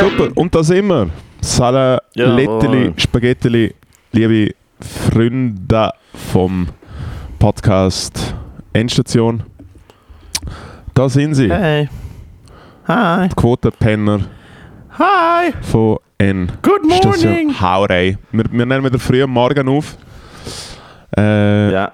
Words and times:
Super, 0.00 0.28
und 0.36 0.54
da 0.54 0.62
sind 0.62 0.86
wir. 0.88 1.10
Sala, 1.40 2.00
Jawohl. 2.14 2.34
Letteli, 2.34 2.92
Spaghetteli, 2.96 3.74
liebe 4.12 4.54
Freunde 4.80 5.92
vom 6.32 6.68
Podcast 7.38 8.34
Endstation. 8.72 9.42
Da 10.94 11.08
sind 11.08 11.34
sie, 11.34 11.50
Hey. 11.50 11.88
Hi. 12.86 13.28
die 13.28 13.34
Quotenpenner 13.34 14.20
Hi. 14.98 15.52
von 15.62 15.98
N. 16.18 16.50
Good 16.62 16.84
morning. 16.84 17.60
Haurei. 17.60 18.18
Wir, 18.32 18.44
wir 18.50 18.66
nehmen 18.66 18.84
wieder 18.84 18.98
früh 18.98 19.22
am 19.22 19.30
Morgen 19.30 19.68
auf. 19.68 19.96
Äh, 21.16 21.72
Ja, 21.72 21.92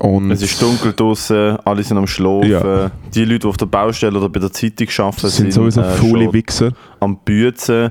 und 0.00 0.30
es 0.30 0.42
ist 0.42 0.60
dunkel 0.60 0.92
draußen, 0.92 1.56
alle 1.64 1.82
sind 1.82 1.96
am 1.98 2.06
Schlafen. 2.06 2.50
Ja. 2.50 2.90
Die 3.14 3.24
Leute, 3.24 3.40
die 3.40 3.46
auf 3.46 3.56
der 3.56 3.66
Baustelle 3.66 4.18
oder 4.18 4.28
bei 4.28 4.40
der 4.40 4.52
Zeitung 4.52 4.88
arbeiten, 4.98 5.22
das 5.22 5.36
sind 5.36 5.52
sowieso 5.52 5.80
äh, 5.82 5.94
faule 5.94 6.32
Wichser. 6.32 6.72
am 7.00 7.16
Büzen. 7.18 7.90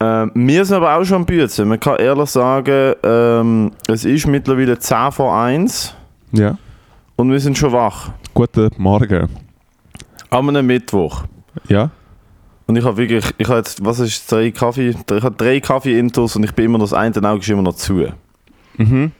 Ähm, 0.00 0.32
wir 0.34 0.64
sind 0.64 0.76
aber 0.76 0.96
auch 0.96 1.04
schon 1.04 1.18
am 1.18 1.26
Büzen. 1.26 1.68
Man 1.68 1.78
kann 1.78 1.96
ehrlich 1.96 2.28
sagen, 2.30 2.94
ähm, 3.02 3.70
es 3.86 4.04
ist 4.04 4.26
mittlerweile 4.26 4.78
10 4.78 5.12
vor 5.12 5.36
1 5.36 5.94
Ja. 6.32 6.58
und 7.16 7.30
wir 7.30 7.38
sind 7.40 7.56
schon 7.56 7.72
wach. 7.72 8.10
Guten 8.34 8.70
Morgen. 8.76 9.28
Am 10.30 10.48
einem 10.48 10.66
Mittwoch. 10.66 11.22
Ja. 11.68 11.90
Und 12.66 12.76
ich 12.76 12.84
habe 12.84 12.96
wirklich, 12.96 13.24
ich 13.38 13.46
habe 13.46 13.58
jetzt, 13.58 13.84
was 13.84 14.00
ist 14.00 14.30
drei 14.32 14.50
Kaffee? 14.50 14.88
Ich 14.90 14.96
habe 15.22 15.36
drei 15.36 15.60
Kaffee-Intos 15.60 16.34
und 16.34 16.44
ich 16.44 16.52
bin 16.52 16.64
immer 16.64 16.78
noch, 16.78 16.86
das 16.88 16.94
eine 16.94 17.14
Auge 17.28 17.40
ist 17.40 17.48
immer 17.50 17.62
noch 17.62 17.76
zu. 17.76 18.06
Mhm. 18.78 19.12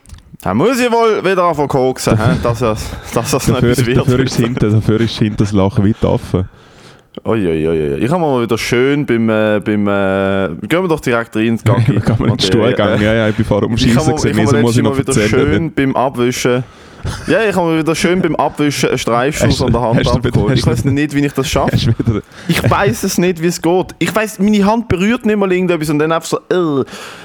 Da 0.45 0.53
muss 0.53 0.79
ich 0.79 0.93
wohl 0.93 1.25
wieder 1.25 1.43
anfangen 1.45 1.69
koksen, 1.69 2.19
hä? 2.19 2.37
dass 2.43 2.59
das, 2.59 2.91
dass 3.15 3.31
das 3.31 3.49
noch 3.49 3.63
etwas 3.63 3.87
wird. 3.87 3.97
dafür, 3.97 4.19
ist 4.21 4.37
hinten, 4.37 4.73
dafür 4.73 5.01
ist 5.01 5.19
hinten 5.19 5.39
das 5.39 5.53
Lachen 5.53 5.87
weit 5.87 6.05
offen. 6.05 6.51
Oi. 7.25 7.97
Ich 7.99 8.11
habe 8.11 8.21
mal 8.21 8.43
wieder 8.43 8.59
schön 8.59 9.07
beim, 9.07 9.31
äh, 9.31 9.61
beim 9.65 9.89
äh, 9.89 10.49
gehen 10.67 10.83
wir 10.83 10.89
doch 10.89 11.01
direkt 11.01 11.35
rein 11.35 11.47
ins 11.47 11.65
Gaggi. 11.65 11.99
Kann 12.01 12.17
man 12.19 12.29
in 12.29 12.37
den 12.37 12.47
Stuhl 12.47 12.75
gehen. 12.75 13.01
Ja, 13.01 13.15
ja, 13.15 13.29
ich 13.29 13.37
bin 13.37 13.47
vorher 13.47 13.67
um 13.67 13.75
Ich 13.75 13.87
ich 13.87 13.97
habe 13.97 14.13
wieso 14.23 14.53
mal 14.53 14.61
muss 14.61 14.77
ich 14.77 14.83
noch 14.83 14.99
wieder 14.99 15.09
erzählen? 15.09 15.29
schön 15.31 15.73
beim 15.73 15.97
Abwischen. 15.97 16.63
Ja, 17.27 17.43
ich 17.43 17.55
habe 17.55 17.69
mal 17.69 17.79
wieder 17.79 17.95
schön 17.95 18.21
beim 18.21 18.37
Abwischen 18.37 18.91
einen 18.91 18.99
Streifschuss 18.99 19.63
an 19.63 19.73
der 19.73 19.81
Hand 19.81 20.07
abgeholt. 20.07 20.59
Ich 20.59 20.67
weiß 20.67 20.85
nicht, 20.85 21.15
wie 21.15 21.25
ich 21.25 21.33
das 21.33 21.49
schaffe. 21.49 21.77
Ich 22.49 22.71
weiß 22.71 23.03
es 23.03 23.19
nicht, 23.19 23.43
wie 23.43 23.47
es 23.47 23.61
geht. 23.61 23.95
Ich 23.99 24.15
weiß, 24.15 24.39
meine 24.39 24.65
Hand 24.65 24.89
berührt 24.89 25.25
nicht 25.27 25.37
mal 25.37 25.51
irgendetwas 25.51 25.91
und 25.91 25.99
dann 25.99 26.13
einfach 26.13 26.29
so, 26.29 26.39
äh. 26.51 26.85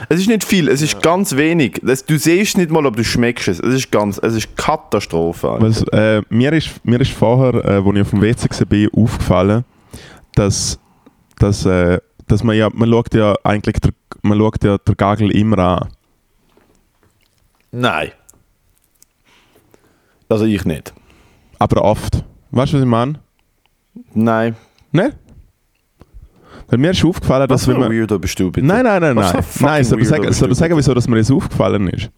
Es 0.09 0.19
ist 0.19 0.27
nicht 0.27 0.43
viel, 0.43 0.67
es 0.69 0.81
ist 0.81 1.01
ganz 1.01 1.35
wenig. 1.35 1.79
Das, 1.83 2.05
du 2.05 2.17
siehst 2.17 2.57
nicht 2.57 2.71
mal, 2.71 2.85
ob 2.85 2.95
du 2.95 3.03
schmeckst 3.03 3.47
es. 3.47 3.59
Es 3.59 3.73
ist 3.73 3.91
ganz, 3.91 4.19
es 4.21 4.35
ist 4.35 4.55
Katastrophe. 4.57 5.57
Was, 5.59 5.83
äh, 5.91 6.21
mir, 6.29 6.53
ist, 6.53 6.83
mir 6.83 6.99
ist 7.01 7.11
vorher, 7.11 7.53
äh, 7.65 7.73
als 7.75 7.95
ich 7.95 8.01
auf 8.01 8.09
dem 8.09 8.21
WC 8.21 8.49
war, 8.49 9.03
aufgefallen, 9.03 9.65
dass, 10.35 10.79
dass, 11.37 11.65
äh, 11.65 11.99
dass 12.27 12.43
man 12.43 12.55
ja, 12.55 12.69
man 12.73 12.89
schaut 12.89 13.13
ja 13.13 13.35
eigentlich, 13.43 13.79
der, 13.79 13.91
man 14.21 14.37
schaut 14.37 14.63
ja 14.63 14.77
der 14.77 14.95
Gagel 14.95 15.31
immer 15.31 15.57
an. 15.59 15.89
Nein. 17.71 18.11
Also 20.29 20.45
ich 20.45 20.63
nicht. 20.63 20.93
Aber 21.57 21.83
oft. 21.83 22.23
Weißt 22.51 22.73
du, 22.73 22.77
was 22.77 22.83
ich 22.83 22.89
meine? 22.89 23.19
Nein. 24.13 24.55
Ne? 24.91 25.13
Weil 26.67 26.79
mir 26.79 26.91
ist 26.91 27.03
aufgefallen, 27.03 27.47
dass 27.47 27.67
wenn 27.67 27.79
man... 27.79 27.91
Weirdo 27.91 28.19
bist 28.19 28.39
du 28.39 28.51
bitte? 28.51 28.65
Nein, 28.65 28.83
nein, 28.83 29.01
nein, 29.01 29.15
nein. 29.15 29.43
Nein, 29.59 29.83
soll 29.83 30.01
ich 30.01 30.07
sagen, 30.07 30.31
soll 30.31 30.53
sagen 30.53 30.77
wieso 30.77 30.93
dass 30.93 31.07
mir 31.07 31.17
das 31.17 31.31
aufgefallen 31.31 31.87
ist? 31.89 32.11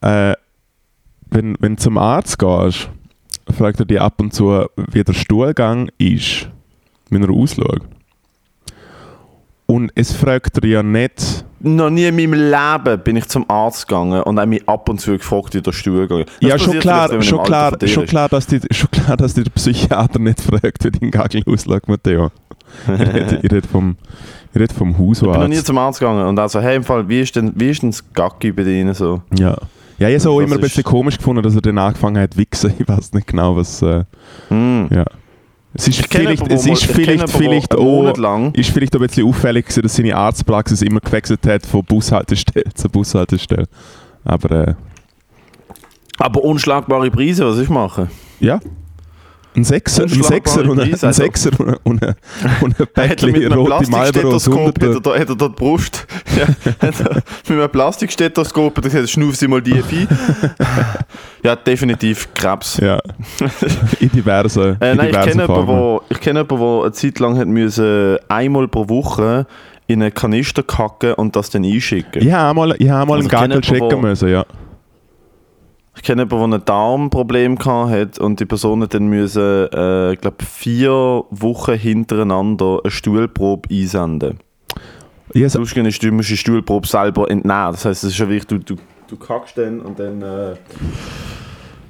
Äh, 0.00 0.34
wenn, 1.30 1.56
wenn 1.60 1.76
du 1.76 1.82
zum 1.82 1.98
Arzt 1.98 2.38
gehst, 2.38 2.88
fragt 3.50 3.80
er 3.80 3.86
dich 3.86 4.00
ab 4.00 4.20
und 4.20 4.32
zu, 4.32 4.66
wie 4.76 5.04
der 5.04 5.12
Stuhlgang 5.12 5.90
ist, 5.98 6.48
wenn 7.10 7.22
er 7.22 7.30
ausschaut. 7.30 7.82
Und 9.66 9.92
es 9.94 10.12
fragt 10.12 10.56
er 10.58 10.68
ja 10.68 10.82
nicht... 10.82 11.44
Noch 11.62 11.90
nie 11.90 12.04
in 12.06 12.16
meinem 12.16 12.32
Leben 12.32 13.02
bin 13.04 13.16
ich 13.16 13.26
zum 13.28 13.48
Arzt 13.48 13.86
gegangen 13.86 14.22
und 14.22 14.38
habe 14.38 14.48
mich 14.48 14.66
ab 14.68 14.88
und 14.88 15.00
zu 15.00 15.12
gefragt, 15.12 15.54
wie 15.54 15.60
der 15.60 15.72
Stuhl 15.72 16.08
geht. 16.08 16.26
Das 16.28 16.34
ja, 16.40 16.58
schon 16.58 16.78
klar, 16.78 17.08
schon 17.22 17.42
klar, 17.42 17.72
schon 17.86 18.06
klar, 18.06 18.28
dass 18.30 18.46
die, 18.46 18.60
schon 18.70 18.90
klar, 18.90 19.16
dass 19.16 19.34
die 19.34 19.44
der 19.44 19.50
Psychiater 19.50 20.18
nicht 20.18 20.40
fragt, 20.40 20.84
wie 20.84 20.90
dein 20.90 21.10
Gagel 21.10 21.42
ausschaut, 21.46 21.86
Matteo. 21.88 22.30
Ich 23.42 23.50
rede, 23.52 23.66
vom, 23.70 23.96
ich 24.54 24.60
rede 24.60 24.72
vom 24.72 24.90
Ich 24.90 24.96
bin 24.96 25.06
noch 25.30 25.36
nie 25.48 25.54
Hausarzt. 25.54 25.66
zum 25.66 25.78
Arzt 25.78 25.98
gegangen 26.00 26.24
und 26.26 26.38
also, 26.38 26.60
hey, 26.60 26.76
im 26.76 26.84
Fall, 26.84 27.08
wie 27.08 27.20
ist 27.20 27.34
denn, 27.36 27.52
wie 27.56 27.68
ist 27.70 27.82
denn 27.82 27.90
das 27.90 28.04
Gacki 28.12 28.52
bei 28.52 28.62
denen 28.62 28.94
so? 28.94 29.22
Ja. 29.36 29.56
Ja, 29.98 30.08
ich 30.08 30.14
habe 30.14 30.16
es 30.16 30.26
auch 30.26 30.40
immer 30.40 30.54
ein 30.54 30.60
bisschen 30.62 30.82
komisch 30.82 31.18
gefunden, 31.18 31.42
dass 31.42 31.54
er 31.54 31.60
dann 31.60 31.76
angefangen 31.76 32.22
hat 32.22 32.36
wichsen. 32.38 32.72
Ich 32.78 32.88
weiß 32.88 33.12
nicht 33.12 33.26
genau, 33.26 33.54
was... 33.56 33.82
Äh, 33.82 34.04
Hm. 34.48 34.88
ja. 34.90 35.04
Es 35.72 35.86
ist 35.86 36.00
Ich 36.00 36.06
vielleicht, 36.08 36.50
es 36.50 36.66
ist 36.66 36.84
vielleicht, 36.84 37.30
vielleicht 37.30 37.74
auch... 37.74 38.16
Lang 38.16 38.52
Ist 38.54 38.70
vielleicht 38.70 38.94
auch 38.96 39.00
ein 39.00 39.06
bisschen 39.06 39.26
auffällig 39.26 39.66
gewesen, 39.66 39.82
dass 39.82 39.94
seine 39.94 40.16
Arztpraxis 40.16 40.82
immer 40.82 41.00
gewechselt 41.00 41.46
hat 41.46 41.64
von 41.64 41.84
Bushaltestelle 41.84 42.64
zu 42.74 42.88
Bushaltestelle. 42.88 43.66
Aber 44.24 44.68
äh, 44.68 44.74
Aber 46.18 46.42
unschlagbare 46.42 47.10
Preise, 47.10 47.46
was 47.46 47.58
ich 47.58 47.68
mache? 47.68 48.08
ja. 48.40 48.60
Ein 49.56 49.64
Sechser, 49.64 50.04
ein 50.04 50.08
Sechser 50.08 50.68
und 50.70 50.78
ein, 50.78 50.94
ein. 50.94 51.12
Sechser 51.12 51.50
und 51.58 52.04
ein, 52.04 52.14
und 52.60 52.80
ein, 52.80 52.86
Päckchen 52.94 53.32
mit 53.32 53.44
einem 53.44 53.58
rote 53.58 53.90
Marlboro 53.90 54.34
aus 54.34 54.44
Plastikstethoskop 54.44 55.18
hat 55.18 55.28
er, 55.28 55.34
da, 55.34 55.48
die 55.48 55.54
Brust 55.54 56.06
ja, 56.36 56.46
mit 57.48 57.50
einem 57.50 57.68
Plastikstethoskop 57.70 58.78
er 58.78 58.82
gesagt, 58.82 59.10
schnuff 59.10 59.34
sie 59.34 59.48
mal 59.48 59.60
die 59.60 59.74
ein. 59.74 60.08
ja, 61.42 61.56
definitiv 61.56 62.32
Krebs. 62.34 62.76
Ja. 62.76 63.00
In 63.98 64.10
diversen, 64.10 64.60
Äh, 64.80 64.92
in 64.92 64.96
nein, 64.96 65.06
ich 65.06 65.12
diversen 65.12 65.30
kenne, 65.30 65.42
jemanden, 65.42 65.66
Formen. 65.66 65.82
wo, 65.82 66.02
ich 66.08 66.20
kenne 66.20 66.40
jemanden, 66.40 66.58
der 66.58 66.82
eine 66.84 66.92
Zeit 66.92 67.18
lang 67.18 67.38
hat 67.38 67.48
müssen, 67.48 68.18
einmal 68.28 68.68
pro 68.68 68.88
Woche 68.88 69.46
in 69.88 70.02
einen 70.02 70.14
Kanister 70.14 70.62
kacken 70.62 71.14
und 71.14 71.34
das 71.34 71.50
dann 71.50 71.64
einschicken. 71.64 72.22
Ich 72.22 72.32
habe 72.32 72.50
einmal, 72.50 72.76
ich 72.78 72.88
habe 72.88 73.02
einmal 73.02 73.18
Also 73.18 73.28
einen 73.28 73.50
Gagel 73.50 73.60
checken 73.62 73.82
jemanden, 73.88 74.08
müssen, 74.08 74.28
ja. 74.28 74.46
Ich 76.00 76.06
kenne 76.06 76.22
jemanden, 76.22 76.52
der 76.52 76.60
ein 76.60 76.64
Darmproblem 76.64 77.58
hatte 77.58 78.22
und 78.22 78.40
die 78.40 78.46
Person 78.46 78.82
hat 78.82 78.94
dann 78.94 79.08
müssen, 79.08 79.68
äh, 79.70 80.14
ich 80.14 80.20
glaube, 80.22 80.42
vier 80.42 81.24
Wochen 81.28 81.74
hintereinander 81.74 82.80
eine 82.82 82.90
Stuhlprobe 82.90 83.68
einsenden. 83.70 84.38
Lustige 85.34 85.86
ist, 85.86 86.02
du 86.02 86.10
musst 86.10 86.30
die 86.30 86.38
Stuhlprobe 86.38 86.88
selber 86.88 87.30
entnehmen. 87.30 87.72
Das 87.72 87.84
heisst, 87.84 88.04
es 88.04 88.12
ist 88.12 88.18
ja 88.18 88.30
wichtig, 88.30 88.64
du, 88.64 88.76
du, 88.76 88.80
du 89.08 89.16
kackst 89.18 89.58
dann 89.58 89.80
und 89.80 89.98
dann... 89.98 90.22
Äh, 90.22 90.54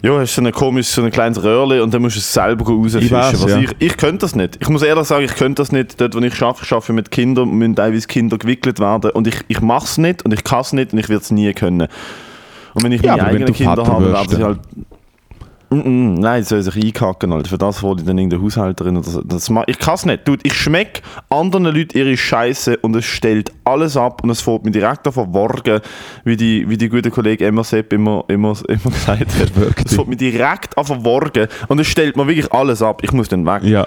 ja, 0.03 0.19
hast 0.19 0.35
so 0.35 0.43
ein 0.43 0.51
komisches, 0.51 0.93
so 0.93 1.03
ein 1.05 1.13
kleines 1.13 1.45
Röhrchen 1.45 1.81
und 1.81 1.95
dann 1.95 2.03
musst 2.03 2.17
du 2.17 2.21
es 2.21 2.33
selber 2.33 2.65
rausfischen. 2.65 3.03
Ich 3.03 3.13
Was 3.13 3.45
ja. 3.45 3.61
ich, 3.61 3.71
ich 3.79 3.97
könnte 3.97 4.19
das 4.19 4.35
nicht. 4.35 4.59
Ich 4.61 4.69
muss 4.69 4.83
ehrlich 4.83 5.05
sagen, 5.05 5.25
ich 5.25 5.37
könnte 5.37 5.63
das 5.63 5.71
nicht. 5.71 6.01
Dort, 6.01 6.17
wo 6.17 6.19
ich 6.19 6.43
arbeite, 6.43 6.65
ich 6.65 6.73
arbeite 6.73 6.93
mit 6.95 7.13
Kindern, 7.13 7.51
müssen 7.51 7.77
teilweise 7.77 8.09
Kinder 8.09 8.39
gewickelt 8.39 8.81
werden 8.81 9.13
und 9.13 9.29
ich, 9.29 9.37
ich 9.47 9.61
mache 9.61 9.85
es 9.85 9.99
nicht 9.99 10.25
und 10.25 10.33
ich 10.33 10.43
kann 10.43 10.63
es 10.63 10.73
nicht 10.73 10.93
und 10.93 10.99
ich 10.99 11.09
werde 11.09 11.23
es 11.23 11.31
nie 11.31 11.53
können. 11.53 11.87
Und 12.75 12.85
wenn 12.85 12.93
ich 12.93 13.03
Ja, 13.03 13.17
meine 13.17 13.29
eigenen 13.29 13.53
Kinder 13.53 13.85
Vater 13.85 13.93
habe, 13.93 14.29
sie 14.29 14.41
ja. 14.41 14.47
halt... 14.47 14.61
Mm 15.73 15.79
-mm, 15.79 16.19
nein, 16.19 16.43
sollen 16.43 16.63
sich 16.63 16.85
einkacken. 16.85 17.33
Alter. 17.33 17.49
Für 17.49 17.59
das 17.59 17.81
hole 17.81 18.01
ich 18.01 18.05
dann 18.05 18.19
irgendeine 18.19 18.43
Haushälterin 18.43 18.97
oder 18.97 19.09
so. 19.09 19.23
Das 19.23 19.49
ich 19.69 19.79
kann 19.79 19.95
es 19.95 20.05
nicht. 20.05 20.27
Dude, 20.27 20.41
ich 20.43 20.53
schmecke 20.55 21.01
anderen 21.29 21.67
Leuten 21.67 21.97
ihre 21.97 22.17
Scheiße 22.17 22.79
und 22.79 22.97
es 22.97 23.05
stellt 23.05 23.53
alles 23.63 23.97
ab 23.97 24.25
und 24.25 24.31
es 24.31 24.41
fällt 24.41 24.65
mir 24.65 24.73
direkt 24.73 25.07
an 25.07 25.13
verworgen, 25.13 25.81
wie 26.25 26.37
die, 26.37 26.69
wie 26.69 26.77
die 26.77 26.89
gute 26.89 27.13
Kollege 27.13 27.47
Emma 27.47 27.63
Sepp 27.63 27.93
immer, 27.93 28.25
immer, 28.27 28.57
immer 28.67 28.81
gesagt 28.85 29.21
hat. 29.21 29.57
Wirklich? 29.57 29.87
Es 29.87 29.95
fällt 29.95 30.09
mir 30.09 30.17
direkt 30.17 30.77
an 30.77 30.85
verworgen 30.85 31.47
und 31.69 31.79
es 31.79 31.87
stellt 31.87 32.17
mir 32.17 32.27
wirklich 32.27 32.53
alles 32.53 32.83
ab. 32.83 33.03
Ich 33.05 33.13
muss 33.13 33.29
dann 33.29 33.47
weg. 33.47 33.63
Ja. 33.63 33.87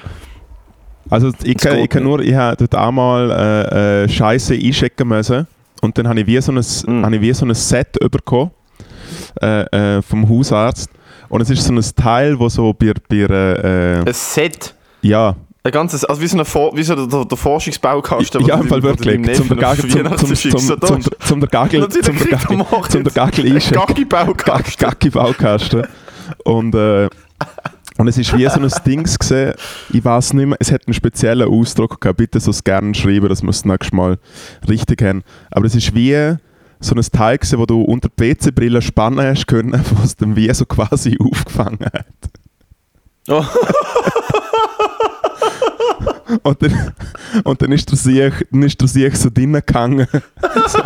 Also 1.10 1.32
ich 1.44 1.58
kann, 1.58 1.80
ich 1.80 1.90
kann 1.90 2.04
nur, 2.04 2.22
ich 2.22 2.34
habe 2.34 2.56
dort 2.56 2.76
einmal 2.76 3.30
äh, 3.30 4.04
äh, 4.04 4.10
Scheiße 4.10 4.54
einschicken 4.54 5.06
müssen 5.06 5.48
und 5.82 5.98
dann 5.98 6.08
habe 6.08 6.22
ich 6.22 6.28
wie 6.28 6.40
so 6.40 6.54
ein, 6.54 6.60
Mm. 6.60 7.04
habe 7.04 7.16
ich 7.18 7.22
wie 7.22 7.34
so 7.34 7.46
ein 7.46 7.54
Set 7.54 8.00
bekommen 8.10 8.52
äh, 9.42 9.98
äh, 9.98 10.02
vom 10.02 10.28
Hausarzt 10.30 10.90
und 11.34 11.42
es 11.42 11.50
ist 11.50 11.64
so 11.64 11.74
ein 11.74 11.82
Teil, 11.96 12.38
wo 12.38 12.48
so 12.48 12.74
bei, 12.74 12.94
bei 13.10 13.16
äh, 13.16 14.04
Ein 14.06 14.14
Set. 14.14 14.76
ja, 15.02 15.36
Ein 15.64 15.72
ganzes, 15.72 16.06
also 16.06 16.22
wie 16.22 16.28
so, 16.28 16.38
eine 16.38 16.46
wie 16.78 16.84
so 16.84 17.08
der, 17.08 17.26
der, 17.26 17.38
Forschungsbaukasten. 17.38 18.46
ja 18.46 18.60
im 18.60 18.68
Fall 18.68 18.84
wirklich, 18.84 19.36
zum 19.36 19.48
der 19.48 19.58
Gagel, 19.58 19.90
zum, 19.90 20.36
zum, 20.36 20.36
zum, 20.36 20.82
zum, 20.82 21.02
zum, 21.20 21.40
der 21.40 21.50
Gagel, 21.50 21.90
zum 21.90 22.18
der 22.18 22.28
Gagel, 22.28 22.66
zum 22.90 23.04
der 23.04 23.14
Gagel 23.14 23.52
Ein. 23.52 23.60
Gaggi-Baukasten. 23.60 24.88
Gaggi-Baukasten. 24.88 25.88
Und, 26.44 26.76
äh, 26.76 27.10
und 27.98 28.08
es 28.08 28.18
ist 28.18 28.38
wie 28.38 28.48
so 28.48 28.60
ein 28.60 28.72
Dings 28.86 29.18
gesehen, 29.18 29.54
ich 29.92 30.06
weiß 30.06 30.34
nicht 30.34 30.46
mehr, 30.46 30.58
es 30.60 30.72
hat 30.72 30.88
einen 30.88 30.94
speziellen 30.94 31.48
Ausdruck 31.48 32.00
gehabt, 32.00 32.18
bitte 32.18 32.40
so 32.40 32.52
gerne 32.64 32.94
schreiben, 32.94 33.30
dass 33.30 33.42
wir 33.42 33.50
es 33.50 33.66
nächstes 33.66 33.92
Mal 33.92 34.18
richtig 34.68 35.02
haben. 35.02 35.24
Aber 35.52 35.66
es 35.66 35.74
ist 35.74 35.96
wie 35.96 36.36
so 36.84 36.96
ein 36.96 37.02
Teil 37.02 37.38
gewesen, 37.38 37.60
wo 37.60 37.66
du 37.66 37.82
unter 37.82 38.10
die 38.10 38.24
WC-Brille 38.24 38.82
spannen 38.82 39.26
hast 39.26 39.48
können, 39.48 39.84
was 40.02 40.16
dann 40.16 40.36
wie 40.36 40.54
so 40.54 40.66
quasi 40.66 41.18
aufgefangen 41.32 41.80
hat. 41.86 42.06
Oh. 43.30 43.46
Und 46.42 46.62
dann, 46.62 46.94
und 47.44 47.62
dann 47.62 47.72
ist 47.72 47.90
der 47.90 47.98
Sieg, 47.98 48.48
dann 48.52 48.64
ist 48.64 48.80
der 48.82 48.88
Sieg 48.88 49.16
so 49.16 49.30
drinnen 49.30 49.62
gegangen. 49.66 50.08
so. 50.68 50.80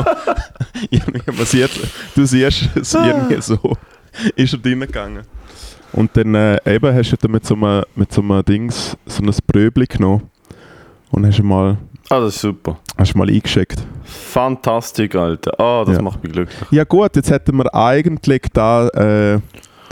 Irgendwie, 0.89 1.31
man 1.31 1.45
sieht, 1.45 1.69
du 2.15 2.25
siehst 2.25 2.69
es 2.75 2.93
irgendwie 2.93 3.41
so. 3.41 3.75
Ist 4.35 4.53
er 4.53 4.59
drinnen 4.59 4.88
gegangen. 4.88 5.23
Und 5.93 6.15
dann 6.15 6.35
äh, 6.35 6.59
eben 6.65 6.93
hast 6.93 7.11
du 7.11 7.17
dann 7.17 7.31
mit 7.31 7.45
so 7.45 7.55
einem, 7.55 7.83
mit 7.95 8.11
so 8.11 8.21
einem 8.21 8.43
Dings 8.43 8.97
so 9.05 9.23
ein 9.23 9.33
Bröbli 9.47 9.88
genommen 9.88 10.29
und 11.11 11.25
hast 11.25 11.41
mal, 11.41 11.77
Ah, 12.09 12.19
das 12.19 12.35
ist 12.35 12.41
super. 12.41 12.79
hast 12.97 13.15
mal 13.15 13.29
eingeschickt. 13.29 13.83
Fantastisch, 14.27 15.15
Alter. 15.15 15.59
Ah, 15.59 15.83
das 15.85 15.95
Ja. 15.95 16.01
macht 16.01 16.24
mich 16.24 16.31
glücklich. 16.33 16.57
Ja 16.71 16.83
gut, 16.83 17.15
jetzt 17.15 17.31
hätten 17.31 17.56
wir 17.57 17.74
eigentlich 17.74 18.41
da 18.53 18.88
äh, 18.89 19.39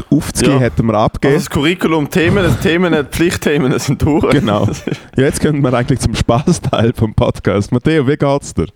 aufzugehen, 0.09 0.55
Ja. 0.55 0.59
hätten 0.59 0.85
wir 0.87 0.93
Also 0.93 1.05
abgegeben. 1.05 1.35
das 1.39 1.49
Curriculum, 1.49 2.09
Themen, 2.09 2.45
Themen, 2.61 2.93
Pflichtthemen 3.05 3.77
sind 3.79 4.01
durch. 4.01 4.29
Genau. 4.31 4.67
Ja, 5.15 5.23
jetzt 5.23 5.41
kommen 5.41 5.61
wir 5.63 5.73
eigentlich 5.73 5.99
zum 5.99 6.13
Spaßteil 6.15 6.93
vom 6.93 7.13
Podcast. 7.13 7.71
Matteo, 7.71 8.05
wie 8.07 8.17
geht's 8.17 8.53
dir? 8.53 8.67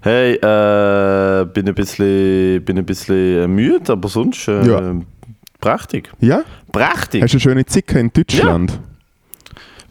Hey, 0.00 0.34
äh, 0.34 1.44
bin 1.46 1.66
ein 1.68 1.74
bisschen, 1.74 2.64
bin 2.64 2.78
ein 2.78 2.84
bisschen 2.86 3.42
äh, 3.42 3.48
müde, 3.48 3.92
aber 3.92 4.08
sonst 4.08 4.46
äh, 4.46 4.64
Ja. 4.66 4.94
prächtig. 5.60 6.10
Ja? 6.20 6.42
Prächtig. 6.70 7.22
Hast 7.22 7.32
du 7.32 7.36
eine 7.36 7.40
schöne 7.40 7.64
gehabt 7.64 7.92
in 7.96 8.12
Deutschland? 8.12 8.78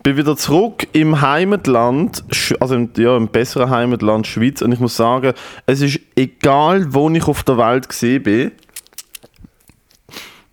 Bin 0.05 0.17
wieder 0.17 0.37
zurück 0.37 0.87
im 0.93 1.21
Heimatland, 1.21 2.23
also 2.59 2.75
im, 2.75 2.91
ja, 2.95 3.17
im 3.17 3.27
besseren 3.27 3.71
Heimatland 3.71 4.27
Schweiz 4.27 4.61
und 4.61 4.71
ich 4.71 4.79
muss 4.79 4.95
sagen, 4.95 5.33
es 5.65 5.81
ist 5.81 5.99
egal, 6.15 6.93
wo 6.93 7.09
ich 7.09 7.27
auf 7.27 7.43
der 7.43 7.57
Welt 7.57 7.89
gesehen 7.89 8.21
bin, 8.21 8.51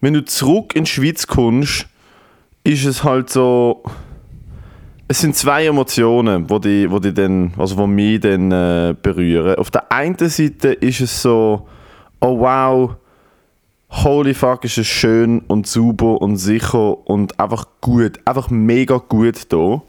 wenn 0.01 0.15
du 0.15 0.25
zurück 0.25 0.75
in 0.75 0.85
die 0.85 0.91
Schweiz 0.91 1.27
kommst, 1.27 1.87
ist 2.65 2.87
es 2.87 3.05
halt 3.05 3.29
so, 3.29 3.83
es 5.07 5.21
sind 5.21 5.37
zwei 5.37 5.67
Emotionen, 5.67 6.49
wo 6.49 6.59
die, 6.59 6.91
wo 6.91 6.99
die 6.99 7.13
dann, 7.13 7.53
also 7.59 7.77
wo 7.77 7.87
mich 7.87 8.21
dann 8.21 8.51
äh, 8.51 8.95
berühren. 9.03 9.57
Auf 9.57 9.71
der 9.71 9.93
einen 9.93 10.17
Seite 10.17 10.69
ist 10.69 11.03
es 11.03 11.21
so, 11.21 11.69
oh 12.23 12.39
wow, 12.39 12.97
holy 13.93 14.35
fuck, 14.35 14.65
ist 14.65 14.79
es 14.79 14.87
schön 14.87 15.41
und 15.41 15.67
sauber 15.67 16.21
und 16.21 16.37
sicher 16.37 17.07
und 17.07 17.39
einfach 17.39 17.67
gut, 17.81 18.19
einfach 18.25 18.51
mega 18.51 18.97
gut 18.97 19.53
da. 19.53 19.83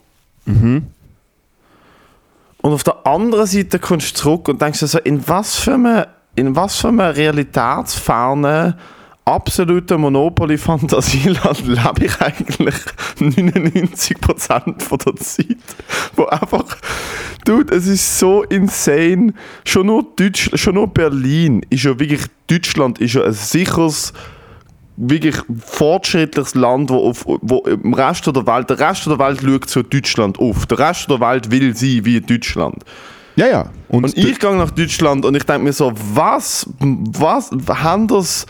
Mhm. 0.45 0.87
Und 2.61 2.71
auf 2.71 2.83
der 2.83 3.05
anderen 3.05 3.45
Seite 3.45 3.79
kommst 3.79 4.11
du 4.11 4.21
zurück 4.21 4.47
und 4.47 4.61
denkst 4.61 4.79
dir 4.79 4.87
so, 4.87 4.99
in 4.99 5.27
was 5.27 5.55
für 5.55 5.73
einem, 5.73 6.05
in 6.35 6.55
was 6.55 6.77
für 6.77 6.89
einem 6.89 6.99
realitätsfernen, 6.99 8.75
absoluten 9.25 10.01
Monopoly-Fantasieland 10.01 11.59
lebe 11.67 12.05
ich 12.05 12.21
eigentlich 12.21 12.75
99% 13.19 14.81
von 14.81 14.97
der 14.97 15.15
Zeit. 15.15 15.57
Wo 16.15 16.25
einfach, 16.25 16.65
dude, 17.45 17.75
es 17.75 17.87
ist 17.87 18.19
so 18.19 18.43
insane. 18.43 19.33
Schon 19.65 19.87
nur, 19.87 20.05
Deutsch, 20.15 20.49
schon 20.55 20.75
nur 20.75 20.87
Berlin 20.87 21.65
ist 21.69 21.83
ja 21.83 21.97
wirklich, 21.99 22.23
Deutschland 22.47 22.99
ist 22.99 23.13
ja 23.13 23.23
ein 23.23 23.33
sicheres, 23.33 24.13
wirklich 24.97 25.35
fortschrittliches 25.65 26.55
Land, 26.55 26.89
wo, 26.89 27.09
auf, 27.09 27.25
wo 27.25 27.59
im 27.59 27.93
Rest 27.93 28.27
der 28.27 28.45
Welt, 28.45 28.69
der 28.69 28.79
Rest 28.79 29.05
der 29.07 29.19
Welt 29.19 29.41
schaut 29.41 29.69
zu 29.69 29.83
Deutschland 29.83 30.37
auf. 30.39 30.65
Der 30.65 30.79
Rest 30.79 31.09
der 31.09 31.19
Welt 31.19 31.49
will 31.49 31.75
sein 31.75 32.03
wie 32.03 32.19
Deutschland. 32.19 32.83
Ja, 33.35 33.47
ja. 33.47 33.69
Und, 33.87 34.03
Und 34.03 34.17
ich 34.17 34.39
gehe 34.39 34.55
nach 34.55 34.71
Deutschland 34.71 35.25
und 35.25 35.35
ich 35.35 35.43
denke 35.43 35.63
mir 35.63 35.73
so, 35.73 35.91
was, 35.95 36.67
was, 36.79 37.49
haben 37.67 38.07
das 38.07 38.45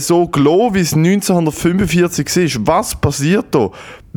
so 0.00 0.26
gelassen, 0.28 0.74
wie 0.74 0.80
es 0.80 0.92
1945 0.94 2.36
ist? 2.36 2.66
Was 2.66 2.94
passiert 2.94 3.46
da? 3.50 3.70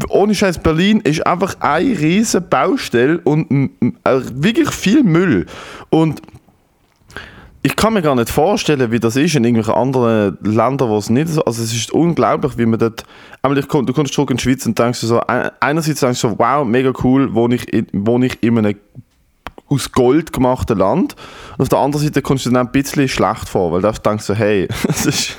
Ohne 0.10 0.36
Scheiß, 0.36 0.60
Berlin 0.60 1.00
ist 1.02 1.26
einfach 1.26 1.56
eine 1.60 1.90
riesige 2.00 2.42
Baustelle 2.42 3.20
und 3.24 3.72
äh, 4.04 4.20
wirklich 4.34 4.70
viel 4.72 5.04
Müll. 5.04 5.46
Und 5.90 6.22
ich 7.64 7.76
kann 7.76 7.94
mir 7.94 8.04
gar 8.04 8.14
nicht 8.14 8.30
vorstellen, 8.30 8.92
wie 8.92 9.00
das 9.00 9.16
ist 9.16 9.36
in 9.36 9.44
irgendwelchen 9.44 9.74
anderen 9.82 10.38
Ländern, 10.44 10.88
wo 10.90 10.98
es 10.98 11.10
nicht 11.10 11.30
so 11.30 11.44
Also 11.46 11.64
es 11.64 11.74
ist 11.74 11.92
unglaublich, 11.92 12.58
wie 12.60 12.66
man 12.68 12.78
dort... 12.80 13.04
Einmal, 13.42 13.58
ich 13.58 13.68
komm, 13.68 13.88
du 13.88 13.94
kommst 13.94 14.14
zurück 14.14 14.30
in 14.30 14.38
die 14.38 14.44
Schweiz 14.44 14.66
und 14.68 14.78
denkst 14.78 15.00
so, 15.00 15.20
ein- 15.22 15.50
einerseits 15.60 16.00
denkst 16.02 16.22
du 16.22 16.30
so, 16.30 16.36
wow, 16.38 16.64
mega 16.66 16.92
cool, 17.04 17.34
wohne 17.34 17.56
ich 17.56 17.86
wohne 17.92 18.28
ich 18.28 18.44
in 18.44 18.58
einem 18.60 18.76
aus 19.68 19.92
Gold 19.92 20.32
gemachten 20.34 20.78
Land. 20.78 21.16
Und 21.58 21.64
auf 21.64 21.70
der 21.70 21.80
anderen 21.80 22.06
Seite 22.06 22.22
kommst 22.22 22.46
du 22.46 22.50
dir 22.50 22.56
dann 22.56 22.68
ein 22.68 22.72
bisschen 22.72 23.08
schlecht 23.08 23.50
vor, 23.50 23.72
weil 23.72 23.82
du 23.82 23.92
denkst 23.92 24.26
so, 24.26 24.34
hey, 24.34 24.68
es 24.88 25.06
ist... 25.06 25.38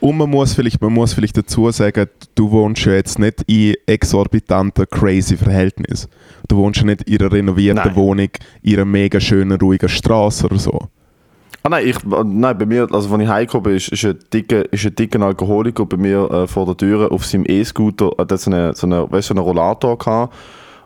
und 0.00 0.16
man 0.16 0.30
muss, 0.30 0.54
vielleicht, 0.54 0.80
man 0.80 0.92
muss 0.92 1.12
vielleicht 1.12 1.36
dazu 1.36 1.70
sagen, 1.70 2.08
du 2.34 2.50
wohnst 2.50 2.84
ja 2.84 2.92
jetzt 2.92 3.18
nicht 3.18 3.42
in 3.46 3.74
exorbitanten, 3.86 4.86
crazy 4.90 5.36
Verhältnissen. 5.36 6.10
Du 6.46 6.56
wohnst 6.56 6.80
ja 6.80 6.86
nicht 6.86 7.02
in 7.02 7.20
einer 7.20 7.32
renovierten 7.32 7.84
Nein. 7.84 7.96
Wohnung, 7.96 8.30
in 8.62 8.74
einer 8.74 8.84
mega 8.84 9.20
schönen, 9.20 9.58
ruhigen 9.58 9.88
Straße 9.88 10.46
oder 10.46 10.58
so. 10.58 10.88
Ah 11.64 11.70
nein, 11.70 11.88
ich, 11.88 11.96
nein, 12.04 12.56
bei 12.56 12.66
mir, 12.66 12.86
also 12.92 13.12
als 13.12 13.22
ich 13.22 13.28
heimgekommen 13.28 13.64
bin, 13.64 13.76
ist, 13.76 13.88
ist, 13.88 14.04
ein 14.04 14.18
dicker, 14.32 14.72
ist 14.72 14.86
ein 14.86 14.94
dicker 14.94 15.20
Alkoholiker 15.20 15.84
bei 15.86 15.96
mir 15.96 16.30
äh, 16.30 16.46
vor 16.46 16.66
der 16.66 16.76
Tür 16.76 17.10
auf 17.10 17.26
seinem 17.26 17.44
E-Scooter, 17.48 18.12
äh, 18.16 18.36
so 18.36 18.50
einen, 18.50 18.74
so 18.74 18.86
eine, 18.86 19.10
weißt, 19.10 19.28
so 19.28 19.34
einen 19.34 19.42
Rollator 19.42 19.98
gehabt 19.98 20.32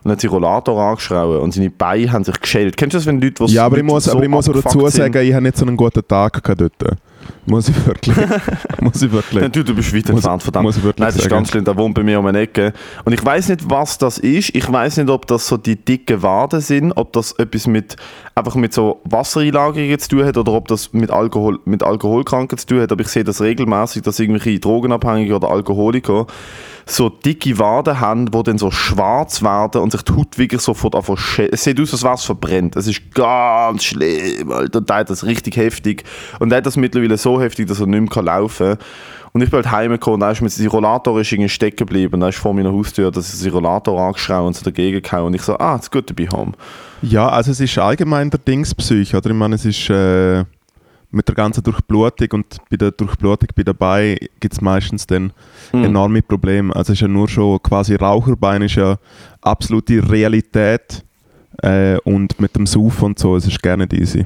und 0.03 0.11
hat 0.11 0.21
seinen 0.21 0.31
Rollator 0.31 0.81
angeschraubt 0.81 1.41
und 1.41 1.53
seine 1.53 1.69
Beine 1.69 2.11
haben 2.11 2.23
sich 2.23 2.39
geschält. 2.39 2.77
Kennst 2.77 2.93
du 2.93 2.97
das, 2.97 3.05
wenn 3.05 3.21
Leute, 3.21 3.45
die 3.45 3.53
Ja, 3.53 3.65
aber 3.65 3.77
ich 3.77 3.83
muss, 3.83 4.05
so 4.05 4.11
aber 4.11 4.23
ich 4.23 4.29
muss 4.29 4.45
dazu 4.45 4.87
sagen, 4.89 5.25
ich 5.25 5.33
habe 5.33 5.43
nicht 5.43 5.57
so 5.57 5.65
einen 5.65 5.77
guten 5.77 6.05
Tag 6.07 6.43
gehabt 6.43 6.61
dort. 6.61 6.97
Muss 7.45 7.69
ich 7.69 7.85
wirklich. 7.85 8.15
muss 8.81 9.01
ich 9.01 9.11
wirklich. 9.11 9.41
Nein, 9.41 9.51
du, 9.51 9.63
du 9.63 9.75
bist 9.75 9.93
weit 9.93 10.09
entfernt, 10.09 10.43
verdammt. 10.43 10.63
muss 10.65 10.77
ich 10.77 10.83
wirklich 10.83 10.99
Nein, 10.99 11.07
das 11.07 11.15
ist 11.17 11.23
sagen. 11.23 11.35
ganz 11.35 11.49
schlimm, 11.49 11.65
der 11.65 11.75
wohnt 11.77 11.95
bei 11.95 12.03
mir 12.03 12.19
um 12.19 12.25
eine 12.25 12.39
Ecke. 12.39 12.73
Und 13.03 13.13
ich 13.13 13.23
weiß 13.23 13.49
nicht, 13.49 13.69
was 13.69 13.97
das 13.97 14.17
ist. 14.17 14.55
Ich 14.55 14.71
weiß 14.71 14.97
nicht, 14.97 15.09
ob 15.09 15.27
das 15.27 15.47
so 15.47 15.57
die 15.57 15.75
dicken 15.75 16.21
Waden 16.21 16.61
sind, 16.61 16.93
ob 16.93 17.13
das 17.13 17.33
etwas 17.33 17.67
mit 17.67 17.95
einfach 18.35 18.55
mit 18.55 18.73
so 18.73 19.01
Wassereinlagerungen 19.05 19.99
zu 19.99 20.09
tun 20.09 20.25
hat 20.25 20.37
oder 20.37 20.53
ob 20.53 20.67
das 20.67 20.93
mit 20.93 21.11
Alkohol 21.11 21.59
mit 21.65 21.83
Alkoholkranken 21.83 22.57
zu 22.57 22.65
tun 22.65 22.81
hat. 22.81 22.91
Aber 22.91 23.01
ich 23.01 23.09
sehe 23.09 23.23
das 23.23 23.41
regelmäßig, 23.41 24.01
dass 24.03 24.19
irgendwelche 24.19 24.59
Drogenabhängige 24.59 25.35
oder 25.35 25.49
Alkoholiker 25.49 26.27
so 26.85 27.09
dicke 27.09 27.57
Waden 27.59 27.99
haben, 27.99 28.29
die 28.31 28.43
dann 28.43 28.57
so 28.57 28.71
schwarz 28.71 29.41
werden 29.41 29.81
und 29.81 29.91
sich 29.91 30.01
die 30.01 30.13
Haut 30.13 30.37
wirklich 30.37 30.61
sofort 30.61 30.95
schä- 30.95 31.49
Es 31.51 31.63
sieht 31.63 31.79
aus, 31.79 31.93
als 31.93 32.03
wäre 32.03 32.13
es 32.15 32.23
verbrennt. 32.23 32.75
Es 32.75 32.87
ist 32.87 33.01
ganz 33.13 33.83
schlimm, 33.85 34.51
Alter. 34.51 34.81
Der 34.81 34.95
hat 34.97 35.09
das 35.09 35.23
richtig 35.25 35.57
heftig. 35.57 36.03
Und 36.39 36.49
der 36.49 36.57
hat 36.57 36.65
das 36.65 36.75
mittlerweile 36.77 37.17
so 37.17 37.39
heftig, 37.41 37.67
dass 37.67 37.79
er 37.79 37.87
nicht 37.87 38.13
mehr 38.15 38.23
laufen 38.23 38.77
kann. 38.77 38.77
Und 39.31 39.41
ich 39.41 39.49
bin 39.49 39.57
halt 39.63 39.71
heimgekommen 39.71 40.21
und 40.21 40.27
er 40.27 40.31
ist 40.31 40.41
mit 40.41 40.51
seinem 40.51 40.69
Rollator 40.69 41.23
stecken 41.23 41.75
geblieben. 41.77 42.21
Er 42.21 42.29
ist 42.29 42.37
vor 42.37 42.53
meiner 42.53 42.71
Haustür, 42.71 43.09
dass 43.09 43.33
er 43.33 43.37
seinen 43.37 43.53
Rollator 43.53 43.99
angeschraubt 43.99 44.45
und 44.47 44.55
so 44.55 44.63
dagegen 44.63 45.01
gehauen. 45.01 45.27
Und 45.27 45.33
ich 45.33 45.41
so, 45.41 45.57
ah, 45.57 45.75
it's 45.75 45.89
good 45.89 46.05
to 46.05 46.13
be 46.13 46.27
home. 46.27 46.51
Ja, 47.01 47.29
also 47.29 47.49
es 47.51 47.59
ist 47.59 47.77
allgemein 47.79 48.29
der 48.29 48.39
Dingspsych, 48.39 49.15
oder? 49.15 49.31
Ich 49.31 49.35
meine, 49.35 49.55
es 49.55 49.65
ist 49.65 49.89
äh, 49.89 50.43
mit 51.13 51.27
der 51.27 51.35
ganzen 51.35 51.63
Durchblutung 51.63 52.27
und 52.31 52.57
bei 52.69 52.77
der 52.77 52.91
Durchblutung 52.91 53.49
bei 53.55 53.63
dabei 53.63 54.17
gibt 54.39 54.53
es 54.53 54.61
meistens 54.61 55.05
dann 55.07 55.31
Mhm. 55.71 55.85
enorme 55.85 56.21
Probleme. 56.21 56.75
Also 56.75 56.93
es 56.93 56.97
ist 56.97 57.01
ja 57.01 57.07
nur 57.07 57.27
schon 57.29 57.61
quasi 57.63 57.95
Raucherbein 57.95 58.61
ist 58.63 58.75
ja 58.75 58.97
absolute 59.41 60.07
Realität 60.11 61.03
äh, 61.61 61.97
und 62.03 62.39
mit 62.39 62.55
dem 62.55 62.65
Saufen 62.65 63.05
und 63.05 63.19
so, 63.19 63.35
es 63.35 63.47
ist 63.47 63.61
gerne 63.61 63.83
nicht 63.85 63.93
easy. 63.93 64.25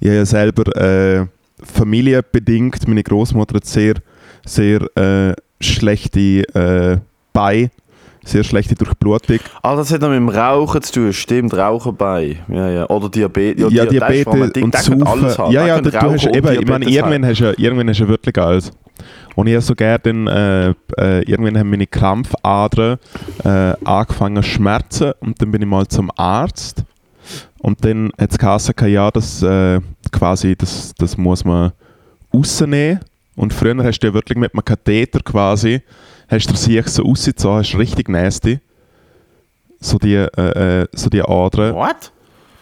Ich 0.00 0.08
habe 0.08 0.16
ja 0.18 0.24
selber 0.26 0.76
äh, 0.76 1.26
familienbedingt, 1.62 2.86
meine 2.88 3.02
Großmutter 3.02 3.56
hat 3.56 3.66
sehr, 3.66 3.94
sehr 4.44 4.80
äh, 4.96 5.34
schlechte 5.60 6.42
äh, 6.54 6.98
Beine, 7.32 7.70
sehr 8.26 8.44
schlechte 8.44 8.74
Durchblutung. 8.74 9.38
Ah, 9.62 9.76
das 9.76 9.92
hat 9.92 10.00
noch 10.00 10.08
mit 10.08 10.16
dem 10.16 10.28
Rauchen 10.28 10.82
zu 10.82 10.92
tun. 10.92 11.12
Stimmt, 11.12 11.54
Rauchen 11.54 11.96
bei. 11.96 12.38
Ja, 12.48 12.70
ja. 12.70 12.90
Oder 12.90 13.08
Diabetes. 13.08 13.72
Ja, 13.72 13.84
ein 13.84 13.88
Diabetes 13.88 14.52
Ding, 14.52 14.64
und 14.64 15.06
alles 15.06 15.38
haben. 15.38 15.52
Ja, 15.52 15.66
ja, 15.66 15.74
könnte 15.74 15.90
du, 15.90 15.98
hast 15.98 16.26
eben, 16.26 16.52
ich 16.52 16.66
meine, 16.66 16.84
irgendwann 16.84 17.24
haben. 17.24 17.26
hast, 17.26 17.40
du, 17.40 17.54
irgendwann 17.56 17.88
hast 17.88 18.00
du 18.00 18.08
wirklich 18.08 18.36
alles. 18.38 18.72
Und 19.34 19.48
ich 19.48 19.54
habe 19.54 19.62
so 19.62 19.74
gerne 19.74 19.98
dann, 19.98 20.26
äh, 20.26 20.70
äh, 20.96 21.22
irgendwann 21.30 21.58
haben 21.58 21.70
meine 21.70 21.86
Krampfadern 21.86 22.98
äh, 23.44 23.74
angefangen 23.84 24.42
zu 24.42 24.48
schmerzen 24.48 25.12
und 25.20 25.40
dann 25.40 25.50
bin 25.50 25.60
ich 25.60 25.68
mal 25.68 25.86
zum 25.86 26.10
Arzt 26.16 26.84
und 27.58 27.84
dann 27.84 28.12
hat 28.18 28.30
es 28.30 28.38
geheißen, 28.38 28.74
ja, 28.86 29.10
das, 29.10 29.42
äh, 29.42 29.80
quasi, 30.10 30.56
das, 30.56 30.94
das 30.96 31.18
muss 31.18 31.44
man 31.44 31.72
rausnehmen 32.32 33.00
und 33.34 33.52
früher 33.52 33.76
hast 33.84 33.98
du 34.00 34.06
ja 34.06 34.14
wirklich 34.14 34.38
mit 34.38 34.54
einem 34.54 34.64
Katheter 34.64 35.20
quasi, 35.20 35.82
hast 36.28 36.50
du 36.50 36.56
sich 36.56 36.86
so 36.88 37.02
rausgezogen, 37.02 37.58
hast 37.58 37.76
richtig 37.78 38.08
nasty, 38.08 38.60
so 39.80 39.98
die, 39.98 40.14
äh, 40.14 40.82
äh, 40.82 40.86
so 40.92 41.08
die 41.08 41.22
Adern. 41.22 41.74
What? 41.74 42.12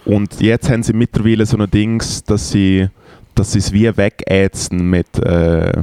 Und 0.05 0.41
jetzt 0.41 0.69
haben 0.69 0.83
sie 0.83 0.93
mittlerweile 0.93 1.47
so 1.47 1.57
ein 1.57 1.71
Dings, 1.71 2.23
dass 2.25 2.51
sie, 2.51 2.89
dass 3.35 3.53
sie 3.53 3.59
es 3.59 3.73
wie 3.73 3.97
wegätzen 3.97 4.91
mit, 4.91 5.19
äh, 5.19 5.83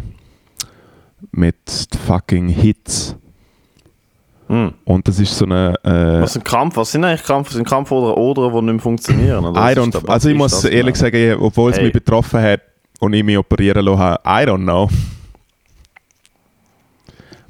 mit 1.32 1.56
fucking 2.06 2.50
Hits. 2.50 3.16
Hm. 4.48 4.74
Und 4.84 5.08
das 5.08 5.18
ist 5.18 5.36
so 5.38 5.46
eine. 5.46 5.76
Äh, 5.84 6.22
Was 6.22 6.34
sind 6.34 6.44
Krampf? 6.44 6.76
Was 6.76 6.92
sind 6.92 7.06
eigentlich 7.06 7.24
Krampf? 7.24 7.52
Sind 7.52 7.66
Krampf 7.66 7.90
oder 7.92 8.18
Odern, 8.18 8.52
die 8.52 8.62
nicht 8.64 8.74
mehr 8.74 8.80
funktionieren? 8.80 9.46
Oder 9.46 9.56
was 9.56 10.06
also 10.10 10.30
ich 10.30 10.36
muss 10.36 10.64
ehrlich 10.66 10.94
genau? 10.96 11.06
sagen, 11.06 11.38
obwohl 11.42 11.72
es 11.72 11.78
Hey. 11.78 11.86
mich 11.86 11.94
betroffen 11.94 12.42
hat 12.42 12.60
und 13.00 13.14
ich 13.14 13.24
mich 13.24 13.38
operieren 13.38 13.86
lassen 13.86 14.00
habe, 14.00 14.20
I 14.26 14.46
don't 14.46 14.64
know. 14.64 14.90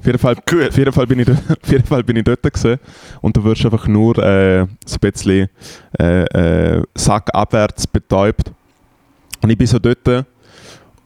Auf 0.02 0.06
jeden 0.06 0.18
Fall, 0.18 0.34
Gut. 0.34 0.68
auf 0.70 0.76
jeden 0.76 0.92
Fall, 0.92 1.06
bin, 1.06 1.20
ich, 1.20 1.26
dort- 1.26 1.38
auf 1.62 1.70
jeden 1.70 1.84
Fall 1.84 2.02
bin 2.02 2.16
ich 2.16 2.24
dort 2.24 2.42
gewesen. 2.42 2.80
und 3.20 3.36
du 3.36 3.44
wirst 3.44 3.64
einfach 3.64 3.86
nur 3.86 4.18
äh, 4.18 4.66
so 4.84 4.96
ein 4.96 5.00
bisschen 5.12 5.48
äh, 5.96 6.24
äh, 6.78 6.82
sackabwärts 6.96 7.86
betäubt. 7.86 8.50
Und 9.42 9.50
ich 9.50 9.56
bin 9.58 9.66
so 9.68 9.78
dort 9.78 10.26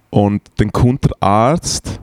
und 0.08 0.40
dann 0.56 0.72
kommt 0.72 1.04
der 1.04 1.12
Arzt 1.20 2.00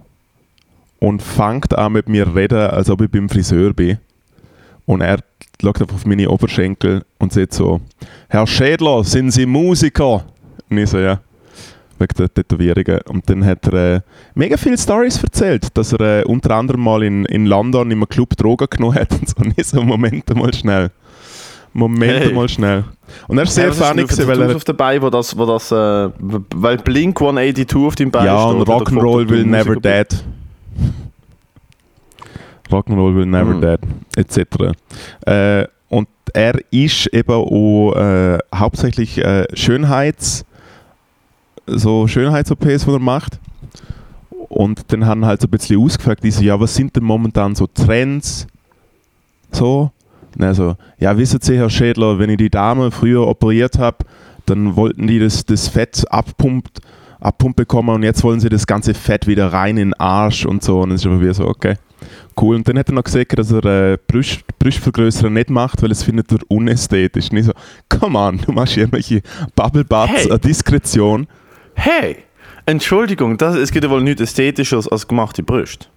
und 0.99 1.21
fängt 1.23 1.75
an 1.75 1.93
mit 1.93 2.07
mir 2.07 2.25
zu 2.25 2.31
reden, 2.31 2.59
als 2.59 2.89
ob 2.91 3.01
ich 3.01 3.09
beim 3.09 3.27
Friseur 3.27 3.73
bin. 3.73 3.97
Und 4.85 5.01
er 5.01 5.17
schaut 5.61 5.81
einfach 5.81 5.95
auf 5.95 6.05
meine 6.05 6.29
Oberschenkel 6.29 7.03
und 7.17 7.33
sieht 7.33 7.53
so, 7.53 7.81
Herr 8.29 8.45
Schädler, 8.45 9.03
sind 9.03 9.31
Sie 9.31 9.47
Musiker? 9.47 10.25
Und 10.69 10.77
ich 10.77 10.89
so, 10.91 10.99
ja, 10.99 11.21
wegen 12.03 12.15
der 12.17 12.33
Tätowierungen. 12.33 12.99
Und 13.09 13.29
dann 13.29 13.45
hat 13.45 13.65
er 13.67 13.95
äh, 13.95 14.01
mega 14.35 14.57
viele 14.57 14.77
Stories 14.77 15.21
erzählt, 15.23 15.75
dass 15.77 15.93
er 15.93 16.21
äh, 16.21 16.23
unter 16.25 16.51
anderem 16.55 16.81
mal 16.81 17.01
in, 17.03 17.25
in 17.25 17.45
London 17.45 17.89
in 17.91 17.97
einem 17.97 18.09
Club 18.09 18.35
Drogen 18.37 18.67
genommen 18.69 18.95
hat 18.95 19.11
und 19.11 19.27
so. 19.29 19.35
Und 19.43 19.53
ich 19.57 19.65
so, 19.67 19.81
Moment 19.81 20.33
mal 20.35 20.53
schnell. 20.53 20.89
Moment 21.75 22.25
Hey. 22.25 22.33
mal 22.33 22.47
schnell. 22.47 22.83
Und 23.27 23.37
er 23.39 23.43
ist 23.45 23.55
sehr 23.55 23.69
ist 23.69 23.81
funny, 23.81 24.03
gewesen, 24.03 24.27
weil 24.27 24.41
er... 24.41 24.55
auf 24.55 24.63
dabei, 24.63 25.01
wo 25.01 25.09
das, 25.09 25.35
wo 25.35 25.45
das, 25.45 25.71
äh, 25.71 25.75
weil 26.55 26.77
Blink 26.77 27.19
182 27.19 27.75
auf 27.77 27.95
dem 27.95 28.11
Bein 28.11 28.25
Ja, 28.27 28.39
steht. 28.41 28.55
und 28.55 28.61
oder 28.61 28.73
Rock'n'Roll 28.77 29.27
will 29.29 29.43
never 29.45 29.75
dead. 29.77 30.23
Rock'n'Roll 32.71 33.15
will 33.15 33.25
never 33.25 33.53
Mhm. 33.55 33.61
dead, 33.61 33.79
etc. 34.15 34.73
Äh, 35.25 35.67
und 35.89 36.07
er 36.33 36.59
ist 36.71 37.07
eben 37.13 37.31
auch 37.31 37.93
äh, 37.95 38.37
hauptsächlich 38.53 39.17
äh, 39.17 39.45
Schönheits... 39.53 40.45
so 41.67 42.07
Schönheits-OPs, 42.07 42.85
die 42.85 42.91
er 42.91 42.99
macht. 42.99 43.39
Und 44.49 44.91
dann 44.91 45.05
haben 45.05 45.25
halt 45.25 45.41
so 45.41 45.47
ein 45.47 45.51
bisschen 45.51 45.81
ausgefragt, 45.81 46.23
die 46.23 46.31
so, 46.31 46.43
ja, 46.43 46.59
was 46.59 46.75
sind 46.75 46.95
denn 46.95 47.03
momentan 47.03 47.55
so 47.55 47.67
Trends? 47.67 48.47
So. 49.51 49.91
Und 50.35 50.41
er 50.41 50.55
so, 50.55 50.75
ja, 50.99 51.17
wissen 51.17 51.39
Sie, 51.41 51.57
Herr 51.57 51.69
Schädler, 51.69 52.19
wenn 52.19 52.29
ich 52.29 52.37
die 52.37 52.49
Dame 52.49 52.91
früher 52.91 53.27
operiert 53.27 53.77
habe, 53.77 53.97
dann 54.45 54.75
wollten 54.75 55.07
die 55.07 55.19
das, 55.19 55.45
das 55.45 55.67
Fett 55.67 56.03
abpumpt, 56.11 56.79
abpumpt 57.19 57.55
bekommen 57.55 57.89
und 57.89 58.03
jetzt 58.03 58.23
wollen 58.23 58.39
sie 58.39 58.49
das 58.49 58.67
ganze 58.67 58.93
Fett 58.93 59.27
wieder 59.27 59.53
rein 59.53 59.77
in 59.77 59.89
den 59.89 59.93
Arsch 59.93 60.45
und 60.45 60.63
so. 60.63 60.81
Und 60.81 60.89
dann 60.89 60.95
ist 60.95 61.05
aber 61.05 61.21
wieder 61.21 61.33
so, 61.33 61.47
okay, 61.47 61.75
cool. 62.39 62.55
Und 62.55 62.67
dann 62.67 62.77
hat 62.77 62.89
er 62.89 62.95
noch 62.95 63.03
gesagt, 63.03 63.37
dass 63.37 63.51
er 63.51 63.93
äh, 63.93 63.97
Brustvergrößerer 64.59 65.29
nicht 65.29 65.49
macht, 65.49 65.81
weil 65.81 65.91
es 65.91 66.03
findet 66.03 66.31
er 66.31 66.39
unästhetisch. 66.49 67.31
Und 67.31 67.37
ich 67.37 67.45
so, 67.45 67.53
come 67.89 68.17
on, 68.17 68.39
du 68.39 68.51
machst 68.51 68.73
hier 68.73 68.83
irgendwelche 68.83 69.21
Bubble 69.55 69.85
Butts, 69.85 70.27
Hey. 70.29 70.39
Diskretion. 70.39 71.27
Hey, 71.75 72.17
Entschuldigung, 72.65 73.37
das, 73.37 73.55
es 73.55 73.71
gibt 73.71 73.83
ja 73.83 73.89
wohl 73.89 74.01
nichts 74.01 74.21
Ästhetisches 74.21 74.87
als 74.87 75.07
gemachte 75.07 75.43
Brüste. 75.43 75.87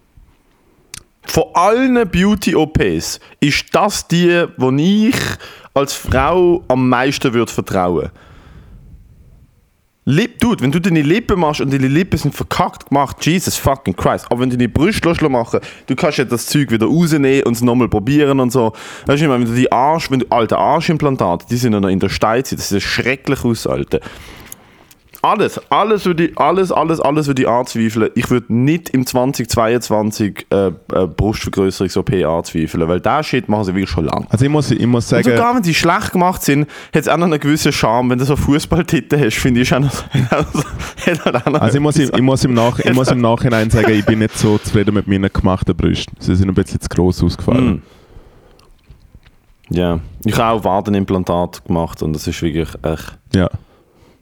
Von 1.23 1.45
allen 1.53 2.09
Beauty-OPs 2.09 3.19
ist 3.39 3.65
das 3.73 4.07
die, 4.07 4.45
die 4.57 5.09
ich 5.09 5.19
als 5.73 5.93
Frau 5.93 6.63
am 6.67 6.89
meisten 6.89 7.33
würde 7.33 7.51
vertrauen 7.51 8.09
Lip, 10.09 10.39
Dude, 10.39 10.63
wenn 10.63 10.71
du 10.71 10.79
deine 10.79 11.01
Lippen 11.01 11.37
machst 11.37 11.59
und 11.59 11.73
deine 11.73 11.89
Lippen 11.89 12.17
sind 12.17 12.33
verkackt 12.33 12.87
gemacht, 12.87 13.17
Jesus 13.25 13.57
fucking 13.57 13.93
Christ. 13.93 14.25
Aber 14.29 14.39
wenn 14.39 14.49
du 14.49 14.55
deine 14.55 14.69
Brüste 14.69 15.27
machen, 15.27 15.59
du 15.85 15.95
kannst 15.97 16.17
ja 16.17 16.23
das 16.23 16.45
Zeug 16.45 16.71
wieder 16.71 16.85
rausnehmen 16.85 17.43
und 17.43 17.57
es 17.57 17.61
nochmal 17.61 17.89
probieren 17.89 18.39
und 18.39 18.49
so. 18.49 18.71
Weißt 19.05 19.21
du, 19.21 19.29
wenn 19.29 19.43
du 19.43 19.53
die 19.53 19.69
Arsch, 19.69 20.09
wenn 20.09 20.19
du 20.19 20.25
alte 20.29 20.57
Arschimplantate, 20.57 21.45
die 21.49 21.57
sind 21.57 21.73
ja 21.73 21.81
noch 21.81 21.89
in 21.89 21.99
der 21.99 22.07
Steinzeit, 22.07 22.57
das 22.57 22.71
ist 22.71 22.83
schrecklich 22.83 23.43
aus, 23.43 23.67
Alter. 23.67 23.99
Alles, 25.21 25.59
alles 25.69 26.05
würde 26.05 26.27
ich, 26.27 26.37
alles, 26.37 26.71
alles, 26.71 26.99
alles 26.99 27.27
würde 27.27 27.41
ich 27.41 27.47
anzweifeln. 27.47 28.09
Ich 28.15 28.29
würde 28.29 28.53
nicht 28.53 28.89
im 28.89 29.05
2022 29.05 30.47
äh, 30.49 30.67
äh, 30.67 30.71
Brustvergrößerungs-OP 31.07 32.13
anzweifeln, 32.25 32.87
weil 32.87 32.99
der 32.99 33.23
Shit 33.23 33.49
machen 33.49 33.65
sie 33.65 33.73
wirklich 33.73 33.89
schon 33.89 34.05
lange. 34.05 34.27
Also 34.29 34.45
ich 34.45 34.51
muss, 34.51 34.69
ich 34.71 34.85
muss 34.85 35.05
Und 35.05 35.09
sagen, 35.09 35.35
sogar 35.35 35.55
wenn 35.55 35.63
sie 35.63 35.73
schlecht 35.73 36.11
gemacht 36.11 36.43
sind, 36.43 36.67
hat 36.93 37.01
es 37.01 37.07
auch 37.07 37.17
noch 37.17 37.25
einen 37.25 37.39
gewissen 37.39 37.71
Charme. 37.71 38.11
Wenn 38.11 38.19
du 38.19 38.25
so 38.25 38.35
Fußballtitel 38.35 39.19
hast, 39.19 39.37
finde 39.37 39.61
ich, 39.61 39.73
auch 39.73 39.79
noch, 39.79 39.91
also 41.61 41.77
ich 41.77 41.81
muss, 41.81 41.97
etwas. 41.97 42.17
ich, 42.17 42.23
muss 42.23 42.43
im 42.43 42.53
Nach, 42.53 42.79
ich 42.79 42.93
muss 42.93 43.09
im 43.09 43.21
Nachhinein 43.21 43.69
sagen, 43.69 43.91
ich 43.91 44.05
bin 44.05 44.19
nicht 44.19 44.37
so 44.37 44.57
zufrieden 44.57 44.93
mit 44.93 45.07
meinen 45.07 45.31
gemachten 45.31 45.75
Brüsten. 45.75 46.15
Sie 46.19 46.35
sind 46.35 46.47
ein 46.47 46.53
bisschen 46.53 46.79
zu 46.79 46.89
gross 46.89 47.23
ausgefallen. 47.23 47.75
Mm. 47.75 47.81
Ja, 49.69 49.99
ich 50.23 50.37
habe 50.37 50.59
auch 50.59 50.63
Wadenimplantat 50.63 51.65
gemacht 51.65 52.01
und 52.01 52.13
das 52.13 52.27
ist 52.27 52.41
wirklich 52.41 52.69
echt. 52.83 53.17
Ja. 53.33 53.49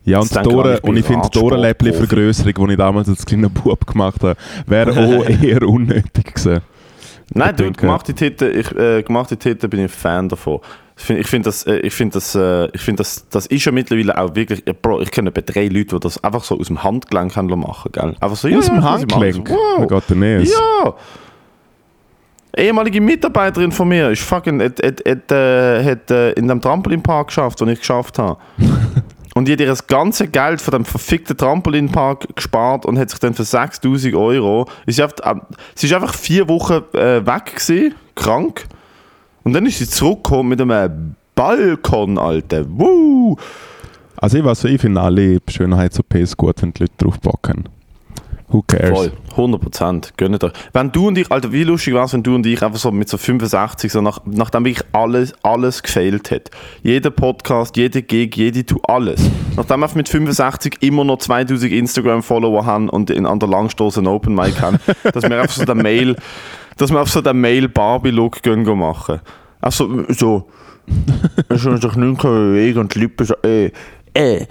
Ja, 0.06 0.20
und, 0.20 0.32
Das 0.34 0.44
die 0.44 0.50
Tore, 0.50 0.80
und 0.82 0.98
ich 0.98 1.06
finde 1.06 1.28
die. 1.34 1.40
Torenläppli-Vergrößerung, 1.40 2.54
die 2.68 2.72
ich 2.74 2.78
damals 2.78 3.10
als 3.10 3.26
kleiner 3.26 3.50
Bub 3.50 3.86
gemacht 3.88 4.22
habe, 4.24 4.36
wäre 4.68 4.92
auch 4.92 5.28
eher 5.28 5.64
unnötig 5.64 6.34
gewesen. 6.36 6.62
Nein, 7.34 7.56
du, 7.56 7.64
denke- 7.64 7.82
gemachte 7.82 8.14
Titel, 8.14 8.46
ich, 8.56 8.72
äh, 8.78 9.02
gemachte 9.02 9.36
Titel 9.36 9.68
bin 9.68 9.84
ich 9.86 9.92
Fan 9.92 10.30
davon. 10.30 10.60
Ich 10.98 11.04
finde, 11.04 11.22
ich 11.22 11.28
find 11.28 11.46
das, 11.46 11.66
äh, 11.66 11.78
ich 11.80 11.94
find 11.94 12.14
das, 12.16 12.36
äh, 12.36 12.68
ich 12.72 12.82
find 12.82 13.00
das, 13.00 13.28
das 13.30 13.48
ist 13.48 13.66
ja 13.66 13.72
mittlerweile 13.72 14.16
auch 14.18 14.34
wirklich, 14.36 14.64
ja, 14.68 14.74
Bro, 14.80 15.02
ich 15.02 15.10
kenne 15.12 15.30
etwa 15.30 15.42
drei 15.42 15.68
Leute, 15.68 15.96
die 15.96 16.00
das 16.00 16.24
einfach 16.24 16.44
so 16.44 16.58
aus 16.60 16.68
dem 16.68 16.84
Handgelenk 16.84 17.36
machen, 17.36 17.92
gell? 17.92 18.16
Einfach 18.20 18.36
so, 18.38 18.48
Aus 18.48 18.68
dem 18.68 18.76
ihm 18.76 18.84
Handgelenk. 18.84 19.50
alles- 19.50 19.60
Oh 19.60 19.82
Wow. 19.82 19.88
Gott. 19.88 20.04
Ja! 20.10 20.94
Ehemalige 22.58 23.02
Mitarbeiterin 23.02 23.72
von 23.74 23.88
mir 23.90 24.12
ist 24.12 24.22
fucking, 24.22 24.62
hat, 24.62 24.82
hat, 24.82 25.02
hat, 25.06 25.32
äh, 25.32 25.84
hat 25.84 26.12
äh, 26.12 26.32
in 26.34 26.48
dem 26.48 26.62
Trampolinpark 26.62 27.28
geschafft, 27.28 27.60
den 27.60 27.68
ich 27.70 27.80
geschafft 27.80 28.18
habe. 28.20 28.38
und 29.36 29.48
die 29.48 29.52
hat 29.52 29.60
ihr 29.60 29.68
das 29.68 29.86
ganze 29.88 30.30
Geld 30.30 30.62
von 30.62 30.72
dem 30.72 30.86
verfickten 30.86 31.36
Trampolinpark 31.36 32.36
gespart 32.36 32.86
und 32.86 32.98
hat 32.98 33.10
sich 33.10 33.20
dann 33.20 33.34
für 33.34 33.44
6000 33.44 34.16
Euro. 34.16 34.66
Sie 34.86 34.92
ist 34.92 35.02
einfach, 35.02 35.42
sie 35.76 35.88
ist 35.88 35.94
einfach 35.94 36.14
vier 36.14 36.48
Wochen 36.48 36.82
äh, 36.94 37.26
weg 37.26 37.54
gewesen, 37.54 37.96
krank. 38.16 38.66
Und 39.44 39.52
dann 39.52 39.66
ist 39.66 39.80
sie 39.80 39.90
zurückgekommen 39.90 40.50
mit 40.50 40.62
einem 40.62 41.16
Balkon, 41.36 42.18
Alter. 42.18 42.66
Woo! 42.66 43.36
Also 44.16 44.38
ich 44.38 44.46
weiß 44.46 44.64
ich 44.64 44.80
finde 44.80 45.02
alle 45.02 45.40
Schönheits-OPs 45.50 46.38
gut, 46.38 46.62
wenn 46.62 46.72
die 46.72 46.84
Leute 46.84 46.94
drauf 46.98 47.20
Bock 47.20 47.50
haben. 47.50 47.66
Who 48.50 48.62
cares? 48.62 48.92
Voll, 48.92 49.12
100%. 49.36 50.12
Gönnt 50.18 50.44
euch. 50.44 50.52
Wenn 50.72 50.92
du 50.92 51.08
und 51.08 51.18
ich, 51.18 51.32
Alter, 51.32 51.52
wie 51.52 51.64
lustig 51.64 51.96
wäre 51.96 52.06
es, 52.06 52.14
wenn 52.14 52.22
du 52.22 52.36
und 52.36 52.46
ich 52.46 52.62
einfach 52.62 52.78
so 52.78 52.92
mit 52.92 53.10
so 53.10 53.18
65, 53.18 53.92
so 53.92 54.02
nach, 54.02 54.20
nachdem 54.26 54.66
wirklich 54.66 54.86
alles, 54.92 55.34
alles 55.42 55.82
gefailt 55.82 56.30
hat. 56.30 56.52
Jeder 56.84 57.10
Podcast, 57.10 57.76
jede 57.76 58.04
Gig, 58.04 58.36
jede 58.36 58.64
Tour, 58.64 58.82
alles. 58.88 59.20
Nachdem 59.56 59.80
wir 59.80 59.90
mit 59.96 60.10
65 60.10 60.78
immer 60.82 61.04
noch 61.04 61.18
2000 61.18 61.72
Instagram-Follower 61.72 62.66
haben 62.66 62.90
und 62.90 63.10
in, 63.10 63.26
an 63.26 63.40
der 63.40 63.50
Langstoß 63.50 63.98
ein 63.98 64.08
Open 64.08 64.36
Mic 64.36 64.62
haben, 64.62 64.78
dass 65.04 65.24
wir 65.24 65.42
einfach 65.42 65.56
so 65.56 65.66
den 65.66 65.78
Mail, 65.78 66.16
dass 66.78 66.92
wir 66.92 67.02
auf 67.02 67.10
so 67.10 67.22
den 67.22 67.42
Mail-Barbie-Look 67.42 68.44
gehen 68.44 68.64
machen. 68.78 69.22
Also 69.60 70.04
so, 70.10 70.48
ich 71.52 71.62
soll 71.62 71.82
sich 71.82 71.96
nicht 71.96 72.22
bewegen 72.22 72.80
und 72.80 72.94
die 72.94 73.00
Lippen 73.00 73.26
so, 73.26 73.34
äh, 73.44 73.72
äh. 74.14 74.46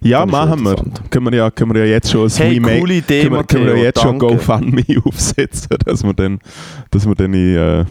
Ja, 0.00 0.24
machen 0.26 0.62
wir. 0.64 0.76
Können 1.10 1.26
wir, 1.32 1.34
ja, 1.38 1.50
können 1.50 1.74
wir 1.74 1.84
ja 1.84 1.92
jetzt 1.92 2.10
schon 2.10 2.26
ein 2.26 2.30
Hey, 2.36 2.54
Remake- 2.54 2.78
coole 2.80 2.94
Idee, 2.94 3.22
können 3.22 3.34
wir, 3.34 3.44
können 3.44 3.66
wir 3.66 3.76
ja 3.76 3.82
jetzt 3.84 4.00
schon 4.00 4.18
danke. 4.18 4.36
GoFundMe 4.36 4.84
aufsetzen, 5.04 5.76
dass 5.84 6.04
wir 6.04 6.14
dann, 6.14 6.38
dass 6.90 7.06
wir 7.06 7.14
dann 7.14 7.34
in 7.34 7.56
äh, 7.56 7.84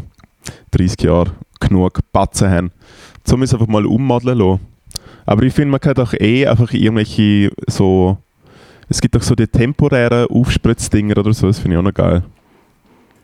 30 0.71 1.01
Jahren 1.03 1.31
genug 1.59 1.99
Batzen 2.13 2.49
haben. 2.49 2.71
So 3.25 3.35
müssen 3.35 3.53
wir 3.55 3.61
einfach 3.61 3.71
mal 3.71 3.85
ummodeln 3.85 4.37
lassen. 4.37 4.59
Aber 5.25 5.43
ich 5.43 5.53
finde, 5.53 5.71
man 5.71 5.81
kann 5.81 5.95
doch 5.95 6.13
eh 6.13 6.47
einfach 6.47 6.71
irgendwelche 6.73 7.51
so. 7.67 8.17
Es 8.89 9.01
gibt 9.01 9.15
doch 9.15 9.21
so 9.21 9.35
die 9.35 9.47
temporären 9.47 10.27
Aufspritzdinger 10.27 11.17
oder 11.17 11.33
so, 11.33 11.47
das 11.47 11.59
finde 11.59 11.75
ich 11.75 11.79
auch 11.79 11.83
noch 11.83 11.93
geil. 11.93 12.23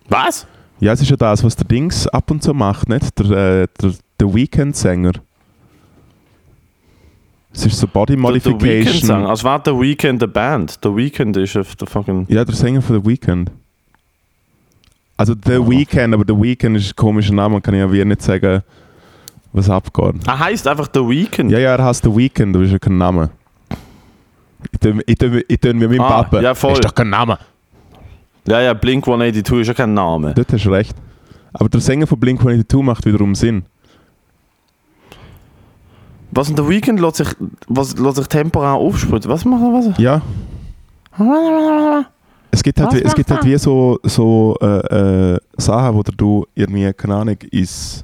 Was? 0.10 0.46
Ja, 0.82 0.92
es 0.92 1.00
ist 1.02 1.10
ja 1.10 1.16
das, 1.16 1.42
was 1.42 1.56
der 1.56 1.66
Dings 1.66 2.06
ab 2.10 2.30
und 2.32 2.44
zu 2.44 2.54
macht, 2.54 2.90
nicht? 2.90 3.18
Der, 3.18 3.62
äh, 3.62 3.68
der, 3.82 3.94
der 4.20 4.34
Weekend-Sänger. 4.34 5.14
Es 7.54 7.66
ist 7.66 7.78
so 7.80 7.88
Body 7.88 8.16
Der, 8.16 8.22
der 8.24 8.34
Weekend 8.34 8.54
Modification. 8.62 9.08
sagen, 9.08 9.26
als 9.28 9.44
wäre 9.44 9.60
der 9.62 9.80
Weekend 9.80 10.24
eine 10.24 10.32
Band. 10.32 10.84
Der 10.84 10.96
Weekend 10.96 11.38
ist 11.38 11.56
auf 11.56 11.76
der 11.76 11.88
fucking. 11.88 12.26
Ja, 12.30 12.44
der 12.44 12.56
Sänger 12.56 12.82
von 12.82 13.02
The 13.02 13.08
Weeknd. 13.10 13.52
Also 15.16 15.34
The 15.46 15.60
Weeknd, 15.60 16.14
aber 16.14 16.24
The 16.28 16.34
Weeknd 16.42 16.78
ist 16.78 16.92
ein 16.92 16.96
komischer 16.96 17.34
Name, 17.34 17.62
kann 17.62 17.76
ich 17.76 17.80
ja 17.80 17.92
wie 17.92 18.04
nicht 18.04 18.22
sagen, 18.24 18.64
was 19.52 19.70
abgeht. 19.70 20.16
Er 20.26 20.40
heißt 20.40 20.68
einfach 20.68 20.88
der 20.88 21.08
Weekend. 21.08 21.52
Ja, 21.52 21.60
ja, 21.60 21.76
er 21.76 21.84
heißt 21.86 22.04
The 22.04 22.16
Weeknd, 22.16 22.56
aber 22.56 22.66
ist 22.66 22.72
ja 22.72 22.80
kein 22.80 22.98
Name. 22.98 23.30
Ich 24.72 24.80
tue, 24.80 25.00
ich 25.06 25.16
tue, 25.18 25.42
ich 25.48 25.60
tue 25.60 25.74
wie 25.80 25.88
mein 25.88 26.00
Ah, 26.02 26.24
Papa. 26.24 26.42
ja, 26.42 26.56
voll. 26.56 26.74
Ist 26.74 26.84
doch 26.86 26.96
kein 26.96 27.10
Name. 27.10 27.38
ja, 28.48 28.62
ja, 28.62 28.74
Blink 28.74 29.06
182 29.08 29.60
ist 29.62 29.68
ja 29.68 29.74
kein 29.76 29.94
Name. 29.94 30.34
Dort 30.34 30.52
hast 30.52 30.66
du 30.66 30.72
recht. 30.72 30.96
Aber 31.54 31.70
der 31.70 31.82
Sänger 31.82 32.08
von 32.08 32.20
Blink-182 32.20 32.82
macht 32.82 33.06
wiederum 33.06 33.36
Sinn. 33.36 33.64
Was 36.36 36.50
in 36.50 36.56
der 36.56 36.68
Weekend 36.68 37.00
lässt 37.00 37.18
sich, 37.18 37.28
was, 37.68 37.98
lässt 37.98 38.16
sich 38.18 38.28
temporär 38.28 38.74
aufspritzen? 38.74 39.30
Was 39.30 39.46
macht 39.46 39.62
er? 39.62 39.74
Was? 39.74 39.98
Ja. 40.00 40.22
Es 42.52 42.62
gibt 42.64 42.80
halt, 42.80 42.92
Was 42.92 43.00
wie- 43.00 43.04
es 43.04 43.16
gibt 43.16 43.32
halt 43.32 43.46
wie 43.46 43.58
so, 43.58 44.00
so 44.04 44.56
äh, 44.62 45.34
äh, 45.34 45.40
Sachen, 45.58 45.96
wo 45.96 46.04
du 46.04 46.46
irgendwie, 46.56 46.92
keine 46.94 47.16
Ahnung, 47.16 47.38
ins, 47.52 48.04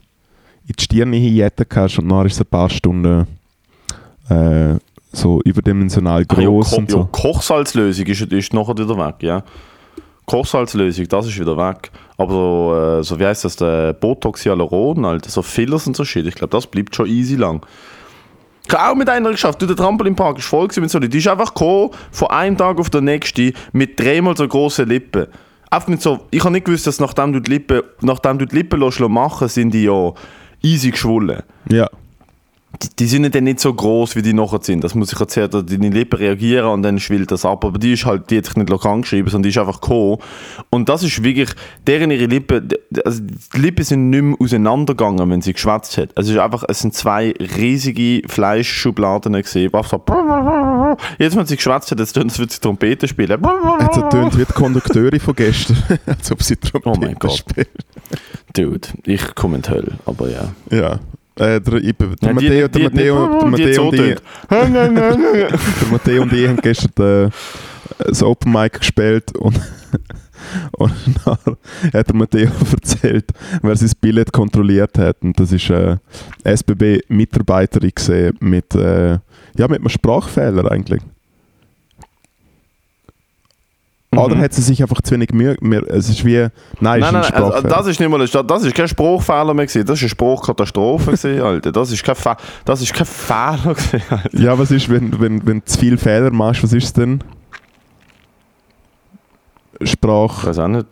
in 0.68 0.74
die 0.78 0.84
Stirn 0.84 1.14
hinjetten 1.14 1.66
kannst 1.70 2.00
und 2.00 2.10
dann 2.10 2.26
ist 2.26 2.34
es 2.34 2.42
ein 2.42 2.46
paar 2.48 2.70
Stunden 2.70 3.28
äh, 4.30 4.76
so 5.12 5.42
überdimensional 5.44 6.24
Ah, 6.28 6.40
ja, 6.40 6.48
groß 6.48 6.74
und 6.74 6.92
ja, 6.92 6.98
so. 7.00 7.06
Kochsalzlösung 7.12 8.06
ist, 8.06 8.22
ist 8.22 8.54
nachher 8.54 8.78
wieder 8.78 8.96
weg, 8.98 9.16
ja. 9.22 9.44
Kochsalzlösung, 10.26 11.08
das 11.08 11.26
ist 11.28 11.40
wieder 11.40 11.58
weg. 11.58 11.92
Aber 12.18 12.32
so, 12.32 12.76
äh, 13.00 13.04
so 13.04 13.20
wie 13.20 13.26
heißt 13.26 13.46
das, 13.46 13.56
der 13.56 13.94
Botox 13.94 14.46
Hyaluron, 14.46 15.04
Alter, 15.06 15.30
so 15.32 15.42
Fillers 15.42 15.88
und 15.88 15.96
so 15.96 16.04
Shit, 16.06 16.28
ich 16.28 16.36
glaube, 16.36 16.52
das 16.52 16.68
bleibt 16.68 16.96
schon 16.96 17.08
easy 17.08 17.36
lang. 17.36 17.66
Auch 18.78 18.96
mit 18.96 19.10
einer 19.10 19.32
geschafft. 19.32 19.62
Du, 19.62 19.66
der 19.66 19.76
Trampolinpark 19.76 20.38
ist 20.38 20.46
voll 20.46 20.68
mit 20.78 20.90
so. 20.90 21.00
Die 21.00 21.18
ist 21.18 21.28
einfach 21.28 21.54
gekommen, 21.54 21.92
von 22.12 22.30
einem 22.30 22.58
Tag 22.58 22.78
auf 22.80 22.90
den 22.90 23.06
nächsten, 23.06 23.54
mit 23.72 24.00
dreimal 24.00 24.36
so 24.36 24.48
grossen 24.48 24.88
Lippen. 24.88 25.28
Einfach 25.72 25.88
nicht 25.90 26.02
so, 26.02 26.20
ich 26.32 26.44
habe 26.44 26.52
nicht 26.52 26.66
gewusst, 26.66 26.88
dass 26.88 27.00
nachdem 27.00 27.34
du 27.34 27.40
die 27.40 27.52
Lippen, 27.52 27.82
nachdem 28.02 28.40
du 28.40 28.46
die 28.46 28.56
Lippen 28.56 28.80
machen, 29.12 29.48
sind 29.48 29.72
die 29.72 29.84
ja 29.84 30.14
easy 30.64 30.92
geschwollen. 30.92 31.44
Ja. 31.70 31.88
Die, 32.98 33.08
sind 33.08 33.34
dann 33.36 33.44
nicht 33.44 33.60
so 33.60 33.74
groß, 33.74 34.16
wie 34.16 34.22
die 34.22 34.32
nachher 34.32 34.60
sind. 34.62 34.84
Das 34.86 34.96
muss 34.96 35.12
ich 35.12 35.20
erzählen, 35.20 35.50
dass 35.50 35.66
deine 35.66 35.90
Lippen 35.90 36.16
reagieren 36.18 36.68
und 36.68 36.84
dann 36.84 36.98
schwillt 37.00 37.30
das 37.30 37.44
ab. 37.44 37.66
Aber 37.66 37.78
die 37.78 37.92
ist 37.94 38.06
halt, 38.06 38.30
die 38.30 38.38
hat 38.38 38.46
sich 38.46 38.56
nicht 38.56 38.70
lokal 38.70 39.02
geschrieben, 39.02 39.30
sondern 39.30 39.44
die 39.44 39.50
ist 39.50 39.58
einfach 39.58 39.82
gekommen. 39.82 40.18
Und 40.70 40.88
das 40.88 41.04
ist 41.04 41.22
wirklich, 41.22 41.50
deren 41.88 42.10
ihre 42.12 42.28
Lippen, 42.28 42.70
also 43.04 43.22
die 43.22 43.60
Lippen 43.60 43.84
sind 43.84 44.10
nicht 44.10 44.22
mehr 44.22 44.38
auseinandergegangen, 44.40 45.30
wenn 45.30 45.42
sie 45.42 45.52
geschwätzt 45.52 45.98
hat. 45.98 46.12
Es 46.16 46.30
ist 46.30 46.38
einfach, 46.38 46.64
es 46.70 46.80
sind 46.80 46.94
zwei 46.94 47.34
riesige 47.58 48.22
Fleischschubladen 48.30 49.34
gesehen. 49.34 49.72
So, 49.74 50.02
jetzt, 51.18 51.36
wenn 51.36 51.46
sie 51.46 51.58
geschwätzt 51.58 51.92
hat, 51.92 52.00
jetzt 52.00 52.14
tun, 52.14 52.24
als 52.24 52.40
würde 52.40 52.54
sie 52.54 52.62
Trompete 52.62 53.08
spielen. 53.10 53.42
Jetzt 53.82 53.98
ertönt 53.98 54.38
wie 54.38 54.46
die 54.46 54.54
Kondukteure 54.54 55.20
von 55.20 55.36
gestern, 55.36 55.78
als 56.06 56.32
ob 56.32 56.42
sie 56.42 56.56
Trompete 56.56 56.90
Oh 56.98 57.02
mein 57.02 57.16
Gott. 57.16 57.34
spielt. 57.34 57.68
Dude, 58.54 58.88
ich 59.04 59.36
komme 59.36 59.58
in 59.58 59.62
die 59.64 59.70
Hölle, 59.70 59.92
aber 60.06 60.30
ja. 60.30 60.54
Ja. 60.72 61.00
Äh, 61.40 61.62
der, 61.62 61.74
ich, 61.76 61.96
der, 61.96 62.08
Ja, 62.22 62.34
Matteo, 62.34 62.68
der, 62.68 62.84
Matteo, 62.84 63.40
der, 63.40 63.48
Matteo 63.48 63.88
und 63.88 63.94
ich, 63.96 64.18
der 64.50 65.88
Matteo 65.90 66.22
und 66.24 66.34
ich 66.34 66.48
haben 66.48 66.58
gestern 66.58 67.28
äh, 67.28 67.30
das 68.00 68.22
Open 68.22 68.52
Mic 68.52 68.78
gespielt 68.78 69.36
und, 69.38 69.60
und 70.74 70.94
dann 71.26 71.58
hat 71.94 72.08
der 72.08 72.16
Matteo 72.16 72.52
erzählt, 72.72 73.32
wer 73.62 73.76
sein 73.76 73.92
Billett 74.02 74.34
kontrolliert 74.34 74.98
hat. 74.98 75.22
Und 75.22 75.40
das 75.40 75.52
ist 75.54 75.72
eine 75.72 76.02
SBB-Mitarbeiterin 76.44 77.92
gesehen 77.96 78.38
mit, 78.42 78.76
äh, 78.76 79.12
ja, 79.58 79.68
mit 79.68 79.80
einem 79.80 79.90
Sprachfehler 79.90 80.70
eigentlich. 80.70 81.02
Oder 84.16 84.38
hat 84.40 84.54
sie 84.54 84.62
sich 84.64 84.82
einfach 84.82 85.02
zu 85.02 85.12
wenig 85.14 85.32
Mühe 85.34 85.56
mir, 85.62 85.84
Es 85.88 86.10
ist 86.10 86.26
wie. 86.26 86.38
Nein, 86.80 87.00
Nein, 87.00 87.04
ist 87.04 87.12
nein, 87.12 87.24
ein 87.34 87.44
also, 87.44 87.68
das 87.68 87.86
ist 87.88 88.00
nicht 88.00 88.10
mal 88.10 88.18
das 88.28 88.64
ist 88.64 88.74
kein 88.76 88.88
Spruchfehler 88.88 89.54
mehr 89.54 89.68
gewesen, 89.68 89.86
das 89.86 89.98
ist 90.00 90.04
eine 90.04 90.10
Spruchkatastrophe 90.10 91.12
gewesen, 91.12 91.42
Alter. 91.44 91.72
Das 91.72 91.92
ist 91.92 92.04
kein, 92.04 92.16
Fe 92.16 92.36
das 92.66 92.82
ist 92.82 92.92
kein 92.94 93.06
Fehler 93.06 93.76
gewesen, 93.76 94.02
Alter. 94.10 94.38
ja, 94.40 94.58
was 94.58 94.72
ist, 94.72 94.90
wenn, 94.90 95.20
wenn, 95.20 95.46
wenn 95.46 95.60
du 95.60 95.66
zu 95.66 95.78
viele 95.78 95.98
Fehler 95.98 96.32
machst? 96.32 96.64
Was 96.64 96.74
ist 96.74 96.98
denn? 96.98 97.24
Ich 99.80 99.92
Sprach 99.92 100.46
weiß 100.46 100.60
auch 100.60 100.68
nicht. 100.68 100.88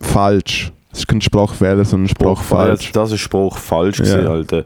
falsch. 0.00 0.72
Es 0.92 1.00
ist 1.00 1.08
kein 1.08 1.20
Sprachfehler, 1.20 1.84
sondern 1.84 2.08
Sprach 2.08 2.40
falsch. 2.42 2.92
Das 2.92 3.10
ist 3.12 3.20
Spruch 3.20 3.58
falsch 3.58 3.98
gewesen, 3.98 4.24
Ja. 4.24 4.30
Alter. 4.30 4.64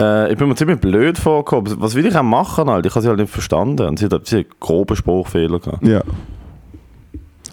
Äh, 0.00 0.32
ich 0.32 0.38
bin 0.38 0.48
mir 0.48 0.56
ziemlich 0.56 0.80
blöd 0.80 1.18
vorgekommen. 1.18 1.80
Was 1.80 1.94
will 1.94 2.06
ich 2.06 2.16
auch 2.16 2.22
machen, 2.22 2.68
Alter? 2.68 2.88
Ich 2.88 2.94
habe 2.94 3.02
sie 3.02 3.08
halt 3.08 3.20
nicht 3.20 3.32
verstanden. 3.32 3.86
Und 3.86 3.98
sie 3.98 4.06
hat, 4.06 4.26
sie 4.26 4.40
hat 4.40 4.60
grobe 4.60 4.96
Spruchfehler 4.96 5.60
gehabt. 5.60 5.86
Ja. 5.86 6.02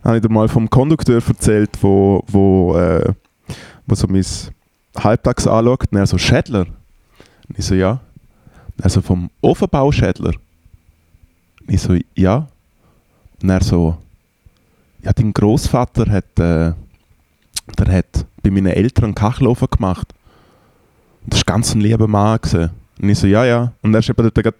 Habe 0.03 0.15
ich 0.17 0.21
dir 0.21 0.29
mal 0.29 0.48
vom 0.48 0.69
Kondukteur 0.69 1.21
erzählt, 1.25 1.71
wo, 1.81 2.24
wo, 2.27 2.75
äh, 2.75 3.13
wo 3.86 3.95
so 3.95 4.07
mein 4.07 4.25
Halbtags 4.98 5.45
anschaut. 5.45 5.91
Und 5.91 5.98
er 5.98 6.07
so, 6.07 6.17
Schädler? 6.17 6.65
Und 7.48 7.60
ich 7.60 7.65
so, 7.65 7.75
ja. 7.75 8.00
Und 8.77 8.83
er 8.83 8.89
so, 8.89 9.01
vom 9.01 9.29
Ofenbau 9.41 9.91
Schädler? 9.91 10.33
Und 11.62 11.69
ich 11.69 11.81
so, 11.81 11.95
ja. 12.15 12.48
Und 13.41 13.50
er 13.50 13.63
so, 13.63 13.98
ja, 15.03 15.13
dein 15.13 15.33
Großvater 15.33 16.12
hat, 16.12 16.39
äh, 16.39 16.74
der 17.77 17.88
hat 17.88 18.25
bei 18.41 18.50
meinen 18.50 18.67
Eltern 18.67 19.05
einen 19.05 19.15
Kachelofen 19.15 19.67
gemacht. 19.69 20.13
Das 21.25 21.45
ganz 21.45 21.73
ein 21.73 21.81
lieber 21.81 22.07
Mann. 22.07 22.39
Gewesen. 22.41 22.71
Und 23.01 23.09
ich 23.09 23.19
so, 23.19 23.27
ja, 23.27 23.45
ja. 23.45 23.71
Und 23.81 23.93
er 23.93 23.99
ist 23.99 24.09
eben 24.09 24.21
dort 24.21 24.35
gerade, 24.35 24.57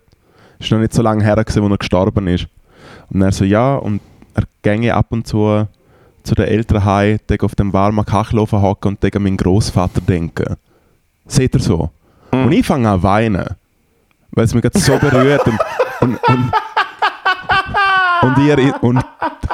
ist 0.60 0.72
noch 0.72 0.80
nicht 0.80 0.94
so 0.94 1.02
lange 1.02 1.24
her, 1.24 1.36
gewesen, 1.36 1.64
wo 1.64 1.68
er 1.68 1.78
gestorben 1.78 2.28
ist. 2.28 2.48
Und 3.10 3.22
er 3.22 3.32
so, 3.32 3.44
ja, 3.44 3.76
und 3.76 4.02
er 4.34 4.44
ginge 4.62 4.94
ab 4.94 5.08
und 5.10 5.28
zu 5.28 5.68
zu 6.24 6.36
den 6.36 6.46
Eltern 6.46 6.86
heim, 6.86 7.20
auf 7.42 7.56
dem 7.56 7.74
warmen 7.74 8.06
Kachelofen 8.06 8.62
hocken 8.62 8.90
und 8.90 9.16
an 9.16 9.24
meinen 9.24 9.38
Großvater 9.38 10.02
denken. 10.02 10.56
Seht 11.26 11.56
ihr 11.56 11.62
so? 11.62 11.90
Hm. 12.32 12.46
Und 12.46 12.52
ich 12.52 12.66
fange 12.66 12.90
an 12.90 13.00
zu 13.00 13.04
weinen, 13.04 13.56
weil 14.32 14.46
es 14.46 14.54
mich 14.54 14.62
gerade 14.62 14.80
so 14.80 14.98
berührt. 14.98 15.46
Und, 15.48 15.60
und, 16.02 16.20
und, 16.28 16.52
und, 18.22 18.38
ich, 18.60 18.74
und 18.82 19.04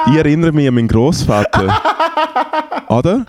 ich 0.08 0.16
erinnere 0.16 0.52
mich 0.52 0.68
an 0.68 0.74
meinen 0.74 0.88
Großvater. 0.88 1.80
Oder? 2.88 3.26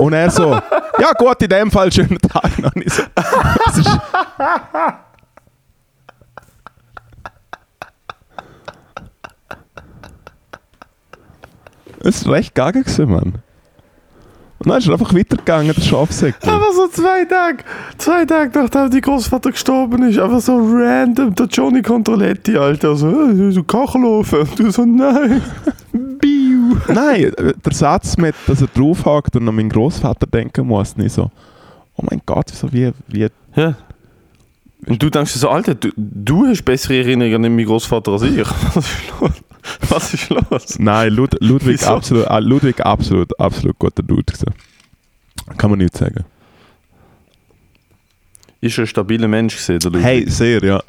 Und 0.00 0.14
er 0.14 0.30
so, 0.30 0.52
ja 0.52 1.12
gut, 1.18 1.42
in 1.42 1.48
dem 1.50 1.70
Fall 1.70 1.92
schönen 1.92 2.18
Tag. 2.18 2.50
Und 2.58 2.84
ich 2.84 2.94
so, 2.94 3.02
das 3.14 3.78
ist, 3.78 4.00
Es 12.02 12.24
war 12.24 12.32
recht 12.32 12.54
gaga, 12.54 12.80
Mann. 13.04 13.42
Und 14.58 14.68
dann 14.68 14.78
ist 14.78 14.86
er 14.86 14.94
einfach 14.94 15.14
weitergegangen, 15.14 15.74
der 15.74 15.82
Schafsäckchen. 15.82 16.50
Aber 16.50 16.72
so 16.72 16.88
zwei 16.88 17.26
Tage, 17.26 17.62
zwei 17.98 18.24
Tage 18.24 18.58
nachdem 18.58 18.90
die 18.90 19.02
Großvater 19.02 19.50
gestorben 19.50 20.02
ist, 20.08 20.18
einfach 20.18 20.40
so 20.40 20.56
random, 20.56 21.34
der 21.34 21.46
Johnny 21.46 21.82
Controletti, 21.82 22.56
Alter, 22.56 22.96
so, 22.96 23.08
äh, 23.08 23.52
so 23.52 23.62
Kachelofen. 23.64 24.40
Und 24.40 24.58
du 24.58 24.70
so, 24.70 24.86
nein. 24.86 25.42
Nein, 26.88 27.24
äh, 27.34 27.54
der 27.64 27.72
Satz 27.72 28.16
mit, 28.16 28.34
dass 28.46 28.60
er 28.60 28.68
draufhakt 28.68 29.36
und 29.36 29.48
an 29.48 29.54
meinen 29.54 29.68
Großvater 29.70 30.26
denken 30.26 30.66
muss, 30.66 30.96
nicht 30.96 31.12
so, 31.12 31.30
oh 31.96 32.02
mein 32.10 32.20
Gott, 32.26 32.50
so 32.50 32.72
wie, 32.72 32.92
wie 33.08 33.28
Ja. 33.54 33.76
Und 34.86 35.02
du 35.02 35.10
denkst 35.10 35.34
dir 35.34 35.38
so, 35.40 35.50
Alter, 35.50 35.74
du, 35.74 35.90
du 35.96 36.46
hast 36.46 36.64
bessere 36.64 36.98
Erinnerungen 36.98 37.44
an 37.44 37.54
meinen 37.54 37.66
Großvater 37.66 38.12
als 38.12 38.22
ich. 38.22 38.38
Was 38.74 38.84
ist 38.86 39.10
los? 39.20 39.30
Was 39.90 40.14
ist 40.14 40.28
los? 40.30 40.78
Nein, 40.78 41.12
Lud 41.12 41.36
Ludwig, 41.40 41.80
Wieso? 41.80 41.96
absolut, 41.96 42.26
ah, 42.28 42.38
Ludwig 42.38 42.80
absolut, 42.80 43.38
absolut 43.38 43.78
guter 43.78 44.02
Dude. 44.02 44.32
Kann 45.58 45.70
man 45.70 45.78
nicht 45.80 45.96
sagen. 45.96 46.24
Ist 48.62 48.78
er 48.78 48.84
ein 48.84 48.86
stabiler 48.86 49.28
Mensch 49.28 49.56
gesehen, 49.56 49.80
der 49.80 49.90
Ludwig? 49.90 50.06
Hey, 50.06 50.30
sehr, 50.30 50.62
ja. 50.64 50.82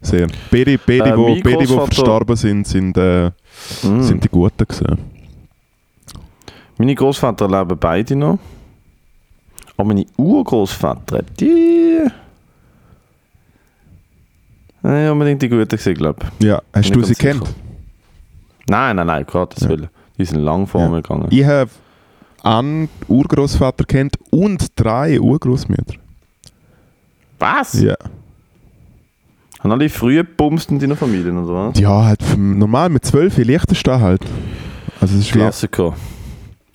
Sehr. 0.00 0.26
Beide, 0.50 0.78
beide, 0.78 1.10
Äh, 1.10 1.16
wo, 1.16 1.34
beide, 1.42 1.68
wo 1.68 1.84
verstorben 1.86 2.36
sind, 2.36 2.66
sind, 2.66 2.96
äh, 2.96 3.30
Mm. 3.82 4.00
sind 4.02 4.22
die 4.24 4.28
Guten 4.28 4.66
gewesen. 4.66 4.98
Meine 6.78 6.94
Großväter 6.94 7.48
leben 7.48 7.78
beide 7.78 8.14
noch. 8.16 8.38
Aber 9.76 9.88
meine 9.88 10.06
Urgroßväter, 10.16 11.22
die. 11.38 12.06
Nicht 14.82 15.10
unbedingt 15.10 15.42
die 15.42 15.48
Guten 15.48 15.68
gesehen, 15.68 15.94
glaube 15.94 16.26
ich. 16.38 16.46
Ja, 16.46 16.62
hast 16.72 16.94
du 16.94 17.02
sie 17.02 17.14
kennt? 17.14 17.42
Nein, 18.68 18.96
nein, 18.96 19.06
nein, 19.06 19.26
Gottes 19.26 19.62
Ja. 19.62 19.68
Willen. 19.70 19.88
Die 20.18 20.24
sind 20.24 20.40
lang 20.40 20.66
vor 20.66 20.80
Ja. 20.82 20.88
mir 20.88 21.02
gegangen. 21.02 21.26
Ich 21.30 21.44
habe 21.44 21.70
einen 22.42 22.88
Urgroßvater 23.08 23.84
kennt 23.84 24.16
und 24.30 24.66
drei 24.76 25.20
Urgroßmütter. 25.20 25.94
Was? 27.38 27.80
Ja. 27.80 27.96
Haben 29.66 29.80
alle 29.80 29.88
früh 29.88 30.14
gebumst 30.14 30.70
in 30.70 30.78
deiner 30.78 30.94
Familie, 30.94 31.32
oder 31.32 31.52
was? 31.72 31.80
Ja, 31.80 32.04
halt 32.04 32.20
normal 32.38 32.88
mit 32.88 33.04
zwölf 33.04 33.36
Liechtenstein 33.36 34.00
halt. 34.00 34.22
Also 35.00 35.16
es 35.16 35.22
ist 35.22 35.30
ja, 35.30 35.38
Klassiker. 35.40 35.92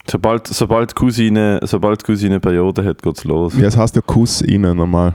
Sobald, 0.09 0.45
sobald 0.47 0.93
Cousine, 0.93 1.61
sobald 1.63 2.03
Cousine 2.03 2.41
Periode 2.41 2.83
hat, 2.83 3.01
geht's 3.01 3.23
los. 3.23 3.53
es 3.53 3.77
heißt 3.77 3.95
ja 3.95 4.01
Kuss 4.01 4.41
innen 4.41 4.75
normal. 4.75 5.13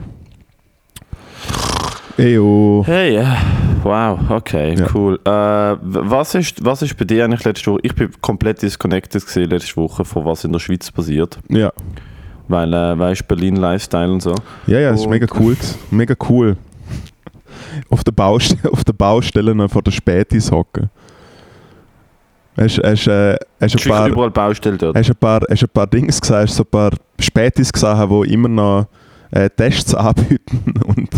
Eyo. 2.17 2.81
Hey, 2.87 3.17
äh, 3.17 3.25
wow, 3.83 4.17
okay, 4.31 4.73
Ja. 4.75 4.87
cool. 4.95 5.19
Äh, 5.23 5.29
was, 5.29 6.33
ist, 6.33 6.65
was 6.65 6.81
ist 6.81 6.97
bei 6.97 7.05
dir 7.05 7.25
eigentlich 7.25 7.43
letzte 7.43 7.69
Woche? 7.73 7.81
Ich 7.83 7.93
bin 7.93 8.09
komplett 8.21 8.59
disconnected 8.63 9.23
gesehen 9.23 9.51
letzte 9.51 9.75
Woche 9.77 10.03
von 10.03 10.25
was 10.25 10.43
in 10.43 10.51
der 10.51 10.57
Schweiz 10.59 10.89
passiert. 10.91 11.37
Ja. 11.49 11.71
Weil, 12.47 12.73
äh, 12.73 12.97
weißt 12.97 13.27
Berlin 13.27 13.57
Lifestyle 13.57 14.11
und 14.11 14.23
so. 14.23 14.33
Ja, 14.65 14.79
ja, 14.79 14.89
das 14.89 15.01
ist 15.01 15.05
Und- 15.05 15.11
mega 15.11 15.27
cool. 15.39 15.55
Mega 15.91 16.15
cool. 16.27 16.57
Auf 17.89 18.03
der, 18.03 18.11
Baustelle, 18.11 18.59
auf 18.71 18.83
der 18.83 18.93
Baustelle 18.93 19.55
noch 19.55 19.69
vor 19.69 19.81
der 19.81 19.91
Spätis 19.91 20.51
hocken. 20.51 20.89
Hast, 22.57 22.79
hast, 22.83 23.07
äh, 23.07 23.37
hast, 23.61 23.75
ein 23.75 23.89
paar, 23.89 24.07
überall 24.07 24.31
Baustelle 24.31 24.77
dort. 24.77 24.97
hast, 24.97 25.09
ein 25.09 25.15
paar, 25.15 25.41
hast 25.47 25.63
ein 25.63 25.69
paar 25.69 25.85
Dings 25.85 26.19
gesehen, 26.19 26.37
hast 26.37 26.55
so 26.55 26.63
ein 26.63 26.69
paar 26.69 26.91
Spätis 27.19 27.71
gesehen, 27.71 28.09
die 28.09 28.33
immer 28.33 28.49
noch 28.49 28.87
äh, 29.31 29.49
Tests 29.49 29.93
anbieten 29.95 30.73
und, 30.85 31.09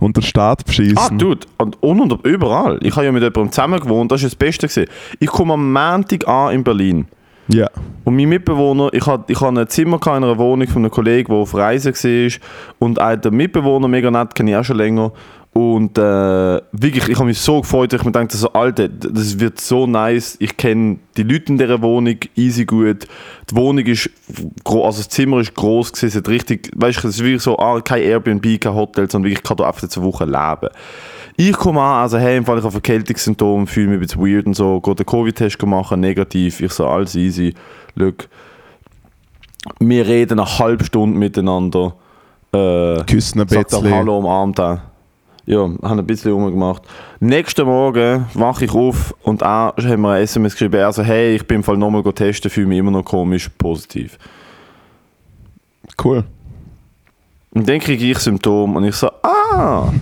und 0.00 0.16
den 0.16 0.22
Staat 0.22 0.60
Ah, 0.60 0.64
beschissen. 0.66 1.18
Dude, 1.18 1.46
und, 1.58 1.82
und, 1.82 2.24
überall. 2.24 2.78
Ich 2.82 2.94
habe 2.96 3.04
ja 3.04 3.12
mit 3.12 3.22
jemandem 3.22 3.52
zusammen 3.52 3.80
gewohnt, 3.80 4.10
das 4.10 4.22
ist 4.22 4.32
das 4.32 4.36
Beste 4.36 4.68
gewesen. 4.68 4.90
Ich 5.20 5.28
komme 5.28 5.54
am 5.54 5.72
Montag 5.72 6.26
an 6.26 6.54
in 6.54 6.64
Berlin. 6.64 7.06
Ja. 7.48 7.68
Und 8.04 8.16
mein 8.16 8.28
Mitbewohner, 8.28 8.88
ich 8.92 9.06
hatte 9.06 9.32
ich 9.32 9.40
hatte 9.40 9.60
ein 9.60 9.68
Zimmer 9.68 10.00
in 10.04 10.12
einer 10.12 10.38
Wohnung 10.38 10.66
von 10.66 10.82
einem 10.82 10.90
Kollegen, 10.90 11.28
der 11.28 11.36
auf 11.36 11.54
Reise 11.54 11.92
war. 11.92 12.40
Und 12.78 12.98
der 12.98 13.30
Mitbewohner, 13.30 13.88
mega 13.88 14.10
nett, 14.10 14.34
kenne 14.34 14.50
ich 14.50 14.56
auch 14.56 14.64
schon 14.64 14.76
länger. 14.76 15.12
Und 15.56 15.96
äh, 15.96 16.60
wirklich, 16.72 17.08
ich 17.08 17.16
habe 17.16 17.24
mich 17.24 17.38
so 17.38 17.62
gefreut, 17.62 17.90
ich 17.94 18.04
mir 18.04 18.12
dachte 18.12 18.36
so, 18.36 18.52
Alter, 18.52 18.90
das 18.90 19.40
wird 19.40 19.58
so 19.58 19.86
nice. 19.86 20.36
Ich 20.38 20.54
kenne 20.58 20.98
die 21.16 21.22
Leute 21.22 21.50
in 21.50 21.56
dieser 21.56 21.80
Wohnung 21.80 22.16
easy 22.34 22.66
gut. 22.66 23.08
Die 23.50 23.56
Wohnung 23.56 23.86
ist, 23.86 24.10
also 24.66 24.98
das 24.98 25.08
Zimmer 25.08 25.40
ist 25.40 25.54
groß 25.54 25.92
gewesen, 25.92 26.08
es 26.08 26.14
hat 26.14 26.28
richtig, 26.28 26.70
weißt 26.76 27.02
du, 27.02 27.08
es 27.08 27.14
ist 27.14 27.24
wirklich 27.24 27.40
so, 27.40 27.58
ah, 27.58 27.80
kein 27.80 28.02
Airbnb, 28.02 28.60
kein 28.60 28.74
Hotel, 28.74 29.10
sondern 29.10 29.30
wirklich, 29.30 29.38
ich 29.38 29.48
kann 29.48 29.56
da 29.56 29.66
einfach 29.66 29.80
jetzt 29.80 29.96
eine 29.96 30.04
Woche 30.04 30.26
leben. 30.26 30.68
Ich 31.38 31.54
komme 31.54 31.80
an, 31.80 32.02
also 32.02 32.18
hey, 32.18 32.36
im 32.36 32.44
Fall 32.44 32.58
ich 32.58 32.62
habe 32.62 32.72
Verkältungssymptome, 32.72 33.66
fühle 33.66 33.86
mich 33.86 33.96
ein 33.96 34.00
bisschen 34.00 34.20
weird 34.20 34.44
und 34.44 34.54
so, 34.56 34.78
gehe 34.82 34.94
den 34.94 35.06
Covid-Test 35.06 35.62
machen, 35.64 36.00
negativ, 36.00 36.60
ich 36.60 36.72
so, 36.72 36.86
alles 36.86 37.14
easy, 37.14 37.54
look. 37.94 38.28
Wir 39.80 40.06
reden 40.06 40.38
eine 40.38 40.58
halbe 40.58 40.84
Stunde 40.84 41.18
miteinander. 41.18 41.94
Äh, 42.52 43.02
Küssen 43.04 43.40
ein 43.40 43.46
bisschen. 43.46 43.90
Hallo 43.90 44.18
umarmt 44.18 44.60
auch. 44.60 44.80
Ja, 45.46 45.60
haben 45.60 45.98
ein 46.00 46.06
bisschen 46.06 46.32
rumgemacht. 46.32 46.82
Nächsten 47.20 47.66
Morgen 47.66 48.26
wache 48.34 48.64
ich 48.64 48.72
auf 48.72 49.14
und 49.22 49.44
auch 49.44 49.76
haben 49.76 50.00
mir 50.00 50.14
ein 50.14 50.22
SMS 50.22 50.54
geschrieben, 50.54 50.82
also 50.82 51.04
hey, 51.04 51.36
ich 51.36 51.46
bin 51.46 51.58
im 51.58 51.62
Fall 51.62 51.76
nochmal 51.76 52.02
testen, 52.12 52.50
fühle 52.50 52.66
mich 52.66 52.78
immer 52.78 52.90
noch 52.90 53.04
komisch, 53.04 53.48
positiv. 53.56 54.18
Cool. 56.02 56.24
Und 57.52 57.68
dann 57.68 57.78
kriege 57.78 58.04
ich 58.04 58.18
Symptome 58.18 58.76
und 58.76 58.84
ich 58.84 58.96
so, 58.96 59.08
ah! 59.22 59.92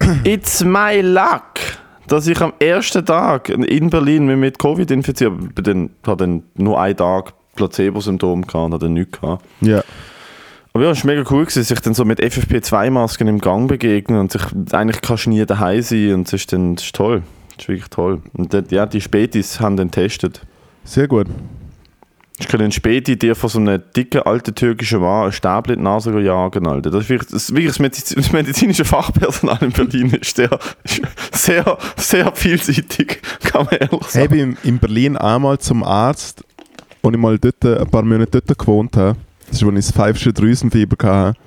It's 0.24 0.64
my 0.64 1.02
luck, 1.02 1.60
dass 2.06 2.26
ich 2.26 2.40
am 2.40 2.54
ersten 2.58 3.04
Tag 3.04 3.50
in 3.50 3.90
Berlin 3.90 4.26
mich 4.26 4.38
mit 4.38 4.58
Covid 4.58 4.90
infiziert 4.90 5.32
habe. 5.32 5.48
Ich 5.54 6.16
dann 6.16 6.42
nur 6.54 6.80
einen 6.80 6.96
Tag 6.96 7.34
Placebo-Symptome 7.56 8.46
gehabt 8.46 8.72
und 8.72 8.82
dann 8.82 8.94
nichts 8.94 9.20
gehabt. 9.20 9.44
Ja. 9.60 9.82
Aber 10.78 10.84
ja, 10.84 10.92
es 10.92 11.04
war 11.04 11.12
mega 11.12 11.28
cool, 11.32 11.44
gewesen, 11.44 11.64
sich 11.64 11.80
dann 11.80 11.92
so 11.92 12.04
mit 12.04 12.20
FFP2-Masken 12.20 13.26
im 13.26 13.40
Gang 13.40 13.66
begegnen 13.66 14.20
und 14.20 14.30
sich 14.30 14.42
eigentlich 14.70 15.00
kannst 15.00 15.26
du 15.26 15.30
nie 15.30 15.44
daheim 15.44 15.82
sein 15.82 16.14
und 16.14 16.28
es 16.28 16.34
ist 16.34 16.52
dann 16.52 16.76
das 16.76 16.84
ist 16.84 16.94
toll. 16.94 17.24
Das 17.56 17.64
ist 17.64 17.68
wirklich 17.68 17.88
toll. 17.88 18.22
Und 18.34 18.54
dort, 18.54 18.70
ja, 18.70 18.86
die 18.86 19.00
Spätis 19.00 19.58
haben 19.58 19.76
dann 19.76 19.90
getestet. 19.90 20.40
Sehr 20.84 21.08
gut. 21.08 21.26
Ich 22.38 22.46
kann 22.46 22.60
einen 22.60 22.70
Späti 22.70 23.18
dir 23.18 23.34
von 23.34 23.50
so 23.50 23.58
einem 23.58 23.82
dicken, 23.96 24.22
alten 24.22 24.54
türkischen 24.54 25.00
Mann 25.00 25.26
ein 25.26 25.32
Stäbchen 25.32 25.74
in 25.74 25.80
die 25.80 25.84
Nase 25.84 26.16
jagen, 26.20 26.68
Alter. 26.68 26.92
Das 26.92 27.02
ist 27.02 27.08
wirklich 27.08 27.30
das, 27.32 27.50
wirklich 27.50 27.72
das, 27.72 27.80
Mediz 27.80 28.14
das 28.14 28.32
medizinische 28.32 28.84
Fachpersonal 28.84 29.58
in 29.60 29.72
Berlin 29.72 30.10
ist 30.12 30.36
sehr, 30.36 30.60
sehr, 31.32 31.78
sehr 31.96 32.32
vielseitig, 32.36 33.20
kann 33.40 33.64
man 33.64 33.74
ehrlich 33.80 33.90
Hey, 33.90 33.98
ich 33.98 34.10
sagen. 34.10 34.28
bin 34.30 34.56
in 34.62 34.78
Berlin 34.78 35.16
einmal 35.16 35.58
zum 35.58 35.82
Arzt, 35.82 36.44
und 37.02 37.14
ich 37.14 37.20
mal 37.20 37.36
dort, 37.36 37.64
ein 37.64 37.90
paar 37.90 38.04
Monate 38.04 38.40
dort 38.40 38.56
gewohnt 38.56 38.96
habe. 38.96 39.16
Das 39.50 39.60
ist, 39.62 39.64
als 39.64 39.78
ich 39.78 39.86
das 39.86 39.92
pfeifische 39.92 40.32
Drüsenfieber 40.32 40.96
hatte. 41.08 41.38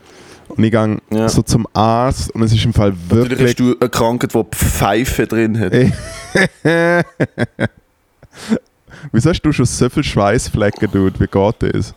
Und 0.50 0.64
ich 0.64 0.72
gehe 0.72 0.98
Ja. 1.12 1.30
so 1.30 1.42
zum 1.44 1.66
Arzt 1.74 2.32
und 2.36 2.42
es 2.44 2.52
ist 2.54 2.66
im 2.66 2.74
Fall 2.74 2.90
Natürlich 3.10 3.30
wirklich... 3.30 3.50
hast 3.50 3.60
du 3.60 3.76
eine 3.80 3.90
Krankheit, 3.90 4.34
die 4.34 4.56
Pfeife 4.56 5.28
drin 5.28 5.58
hat. 5.60 5.72
Wieso 9.12 9.30
hast 9.30 9.42
du 9.42 9.52
schon 9.52 9.66
so 9.66 9.90
viele 9.90 10.04
Schweißflecken, 10.04 10.92
Dude? 10.92 11.20
Wie 11.20 11.28
geht 11.28 11.76
das? 11.76 11.94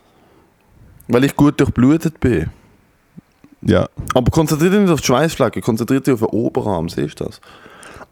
Weil 1.09 1.25
ich 1.25 1.37
gut 1.37 1.59
durchblutet 1.61 2.19
bin. 2.21 2.49
Ja. 3.63 3.89
Aber 4.15 4.31
konzentriert 4.31 4.73
dich 4.73 4.81
nicht 4.81 4.91
auf 4.91 5.01
die 5.01 5.07
Schweißflecken, 5.07 5.63
konzentriert 5.63 6.07
dich 6.07 6.15
auf 6.15 6.21
den 6.21 6.29
Oberarm, 6.29 6.89
siehst 6.89 7.21
du 7.21 7.25
das? 7.25 7.41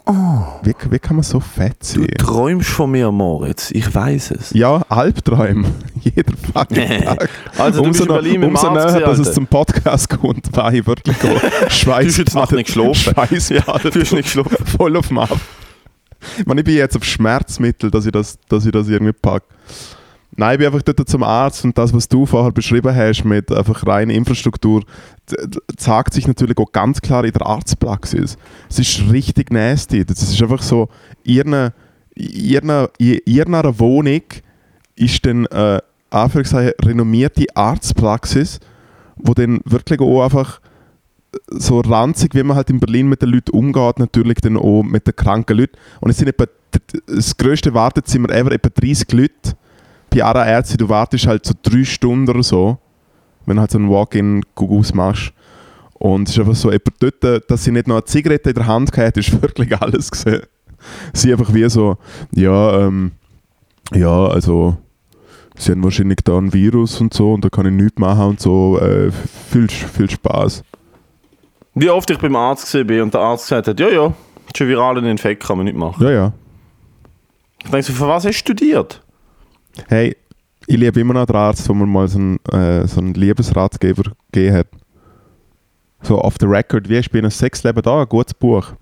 Wie, 0.05 0.75
wie 0.91 0.99
kann 0.99 1.17
man 1.17 1.23
so 1.23 1.39
fett 1.39 1.77
Du 1.95 2.01
sein? 2.01 2.09
träumst 2.19 2.69
von 2.71 2.91
mir, 2.91 3.11
Moritz, 3.13 3.71
ich 3.71 3.95
weiß 3.95 4.33
es. 4.33 4.51
Ja, 4.53 4.83
Albträume. 4.89 5.69
Jeder 6.01 6.33
fucking 6.53 7.05
Tag. 7.05 7.31
Also, 7.57 7.83
du 7.83 7.89
bist 7.89 8.01
in 8.01 8.07
noch- 8.09 8.15
Berlin 8.17 8.43
umso 8.45 8.71
näher, 8.73 8.85
gewesen, 8.87 9.01
dass 9.05 9.19
es 9.21 9.33
zum 9.35 9.47
Podcast 9.47 10.11
kommt, 10.11 10.55
war 10.57 10.73
ich 10.75 10.85
wirklich 10.87 11.17
Schweiß. 11.69 12.05
Du 12.05 12.09
hast 12.11 12.19
jetzt 12.19 12.35
Nacht 12.35 12.53
nicht 12.53 12.67
geschlafen. 12.67 12.95
Schweiß 13.15 13.49
Ja, 13.51 13.61
du 13.63 13.89
hast 14.01 14.13
nicht 14.13 14.25
geschlafen. 14.25 14.57
Voll 14.77 14.97
auf 14.97 15.09
dem 15.09 15.19
Ab. 15.19 15.39
Ich, 16.39 16.47
meine, 16.47 16.61
ich 16.61 16.65
bin 16.65 16.77
jetzt 16.77 16.97
auf 16.97 17.05
Schmerzmittel, 17.05 17.91
dass 17.91 18.05
ich 18.07 18.13
das, 18.13 18.39
dass 18.49 18.65
ich 18.67 18.73
das 18.73 18.89
irgendwie 18.89 19.13
packe. 19.13 19.47
Nein, 20.35 20.53
ich 20.53 20.59
bin 20.59 20.67
einfach 20.67 20.83
dort 20.83 21.09
zum 21.09 21.23
Arzt 21.23 21.65
und 21.65 21.77
das, 21.77 21.93
was 21.93 22.09
du 22.09 22.25
vorher 22.25 22.53
beschrieben 22.53 22.95
hast 22.95 23.25
mit 23.25 23.53
einfach 23.53 23.87
reiner 23.87 24.15
Infrastruktur, 24.15 24.83
zeigt 25.77 26.15
sich 26.15 26.27
natürlich 26.27 26.57
auch 26.57 26.73
ganz 26.73 27.03
klar 27.03 27.25
in 27.25 27.33
der 27.33 27.47
Arztpraxis. 27.47 28.39
Es 28.71 28.79
ist 28.79 29.13
richtig 29.13 29.53
nasty. 29.53 30.07
Das 30.07 30.23
ist 30.23 30.41
einfach 30.43 30.63
so, 30.63 30.89
in 31.23 31.49
einer, 31.49 31.73
in 32.15 32.61
einer, 32.61 32.89
in 32.99 33.55
einer 33.55 33.79
Wohnung 33.79 34.23
ist 34.97 35.27
dann 35.27 35.45
äh, 35.47 35.81
Anführungszeichen 36.09 36.73
renommierte 36.83 37.45
Arztpraxis, 37.55 38.61
wo 39.17 39.35
dann 39.35 39.61
wirklich 39.65 40.01
auch 40.01 40.25
einfach 40.25 40.61
so 41.49 41.81
ranzig, 41.81 42.35
wie 42.35 42.43
man 42.43 42.57
halt 42.57 42.71
in 42.71 42.81
Berlin 42.81 43.09
mit 43.09 43.23
den 43.23 43.31
Leuten 43.31 43.51
umgeht, 43.51 43.99
natürlich 43.99 44.39
dann 44.41 44.57
auch 44.57 44.83
mit 44.83 45.07
den 45.07 45.17
kranken 45.17 45.59
Leuten. 45.59 45.77
Und 46.01 46.11
es 46.11 46.19
sind 46.19 46.29
etwa, 46.29 46.47
das 47.07 47.37
grösste 47.37 47.75
Wartezimmer 47.75 48.31
ever, 48.31 48.53
etwa 48.53 48.69
30 48.69 49.13
Leute. 49.13 49.57
Bei 50.15 50.25
einer 50.25 50.47
Ärztin, 50.47 50.77
du 50.77 50.89
wartest 50.89 51.27
halt 51.27 51.47
so 51.47 51.55
drei 51.63 51.85
Stunden 51.85 52.29
oder 52.29 52.43
so, 52.43 52.77
wenn 53.47 53.57
du 53.57 53.61
halt 53.61 53.71
so 53.71 53.79
einen 53.79 53.91
Walk-in-Gugus 53.91 54.93
machst. 54.93 55.33
Und 55.95 56.29
es 56.29 56.35
ist 56.35 56.41
einfach 56.41 56.55
so, 56.55 56.71
etwa 56.71 56.91
dort, 56.99 57.51
dass 57.51 57.65
sie 57.65 57.73
nicht 57.73 57.87
noch 57.87 57.97
eine 57.97 58.05
Zigarette 58.05 58.51
in 58.51 58.57
der 58.57 58.67
Hand 58.67 58.93
gehabt 58.93 59.17
ist 59.17 59.41
wirklich 59.43 59.75
alles 59.81 60.11
gesehen. 60.11 60.43
Sie 61.13 61.33
einfach 61.33 61.55
wie 61.55 61.69
so, 61.71 61.97
ja, 62.33 62.81
ähm, 62.81 63.13
ja, 63.95 64.27
also, 64.27 64.77
sie 65.57 65.73
haben 65.73 65.85
wahrscheinlich 65.85 66.19
da 66.25 66.37
ein 66.37 66.53
Virus 66.53 67.01
und 67.01 67.15
so 67.15 67.33
und 67.33 67.45
da 67.45 67.49
kann 67.49 67.67
ich 67.67 67.73
nichts 67.73 67.99
machen 67.99 68.31
und 68.31 68.41
so. 68.41 68.79
Äh, 68.81 69.11
viel, 69.51 69.69
viel 69.69 70.11
Spaß. 70.11 70.63
Wie 71.75 71.89
oft 71.89 72.11
ich 72.11 72.19
beim 72.19 72.37
Arzt 72.37 72.65
gesehen 72.65 72.87
bin 72.87 73.01
und 73.01 73.15
der 73.15 73.21
Arzt 73.21 73.45
gesagt 73.45 73.69
hat, 73.69 73.81
ja, 73.81 73.89
ja, 73.89 74.07
ein 74.07 74.69
viraler 74.69 75.03
Infekt, 75.05 75.45
kann 75.45 75.57
man 75.57 75.65
nicht 75.65 75.77
machen. 75.77 76.03
Ja, 76.05 76.11
ja. 76.11 76.33
Ich 77.65 77.71
denke 77.71 77.87
so, 77.87 77.93
für 77.93 78.09
was 78.09 78.25
hast 78.25 78.35
du 78.35 78.39
studiert? 78.39 79.02
Hey, 79.89 80.17
ich 80.67 80.77
liebe 80.77 81.01
immer 81.01 81.15
noch 81.15 81.27
den 81.27 81.37
Arzt, 81.37 81.69
wo 81.69 81.75
mir 81.75 81.87
mal 81.87 82.09
so 82.09 82.19
einen, 82.19 82.39
äh, 82.47 82.87
so 82.87 83.01
einen 83.01 83.15
Liebesratgeber 83.15 84.13
gegeben 84.31 84.57
hat. 84.57 84.69
So 86.03 86.21
off 86.21 86.35
the 86.41 86.47
record, 86.47 86.89
wie 86.89 86.97
ich 86.97 87.11
bin 87.11 87.25
ein 87.25 87.31
Sexleben 87.31 87.83
da, 87.83 88.01
ein 88.01 88.09
gutes 88.09 88.35
Buch. 88.35 88.73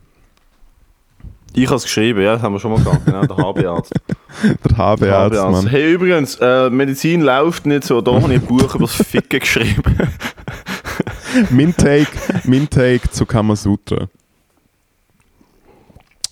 Ich 1.53 1.67
habe 1.67 1.77
es 1.77 1.83
geschrieben, 1.83 2.23
ja, 2.23 2.35
das 2.35 2.43
haben 2.43 2.53
wir 2.53 2.61
schon 2.61 2.71
mal 2.71 2.83
gehabt, 2.83 3.05
genau, 3.05 3.27
der 3.27 3.37
HB-Arzt. 3.37 3.93
Der 4.65 4.79
HB-Arzt, 4.79 5.51
Mann. 5.51 5.67
Hey, 5.67 5.93
übrigens, 5.93 6.37
äh, 6.37 6.71
Medizin 6.71 7.23
läuft 7.23 7.67
nicht 7.67 7.85
so, 7.85 8.01
da 8.01 8.13
habe 8.13 8.33
ich 8.33 8.41
ein 8.41 8.47
Buch 8.47 8.75
über 8.75 8.87
das 8.87 8.95
Ficken 8.95 9.41
geschrieben. 9.41 9.83
mein, 11.51 11.77
Take, 11.77 12.07
mein 12.45 12.71
Take 12.71 13.11
zu 13.11 13.27
Kamasutra. 13.27 14.07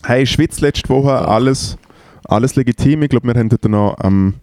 Hey, 0.04 0.24
Schweiz 0.24 0.60
letzte 0.60 0.88
Woche, 0.88 1.12
alles, 1.26 1.76
alles 2.24 2.54
legitim. 2.54 3.02
Ich 3.02 3.10
glaube, 3.10 3.26
wir 3.26 3.34
haben 3.34 3.48
dort 3.48 3.64
noch 3.64 3.96
am, 3.98 4.34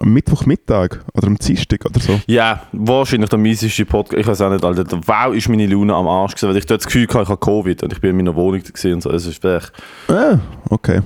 am 0.00 0.12
Mittwochmittag 0.12 1.00
oder 1.14 1.26
am 1.26 1.36
Dienstag 1.36 1.84
oder 1.84 2.00
so. 2.00 2.20
ja, 2.26 2.62
wahrscheinlich 2.72 3.30
der 3.30 3.38
mieseste 3.38 3.84
Podcast, 3.84 4.20
ich 4.20 4.26
weiß 4.26 4.40
auch 4.42 4.50
nicht, 4.50 4.64
Alter, 4.64 4.84
wow 5.06 5.34
ist 5.34 5.48
meine 5.48 5.66
Laune 5.66 5.94
am 5.94 6.06
Arsch 6.06 6.34
gewesen, 6.34 6.48
weil 6.50 6.56
ich 6.56 6.66
dort 6.66 6.80
das 6.80 6.86
Gefühl 6.86 7.06
hatte, 7.08 7.22
ich 7.22 7.28
habe 7.28 7.38
Covid 7.38 7.82
und 7.82 7.92
ich 7.92 8.00
bin 8.00 8.10
in 8.10 8.16
meiner 8.16 8.34
Wohnung 8.34 8.62
gewesen 8.62 8.94
und 8.94 9.02
so, 9.02 9.10
es 9.10 9.26
ist 9.26 9.44
echt... 9.44 9.72
Ah, 10.08 10.38
okay. 10.70 11.00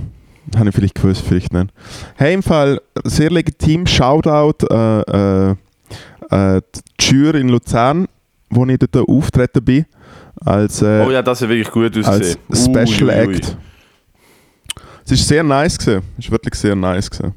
Habe 0.57 0.69
ich 0.69 0.75
vielleicht 0.75 0.95
gewusst, 0.95 1.23
vielleicht 1.27 1.53
nicht. 1.53 1.71
Hey, 2.15 2.33
im 2.33 2.41
Fall 2.41 2.81
sehr 3.03 3.29
legitim. 3.29 3.85
Shoutout 3.85 4.65
äh, 4.71 5.01
äh, 5.01 5.55
äh, 6.31 6.61
die 6.99 7.05
Jür 7.05 7.35
in 7.35 7.49
Luzern, 7.49 8.07
wo 8.49 8.65
ich 8.65 8.79
dort 8.79 9.07
auftreten 9.07 9.63
bin. 9.63 9.85
Als, 10.43 10.81
äh, 10.81 11.03
Oh 11.05 11.11
ja, 11.11 11.21
das 11.21 11.41
hat 11.41 11.49
wirklich 11.49 11.69
gut 11.69 11.95
als 11.97 12.07
ausgesehen. 12.07 12.39
Special 12.51 13.09
Ui, 13.09 13.27
ui. 13.27 13.35
Act. 13.35 13.57
Es 15.05 15.11
ist 15.11 15.27
sehr 15.27 15.43
nice 15.43 15.77
gewesen. 15.77 16.03
Es 16.17 16.25
ist 16.25 16.31
wirklich 16.31 16.55
sehr 16.55 16.75
nice 16.75 17.09
gewesen. 17.09 17.33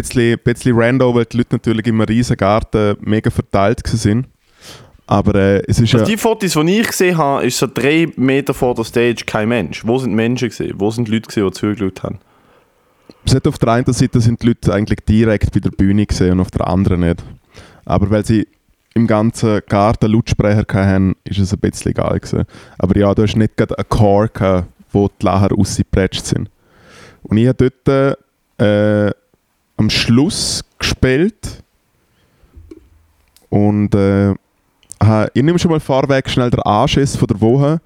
Bisschen, 0.00 0.38
bisschen 0.44 0.78
random, 0.78 1.14
weil 1.14 1.24
die 1.24 1.38
Leute 1.38 1.56
natürlich 1.56 1.86
im 1.86 2.00
riesen 2.00 2.36
Garten 2.36 2.96
mega 3.00 3.30
verteilt 3.30 3.80
sind. 3.86 4.26
Aber 5.06 5.34
äh, 5.34 5.62
es 5.66 5.80
ist 5.80 5.94
Also 5.94 5.98
ja... 5.98 6.04
die 6.04 6.16
Fotos, 6.18 6.52
die 6.52 6.80
ich 6.80 6.86
gesehen 6.86 7.16
habe, 7.16 7.46
ist 7.46 7.58
so 7.58 7.66
drei 7.66 8.08
Meter 8.16 8.52
vor 8.52 8.74
der 8.74 8.84
Stage 8.84 9.24
kein 9.26 9.48
Mensch. 9.48 9.84
Wo 9.86 9.98
sind 9.98 10.14
Menschen 10.14 10.50
gesehen? 10.50 10.74
Wo 10.76 10.90
sind 10.90 11.08
Leute 11.08 11.28
gesehen, 11.28 11.46
die 11.46 11.52
zugeschaut 11.52 12.02
haben? 12.02 12.18
Es 13.24 13.34
hat 13.34 13.46
auf 13.46 13.58
der 13.58 13.70
einen 13.70 13.92
Seite 13.92 14.20
sind 14.20 14.42
die 14.42 14.48
Leute 14.48 14.72
eigentlich 14.72 15.00
direkt 15.06 15.52
bei 15.52 15.60
der 15.60 15.70
Bühne 15.70 16.06
gesehen 16.06 16.32
und 16.32 16.40
auf 16.40 16.50
der 16.50 16.66
anderen 16.66 17.00
nicht. 17.00 17.24
Aber 17.86 18.10
weil 18.10 18.24
sie 18.24 18.46
im 18.94 19.06
ganzen 19.06 19.60
Garten 19.66 20.12
Lautsprecher 20.12 20.64
hatten, 20.74 21.16
ist 21.24 21.38
es 21.38 21.52
ein 21.52 21.58
bisschen 21.58 21.92
egal 21.92 22.18
gewesen. 22.18 22.44
Aber 22.78 22.98
ja, 22.98 23.14
du 23.14 23.22
hast 23.22 23.36
nicht 23.36 23.56
gerade 23.56 23.78
einen 23.78 23.88
Core 23.88 24.28
gehabt, 24.28 24.68
wo 24.92 25.08
die 25.08 25.24
Lacher 25.24 25.48
rausgeprescht 25.48 26.26
sind. 26.26 26.50
Und 27.22 27.38
ich 27.38 27.48
habe 27.48 27.70
dort 27.86 28.18
äh, 28.60 29.10
am 29.78 29.88
Schluss 29.88 30.62
gespielt 30.78 31.62
und 33.48 33.94
äh, 33.94 34.34
ich 35.32 35.42
nehme 35.42 35.58
schon 35.58 35.70
mal 35.70 35.80
vorweg 35.80 36.28
schnell 36.28 36.50
den 36.50 36.60
Anschiss 36.60 37.16
von 37.16 37.28
der 37.28 37.40
Woche. 37.40 37.80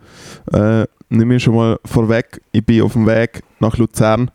Äh, 0.52 0.86
nehme 1.08 1.36
ich 1.36 1.42
schon 1.42 1.54
mal 1.54 1.78
vorweg, 1.84 2.40
ich 2.50 2.64
bin 2.64 2.82
auf 2.82 2.94
dem 2.94 3.06
Weg 3.06 3.42
nach 3.60 3.76
Luzern 3.76 4.30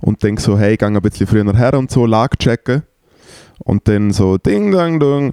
und 0.00 0.22
denke 0.22 0.42
so, 0.42 0.58
hey, 0.58 0.76
gehe 0.76 0.88
ein 0.88 1.00
bisschen 1.00 1.26
früher 1.26 1.56
her 1.56 1.74
und 1.74 1.90
so, 1.90 2.04
Lage 2.04 2.36
checken. 2.36 2.82
Und 3.60 3.88
dann 3.88 4.12
so, 4.12 4.36
ding, 4.36 4.70
dang, 4.70 5.00
dong. 5.00 5.32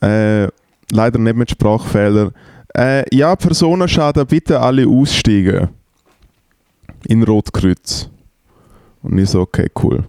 Äh, 0.00 0.48
leider 0.90 1.18
nicht 1.18 1.36
mit 1.36 1.50
Sprachfehler. 1.50 2.32
Äh, 2.74 3.04
ja, 3.14 3.36
Personenschaden, 3.36 4.26
bitte 4.26 4.58
alle 4.58 4.86
aussteigen. 4.88 5.68
In 7.06 7.22
Rotkreuz. 7.22 8.08
Und 9.02 9.18
ich 9.18 9.30
so, 9.30 9.42
okay, 9.42 9.70
cool. 9.82 10.04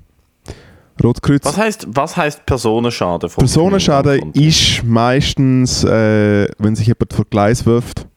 Rotkreuz. 1.01 1.43
Was 1.45 1.57
heißt, 1.57 1.87
was 1.89 2.15
heißt 2.17 2.45
Personenschaden? 2.45 3.29
Personenschaden 3.29 4.31
ist 4.33 4.83
meistens, 4.83 5.83
äh, 5.83 6.47
wenn 6.59 6.75
sich 6.75 6.87
jemand 6.87 7.13
vor 7.13 7.25
Gleis 7.29 7.65
wirft 7.65 8.07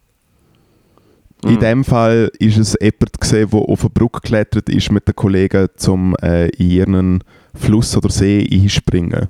In 1.44 1.58
dem 1.60 1.84
Fall 1.84 2.30
ist 2.38 2.58
es 2.58 2.76
jemand 2.80 3.20
gesehen, 3.20 3.48
der 3.50 3.60
auf 3.60 3.80
eine 3.82 3.90
Brücke 3.90 4.20
geklettert 4.20 4.68
ist 4.68 4.90
mit 4.90 5.06
den 5.08 5.14
Kollegen, 5.14 5.68
um 5.86 6.14
äh, 6.22 6.48
in 6.48 6.70
ihren 6.70 7.24
Fluss 7.54 7.96
oder 7.96 8.10
See 8.10 8.46
einspringen. 8.52 9.28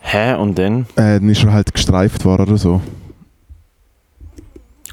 Hä, 0.00 0.34
und 0.34 0.58
dann? 0.58 0.82
Äh, 0.96 1.20
dann 1.20 1.28
ist 1.28 1.44
er 1.44 1.52
halt 1.52 1.72
gestreift 1.72 2.24
worden 2.24 2.48
oder 2.48 2.56
so. 2.56 2.80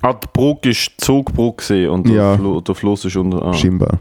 Ah, 0.02 0.14
die 0.14 0.28
Brücke 0.32 0.70
ist 0.70 0.92
Zugbrücke 0.98 1.92
und 1.92 2.08
Ja. 2.08 2.32
der, 2.32 2.38
Flu 2.38 2.62
der 2.62 2.76
Fluss 2.76 3.06
ist 3.06 3.16
unter. 3.16 3.42
Ah. 3.44 3.54
Scheinbar. 3.54 4.00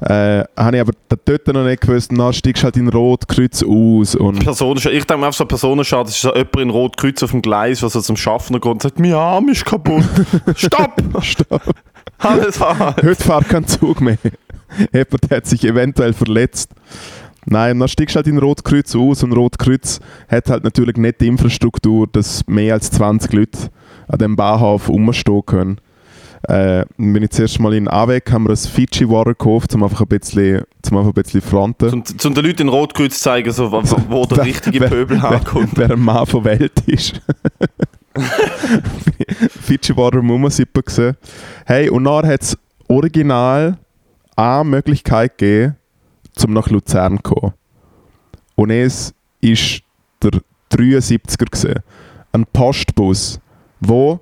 Äh, 0.00 0.44
habe 0.56 0.76
ich 0.76 0.80
aber 0.80 0.92
dort 1.24 1.46
noch 1.48 1.64
nicht 1.64 1.82
gewusst, 1.82 2.10
dann 2.12 2.32
steigst 2.32 2.62
du 2.62 2.64
halt 2.64 2.76
in 2.76 2.88
Rotkreuz 2.88 3.62
aus 3.62 4.14
und 4.14 4.42
Personenschade. 4.42 4.96
Ich 4.96 5.04
denke 5.04 5.20
mir 5.20 5.26
einfach 5.26 5.38
so 5.38 5.44
Personenschade, 5.44 6.04
das 6.04 6.14
ist 6.14 6.22
so 6.22 6.34
jemand 6.34 6.56
in 6.56 6.70
Rotkreuz 6.70 7.22
auf 7.22 7.30
dem 7.30 7.42
Gleis, 7.42 7.80
der 7.80 7.88
so 7.88 8.00
zum 8.00 8.16
Schaffner 8.16 8.60
geht 8.60 8.70
und 8.70 8.82
sagt, 8.82 8.98
mein 8.98 9.14
Arm 9.14 9.48
ist 9.48 9.64
kaputt. 9.64 10.04
Stopp! 10.56 11.02
Stopp. 11.22 11.62
Alles 12.18 12.60
an. 12.60 12.94
Heute 12.96 13.14
fährt 13.16 13.48
kein 13.48 13.66
Zug 13.66 14.00
mehr. 14.00 14.18
Jemand 14.92 15.30
hat 15.30 15.46
sich 15.46 15.64
eventuell 15.64 16.12
verletzt. 16.12 16.70
Nein, 17.46 17.78
dann 17.78 17.88
steigst 17.88 18.14
du 18.14 18.18
halt 18.18 18.26
in 18.26 18.38
Rotkreuz 18.38 18.94
aus 18.94 19.22
und 19.22 19.32
Rotkreuz 19.32 20.00
hat 20.28 20.50
halt 20.50 20.64
natürlich 20.64 20.96
nicht 20.96 21.20
die 21.20 21.26
Infrastruktur, 21.26 22.06
dass 22.06 22.46
mehr 22.46 22.74
als 22.74 22.90
20 22.90 23.32
Leute 23.32 23.58
an 24.08 24.18
dem 24.18 24.36
Bahnhof 24.36 24.88
rumstehen 24.88 25.44
können. 25.46 25.80
Äh, 26.50 26.84
bin 26.96 27.22
ich 27.22 27.30
zuerst 27.30 27.60
mal 27.60 27.72
in 27.74 27.86
Avec, 27.86 28.32
haben 28.32 28.42
wir 28.44 28.50
ein 28.50 28.56
Fiji 28.56 29.08
Water 29.08 29.30
gekauft, 29.34 29.72
um 29.74 29.84
einfach 29.84 30.00
ein 30.00 30.08
bisschen, 30.08 30.62
zum 30.82 30.96
einfach 30.96 31.10
ein 31.10 31.22
bisschen 31.22 31.42
fronten. 31.42 31.92
Um, 31.94 32.02
um 32.24 32.34
den 32.34 32.44
Leuten 32.44 32.62
in 32.62 32.68
Rotkreuz 32.68 33.14
zu 33.18 33.20
zeigen, 33.20 33.52
so, 33.52 33.70
wo, 33.70 33.80
wo 34.08 34.24
der 34.26 34.38
Wer- 34.38 34.44
richtige 34.46 34.80
wer- 34.80 34.88
Pöbel 34.88 35.22
wer, 35.22 35.30
herkommt. 35.30 35.70
wer 35.76 35.90
ein 35.92 36.00
Mann 36.00 36.26
von 36.26 36.44
Welt 36.44 36.72
ist. 36.86 37.20
Fiji 39.62 39.96
Water 39.96 40.22
Mumasippe 40.22 40.82
gesehen. 40.82 41.16
Hey, 41.66 41.88
und 41.88 42.02
dann 42.04 42.26
hat 42.26 42.42
es 42.42 42.58
original 42.88 43.78
eine 44.34 44.64
Möglichkeit 44.64 45.38
gegeben, 45.38 45.76
um 46.44 46.52
nach 46.52 46.68
Luzern 46.68 47.16
zu 47.18 47.22
kommen. 47.34 47.52
Und 48.56 48.70
es 48.70 49.14
ist 49.40 49.82
der 50.22 50.32
73er 50.72 51.48
gesehen. 51.50 51.80
Ein 52.32 52.44
Postbus, 52.52 53.38
wo 53.80 54.18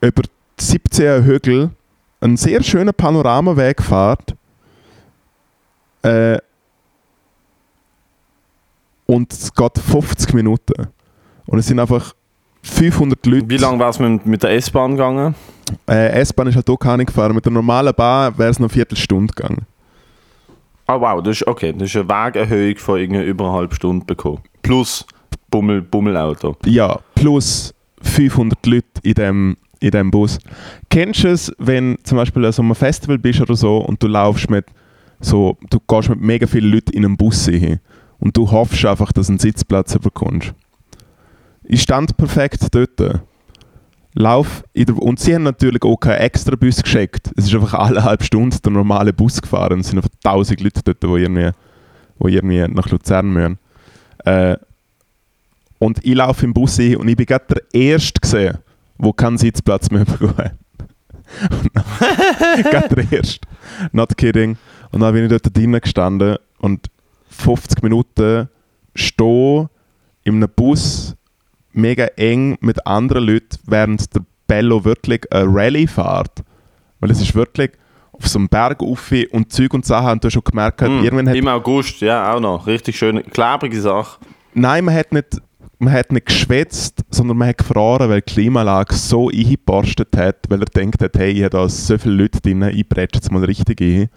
über 0.00 0.22
17 0.58 1.24
Hügel 1.24 1.70
einen 2.20 2.36
sehr 2.36 2.62
schönen 2.62 2.94
Panoramaweg 2.94 3.82
fährt. 3.82 4.34
Äh, 6.02 6.38
und 9.06 9.32
es 9.32 9.52
geht 9.52 9.78
50 9.78 10.34
Minuten. 10.34 10.88
Und 11.46 11.58
es 11.58 11.66
sind 11.66 11.78
einfach 11.78 12.14
500 12.62 13.24
Leute. 13.26 13.48
Wie 13.48 13.56
lange 13.56 13.78
war 13.78 13.90
es 13.90 13.98
mit, 13.98 14.26
mit 14.26 14.42
der 14.42 14.50
S-Bahn 14.50 14.92
gegangen? 14.92 15.34
Äh, 15.88 16.20
S-Bahn 16.20 16.48
ist 16.48 16.56
halt 16.56 16.68
auch 16.68 16.78
gar 16.78 16.96
nicht 16.96 17.08
gefahren. 17.08 17.34
Mit 17.34 17.44
der 17.44 17.52
normalen 17.52 17.94
Bahn 17.94 18.36
wäre 18.36 18.50
es 18.50 18.58
noch 18.58 18.68
eine 18.68 18.74
Viertelstunde 18.74 19.32
gegangen. 19.32 19.66
Ah 20.86 21.00
wow, 21.00 21.22
das 21.22 21.40
ist 21.40 21.46
okay. 21.46 21.72
Das 21.72 21.88
ist 21.88 21.96
eine 21.96 22.08
Wegerhöhung 22.08 22.76
von 22.76 22.98
irgendwie 22.98 23.24
über 23.24 23.46
eine 23.46 23.54
halbe 23.54 23.74
Stunde 23.74 24.04
bekommen. 24.04 24.40
Plus 24.62 25.04
Bummel, 25.50 25.82
Bummelauto. 25.82 26.56
Ja, 26.64 26.98
plus 27.14 27.74
500 28.02 28.66
Leute 28.66 28.86
in 29.02 29.14
dem, 29.14 29.56
in 29.86 29.92
dem 29.92 30.10
Bus. 30.10 30.38
Kennst 30.90 31.24
du 31.24 31.28
es, 31.28 31.52
wenn 31.58 31.96
zum 32.02 32.18
Beispiel 32.18 32.44
an 32.44 32.52
so 32.52 32.62
einem 32.62 32.74
Festival 32.74 33.18
bist 33.18 33.40
oder 33.40 33.56
so 33.56 33.78
und 33.78 34.02
du 34.02 34.06
laufst 34.06 34.50
mit 34.50 34.66
so, 35.20 35.56
du 35.70 35.80
gehst 35.80 36.08
mit 36.10 36.20
mega 36.20 36.46
vielen 36.46 36.70
Leuten 36.70 36.92
in 36.92 37.04
einen 37.04 37.16
Bus 37.16 37.46
hin 37.46 37.80
und 38.18 38.36
du 38.36 38.50
hoffst 38.50 38.84
einfach, 38.84 39.12
dass 39.12 39.26
du 39.26 39.32
einen 39.32 39.38
Sitzplatz 39.38 39.98
bekommst. 39.98 40.52
Ich 41.64 41.82
stand 41.82 42.16
perfekt 42.16 42.66
dort. 42.72 43.20
Lauf 44.14 44.64
der, 44.74 44.96
und 44.96 45.20
sie 45.20 45.34
haben 45.34 45.42
natürlich 45.42 45.82
auch 45.82 45.96
keinen 45.96 46.20
extra 46.20 46.56
Bus 46.56 46.82
geschickt. 46.82 47.30
Es 47.36 47.46
ist 47.46 47.54
einfach 47.54 47.74
alle 47.74 48.02
halbe 48.02 48.24
Stunde 48.24 48.58
der 48.60 48.72
normale 48.72 49.12
Bus 49.12 49.42
gefahren. 49.42 49.80
Es 49.80 49.88
sind 49.88 49.98
einfach 49.98 50.10
tausend 50.22 50.60
Leute 50.62 50.80
dort, 50.82 51.02
die 51.02 51.06
irgendwie, 51.06 51.50
die 52.20 52.34
irgendwie 52.34 52.66
nach 52.68 52.88
Luzern 52.88 53.30
müssen. 53.30 53.58
Äh, 54.24 54.56
und 55.78 56.02
ich 56.02 56.14
laufe 56.14 56.46
im 56.46 56.54
Bus 56.54 56.76
hin 56.76 56.96
und 56.96 57.08
ich 57.08 57.16
bin 57.16 57.26
gerade 57.26 57.44
der 57.46 57.62
Erste 57.78 58.18
gesehen, 58.18 58.58
der 58.98 59.12
keinen 59.12 59.38
Sitzplatz 59.38 59.90
mehr 59.90 60.04
bekommen 60.04 60.34
dann- 60.36 60.58
Gerade 62.62 62.94
der 62.94 63.12
Erste. 63.18 63.46
Not 63.92 64.16
kidding. 64.16 64.56
Und 64.92 65.00
dann 65.00 65.12
bin 65.12 65.24
ich 65.24 65.30
dort 65.30 65.56
drinnen 65.56 65.80
gestanden 65.80 66.36
und 66.58 66.86
50 67.30 67.82
Minuten 67.82 68.48
stehen 68.94 69.68
in 70.22 70.36
einem 70.36 70.48
Bus 70.54 71.14
mega 71.72 72.06
eng 72.16 72.56
mit 72.60 72.86
anderen 72.86 73.24
Leuten, 73.24 73.58
während 73.66 74.14
der 74.14 74.22
Bello 74.46 74.84
wirklich 74.84 75.30
eine 75.32 75.46
Rallye 75.52 75.86
fährt. 75.86 76.42
Weil 77.00 77.10
es 77.10 77.20
ist 77.20 77.34
wirklich 77.34 77.72
auf 78.12 78.26
so 78.26 78.38
einem 78.38 78.48
Berg 78.48 78.80
rauf 78.80 79.12
und 79.32 79.52
Zeug 79.52 79.74
und 79.74 79.84
Sachen 79.84 80.12
und 80.12 80.24
du 80.24 80.28
hast 80.28 80.32
schon 80.34 80.44
gemerkt, 80.44 80.80
Hm, 80.80 81.04
irgendwann 81.04 81.28
hat 81.28 81.36
Im 81.36 81.48
August, 81.48 82.00
ja, 82.00 82.32
auch 82.32 82.40
noch. 82.40 82.66
Richtig 82.66 82.96
schöne, 82.96 83.22
klebrige 83.22 83.80
Sache. 83.80 84.18
Nein, 84.54 84.84
man 84.86 84.94
hat 84.94 85.12
nicht, 85.12 85.38
man 85.78 85.92
hat 85.92 86.12
nicht 86.12 86.26
geschwätzt, 86.26 87.04
sondern 87.10 87.36
man 87.36 87.48
hat 87.48 87.58
gefroren, 87.58 88.08
weil 88.08 88.22
die 88.22 88.32
Klimaanlage 88.32 88.94
so 88.94 89.28
eingebarstet 89.28 90.16
hat, 90.16 90.36
weil 90.48 90.60
er 90.60 90.66
denkt 90.66 91.02
hat, 91.02 91.16
hey, 91.16 91.32
ich 91.32 91.42
habe 91.42 91.50
da 91.50 91.68
so 91.68 91.98
viele 91.98 92.14
Leute 92.14 92.40
drin, 92.40 92.62
ich 92.62 92.88
bretsche 92.88 93.18
jetzt 93.18 93.30
mal 93.30 93.44
richtig 93.44 93.80
ein. 93.80 94.08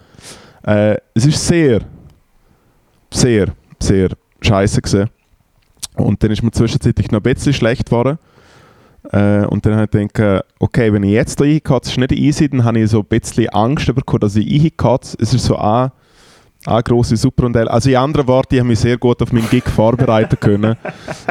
Äh, 0.63 0.98
es 1.13 1.26
ist 1.26 1.45
sehr, 1.45 1.82
sehr, 3.12 3.48
sehr 3.82 4.10
scheiße 4.41 4.82
gewesen. 4.82 5.10
Und 5.95 6.24
dann 6.24 6.32
ist 6.32 6.43
mir 6.43 6.52
zwischenzeitlich 6.52 7.12
noch 7.12 7.19
ein 7.19 7.24
bisschen 7.34 7.54
schlecht 7.54 7.88
geworden. 7.88 8.17
Äh, 9.12 9.45
und 9.45 9.65
dann 9.65 9.76
habe 9.76 10.02
ich 10.02 10.13
gedacht, 10.13 10.45
okay, 10.60 10.93
wenn 10.93 11.04
ich 11.04 11.12
jetzt 11.12 11.39
da 11.39 11.45
einkatze, 11.45 11.91
ist 11.91 11.98
nicht 11.98 12.12
easy, 12.13 12.50
dann 12.50 12.63
habe 12.63 12.80
ich 12.80 12.89
so 12.89 13.00
ein 13.00 13.06
bisschen 13.06 13.50
Angst 13.50 13.93
bekommen, 13.93 14.22
dass 14.22 14.36
ich 14.36 14.63
einkatze. 14.63 15.17
Es 15.19 15.34
ist 15.34 15.45
so 15.45 15.58
ein, 15.58 15.91
ein 16.65 16.84
grosse 16.84 17.15
Superrondell. 17.15 17.67
Also 17.67 17.89
in 17.89 17.95
anderen 17.95 18.28
Worten, 18.28 18.56
ich 18.56 18.60
habe 18.60 18.67
mich 18.69 18.80
sehr 18.80 18.98
gut 18.98 19.22
auf 19.22 19.32
meinen 19.32 19.50
Gig 19.50 19.63
vorbereiten 19.76 20.38
können. 20.39 20.76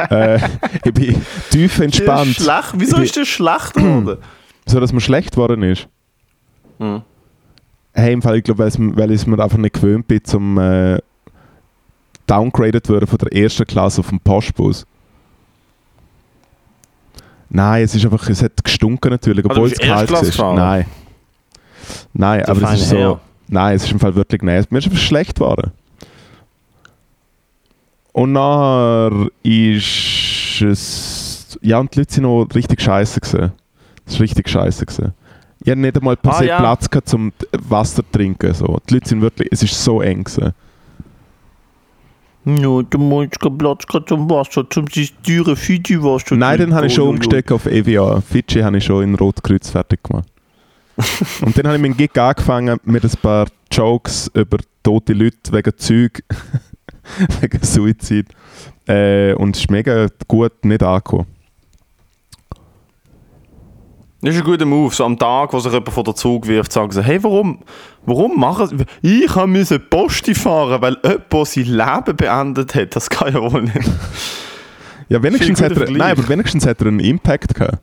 äh, 0.09 0.39
ich 0.83 0.93
bin 0.93 1.21
tief 1.51 1.79
entspannt, 1.79 2.35
Schlecht. 2.35 2.73
Wieso 2.75 2.97
Ich 2.97 3.03
ist 3.05 3.17
das 3.17 3.27
schlecht 3.27 3.73
geworden? 3.73 4.17
so 4.65 4.79
dass 4.79 4.91
mir 4.91 5.01
schlecht 5.01 5.31
geworden 5.31 5.63
ist. 5.63 5.87
Hm. 6.79 7.01
Hey, 7.93 8.13
im 8.13 8.21
Fall, 8.21 8.37
ich 8.37 8.43
glaube, 8.43 8.69
weil 8.75 9.11
ich 9.11 9.21
es 9.21 9.27
mir 9.27 9.39
einfach 9.43 9.57
nicht 9.57 9.73
gewöhnt 9.73 10.07
bin, 10.07 10.23
zum 10.23 10.57
äh, 10.57 10.99
downgraded 12.27 12.87
werden 12.89 13.07
von 13.07 13.17
der 13.17 13.33
ersten 13.33 13.65
Klasse 13.65 14.01
auf 14.01 14.09
dem 14.09 14.19
Postbus. 14.19 14.85
Nein, 17.49 17.83
es 17.83 17.95
ist 17.95 18.05
einfach, 18.05 18.29
es 18.29 18.43
hat 18.43 18.63
gestunken 18.63 19.09
natürlich, 19.11 19.43
Also, 19.49 19.61
obwohl 19.61 19.69
du 19.69 19.75
es 19.75 19.81
kalt 19.81 20.11
ist. 20.11 20.37
Nein. 20.37 20.85
Nein, 22.13 22.39
Der 22.39 22.49
aber 22.49 22.73
es 22.73 22.81
ist 22.81 22.89
so. 22.89 22.97
Herr. 22.97 23.19
Nein, 23.49 23.75
es 23.75 23.83
ist 23.83 23.91
im 23.91 23.99
Fall 23.99 24.15
wirklich 24.15 24.41
nein. 24.43 24.63
Mir 24.69 24.77
ist 24.79 24.85
einfach 24.85 24.99
schlecht 24.99 25.35
geworden. 25.35 25.71
Und 28.13 28.31
nachher 28.33 29.27
ist 29.43 30.61
es. 30.61 31.57
Ja, 31.61 31.79
und 31.79 31.93
die 31.93 31.99
Leute 31.99 32.13
sind 32.13 32.23
noch 32.23 32.45
richtig 32.53 32.81
scheiße. 32.81 33.19
Es 34.05 34.13
ist 34.13 34.19
richtig 34.19 34.49
scheiße. 34.49 34.85
Ich 35.61 35.69
hatte 35.69 35.79
nicht 35.79 35.97
einmal 35.97 36.15
per 36.15 36.31
Ah, 36.33 36.37
se 36.39 36.45
ja. 36.45 36.59
Platz 36.59 36.89
gehabt, 36.89 37.09
zum 37.09 37.33
Wasser 37.67 38.03
zu 38.03 38.11
trinken. 38.11 38.53
So. 38.53 38.79
Die 38.87 38.93
Leute 38.95 39.09
sind 39.09 39.21
wirklich. 39.21 39.49
Es 39.51 39.63
ist 39.63 39.83
so 39.83 40.01
eng 40.01 40.23
gewesen. 40.23 40.53
Ja, 42.45 42.81
du 42.81 42.97
musst 42.97 43.39
keinen 43.39 43.57
Platz 43.57 43.85
gehabt 43.85 44.09
zum 44.09 44.29
Wasser, 44.29 44.67
zum 44.69 44.85
teure 44.87 45.55
Fiji-Wasser. 45.55 46.35
Nein, 46.35 46.57
dann 46.59 46.73
habe 46.73 46.87
ich 46.87 46.93
schon 46.93 47.07
Oh, 47.07 47.09
umgesteckt 47.09 47.51
auf 47.51 47.65
EVA. 47.65 48.21
Fidschi 48.21 48.61
habe 48.61 48.77
ich 48.77 48.85
schon 48.85 49.03
in 49.03 49.15
Rotkreuz 49.15 49.69
fertig 49.69 50.01
gemacht. 50.03 50.27
und 51.41 51.57
dann 51.57 51.67
habe 51.67 51.75
ich 51.75 51.81
meinen 51.81 51.97
Gig 51.97 52.17
angefangen 52.17 52.79
mit 52.83 53.03
ein 53.03 53.11
paar 53.21 53.47
Jokes 53.71 54.29
über 54.33 54.57
tote 54.83 55.13
Leute 55.13 55.51
wegen 55.51 55.77
Zeug, 55.77 56.23
wegen 57.41 57.63
Suizid. 57.63 58.27
Äh, 58.87 59.33
und 59.33 59.55
es 59.55 59.61
ist 59.61 59.71
mega 59.71 60.07
gut 60.27 60.65
nicht 60.65 60.83
angekommen. 60.83 61.27
Das 64.21 64.35
ist 64.35 64.41
ein 64.41 64.45
guter 64.45 64.65
Move. 64.65 64.93
So 64.93 65.05
am 65.05 65.17
Tag, 65.17 65.53
wo 65.53 65.59
sich 65.59 65.71
jemand 65.71 65.93
vor 65.93 66.03
der 66.03 66.15
Zug 66.15 66.45
wirft, 66.47 66.73
sagen 66.73 66.91
sie, 66.91 67.01
hey, 67.01 67.23
warum, 67.23 67.59
warum 68.05 68.37
machen 68.37 68.67
sie... 69.01 69.23
Ich 69.23 69.33
musste 69.33 69.79
Posti 69.79 70.35
fahren, 70.35 70.81
weil 70.81 70.97
jemand 71.03 71.47
sein 71.47 71.63
Leben 71.63 72.17
beendet 72.17 72.75
hat. 72.75 72.95
Das 72.95 73.09
kann 73.09 73.33
ja 73.33 73.41
wohl 73.41 73.61
nicht. 73.61 73.89
Ja, 75.07 75.23
wenigstens 75.23 75.61
hat, 75.61 75.71
er, 75.71 75.89
nein, 75.89 76.11
aber 76.11 76.27
wenigstens 76.27 76.67
hat 76.67 76.81
er 76.81 76.87
einen 76.87 76.99
Impact 76.99 77.55
gehabt. 77.55 77.79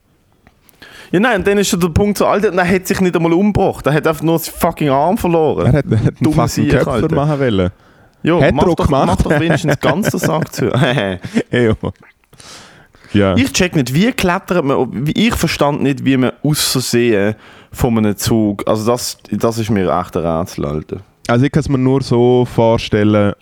Ja, 1.11 1.19
nein, 1.19 1.37
und 1.39 1.47
dann 1.47 1.57
ist 1.57 1.69
schon 1.69 1.79
der 1.79 1.89
Punkt 1.89 2.17
so, 2.17 2.25
Alter, 2.25 2.53
er 2.53 2.69
hat 2.69 2.85
sich 2.87 2.99
nicht 3.01 3.15
einmal 3.15 3.33
umgebracht. 3.33 3.85
Er 3.87 3.93
hat 3.93 4.05
einfach 4.07 4.23
nur 4.23 4.37
seinen 4.39 4.55
fucking 4.55 4.89
Arm 4.89 5.17
verloren. 5.17 5.67
Er 5.67 5.73
hat, 5.73 5.85
er 5.89 6.03
hat 6.03 6.13
einen 6.21 6.33
fucking 6.33 6.67
Köpfer 6.69 6.91
Alter. 6.91 7.15
machen 7.15 7.39
wollen. 7.39 7.69
Ja, 8.23 8.35
Hat 8.35 8.41
er 8.43 8.53
mach 8.53 8.63
doch, 8.65 8.75
gemacht. 8.85 9.05
mach 9.07 9.15
doch 9.21 9.39
wenigstens 9.39 9.79
ganz 9.79 10.09
den 10.09 10.19
Sack 10.19 10.53
zu. 10.53 10.71
Ja. 13.13 13.35
ich 13.37 13.53
check 13.53 13.73
nicht, 13.75 13.93
wie 13.93 14.11
klettert 14.11 14.65
man, 14.65 15.05
ich 15.15 15.33
verstand 15.33 15.81
nicht, 15.81 16.03
wie 16.03 16.17
man 16.17 16.33
aus 16.43 16.71
Versehen 16.73 17.35
von 17.71 17.97
einem 17.97 18.17
Zug, 18.17 18.67
also 18.67 18.91
das, 18.91 19.17
das 19.31 19.57
ist 19.59 19.69
mir 19.69 19.89
echt 19.97 20.17
ein 20.17 20.25
Rätsel, 20.25 20.65
Alter. 20.65 20.97
Also 21.27 21.45
ich 21.45 21.51
kann 21.51 21.61
es 21.61 21.69
mir 21.69 21.77
nur 21.77 22.03
so 22.03 22.45
vorstellen, 22.45 23.33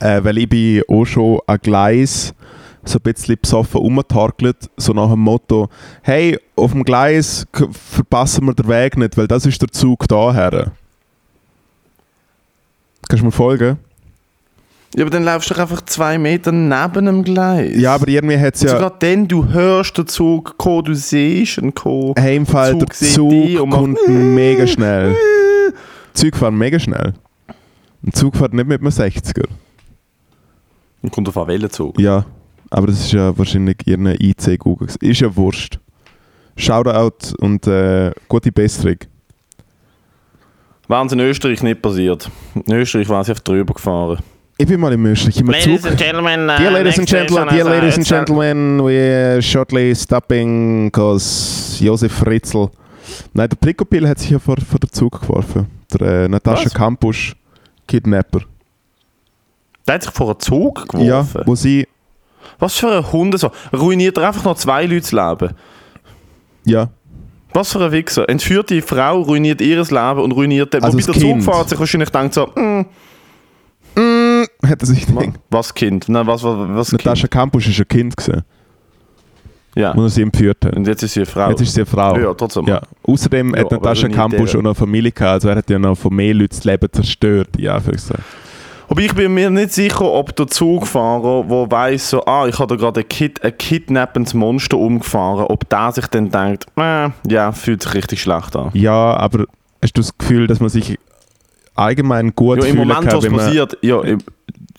äh, 0.00 0.20
weil 0.22 0.36
ich 0.38 0.48
bin 0.50 0.82
auch 0.88 1.04
schon 1.06 1.38
an 1.46 1.58
Gleis 1.62 2.34
so 2.84 2.98
ein 2.98 3.02
bisschen 3.02 3.36
besoffen 3.40 3.80
rumtargelt, 3.80 4.56
so 4.76 4.92
nach 4.92 5.10
dem 5.10 5.20
Motto, 5.20 5.68
hey, 6.02 6.38
auf 6.56 6.72
dem 6.72 6.84
Gleis 6.84 7.46
verpassen 7.90 8.46
wir 8.46 8.54
den 8.54 8.68
Weg 8.68 8.96
nicht, 8.96 9.16
weil 9.16 9.28
das 9.28 9.46
ist 9.46 9.60
der 9.60 9.68
Zug 9.68 10.06
daher. 10.08 10.72
Kannst 13.08 13.22
du 13.22 13.26
mir 13.26 13.32
folgen? 13.32 13.78
Ja, 14.96 15.02
aber 15.04 15.10
dann 15.10 15.22
laufst 15.24 15.50
du 15.50 15.54
doch 15.54 15.60
einfach 15.60 15.82
zwei 15.82 16.16
Meter 16.16 16.50
neben 16.50 17.04
dem 17.06 17.22
Gleis. 17.22 17.76
Ja, 17.76 17.94
aber 17.94 18.08
irgendwie 18.08 18.38
hat 18.38 18.54
es 18.54 18.62
ja... 18.62 18.70
Sogar 18.70 18.90
dann, 18.98 19.28
du 19.28 19.46
hörst 19.48 19.98
den 19.98 20.06
Zug 20.06 20.56
kommen, 20.56 20.84
du 20.84 20.94
siehst 20.94 21.58
ihn 21.58 21.74
kommen. 21.74 22.14
Hey, 22.18 22.36
im 22.36 22.46
Fall, 22.46 22.72
Zug 22.72 22.86
der 22.98 23.08
Zug 23.08 23.32
und 23.60 23.68
macht- 23.68 23.78
kommt 23.80 24.08
mega 24.08 24.66
schnell. 24.66 25.14
Zug 26.14 26.36
fahren 26.36 26.56
mega 26.56 26.78
schnell. 26.78 27.12
Ein 28.04 28.12
Zug 28.12 28.36
fährt 28.36 28.54
nicht 28.54 28.66
mit 28.66 28.80
einem 28.80 28.90
60er. 28.90 29.44
Und 31.02 31.12
kommt 31.12 31.28
auf 31.28 31.36
einen 31.36 31.48
Wellenzug. 31.48 31.98
Ja, 32.00 32.24
aber 32.70 32.86
das 32.88 33.00
ist 33.00 33.12
ja 33.12 33.36
wahrscheinlich 33.36 33.76
irgendein 33.86 34.16
IC 34.20 34.58
Google. 34.58 34.86
gewesen. 34.88 34.98
Ist 35.10 35.20
ja 35.20 35.34
wurscht. 35.36 35.78
Shoutout 36.56 37.34
und 37.40 37.66
äh, 37.66 38.10
gute 38.28 38.50
Besserung. 38.52 38.96
Während 40.88 41.12
in 41.12 41.20
Österreich 41.20 41.62
nicht 41.62 41.82
passiert. 41.82 42.30
In 42.54 42.74
Österreich 42.74 43.08
war 43.08 43.22
sie 43.24 43.32
auf 43.32 43.40
drüber 43.40 43.74
gefahren. 43.74 44.18
Ich 44.56 44.66
bin 44.66 44.80
mal 44.80 44.92
in 44.92 45.04
Österreich 45.06 45.38
im 45.40 45.46
Zug. 45.60 45.96
gentlemen, 45.96 46.44
uh, 46.50 46.56
Dear 46.58 46.70
ladies 46.72 46.98
and 46.98 47.08
gentlemen, 47.08 47.48
dear 47.54 47.64
ladies 47.64 47.96
and 47.96 48.06
gentlemen, 48.06 48.80
we're 48.80 49.40
shortly 49.40 49.94
stopping 49.94 50.86
because 50.90 51.82
Josef 51.84 52.12
Fritzl. 52.12 52.68
Nein, 53.34 53.48
der 53.48 53.56
Prikopil 53.56 54.08
hat 54.08 54.18
sich 54.18 54.30
ja 54.30 54.38
vor, 54.38 54.56
vor 54.68 54.80
den 54.80 54.90
Zug 54.90 55.20
geworfen. 55.20 55.66
Der 55.94 56.24
äh, 56.24 56.28
Natascha 56.28 56.64
Was? 56.66 56.74
Kampusch, 56.74 57.36
Kidnapper. 57.86 58.40
Der 59.86 59.94
hat 59.94 60.02
sich 60.02 60.12
vor 60.12 60.30
einen 60.30 60.40
Zug 60.40 60.86
Ja, 60.94 60.98
geworfen. 61.22 61.42
wo 61.46 61.54
sie. 61.54 61.86
Was 62.58 62.74
für 62.74 62.88
ein 62.90 63.12
Hund 63.12 63.38
so. 63.38 63.50
Ruiniert 63.72 64.16
er 64.18 64.28
einfach 64.28 64.44
noch 64.44 64.56
zwei 64.56 64.84
Leute 64.86 65.00
das 65.00 65.12
Leben. 65.12 65.54
Ja, 66.64 66.88
Was 67.54 67.72
für 67.72 67.84
ein 67.84 67.92
Wichser. 67.92 68.28
Entführte 68.28 68.82
Frau 68.82 69.22
ruiniert 69.22 69.60
ihr 69.60 69.76
Leben 69.90 70.20
und 70.20 70.32
ruiniert 70.32 70.74
den. 70.74 70.82
Also 70.84 70.98
Wobei 70.98 71.06
das 71.06 71.16
der 71.16 71.22
Kind. 71.24 71.42
Zugfahrer 71.42 71.68
sich 71.68 71.78
wahrscheinlich 71.78 72.10
denkt 72.10 72.34
so, 72.34 72.46
mm, 72.46 72.84
hat 74.66 74.80
er 74.82 74.86
sich 74.86 75.06
gedacht. 75.06 75.30
was 75.50 75.72
Kind? 75.74 76.08
Nein, 76.08 76.26
was, 76.26 76.42
was, 76.42 76.56
was 76.68 76.90
Kind? 76.90 77.04
Natascha 77.04 77.26
Kampusch 77.28 77.68
ist 77.68 77.78
ein 77.80 77.88
Kind 77.88 78.16
gewesen, 78.16 78.42
Ja. 79.74 79.92
er 80.04 80.08
sie 80.10 80.22
entführt 80.22 80.64
hat. 80.64 80.76
Und 80.76 80.86
jetzt 80.86 81.02
ist 81.02 81.14
sie 81.14 81.20
eine 81.20 81.26
Frau. 81.26 81.50
Jetzt 81.50 81.62
ist 81.62 81.74
sie 81.74 81.80
eine 81.80 81.86
Frau. 81.86 82.16
Ja, 82.18 82.34
trotzdem. 82.34 82.66
Ja. 82.66 82.80
Außerdem 83.04 83.54
Ja, 83.54 83.60
hat 83.60 83.70
Natascha 83.72 84.08
der- 84.08 84.16
auch 84.56 84.62
noch 84.62 84.70
eine 84.70 84.74
Familie 84.74 85.12
gehabt, 85.12 85.32
also 85.34 85.48
er 85.48 85.56
hat 85.56 85.70
ja 85.70 85.78
noch 85.78 85.96
von 85.96 86.14
mehr 86.14 86.34
Leuten 86.34 86.50
das 86.50 86.64
Leben 86.64 86.88
zerstört. 86.92 87.48
Ja, 87.56 87.80
für 87.80 87.92
gesagt. 87.92 88.22
Aber 88.88 89.00
ich 89.02 89.14
bin 89.14 89.34
mir 89.34 89.50
nicht 89.50 89.72
sicher, 89.72 90.02
ob 90.10 90.34
der 90.36 90.46
Zugfahrer, 90.46 91.44
der 91.44 91.70
weiss, 91.70 92.10
so, 92.10 92.24
ah, 92.24 92.46
ich 92.48 92.58
habe 92.58 92.68
da 92.68 92.76
gerade 92.76 93.00
ein, 93.00 93.08
Kid, 93.08 93.44
ein 93.44 93.56
kidnappendes 93.56 94.32
Monster 94.34 94.78
umgefahren, 94.78 95.44
ob 95.46 95.68
der 95.68 95.92
sich 95.92 96.06
dann 96.06 96.30
denkt, 96.30 96.66
äh, 96.76 97.10
ja, 97.28 97.52
fühlt 97.52 97.82
sich 97.82 97.94
richtig 97.94 98.22
schlecht 98.22 98.56
an. 98.56 98.70
Ja, 98.72 99.14
aber 99.16 99.44
hast 99.82 99.92
du 99.96 100.00
das 100.00 100.16
Gefühl, 100.16 100.46
dass 100.46 100.60
man 100.60 100.70
sich 100.70 100.98
allgemein 101.74 102.34
gut 102.34 102.58
Ja, 102.58 102.64
Im 102.64 102.76
Moment, 102.78 103.02
kann, 103.08 103.16
was 103.18 103.24
wenn 103.24 103.32
man... 103.32 103.44
passiert, 103.44 103.76
ja, 103.82 104.00
im, 104.00 104.18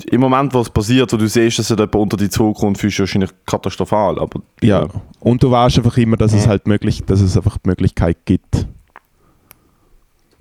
im 0.06 0.22
Moment, 0.22 0.54
was 0.54 0.70
passiert, 0.70 1.14
wo 1.14 1.18
du 1.18 1.28
siehst, 1.28 1.60
dass 1.60 1.70
jemand 1.70 1.96
unter 1.96 2.18
die 2.18 2.30
Zug 2.30 2.58
kommt, 2.58 2.78
fühlst 2.78 2.98
du 2.98 3.04
wahrscheinlich 3.04 3.30
katastrophal. 3.46 4.20
Aber 4.20 4.42
Ja. 4.62 4.88
Und 5.20 5.44
du 5.44 5.52
weißt 5.52 5.78
einfach 5.78 5.98
immer, 5.98 6.18
dass 6.18 6.34
es 6.34 6.46
Ja. 6.46 6.50
halt 6.50 6.68
möglich, 6.68 7.04
dass 7.06 7.22
es 7.22 7.38
einfach 7.38 7.58
die 7.58 7.70
Möglichkeit 7.70 8.18
gibt. 8.26 8.66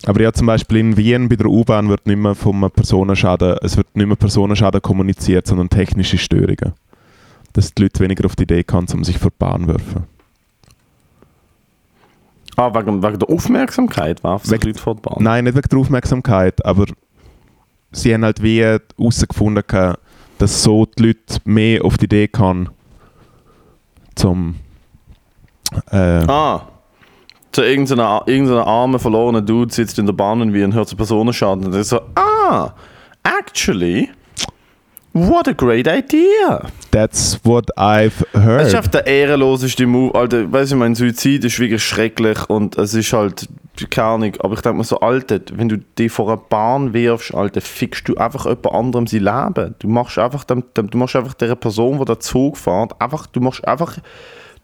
Aber 0.07 0.21
ja, 0.21 0.33
zum 0.33 0.47
Beispiel 0.47 0.79
in 0.79 0.97
Wien 0.97 1.29
bei 1.29 1.37
der 1.37 1.47
U-Bahn 1.47 1.89
wird 1.89 2.07
nicht 2.07 2.19
mehr 2.19 2.35
vom 2.35 2.71
Personenschaden, 2.71 3.57
es 3.63 3.77
wird 3.77 3.95
nicht 3.97 4.07
mehr 4.07 4.17
Personenschaden 4.17 4.81
kommuniziert, 4.81 5.47
sondern 5.47 5.69
technische 5.69 6.19
Störungen. 6.19 6.73
Dass 7.53 7.75
die 7.75 7.83
Leute 7.83 8.01
weniger 8.01 8.27
auf 8.27 8.37
die 8.37 8.45
Idee 8.45 8.63
kommen, 8.63 8.87
um 8.93 9.03
sich 9.03 9.19
vor 9.19 9.31
die 9.31 9.37
Bahn 9.39 9.63
zu 9.63 9.69
werfen. 9.69 10.07
Ah, 12.57 12.73
wegen, 12.75 13.03
wegen 13.03 13.19
der 13.19 13.29
Aufmerksamkeit 13.29 14.23
warf 14.25 14.45
sich 14.45 14.63
Leute 14.63 14.81
vor 14.81 14.95
die 14.95 15.03
Bahn. 15.03 15.23
Nein, 15.23 15.45
nicht 15.45 15.57
wegen 15.57 15.69
der 15.69 15.79
Aufmerksamkeit, 15.79 16.65
aber 16.65 16.87
sie 17.93 18.15
haben 18.15 18.25
halt 18.25 18.43
wie 18.43 18.63
herausgefunden, 18.63 19.95
dass 20.39 20.63
so 20.63 20.87
die 20.87 21.03
Leute 21.03 21.41
mehr 21.45 21.85
auf 21.85 21.99
die 21.99 22.05
Idee 22.05 22.29
kommen, 22.29 22.69
zum 24.15 24.57
äh, 25.91 25.97
Ah. 25.97 26.63
So 27.55 27.63
irgendeiner 27.63 28.23
irgendeiner 28.27 28.67
arme, 28.67 28.99
verlorene 28.99 29.43
Dude 29.43 29.73
sitzt 29.73 29.99
in 29.99 30.07
der 30.07 30.13
Bahn 30.13 30.41
und 30.43 30.53
wie 30.55 30.63
und 30.63 30.75
hört 30.75 30.89
so 30.89 30.97
Personenschaden 30.97 31.65
und 31.65 31.75
ist 31.75 31.89
so, 31.89 32.01
ah, 32.15 32.73
actually, 33.25 34.11
what 35.13 35.49
a 35.49 35.53
great 35.53 35.87
idea. 35.89 36.63
That's 36.91 37.39
what 37.45 37.67
I've 37.77 38.13
Es 38.33 38.35
ist 38.35 38.45
heard. 38.45 38.75
einfach 38.75 38.91
der 38.91 39.07
ehrenloseste 39.07 39.87
Move. 39.87 40.15
Alter, 40.15 40.51
weißt 40.51 40.73
du, 40.73 40.77
mein 40.77 40.95
Suizid 40.95 41.45
ist 41.45 41.59
wirklich 41.59 41.83
schrecklich 41.83 42.49
und 42.49 42.79
es 42.79 42.95
ist 42.95 43.13
halt, 43.13 43.49
keine 43.91 44.09
Ahnung, 44.09 44.33
aber 44.41 44.55
ich 44.55 44.61
denke 44.61 44.79
mir 44.79 44.85
so, 44.85 45.01
Alter, 45.01 45.41
wenn 45.53 45.69
du 45.69 45.79
dich 45.79 46.13
vor 46.13 46.29
eine 46.29 46.37
Bahn 46.49 46.93
wirfst, 46.93 47.35
Alter, 47.35 47.61
fickst 47.61 48.09
du 48.09 48.17
einfach 48.17 48.45
jemand 48.47 48.73
anderem 48.73 49.07
sein 49.07 49.21
Leben. 49.23 49.75
Du 49.81 49.89
machst 49.89 50.19
einfach, 50.19 50.45
dem, 50.45 50.65
dem, 50.77 50.91
du 50.91 50.99
machst 50.99 51.17
einfach 51.17 51.35
der 51.35 51.55
Person, 51.57 51.99
die 51.99 52.05
der 52.05 52.21
Zug 52.21 52.57
fährt, 52.57 53.01
einfach, 53.01 53.27
du 53.27 53.41
machst 53.41 53.67
einfach, 53.67 53.97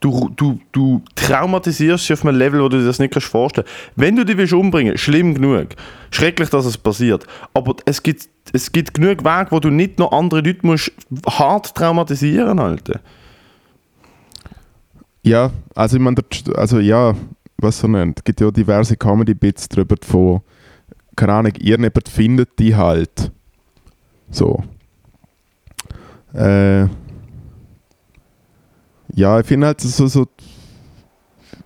du, 0.04 0.30
du, 0.36 0.60
du 0.70 1.02
traumatisierst 1.14 2.06
sie 2.06 2.12
auf 2.12 2.24
einem 2.24 2.36
Level, 2.36 2.62
wo 2.62 2.68
du 2.68 2.78
dir 2.78 2.84
das 2.84 2.98
nicht 2.98 3.12
kannst 3.12 3.28
vorstellen 3.28 3.66
Wenn 3.96 4.16
du 4.16 4.24
dich 4.24 4.36
willst 4.36 4.52
umbringen 4.52 4.98
schlimm 4.98 5.34
genug. 5.34 5.68
Schrecklich, 6.10 6.50
dass 6.50 6.66
es 6.66 6.76
passiert. 6.76 7.26
Aber 7.54 7.74
es 7.86 8.02
gibt, 8.02 8.28
es 8.52 8.70
gibt 8.70 8.92
genug 8.94 9.24
Wege, 9.24 9.46
wo 9.50 9.60
du 9.60 9.70
nicht 9.70 9.98
noch 9.98 10.12
andere 10.12 10.40
Leute 10.42 10.66
musst 10.66 10.92
hart 11.26 11.74
traumatisieren, 11.74 12.58
Alter. 12.58 13.00
Ja, 15.22 15.50
also 15.74 15.96
ich 15.96 16.02
meine, 16.02 16.16
also 16.54 16.80
ja, 16.80 17.14
was 17.56 17.78
so 17.78 17.88
nennt. 17.88 18.18
Es 18.18 18.24
gibt 18.24 18.42
ja 18.42 18.50
diverse 18.50 18.96
Comedy-Bits 18.96 19.70
drüber 19.70 19.96
von, 20.02 20.42
keine 21.16 21.32
Ahnung, 21.32 21.52
irgendjemand 21.56 22.08
findet 22.10 22.58
die 22.58 22.76
halt. 22.76 23.32
So. 24.30 24.62
Äh, 26.34 26.88
ja, 29.14 29.40
ich 29.40 29.46
finde 29.46 29.68
halt 29.68 29.80
so, 29.80 30.06
so 30.06 30.26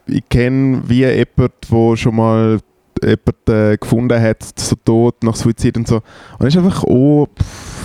ich 0.06 0.28
kenne 0.28 0.82
wie 0.86 1.04
jemand, 1.04 1.52
wo 1.68 1.96
schon 1.96 2.16
mal 2.16 2.60
jemand 3.02 3.48
äh, 3.48 3.76
gefunden 3.76 4.20
hat, 4.20 4.42
so 4.58 4.76
tot 4.84 5.22
nach 5.22 5.36
Suizid 5.36 5.76
und 5.76 5.86
so. 5.86 5.96
Und 6.38 6.46
es 6.46 6.54
ist 6.54 6.58
einfach, 6.58 6.84
oh, 6.84 7.26
pff, 7.26 7.77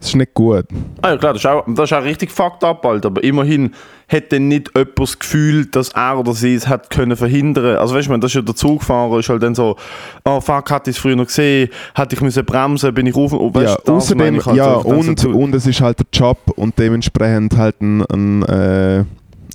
das 0.00 0.08
ist 0.08 0.16
nicht 0.16 0.32
gut. 0.32 0.64
Ah 1.02 1.10
ja 1.10 1.16
klar, 1.18 1.34
das 1.34 1.42
ist, 1.42 1.46
auch, 1.46 1.62
das 1.66 1.90
ist 1.90 1.92
auch 1.92 2.02
richtig 2.02 2.30
fucked 2.30 2.64
up, 2.64 2.84
Alter. 2.86 3.08
Aber 3.08 3.22
immerhin 3.22 3.74
hat 4.08 4.32
dann 4.32 4.48
nicht 4.48 4.70
jemand 4.74 4.98
das 4.98 5.18
Gefühl, 5.18 5.66
dass 5.66 5.90
er 5.90 6.18
oder 6.18 6.32
sie 6.32 6.54
es 6.54 6.66
hat 6.68 6.88
können 6.88 7.16
verhindern. 7.16 7.76
Also 7.76 7.94
weißt 7.94 8.08
du, 8.08 8.16
das 8.16 8.30
ist 8.30 8.34
ja 8.34 8.42
der 8.42 8.56
Zugfahrer 8.56 9.18
ist 9.18 9.28
halt 9.28 9.42
dann 9.42 9.54
so, 9.54 9.76
oh 10.24 10.40
fuck, 10.40 10.70
hätte 10.70 10.88
ich 10.88 10.96
es 10.96 11.02
früher 11.02 11.16
noch 11.16 11.26
gesehen, 11.26 11.68
hätte 11.94 12.14
ich 12.14 12.22
müssen 12.22 12.44
bremsen, 12.46 12.94
bin 12.94 13.06
ich 13.06 13.14
rauf. 13.14 13.34
Oh, 13.34 13.52
weißt, 13.52 13.86
ja, 13.86 13.92
außerdem, 13.92 14.36
ich 14.36 14.46
halt 14.46 14.56
ja, 14.56 14.80
so. 14.80 14.88
Und, 14.88 15.20
so, 15.20 15.28
und 15.30 15.54
es 15.54 15.66
ist 15.66 15.82
halt 15.82 15.98
der 15.98 16.06
Job 16.12 16.38
und 16.56 16.78
dementsprechend 16.78 17.58
halt 17.58 17.80
ein, 17.82 18.02
ein, 18.06 18.42
äh, 18.44 19.04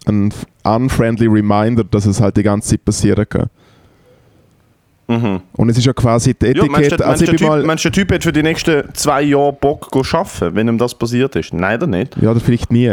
ein 0.06 0.32
unfriendly 0.64 1.26
Reminder, 1.26 1.84
dass 1.84 2.06
es 2.06 2.22
halt 2.22 2.38
die 2.38 2.44
ganze 2.44 2.70
Zeit 2.70 2.86
passieren 2.86 3.28
kann. 3.28 3.50
Mhm. 5.08 5.42
Und 5.54 5.70
es 5.70 5.78
ist 5.78 5.86
ja 5.86 5.94
quasi 5.94 6.34
die 6.34 6.48
Ja, 6.48 6.66
meinst 6.66 6.92
Etikette. 6.92 6.98
du, 6.98 7.06
also 7.06 7.26
meinst, 7.26 7.40
typ, 7.40 7.48
mal, 7.48 7.64
meinst 7.64 7.86
du, 7.86 7.90
der 7.90 8.02
Typ 8.04 8.12
hat 8.14 8.24
für 8.24 8.32
die 8.34 8.42
nächsten 8.44 8.94
zwei 8.94 9.22
Jahre 9.22 9.54
Bock 9.54 9.90
zu 9.94 10.18
arbeiten, 10.18 10.56
wenn 10.56 10.68
ihm 10.68 10.78
das 10.78 10.96
passiert 10.96 11.36
ist? 11.36 11.54
Nein, 11.54 11.78
oder 11.78 11.88
nicht. 11.88 12.16
ja, 12.22 12.32
oder 12.32 12.40
vielleicht 12.40 12.72
nie. 12.72 12.92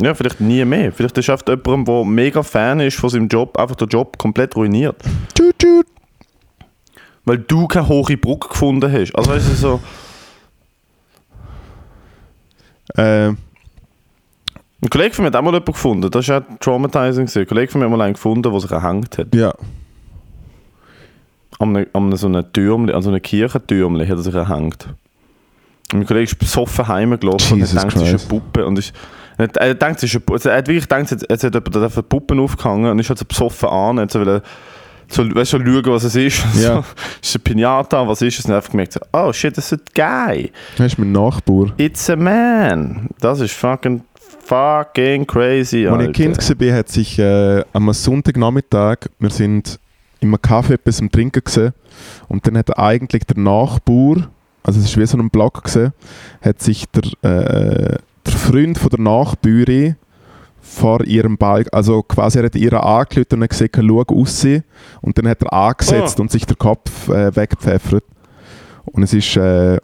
Ja, 0.00 0.14
vielleicht 0.14 0.40
nie 0.40 0.64
mehr. 0.64 0.92
Vielleicht 0.92 1.16
ist 1.18 1.28
einfach 1.30 1.46
jemand, 1.48 1.86
der 1.88 2.04
mega 2.04 2.42
Fan 2.42 2.80
ist 2.80 2.96
von 2.98 3.10
seinem 3.10 3.28
Job, 3.28 3.56
einfach 3.58 3.76
der 3.76 3.88
Job 3.88 4.16
komplett 4.18 4.54
ruiniert. 4.56 4.96
Tschüt, 5.34 5.58
tschüt. 5.58 5.86
Weil 7.24 7.38
du 7.38 7.66
keine 7.68 7.88
hohe 7.88 8.16
Brücke 8.16 8.48
gefunden 8.48 8.90
hast. 8.92 9.14
Also 9.14 9.30
weißt 9.30 9.48
du, 9.50 9.54
so... 9.54 9.80
Äh, 12.96 13.28
Ein 13.28 14.90
Kollege 14.90 15.14
von 15.14 15.22
mir 15.24 15.28
hat 15.28 15.36
auch 15.36 15.42
mal 15.42 15.50
jemanden 15.52 15.72
gefunden, 15.72 16.10
das 16.10 16.28
war 16.28 16.38
auch 16.40 16.58
traumatizing. 16.58 17.28
Ein 17.34 17.46
Kollege 17.46 17.70
von 17.70 17.78
mir 17.80 17.84
hat 17.86 17.96
mal 17.96 18.00
einen 18.04 18.14
gefunden, 18.14 18.50
der 18.50 18.60
sich 18.60 18.70
erhängt 18.70 19.16
hat. 19.18 19.34
ja. 19.34 19.52
An 21.62 21.86
an 21.92 22.16
so 22.16 22.26
einem 22.26 22.52
Türmli, 22.52 22.92
an 22.92 23.02
so 23.02 23.10
einem 23.10 23.22
Kirchentürmli 23.22 24.06
hat 24.06 24.16
er 24.16 24.22
sich 24.22 24.34
erhängt. 24.34 24.86
Und 25.92 25.98
mein 26.00 26.06
Kollege 26.06 26.24
ist 26.24 26.38
besoffen 26.38 26.88
heimgelaufen 26.88 27.60
und 27.60 27.68
gedacht, 27.68 27.96
es 27.96 28.02
ist 28.02 28.08
eine 28.08 28.18
Puppe. 28.18 28.66
Und 28.66 28.78
ist, 28.78 28.92
er, 29.38 29.74
denkt, 29.74 29.98
es 29.98 30.04
ist 30.04 30.14
eine, 30.16 30.24
Pu- 30.24 30.32
also 30.32 30.48
er 30.48 30.58
hat 30.58 30.66
wirklich 30.68 30.88
gedacht, 30.88 31.10
jetzt, 31.10 31.26
jetzt 31.28 31.44
hat 31.44 31.54
jemand 31.54 31.76
auf 31.76 31.94
eine 31.96 32.02
Puppe 32.02 32.40
aufgehangen 32.40 32.90
und 32.90 32.98
ist 32.98 33.08
halt 33.10 33.18
so 33.18 33.24
besoffen 33.24 33.68
an. 33.68 34.00
Hat 34.00 34.10
so, 34.10 34.20
wollen, 34.20 34.40
so, 35.08 35.22
weißt 35.22 35.52
du, 35.52 35.58
so 35.58 35.64
schauen, 35.64 35.86
was 35.92 36.04
es 36.04 36.16
ist. 36.16 36.42
Ja. 36.62 36.76
So, 36.76 36.84
ist 37.22 37.34
eine 37.36 37.42
Pinata, 37.44 38.08
was 38.08 38.22
ist 38.22 38.38
es? 38.38 38.44
Und 38.46 38.52
er 38.52 38.56
hat 38.56 38.62
einfach 38.64 38.70
gemerkt, 38.70 38.92
so, 38.94 39.00
oh 39.12 39.32
shit, 39.32 39.56
das 39.56 39.70
ist 39.70 39.80
ein 39.80 39.84
Guy. 40.34 40.50
Das 40.78 40.86
ist 40.86 40.98
mein 40.98 41.12
Nachbar. 41.12 41.72
It's 41.76 42.08
a 42.08 42.16
man. 42.16 43.08
Das 43.20 43.40
ist 43.40 43.52
fucking, 43.52 44.02
fucking 44.46 45.26
crazy, 45.26 45.86
Als 45.86 46.06
ich. 46.06 46.12
Kind 46.14 46.38
war, 46.38 46.74
hat 46.78 46.88
sich 46.88 47.18
äh, 47.18 47.62
am 47.74 47.92
Sonntagnachmittag, 47.92 49.08
wir 49.18 49.30
sind 49.30 49.78
in 50.22 50.28
einem 50.28 50.36
Café 50.36 50.74
etwas 50.74 51.00
am 51.00 51.10
Trinken 51.10 51.42
gesehen 51.44 51.72
und 52.28 52.46
dann 52.46 52.56
hat 52.56 52.78
eigentlich 52.78 53.24
der 53.24 53.38
Nachbar 53.38 54.28
also 54.62 54.78
es 54.78 54.86
ist 54.86 54.96
wie 54.96 55.06
so 55.06 55.18
ein 55.18 55.30
Blog 55.30 55.64
gesehen, 55.64 55.92
hat 56.40 56.62
sich 56.62 56.86
der, 56.90 57.02
äh, 57.22 57.98
der 58.24 58.32
Freund 58.32 58.78
von 58.78 58.90
der 58.90 59.00
Nachbüre 59.00 59.96
vor 60.60 61.04
ihrem 61.04 61.36
Balk, 61.36 61.68
also 61.72 62.02
quasi 62.02 62.38
er 62.38 62.44
hat 62.44 62.54
ihre 62.54 62.82
angelötet 62.82 63.32
und 63.32 63.48
gesagt, 63.48 63.76
schau 63.76 64.00
raus. 64.02 64.46
Und 65.00 65.18
dann 65.18 65.28
hat 65.28 65.42
er 65.42 65.52
angesetzt 65.52 66.18
Ah. 66.18 66.22
und 66.22 66.30
sich 66.30 66.46
der 66.46 66.56
Kopf 66.56 67.08
äh, 67.08 67.34
weggepfeffert. 67.34 68.04
Und 68.84 69.02
es 69.02 69.12
ist, 69.12 69.36
äh, 69.36 69.78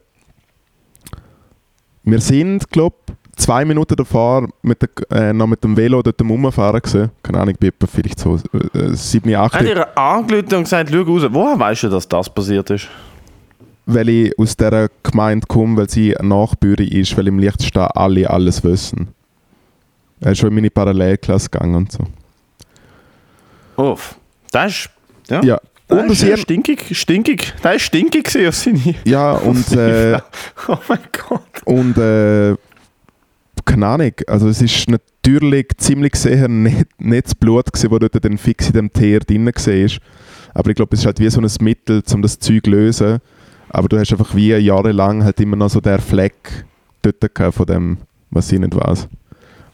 wir 2.04 2.20
sind, 2.20 2.70
glaube 2.70 2.96
zwei 3.38 3.64
Minuten 3.64 3.96
davor 3.96 4.48
mit 4.62 4.82
der, 4.82 4.88
äh, 5.10 5.32
noch 5.32 5.46
mit 5.46 5.62
dem 5.64 5.76
Velo 5.76 6.02
dort 6.02 6.20
rumfahren 6.20 6.80
gewesen. 6.80 7.10
Keine 7.22 7.40
Ahnung, 7.40 7.54
ich 7.60 7.72
bin 7.74 7.88
vielleicht 7.88 8.18
so 8.18 8.36
äh, 8.74 8.90
7, 8.92 9.34
8, 9.34 9.54
Hat 9.54 9.62
ihr 9.64 9.98
angerufen 9.98 10.54
und 10.54 10.64
gesagt, 10.64 10.90
schau 10.92 11.02
raus. 11.02 11.22
Woher 11.30 11.58
weißt 11.58 11.84
du, 11.84 11.88
dass 11.88 12.06
das 12.08 12.28
passiert 12.28 12.70
ist? 12.70 12.88
weil 13.90 14.06
ich 14.10 14.38
aus 14.38 14.54
dieser 14.54 14.88
Gemeinde 15.02 15.46
komme, 15.46 15.78
weil 15.78 15.88
sie 15.88 16.14
eine 16.14 16.28
Nachbürin 16.28 16.88
ist, 16.88 17.16
weil 17.16 17.26
im 17.26 17.38
Liechtenstein 17.38 17.88
alle 17.94 18.28
alles 18.28 18.62
wissen. 18.62 19.08
Er 20.20 20.32
ist 20.32 20.38
schon 20.40 20.50
in 20.50 20.56
meine 20.56 20.68
Parallelklasse 20.68 21.48
gegangen 21.48 21.74
und 21.74 21.92
so. 21.92 22.04
Uff. 23.82 24.16
Das 24.50 24.72
ist... 24.72 24.90
Ja. 25.30 25.42
Ja, 25.42 25.58
Das 25.86 26.02
und 26.02 26.10
ist 26.10 26.22
ihrem, 26.22 26.36
stinkig, 26.36 26.98
stinkig. 26.98 27.54
Das 27.62 27.76
ist 27.76 27.82
stinkig 27.84 28.28
seine... 28.30 28.94
ja, 29.06 29.32
und, 29.32 29.72
äh, 29.72 30.18
Oh 30.68 30.76
mein 30.86 30.98
Gott. 31.26 31.40
und 31.64 31.96
äh, 31.96 32.54
keine 33.68 33.86
Ahnung, 33.86 34.12
also 34.26 34.48
es 34.48 34.62
ist 34.62 34.88
natürlich 34.88 35.68
ziemlich 35.76 36.16
sicher 36.16 36.48
nicht, 36.48 36.86
nicht 36.98 37.26
das 37.26 37.34
Blut 37.34 37.72
gewesen, 37.72 37.90
das 37.90 38.10
dort 38.10 38.24
dann 38.24 38.38
fix 38.38 38.68
in 38.68 38.72
dem 38.72 38.92
Teer 38.92 39.20
drin 39.20 39.46
war. 39.46 39.98
Aber 40.54 40.70
ich 40.70 40.76
glaube, 40.76 40.94
es 40.94 41.00
ist 41.00 41.06
halt 41.06 41.20
wie 41.20 41.28
so 41.28 41.40
ein 41.40 41.50
Mittel, 41.60 42.02
um 42.12 42.22
das 42.22 42.38
Zeug 42.38 42.64
zu 42.64 42.70
lösen. 42.70 43.18
Aber 43.68 43.88
du 43.88 43.98
hast 43.98 44.10
einfach 44.10 44.34
wie 44.34 44.48
jahrelang 44.54 45.22
halt 45.22 45.38
immer 45.40 45.56
noch 45.56 45.68
so 45.68 45.80
der 45.80 45.98
Fleck 46.00 46.64
dort 47.02 47.34
gehabt 47.34 47.54
von 47.54 47.66
dem, 47.66 47.98
was 48.30 48.50
ich 48.50 48.58
nicht 48.58 48.74
weiß. 48.74 49.06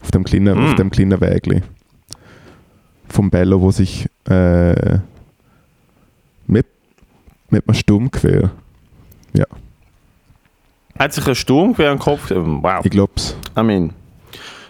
Auf 0.03 0.11
dem 0.11 0.25
kleinen, 0.25 0.59
Mm. 0.59 0.67
auf 0.67 0.75
dem 0.75 0.91
kleinen 0.91 1.21
Wägli. 1.21 1.63
Vom 3.09 3.31
Bello, 3.31 3.61
wo 3.61 3.71
sich 3.71 4.09
äh, 4.29 4.99
mit, 6.49 6.67
mit 7.49 7.69
einem 7.69 7.75
Sturmgewehr, 7.75 8.51
Hat 10.99 11.13
sich 11.13 11.27
ein 11.27 11.35
Sturm 11.35 11.75
quer 11.75 11.91
den 11.91 11.99
Kopf... 11.99 12.31
ähm, 12.31 12.63
Wow. 12.63 12.85
ich 12.85 12.91
glaube 12.91 13.13
es. 13.17 13.37
I 13.59 13.63
mean... 13.63 13.93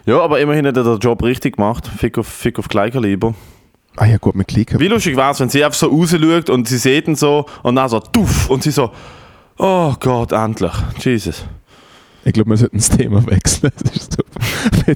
Ja, 0.05 0.21
aber 0.21 0.39
immerhin 0.39 0.67
hat 0.67 0.77
er 0.77 0.83
den 0.83 0.99
Job 0.99 1.23
richtig 1.23 1.55
gemacht. 1.57 1.87
Fick 1.87 2.17
auf, 2.19 2.27
Fick 2.27 2.59
auf 2.59 2.69
Kleinkaliber. 2.69 3.33
Ah 3.97 4.05
ja 4.05 4.17
gut, 4.17 4.35
mit 4.35 4.47
Klicken. 4.47 4.79
Wie 4.79 4.87
lustig 4.87 5.15
wäre 5.17 5.31
es, 5.31 5.39
wenn 5.39 5.49
sie 5.49 5.63
einfach 5.63 5.79
so 5.79 5.87
rausschaut 5.87 6.49
und 6.49 6.67
sie 6.67 6.77
sieht 6.77 7.07
ihn 7.07 7.15
so 7.15 7.45
und 7.63 7.75
dann 7.75 7.89
so 7.89 7.99
tuff 7.99 8.49
und 8.49 8.61
sie 8.61 8.71
so... 8.71 8.91
Oh 9.57 9.93
Gott, 9.99 10.31
endlich. 10.33 10.73
Jesus. 10.99 11.45
Ich 12.25 12.33
glaube, 12.33 12.49
wir 12.49 12.57
sollten 12.57 12.77
das 12.77 12.89
Thema 12.89 13.25
wechseln. 13.27 13.71
Das 13.81 13.95
ist 13.95 14.17
so 14.17 14.23
ein 14.23 14.91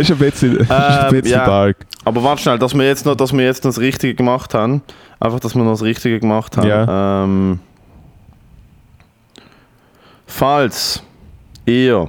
ist 0.00 0.10
ein 0.10 0.18
bisschen, 0.18 0.56
ist 0.56 0.70
ein 0.70 1.06
Ähm, 1.06 1.10
bisschen 1.22 1.38
ja. 1.38 1.46
dark. 1.46 1.76
Aber 2.04 2.22
warte 2.24 2.42
schnell, 2.42 2.58
dass 2.58 2.74
wir 2.74 2.84
jetzt 2.86 3.06
noch, 3.06 3.14
dass 3.14 3.32
wir 3.32 3.44
jetzt 3.44 3.64
noch 3.64 3.70
das 3.70 3.78
Richtige 3.80 4.14
gemacht 4.14 4.54
haben. 4.54 4.82
Einfach, 5.20 5.38
dass 5.40 5.54
wir 5.54 5.62
noch 5.62 5.72
das 5.72 5.82
Richtige 5.82 6.18
gemacht 6.18 6.56
haben. 6.56 6.68
Ja. 6.68 7.24
Ähm, 7.24 7.60
falls 10.28 11.02
ihr 11.66 12.08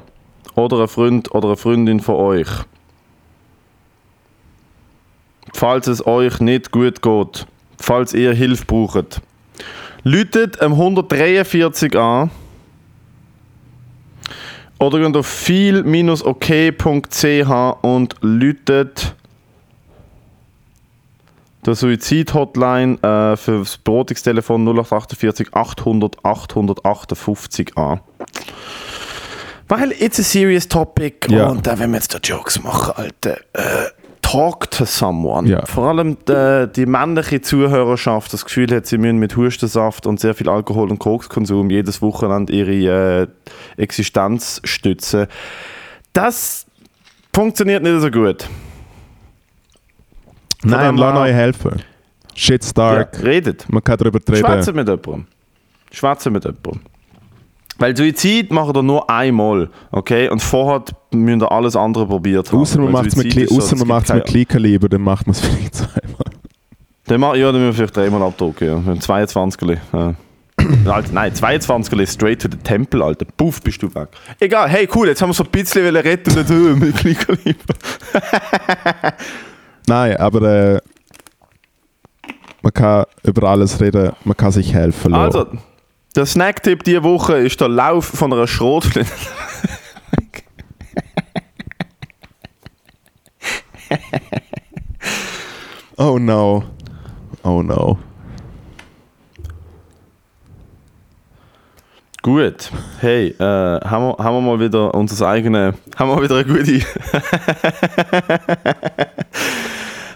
oder 0.53 0.82
ein 0.82 0.88
Freund 0.88 1.34
oder 1.34 1.47
eine 1.47 1.57
Freundin 1.57 1.99
von 1.99 2.15
euch, 2.15 2.49
falls 5.53 5.88
es 5.88 6.05
euch 6.05 6.39
nicht 6.39 6.72
gut 6.72 7.01
geht, 7.01 7.47
falls 7.80 8.13
ihr 8.13 8.34
Hilfe 8.34 8.65
braucht, 8.65 9.22
läutet 10.03 10.61
am 10.61 10.74
143 10.74 11.97
an 11.97 12.30
oder 14.78 14.99
geht 14.99 15.17
auf 15.17 15.28
viel-ok.ch 15.28 16.24
und 17.82 18.15
läutet 18.22 19.15
der 21.66 21.76
Suizid-Hotline 21.76 22.95
äh, 23.03 23.36
für 23.38 23.60
das 23.60 23.78
Beratungstelefon 23.78 24.66
0848 24.68 25.53
800 25.53 26.24
858 26.24 27.78
an. 27.78 27.99
Weil 29.68 29.91
it's 29.91 30.20
a 30.20 30.24
serious 30.24 30.68
topic 30.68 31.28
Ja. 31.30 31.47
und 31.49 31.68
äh, 31.68 31.78
wenn 31.78 31.91
wir 31.91 31.97
jetzt 31.97 32.14
da 32.14 32.18
Jokes 32.18 32.62
machen, 32.64 32.93
Alter, 32.95 33.38
äh, 33.53 33.89
talk 34.22 34.72
to 34.72 34.86
someone. 34.86 35.47
Ja. 35.47 35.66
Vor 35.66 35.88
allem 35.89 36.18
äh, 36.28 36.68
die 36.68 36.86
männliche 36.86 37.41
Zuhörerschaft 37.41 38.34
das 38.34 38.45
Gefühl 38.45 38.74
hat, 38.76 38.88
sie 38.88 38.97
müssen 38.97 39.18
mit 39.20 39.36
Hustensaft 39.36 40.07
und 40.07 40.20
sehr 40.20 40.34
viel 40.34 40.49
Alkohol 40.49 40.89
und 40.89 40.99
Kokskonsum 40.99 41.70
jedes 41.70 42.01
Wochenende 42.01 42.51
ihre 42.53 43.24
äh, 43.24 43.28
Existenz 43.82 44.60
stützen. 44.64 45.28
Das 46.14 46.66
funktioniert 47.34 47.84
nicht 47.84 48.01
so 48.01 48.10
gut. 48.10 48.47
Nein, 50.64 50.97
lass 50.97 51.18
euch 51.18 51.34
helfen. 51.34 51.82
Shit's 52.36 52.74
dark. 52.74 53.18
Ja, 53.18 53.24
redet. 53.24 53.66
Man 53.70 53.84
kann 53.84 53.97
darüber 53.97 54.20
reden. 54.20 54.38
Schwätzen 54.45 54.76
mit 54.76 54.88
jemandem. 54.88 55.26
Schwätzen 55.91 56.34
mit 56.34 56.43
jemandem. 56.45 56.80
Weil 57.78 57.95
Suizid 57.95 58.51
macht 58.51 58.76
ihr 58.76 58.84
nur 58.84 59.10
einmal, 59.10 59.70
okay? 59.91 60.28
Und 60.30 60.41
vorher 60.41 60.84
müsst 61.14 61.41
ihr 61.41 61.51
alles 61.51 61.76
andere 61.78 62.05
probiert 62.05 62.51
haben. 62.51 62.60
Außer 62.60 62.80
man 62.82 62.91
macht 62.91 63.07
es 63.07 63.16
mit, 63.16 63.28
Kli- 63.28 63.43
ist 63.43 63.70
so, 63.70 63.86
mit 63.86 64.26
Kleinkaliber, 64.26 64.89
dann 64.89 65.01
macht 65.01 65.26
man 65.28 65.32
es 65.32 65.39
vielleicht 65.45 65.76
zweimal. 65.76 66.26
Dann 67.05 67.22
mach, 67.22 67.36
ja, 67.36 67.51
dann 67.51 67.62
müssen 67.62 67.68
wir 67.68 67.74
vielleicht 67.88 67.95
dreimal 67.95 68.22
abdrucken, 68.22 68.68
ja. 68.68 68.76
Mit 68.78 69.01
22 69.01 69.78
ja. 69.93 70.14
Alter, 70.91 71.14
nein, 71.14 71.34
22 71.34 72.10
straight 72.10 72.41
to 72.41 72.49
the 72.51 72.57
Tempel, 72.57 73.01
Alter. 73.01 73.26
Puff, 73.38 73.62
bist 73.62 73.82
du 73.82 73.88
weg. 73.95 74.10
Egal, 74.41 74.68
hey, 74.68 74.88
cool, 74.93 75.07
jetzt 75.07 75.22
haben 75.22 75.30
wir 75.30 75.34
so 75.34 75.45
ein 75.45 75.49
bisschen 75.49 75.95
retten 75.95 76.38
und 76.38 76.49
nicht 76.82 77.05
mit 77.05 77.16
Kleinkaliber. 77.16 77.74
Nein, 79.89 80.17
aber 80.17 80.41
äh, 80.43 80.81
man 82.61 82.71
kann 82.73 83.05
über 83.23 83.49
alles 83.49 83.81
reden, 83.81 84.11
man 84.23 84.37
kann 84.37 84.51
sich 84.51 84.71
helfen 84.71 85.11
lassen. 85.11 85.37
Also, 85.37 85.47
der 86.15 86.25
Snacktipp 86.27 86.83
diese 86.83 87.03
Woche 87.03 87.37
ist 87.37 87.59
der 87.59 87.69
Lauf 87.69 88.05
von 88.05 88.31
einer 88.31 88.47
Schrotflinte. 88.47 89.11
Oh 96.01 96.17
no. 96.17 96.63
Oh 97.43 97.61
no. 97.61 97.97
Gut, 102.22 102.70
hey, 102.99 103.30
äh, 103.39 103.43
haben, 103.43 104.07
wir, 104.07 104.17
haben 104.17 104.36
wir 104.36 104.41
mal 104.41 104.59
wieder 104.59 104.93
unser 104.93 105.30
eigenes, 105.30 105.74
haben 105.95 106.09
wir 106.09 106.22
wieder 106.22 106.36
eine 106.36 106.43
gute, 106.45 106.82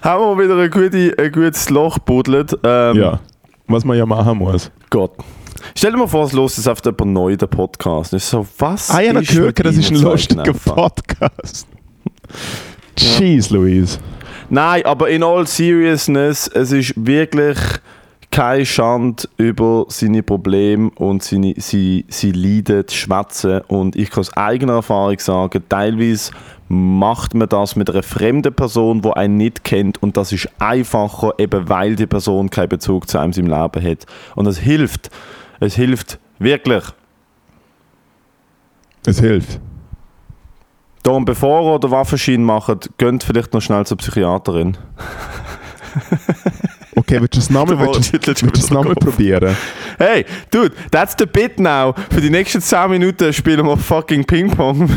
haben 0.01 0.37
wir 0.37 0.43
wieder 0.43 0.55
eine 0.55 0.69
gute, 0.69 1.15
ein 1.17 1.31
gutes 1.31 1.69
Loch 1.69 1.97
buddelt. 1.99 2.57
Ähm, 2.63 2.97
Ja. 2.97 3.19
Was 3.67 3.85
man 3.85 3.97
ja 3.97 4.05
machen 4.05 4.37
muss. 4.39 4.69
Gott. 4.89 5.11
Stell 5.75 5.91
dir 5.91 5.97
mal 5.97 6.07
vor, 6.07 6.25
es 6.25 6.33
los 6.33 6.57
ist 6.57 6.67
auf 6.67 6.79
jemand 6.83 7.13
neu 7.13 7.37
den 7.37 7.47
Podcast. 7.47 8.11
Ist 8.11 8.29
so, 8.29 8.45
was 8.57 8.89
Ah 8.91 8.99
ja, 8.99 9.13
mit 9.13 9.29
das 9.29 9.77
ist 9.77 9.89
ein 9.89 10.01
lustiger? 10.01 10.51
Podcast. 10.51 11.65
Jeez, 12.97 13.49
Louise. 13.49 13.97
Nein, 14.49 14.85
aber 14.85 15.09
in 15.09 15.23
all 15.23 15.47
seriousness, 15.47 16.49
es 16.49 16.73
ist 16.73 16.93
wirklich 16.97 17.57
keine 18.33 18.65
Schande 18.65 19.29
über 19.37 19.85
seine 19.89 20.23
Probleme 20.23 20.89
und 20.95 21.21
seine, 21.21 21.53
sie, 21.57 22.03
sie 22.09 22.31
Leiden 22.31 22.87
zu 22.87 22.97
schwätzen. 22.97 23.61
Und 23.67 23.95
ich 23.95 24.09
kann 24.09 24.21
aus 24.21 24.35
eigener 24.35 24.73
Erfahrung 24.73 25.19
sagen, 25.19 25.61
teilweise 25.69 26.31
macht 26.67 27.35
man 27.35 27.47
das 27.47 27.75
mit 27.75 27.91
einer 27.91 28.01
fremden 28.01 28.51
Person, 28.51 29.03
die 29.03 29.13
einen 29.13 29.37
nicht 29.37 29.63
kennt. 29.63 30.01
Und 30.01 30.17
das 30.17 30.31
ist 30.31 30.49
einfacher, 30.57 31.33
eben 31.37 31.69
weil 31.69 31.95
die 31.95 32.07
Person 32.07 32.49
keinen 32.49 32.69
Bezug 32.69 33.07
zu 33.07 33.19
einem 33.19 33.27
in 33.27 33.33
seinem 33.33 33.61
Leben 33.61 33.87
hat. 33.87 34.07
Und 34.33 34.47
es 34.47 34.57
hilft. 34.57 35.11
Es 35.59 35.75
hilft 35.75 36.17
wirklich. 36.39 36.85
Es 39.05 39.19
hilft. 39.19 39.59
Darum, 41.03 41.25
bevor 41.25 41.75
ihr 41.75 41.79
den 41.79 41.91
Waffenschein 41.91 42.43
macht, 42.43 42.97
geht 42.97 43.23
vielleicht 43.23 43.53
noch 43.53 43.61
schnell 43.61 43.85
zur 43.85 43.97
Psychiaterin. 43.97 44.75
Okay, 47.05 47.19
willst 47.21 47.49
du 47.49 47.53
nochmal 47.53 47.77
Der 47.77 47.87
willst 47.87 48.41
du- 48.41 48.45
willst 48.47 48.69
du 48.71 48.75
Kopf. 48.81 48.99
probieren? 48.99 49.55
Hey, 49.97 50.25
dude, 50.51 50.71
that's 50.91 51.15
the 51.17 51.25
bit 51.25 51.59
now. 51.59 51.93
Für 52.11 52.21
die 52.21 52.29
nächsten 52.29 52.61
10 52.61 52.89
Minuten 52.89 53.31
spielen 53.33 53.65
wir 53.65 53.77
fucking 53.77 54.23
Ping-Pong. 54.25 54.89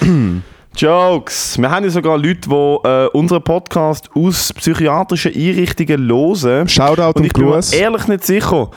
Jokes. 0.76 1.58
Wir 1.58 1.70
haben 1.70 1.84
ja 1.84 1.90
sogar 1.90 2.16
Leute, 2.16 2.48
die 2.48 2.88
äh, 2.88 3.06
unseren 3.12 3.42
Podcast 3.44 4.08
aus 4.14 4.52
psychiatrischen 4.54 5.34
Einrichtungen 5.34 6.08
hören. 6.08 6.68
Shoutout 6.68 7.02
Und 7.08 7.16
und 7.16 7.24
ich 7.26 7.32
bin 7.34 7.44
mir 7.44 7.52
Gruß. 7.52 7.72
ehrlich 7.74 8.08
nicht 8.08 8.24
sicher, 8.24 8.70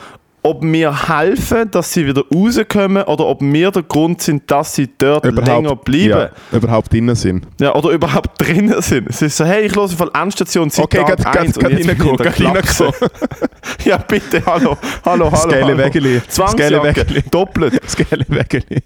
ob 0.46 0.62
wir 0.62 1.08
helfen, 1.08 1.70
dass 1.70 1.92
sie 1.92 2.06
wieder 2.06 2.22
rauskommen 2.32 3.02
oder 3.04 3.26
ob 3.26 3.40
wir 3.42 3.70
der 3.70 3.82
Grund 3.82 4.22
sind, 4.22 4.50
dass 4.50 4.74
sie 4.74 4.88
dort 4.98 5.24
länger 5.24 5.76
bleiben. 5.76 6.08
Ja, 6.08 6.30
überhaupt 6.52 6.92
drinnen 6.92 7.14
sind. 7.16 7.46
Ja, 7.60 7.74
oder 7.74 7.90
überhaupt 7.90 8.30
drinnen 8.40 8.80
sind. 8.80 9.10
Es 9.10 9.22
ist 9.22 9.36
so, 9.36 9.44
hey, 9.44 9.66
ich 9.66 9.74
höre 9.74 9.88
von 9.88 10.10
Endstation 10.14 10.70
seit 10.70 10.84
Okay, 10.86 10.98
Tag 11.04 11.18
grad- 11.18 11.36
1 11.38 11.58
grad- 11.58 11.72
und 11.72 11.78
jetzt 11.78 12.38
bin 12.38 12.46
ich. 12.46 13.86
Ja, 13.86 13.96
bitte, 13.98 14.42
hallo, 14.46 14.76
hallo, 15.04 15.30
hallo. 15.30 15.52
Hallo. 15.52 15.78
Wägeli. 15.78 16.20
Zwangsjacke, 16.28 17.22
doppelt. 17.30 17.80
Das 17.82 17.96
geile 17.96 18.24
Wägeli. 18.28 18.82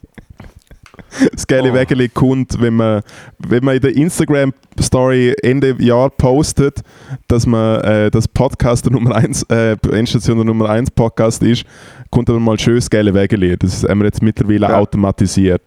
Das 1.33 1.47
geile 1.47 1.71
Oh. 1.71 1.75
Wägeli 1.75 2.09
kommt, 2.09 2.61
wenn 2.61 2.75
man, 2.75 3.03
wenn 3.39 3.65
man 3.65 3.75
in 3.77 3.81
der 3.81 3.97
Instagram-Story 3.97 5.35
Ende 5.43 5.75
Jahr 5.83 6.11
postet, 6.11 6.81
dass 7.29 7.47
man 7.47 7.81
äh, 7.81 8.11
das 8.11 8.29
Podcast 8.29 8.85
der 8.85 8.93
Nummer 8.93 9.17
1, 9.17 9.43
äh, 9.51 9.77
Endstation 9.93 10.37
der 10.37 10.45
Nummer 10.47 10.69
1 10.71 10.91
Podcast 10.93 11.43
ist, 11.43 11.65
kommt 12.11 12.31
aber 12.31 12.41
mal 12.41 12.59
schön 12.59 12.77
das 12.77 12.89
geile 12.91 13.13
Wägeli. 13.15 13.57
Das 13.57 13.85
haben 13.85 13.99
wir 14.01 14.07
jetzt 14.07 14.23
mittlerweile 14.23 14.69
Ja. 14.69 14.79
automatisiert. 14.79 15.63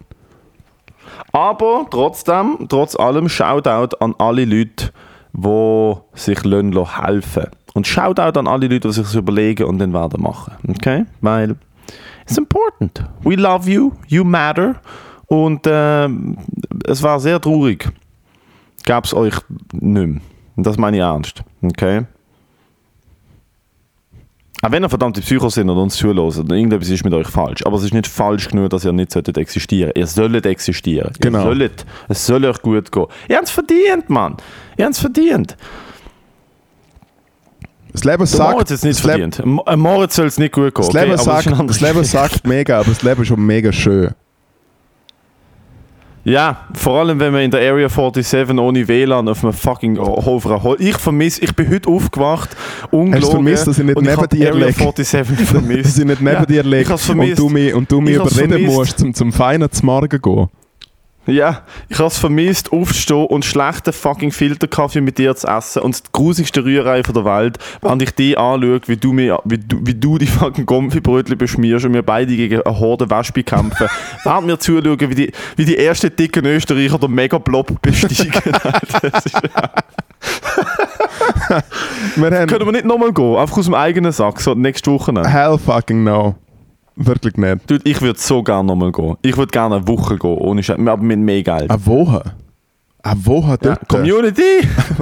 Aber 1.32 1.86
trotzdem, 1.90 2.66
trotz 2.68 2.96
allem, 2.96 3.28
Shoutout 3.28 3.96
an 4.00 4.14
alle 4.18 4.44
Leute, 4.44 4.90
die 5.32 5.94
sich 6.14 6.38
helfen 6.42 7.44
Und 7.74 7.86
Shoutout 7.86 8.38
an 8.38 8.46
alle 8.46 8.68
Leute, 8.68 8.88
die 8.88 8.92
sich 8.94 9.04
das 9.04 9.14
überlegen 9.14 9.64
und 9.64 9.78
dann 9.78 9.92
werden 9.92 10.22
machen. 10.22 10.54
Okay? 10.68 11.04
Weil 11.20 11.56
it's 12.26 12.38
important. 12.38 13.04
We 13.22 13.34
love 13.34 13.68
you, 13.70 13.92
you 14.06 14.24
matter. 14.24 14.76
Und 15.34 15.62
ähm, 15.66 16.36
es 16.86 17.02
war 17.02 17.18
sehr 17.18 17.40
traurig. 17.40 17.90
Gab 18.84 19.04
es 19.04 19.14
euch 19.14 19.34
nicht 19.72 20.06
mehr. 20.06 20.20
Und 20.54 20.64
das 20.64 20.78
meine 20.78 20.96
ich 20.98 21.02
ernst. 21.02 21.42
Okay? 21.60 22.04
Auch 24.62 24.70
wenn 24.70 24.84
ihr 24.84 24.88
verdammte 24.88 25.20
Psychos 25.20 25.54
sind 25.54 25.68
und 25.68 25.76
uns 25.76 25.96
zuhören, 25.96 26.46
dann 26.46 26.56
irgendetwas 26.56 26.88
ist 26.88 27.04
mit 27.04 27.12
euch 27.12 27.26
falsch. 27.26 27.66
Aber 27.66 27.76
es 27.76 27.82
ist 27.82 27.92
nicht 27.92 28.06
falsch 28.06 28.48
genug, 28.48 28.70
dass 28.70 28.84
ihr 28.84 28.92
nicht 28.92 29.10
solltet 29.10 29.36
existieren. 29.36 29.90
Ihr 29.96 30.06
solltet 30.06 30.46
existieren. 30.46 31.12
Genau. 31.18 31.38
Ihr 31.40 31.44
solltet. 31.44 31.86
Es 32.08 32.24
soll 32.24 32.44
euch 32.44 32.62
gut 32.62 32.92
gehen. 32.92 33.06
Ihr 33.28 33.36
habt 33.36 33.48
es 33.48 33.50
verdient, 33.50 34.08
Mann. 34.08 34.36
Ihr 34.76 34.84
habt 34.84 34.94
es 34.94 35.00
verdient. 35.00 35.56
Das 37.92 38.04
Leben 38.04 38.18
Der 38.18 38.26
sagt, 38.26 38.52
Moritz 38.52 38.70
hat 38.70 38.76
es 38.76 38.84
nicht 38.84 39.04
Leben, 39.04 39.32
verdient. 39.32 39.66
Äh, 39.66 39.76
Moritz 39.76 40.14
soll 40.14 40.26
es 40.26 40.38
nicht 40.38 40.52
gut 40.52 40.72
gehen. 40.72 40.72
das 40.76 40.88
okay? 40.88 41.00
Leben, 41.00 41.14
ist 41.14 41.24
sagt, 41.24 41.46
das 41.46 41.80
Leben 41.80 42.04
sagt 42.04 42.46
mega, 42.46 42.78
aber 42.78 42.90
das 42.90 43.02
Leben 43.02 43.22
ist 43.22 43.28
schon 43.28 43.44
mega 43.44 43.72
schön. 43.72 44.14
Ja, 46.24 46.68
vor 46.72 47.00
allem 47.00 47.20
wenn 47.20 47.32
man 47.32 47.42
in 47.42 47.50
der 47.50 47.60
Area 47.60 47.88
47 47.88 48.58
ohne 48.58 48.88
WLAN 48.88 49.28
auf 49.28 49.44
einem 49.44 49.52
fucking 49.52 49.98
Hof 49.98 50.46
Hol 50.46 50.76
Ich 50.78 50.96
vermisse, 50.96 51.42
ich 51.42 51.54
bin 51.54 51.70
heute 51.70 51.90
aufgewacht, 51.90 52.56
ungelogen. 52.90 53.30
vermisst, 53.30 53.66
dass 53.66 53.78
ich 53.78 53.84
nicht 53.84 54.00
neben 54.00 54.28
dir 54.30 54.48
Area 54.52 54.66
lieg? 54.66 54.76
47 54.76 55.36
Dass 55.38 55.48
vermisst. 55.50 55.98
ich 55.98 56.04
nicht 56.06 56.20
neben 56.22 56.34
Ja, 56.34 56.46
dir 56.46 56.62
liege 56.62 56.88
hab's 56.88 57.08
und 57.10 57.38
du 57.38 57.48
mich, 57.50 57.74
und 57.74 57.92
du 57.92 58.00
mich 58.00 58.14
überreden 58.14 58.64
musst, 58.64 58.98
zum, 58.98 59.12
zum 59.12 59.32
Feinen 59.34 59.70
zu 59.70 59.84
Morgen 59.84 60.20
gehen. 60.20 60.48
Ja, 61.26 61.62
ich 61.88 61.98
habe 61.98 62.08
es 62.08 62.18
vermisst, 62.18 62.72
aufzustehen 62.72 63.26
und 63.26 63.44
schlechten 63.44 63.92
fucking 63.92 64.30
Filterkaffee 64.30 65.00
mit 65.00 65.18
dir 65.18 65.34
zu 65.34 65.46
essen 65.46 65.82
und 65.82 65.98
die 65.98 66.10
grusigste 66.12 66.64
Rührei 66.64 67.02
von 67.02 67.14
der 67.14 67.24
Welt, 67.24 67.58
während 67.80 68.02
ich 68.02 68.10
die 68.10 68.36
anschaue, 68.36 68.80
wie 68.86 68.96
du, 68.96 69.12
mir, 69.12 69.40
wie 69.44 69.58
du, 69.58 69.78
wie 69.82 69.94
du 69.94 70.18
die 70.18 70.26
fucking 70.26 70.66
Gomfi-Brötchen 70.66 71.38
beschmierst 71.38 71.86
und 71.86 71.94
wir 71.94 72.02
beide 72.02 72.36
gegen 72.36 72.60
eine 72.60 72.78
Horde 72.78 73.08
Wespe 73.08 73.42
kämpfen. 73.42 73.86
während 74.24 74.48
wir 74.48 74.58
zuschauen, 74.58 75.00
wie 75.00 75.14
die, 75.14 75.32
wie 75.56 75.64
die 75.64 75.78
ersten 75.78 76.14
dicken 76.14 76.44
Österreicher 76.44 76.98
den 76.98 77.12
Megablob 77.12 77.80
besteigen. 77.80 78.52
das 79.02 79.24
ist, 79.24 79.34
Wir 82.16 82.30
haben 82.30 82.46
können 82.48 82.66
wir 82.66 82.72
nicht 82.72 82.84
nochmal 82.84 83.12
gehen, 83.12 83.36
einfach 83.36 83.58
aus 83.58 83.64
dem 83.64 83.74
eigenen 83.74 84.12
Sack, 84.12 84.40
so 84.40 84.54
nächste 84.54 84.90
Woche. 84.90 85.12
hell 85.28 85.58
fucking 85.58 86.04
no. 86.04 86.34
Wirklich 86.96 87.36
nicht. 87.36 87.68
Dude, 87.70 87.82
ich 87.84 88.00
würde 88.00 88.18
so 88.20 88.42
gerne 88.42 88.66
nochmal 88.66 88.92
gehen. 88.92 89.16
Ich 89.22 89.36
würde 89.36 89.50
gerne 89.50 89.76
eine 89.76 89.88
Woche 89.88 90.16
gehen, 90.16 90.38
ohne 90.38 90.62
Scheiß, 90.62 90.78
aber 90.78 90.96
mit 91.02 91.18
mehr 91.18 91.42
Geld. 91.42 91.70
Eine 91.70 91.86
Woche? 91.86 92.22
Eine 93.02 93.26
Woche 93.26 93.50
Ja, 93.50 93.56
dort? 93.56 93.88
Community! 93.88 94.42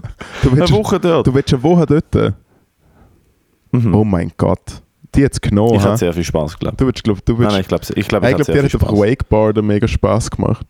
du, 0.43 0.51
Eine 0.51 0.71
Woche 0.71 0.99
dort. 0.99 1.27
du 1.27 1.35
willst 1.35 1.53
eine 1.53 1.63
Woche 1.63 1.87
dort? 1.87 2.35
Oh 3.93 4.05
mein 4.05 4.33
Gott. 4.37 4.83
Die 5.15 5.21
jetzt 5.21 5.43
genommen. 5.43 5.75
Ich 5.75 5.83
hatte 5.83 5.99
sehr 5.99 6.13
viel 6.15 6.25
Spaß, 6.25 6.59
glaube 6.59 6.77
Du 6.77 6.87
willst, 6.87 7.05
glaub, 7.05 7.25
du 7.25 7.33
Nein, 7.35 7.41
willst, 7.41 7.53
nein, 7.53 7.61
ich 7.61 7.69
glaube, 7.69 7.83
ich 7.83 7.87
glaub, 7.87 7.97
ich 7.97 8.03
es 8.03 8.09
glaube, 8.09 8.27
hat 8.27 8.49
dir 8.49 8.63
hat 8.63 8.75
einfach. 8.75 8.93
Wakeboarden 8.93 9.67
mega 9.67 9.87
Spaß 9.87 10.31
gemacht. 10.31 10.67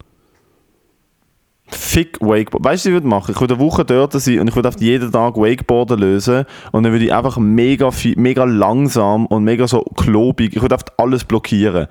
Fick 1.74 2.20
Wakeboard. 2.20 2.64
Weißt 2.64 2.84
du, 2.84 2.88
was 2.88 2.90
ich 2.90 2.92
würde 2.92 3.06
machen? 3.06 3.32
Ich 3.34 3.40
würde 3.40 3.54
eine 3.54 3.62
Woche 3.62 3.84
dort 3.84 4.12
sein 4.12 4.40
und 4.40 4.48
ich 4.48 4.54
würde 4.54 4.68
auf 4.68 4.80
jeden 4.80 5.10
Tag 5.10 5.36
Wakeboarden 5.36 5.98
lösen 5.98 6.44
und 6.72 6.82
dann 6.82 6.92
würde 6.92 7.04
ich 7.04 7.12
einfach 7.12 7.38
mega, 7.38 7.90
viel, 7.90 8.14
mega 8.18 8.44
langsam 8.44 9.26
und 9.26 9.44
mega 9.44 9.66
so 9.66 9.82
klobig, 9.96 10.54
ich 10.54 10.62
würde 10.62 10.74
einfach 10.74 10.86
alles 10.96 11.24
blockieren. 11.24 11.86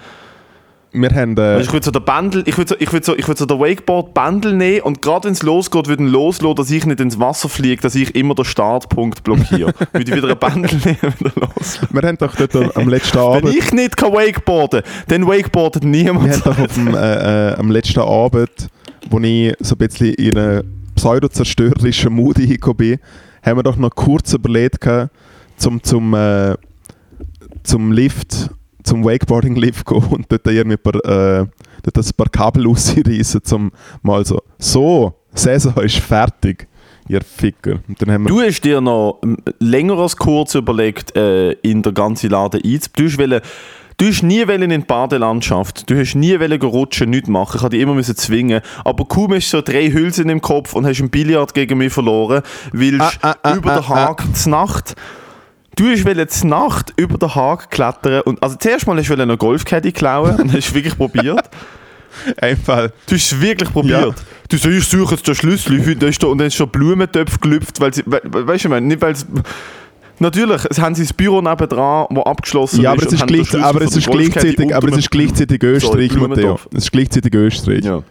Wir 0.93 1.09
haben, 1.11 1.38
äh, 1.38 1.55
Weißt, 1.55 1.67
ich 1.67 1.73
würde 1.73 1.86
so 1.86 1.91
den 1.91 2.03
Bändel, 2.03 2.43
ich 2.45 2.57
würde 2.57 2.69
so, 2.69 2.75
ich 2.77 2.91
würde 2.91 3.05
so, 3.05 3.15
ich 3.15 3.25
würde 3.25 3.39
so 3.39 3.45
den 3.45 3.59
Wakeboard-Bändel 3.59 4.53
nehmen 4.53 4.82
und 4.82 5.01
gerade 5.01 5.25
wenn 5.25 5.34
es 5.34 5.41
losgeht, 5.41 5.88
würde 5.88 6.03
ich 6.03 6.11
loslassen, 6.11 6.55
dass 6.55 6.69
ich 6.69 6.86
nicht 6.86 6.99
ins 6.99 7.17
Wasser 7.17 7.47
fliege, 7.47 7.82
dass 7.82 7.95
ich 7.95 8.13
immer 8.13 8.36
den 8.36 8.43
Startpunkt 8.43 9.23
blockiere. 9.23 9.71
würde 9.93 10.11
ich 10.11 10.13
wieder 10.13 10.27
ein 10.27 10.38
Bändel 10.38 10.77
nehmen 10.84 10.97
und 11.01 11.19
wieder 11.21 11.32
loslassen. 11.36 11.88
wir 11.91 12.01
haben 12.01 12.17
doch 12.17 12.36
dort 12.36 12.75
am 12.75 12.89
letzten 12.89 13.17
Wenn 13.19 13.23
Abend, 13.23 13.55
ich 13.55 13.71
nicht 13.71 13.95
kann 13.95 14.11
wakeboarden 14.11 14.82
dann 15.07 15.27
wakeboardet 15.27 15.84
wir 15.84 15.89
niemand. 15.89 16.29
haben 16.34 16.41
doch 16.43 16.59
auf 16.59 16.73
dem, 16.73 16.93
äh, 16.93 17.51
äh, 17.51 17.55
am 17.55 17.71
letzten 17.71 18.01
Abend, 18.01 18.49
wo 19.09 19.19
ich 19.19 19.53
so 19.59 19.75
ein 19.75 19.77
bisschen 19.77 20.13
in 20.15 20.37
eine 20.37 20.63
pseudo-zerstörerische 20.95 22.09
Mut 22.09 22.37
hingekommen 22.37 22.77
bin, 22.77 22.99
haben 23.43 23.57
wir 23.57 23.63
doch 23.63 23.77
noch 23.77 23.89
kurz 23.89 24.33
überlegt, 24.33 24.87
zum, 25.57 25.81
zum, 25.83 26.13
äh, 26.13 26.55
zum 27.63 27.91
Lift, 27.91 28.49
zum 28.83 29.03
Wakeboarding-Lift 29.03 29.85
gehen 29.85 30.03
und 30.09 30.31
dort 30.31 30.47
irgendwie 30.47 30.77
paar, 30.77 30.95
äh, 30.95 31.45
dort 31.83 31.97
ein 31.97 32.13
paar 32.17 32.29
Kabel 32.29 32.65
rausreißen, 32.67 33.43
zum 33.43 33.71
mal 34.01 34.25
so, 34.25 34.41
so, 34.57 35.13
Saison 35.33 35.73
ist 35.83 35.97
fertig, 35.97 36.67
ihr 37.07 37.21
Ficker. 37.21 37.79
Du 38.25 38.41
hast 38.41 38.61
dir 38.61 38.81
noch 38.81 39.19
ähm, 39.23 39.37
länger 39.59 39.97
als 39.97 40.15
kurz 40.17 40.55
überlegt, 40.55 41.15
äh, 41.15 41.51
in 41.61 41.81
der 41.81 41.93
ganzen 41.93 42.29
Laden 42.29 42.61
einzubauen. 42.63 43.15
Du 43.19 43.35
hast, 43.35 43.41
du 44.01 44.07
hast 44.07 44.23
nie 44.23 44.39
in 44.39 44.69
die 44.69 44.77
Badelandschaft, 44.79 45.87
du 45.89 45.99
hast 45.99 46.15
nie 46.15 46.33
rutschen, 46.33 47.11
nichts 47.11 47.29
machen. 47.29 47.57
Ich 47.57 47.61
habe 47.61 47.69
dich 47.69 47.81
immer 47.81 47.93
müssen 47.93 48.15
zwingen. 48.15 48.61
Aber 48.83 49.05
kaum 49.05 49.33
hast 49.33 49.53
du 49.53 49.57
so 49.57 49.61
drei 49.61 49.91
Hülsen 49.91 50.27
im 50.29 50.41
Kopf 50.41 50.73
und 50.73 50.87
hast 50.87 50.99
ein 51.01 51.11
Billard 51.11 51.53
gegen 51.53 51.77
mich 51.77 51.93
verloren, 51.93 52.41
weil 52.73 52.99
Ah, 52.99 53.11
ah, 53.21 53.35
ah, 53.43 53.55
über 53.55 53.75
den 53.75 53.83
ah, 53.83 53.85
ah. 53.89 53.95
Haag 54.07 54.35
zur 54.35 54.51
Nacht. 54.51 54.95
Du 55.75 55.85
hast 55.85 56.31
zur 56.31 56.49
Nacht 56.49 56.93
über 56.97 57.17
den 57.17 57.33
Haag 57.33 57.69
klettern 57.69 58.21
und 58.21 58.41
also 58.41 58.55
zuerst 58.59 58.87
mal 58.87 58.97
hast 58.97 59.07
du 59.07 59.13
eine 59.13 59.37
Golfcaddy 59.37 59.91
klauen 59.91 60.35
und 60.35 60.51
hast 60.51 60.73
wirklich 60.73 60.97
probiert. 60.97 61.49
einfach, 62.37 62.89
Du 63.05 63.15
hast 63.15 63.31
es 63.31 63.39
wirklich 63.39 63.71
probiert. 63.71 64.15
Du 64.49 64.57
sagst, 64.57 64.77
ich 64.77 64.87
suche 64.87 65.15
jetzt 65.15 65.27
den 65.27 65.35
Schlüssel, 65.35 65.95
da 65.95 66.07
ist 66.07 66.21
da, 66.21 66.27
und 66.27 66.39
dann 66.39 66.47
ist 66.47 66.55
schon 66.55 66.69
Blumentöpf 66.69 67.39
gelüpft, 67.39 67.79
weil 67.79 67.93
sie, 67.93 68.03
we, 68.05 68.19
we, 68.23 68.47
weißt 68.47 68.65
du, 68.65 68.79
nicht 68.81 69.01
weil 69.01 69.13
es, 69.13 69.25
natürlich, 70.22 70.65
es 70.69 70.80
haben 70.80 70.95
sie 70.95 71.03
das 71.03 71.13
Büro 71.13 71.41
nebendran, 71.41 72.07
das 72.09 72.26
abgeschlossen 72.26 72.82
ja, 72.82 72.91
aber 72.91 73.01
ist. 73.01 73.07
es 73.07 73.13
ist, 73.13 73.28
gleich, 73.28 73.53
aber 73.63 73.82
es 73.82 73.89
der 73.91 73.99
ist 73.99 74.09
gleichzeitig, 74.09 74.76
aber 74.76 74.88
es 74.89 74.97
ist 74.97 75.11
gleichzeitig 75.11 75.63
Österreich, 75.63 76.11
Sorry, 76.13 76.28
Matteo. 76.28 76.59
Es 76.74 76.84
ist 76.86 76.91
gleichzeitig 76.91 77.34
Österreich. 77.34 77.84
Ja. 77.84 78.03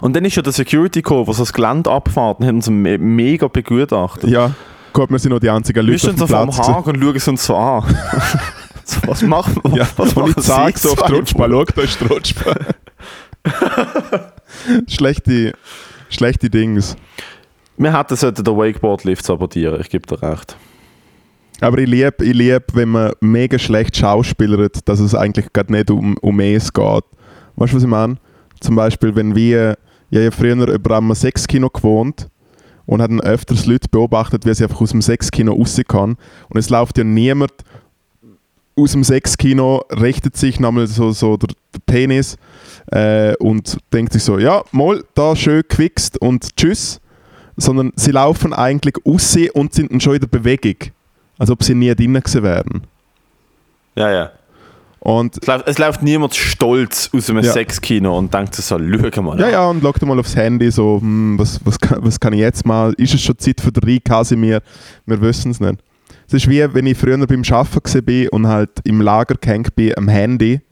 Und 0.00 0.14
dann 0.14 0.24
ist 0.24 0.36
ja 0.36 0.42
der 0.42 0.52
Security 0.52 1.02
Code, 1.02 1.26
was 1.28 1.38
das 1.38 1.52
Gelände 1.52 1.90
abfährt, 1.90 2.40
und 2.40 2.46
haben 2.46 2.56
uns 2.56 2.70
me- 2.70 2.98
mega 2.98 3.48
begutachtet. 3.48 4.30
Ja, 4.30 4.52
gut, 4.92 5.10
wir 5.10 5.18
sind 5.18 5.32
noch 5.32 5.40
die 5.40 5.50
einzigen 5.50 5.84
Wir 5.84 5.92
Leute 5.92 5.98
stehen 5.98 6.22
auf 6.22 6.28
so 6.30 6.36
dem 6.36 6.52
vom. 6.52 6.74
Haag 6.74 6.86
und 6.86 7.02
schauen 7.02 7.16
es 7.16 7.28
uns 7.28 7.44
so 7.46 7.56
an. 7.56 7.82
was 9.06 9.22
machen 9.22 9.56
wir? 9.64 9.78
Ja, 9.78 9.88
was 9.96 10.14
machen 10.14 10.34
ich 10.36 10.44
sage 10.44 10.78
so 10.78 10.92
auf 10.92 11.02
die? 11.02 11.12
Rutschbahn, 11.12 11.50
schau, 11.50 11.64
da 11.64 11.82
ist 11.82 12.00
die 12.00 12.04
Rutschbahn. 12.04 12.66
schlechte, 14.88 15.52
schlechte 16.08 16.50
Dings. 16.50 16.96
Wir 17.76 17.98
hätten 17.98 18.16
sollten 18.16 18.44
den 18.44 18.56
Wakeboard-Lift 18.56 19.24
sabotieren, 19.24 19.80
ich 19.80 19.88
gebe 19.90 20.06
dir 20.06 20.22
recht. 20.22 20.56
Aber 21.64 21.78
ich 21.78 21.88
liebe, 21.88 22.22
ich 22.22 22.34
lieb, 22.34 22.62
wenn 22.74 22.90
man 22.90 23.12
mega 23.22 23.58
schlecht 23.58 23.96
schauspielert, 23.96 24.86
dass 24.86 25.00
es 25.00 25.14
eigentlich 25.14 25.50
gerade 25.50 25.72
nicht 25.72 25.90
um, 25.90 26.14
um 26.18 26.38
es 26.40 26.70
geht. 26.70 27.04
Weißt 27.56 27.72
du, 27.72 27.76
was 27.76 27.82
ich 27.82 27.88
meine? 27.88 28.16
Zum 28.60 28.76
Beispiel, 28.76 29.16
wenn 29.16 29.34
wir, 29.34 29.78
ich 30.10 30.16
habe 30.18 30.24
ja 30.24 30.30
früher 30.30 30.68
über 30.68 30.98
einem 30.98 31.14
Sexkino 31.14 31.70
gewohnt 31.70 32.28
und 32.84 33.00
hatten 33.00 33.18
öfters 33.18 33.64
Leute 33.64 33.88
beobachtet, 33.90 34.44
wie 34.44 34.52
sie 34.52 34.64
einfach 34.64 34.78
aus 34.78 34.90
dem 34.90 35.00
Sexkino 35.00 35.54
rauskommen. 35.54 36.18
Und 36.50 36.58
es 36.58 36.68
läuft 36.68 36.98
ja 36.98 37.04
niemand 37.04 37.52
aus 38.76 38.92
dem 38.92 39.02
Sexkino, 39.02 39.84
richtet 39.90 40.36
sich 40.36 40.60
nochmal 40.60 40.86
so, 40.86 41.12
so 41.12 41.38
der, 41.38 41.48
der 41.72 41.80
Penis 41.86 42.36
äh, 42.92 43.36
und 43.36 43.78
denkt 43.90 44.12
sich 44.12 44.22
so, 44.22 44.38
ja, 44.38 44.64
mal, 44.70 45.02
da 45.14 45.34
schön 45.34 45.62
gewichst 45.66 46.20
und 46.20 46.54
tschüss. 46.58 47.00
Sondern 47.56 47.92
sie 47.96 48.10
laufen 48.10 48.52
eigentlich 48.52 48.96
raus 49.06 49.34
und 49.54 49.72
sind 49.72 49.92
dann 49.92 50.00
schon 50.02 50.16
in 50.16 50.20
der 50.20 50.26
Bewegung. 50.26 50.92
Als 51.38 51.50
ob 51.50 51.62
sie 51.62 51.74
nie 51.74 51.94
drinnen 51.94 52.22
gewesen 52.22 52.42
wären. 52.42 52.86
Ja, 53.96 54.10
ja. 54.10 54.30
Und 55.00 55.36
Es 55.42 55.46
läuft, 55.46 55.68
es 55.68 55.78
läuft 55.78 56.02
niemand 56.02 56.34
stolz 56.34 57.10
aus 57.12 57.28
einem 57.28 57.44
Ja. 57.44 57.52
Sexkino 57.52 58.16
und 58.16 58.32
denkt 58.32 58.54
sich 58.54 58.64
so, 58.64 58.78
schau 58.78 59.22
mal. 59.22 59.38
ja, 59.38 59.50
ja, 59.50 59.66
und 59.68 59.82
schaut 59.82 60.00
mal 60.02 60.18
aufs 60.18 60.34
Handy, 60.34 60.70
so, 60.70 60.98
hm, 61.00 61.38
was, 61.38 61.60
was, 61.64 61.78
kann, 61.78 61.98
was 62.02 62.18
kann 62.18 62.32
ich 62.32 62.40
jetzt 62.40 62.64
mal? 62.64 62.94
Ist 62.94 63.12
es 63.12 63.20
schon 63.20 63.36
Zeit 63.38 63.60
für 63.60 63.70
den 63.70 64.02
Kasimir? 64.02 64.62
Wir 65.04 65.20
wissen 65.20 65.50
es 65.50 65.60
nicht. 65.60 65.82
Es 66.26 66.32
ist 66.32 66.48
wie 66.48 66.66
wenn 66.72 66.86
ich 66.86 66.96
früher 66.96 67.18
beim 67.26 67.42
Arbeiten 67.50 68.06
war 68.06 68.32
und 68.32 68.46
halt 68.46 68.70
im 68.84 69.02
Lager 69.02 69.34
gehängt 69.34 69.74
bin 69.74 69.94
am 69.98 70.08
Handy 70.08 70.62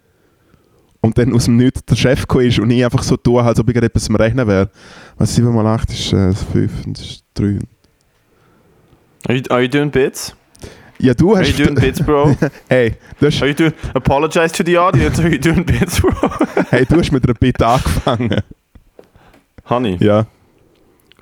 und 1.03 1.19
dann 1.19 1.35
aus 1.35 1.45
dem 1.45 1.59
Nichts 1.59 1.85
der 1.85 1.97
Chef 1.97 2.25
ist 2.37 2.59
und 2.59 2.71
ich 2.71 2.83
einfach 2.83 3.03
so 3.03 3.19
tue, 3.19 3.43
als 3.43 3.61
ob 3.61 3.69
ich 3.69 3.75
gerade 3.75 3.89
etwas 3.89 4.09
am 4.09 4.17
Rechnen 4.17 4.47
wäre. 4.47 4.71
Was 5.19 5.35
7 5.35 5.55
mal 5.55 5.67
8 5.67 5.91
ist 5.91 6.13
äh, 6.15 6.33
5 6.33 6.87
und 6.87 6.99
das 6.99 7.05
ist 7.05 7.25
3. 7.35 7.59
Are 9.29 9.37
you, 9.37 9.43
are 9.51 9.61
you 9.63 9.69
doing 9.69 9.91
bits? 9.91 10.35
Ja, 10.99 11.15
du 11.15 11.33
Are 11.35 11.41
hast... 11.41 11.59
you 11.59 11.65
doing 11.65 11.75
bits, 11.75 12.01
bro? 12.01 12.37
hey, 12.69 12.95
du 13.19 13.27
hast, 13.27 13.41
Are 13.43 13.49
you 13.49 13.55
doing... 13.55 13.73
Apologize 13.95 14.53
to 14.53 14.63
the 14.65 14.77
audience. 14.79 15.21
Are 15.21 15.29
you 15.31 15.39
doing 15.39 15.65
bits, 15.65 16.01
bro? 16.01 16.13
hey, 16.71 16.85
du 16.87 16.97
hast 16.97 17.11
mit 17.13 17.25
einer 17.25 17.35
Bitte 17.35 17.67
angefangen. 17.67 18.41
Honey, 19.69 19.97
Ja. 20.01 20.27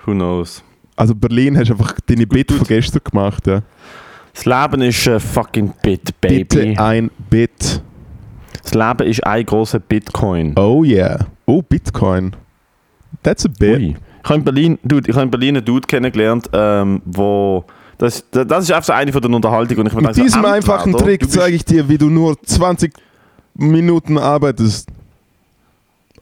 who 0.04 0.12
knows? 0.12 0.62
Also 0.96 1.14
Berlin 1.14 1.56
hast 1.56 1.70
einfach 1.70 1.94
deine 2.06 2.26
Bit 2.26 2.52
von 2.52 2.66
gestern 2.66 3.00
gemacht, 3.04 3.46
ja. 3.46 3.62
Das 4.34 4.44
Leben 4.44 4.82
ist 4.82 5.08
ein 5.08 5.18
fucking 5.20 5.72
Bit, 5.82 6.20
Baby. 6.20 6.44
Bitte 6.44 6.82
ein 6.82 7.10
Bit. 7.30 7.82
Das 8.62 8.74
Leben 8.74 9.08
ist 9.08 9.24
ein 9.26 9.44
großer 9.46 9.78
Bitcoin. 9.80 10.54
Oh 10.56 10.84
yeah. 10.84 11.26
Oh, 11.46 11.62
Bitcoin. 11.62 12.32
That's 13.22 13.44
a 13.44 13.48
bit. 13.48 13.78
Ui. 13.78 13.96
Ich 14.22 14.28
habe 14.28 14.38
in 14.38 14.44
Berlin, 14.44 14.78
dude, 14.84 15.08
ich 15.08 15.14
habe 15.16 15.24
in 15.24 15.30
Berlin 15.30 15.56
einen 15.56 15.64
Dude 15.64 15.86
kennengelernt, 15.86 16.48
ähm, 16.52 17.00
wo 17.06 17.64
das, 18.00 18.24
das 18.30 18.64
ist 18.64 18.70
einfach 18.72 18.86
so 18.86 18.92
eine 18.94 19.12
von 19.12 19.20
den 19.20 19.34
Unterhaltungen. 19.34 19.90
Mit 19.94 20.16
diesem 20.16 20.42
einfachen 20.46 20.94
Trick 20.94 21.30
zeige 21.30 21.54
ich 21.54 21.66
dir, 21.66 21.90
wie 21.90 21.98
du 21.98 22.08
nur 22.08 22.40
20 22.42 22.94
Minuten 23.54 24.16
arbeitest. 24.16 24.88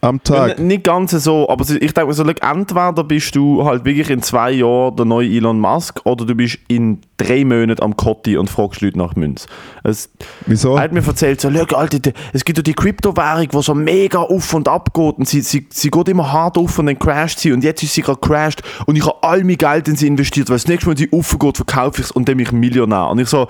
Am 0.00 0.22
Tag. 0.22 0.58
Ja, 0.58 0.64
nicht 0.64 0.84
ganz 0.84 1.10
so, 1.10 1.48
aber 1.48 1.64
ich 1.68 1.92
denke 1.92 2.06
mir 2.06 2.14
so, 2.14 2.22
entweder 2.22 3.04
bist 3.04 3.34
du 3.34 3.64
halt 3.64 3.84
wirklich 3.84 4.10
in 4.10 4.22
zwei 4.22 4.52
Jahren 4.52 4.94
der 4.94 5.04
neue 5.04 5.28
Elon 5.28 5.58
Musk 5.58 6.00
oder 6.04 6.24
du 6.24 6.36
bist 6.36 6.58
in 6.68 7.00
drei 7.16 7.44
Monaten 7.44 7.82
am 7.82 7.96
Kotti 7.96 8.36
und 8.36 8.48
fragst 8.48 8.80
Leute 8.80 8.96
nach 8.96 9.16
Münz. 9.16 9.48
Es, 9.82 10.08
Wieso? 10.46 10.76
er 10.76 10.82
hat 10.82 10.92
mir 10.92 11.04
erzählt, 11.04 11.40
so, 11.40 11.48
Alter, 11.48 12.12
es 12.32 12.44
gibt 12.44 12.58
ja 12.58 12.62
die 12.62 12.74
Kryptowährung, 12.74 13.48
die 13.48 13.62
so 13.62 13.74
mega 13.74 14.20
auf 14.20 14.54
und 14.54 14.68
ab 14.68 14.94
geht 14.94 15.18
und 15.18 15.26
sie, 15.26 15.40
sie, 15.40 15.66
sie 15.70 15.90
geht 15.90 16.08
immer 16.08 16.32
hart 16.32 16.58
auf 16.58 16.78
und 16.78 16.86
dann 16.86 16.98
crasht 16.98 17.40
sie 17.40 17.50
und 17.50 17.64
jetzt 17.64 17.82
ist 17.82 17.94
sie 17.94 18.02
gerade 18.02 18.20
crashed 18.20 18.62
und 18.86 18.94
ich 18.94 19.04
habe 19.04 19.16
all 19.22 19.42
mein 19.42 19.56
Geld 19.56 19.88
in 19.88 19.96
sie 19.96 20.06
investiert, 20.06 20.48
weil 20.48 20.56
das 20.56 20.68
nächste 20.68 20.86
Mal, 20.86 20.92
wenn 20.92 20.98
sie 20.98 21.12
aufgeht, 21.12 21.56
verkaufe 21.56 22.00
ich 22.00 22.06
es 22.06 22.12
und 22.12 22.28
dann 22.28 22.36
bin 22.36 22.46
ich 22.46 22.52
Millionär. 22.52 23.08
Und 23.08 23.18
ich 23.18 23.28
so, 23.28 23.48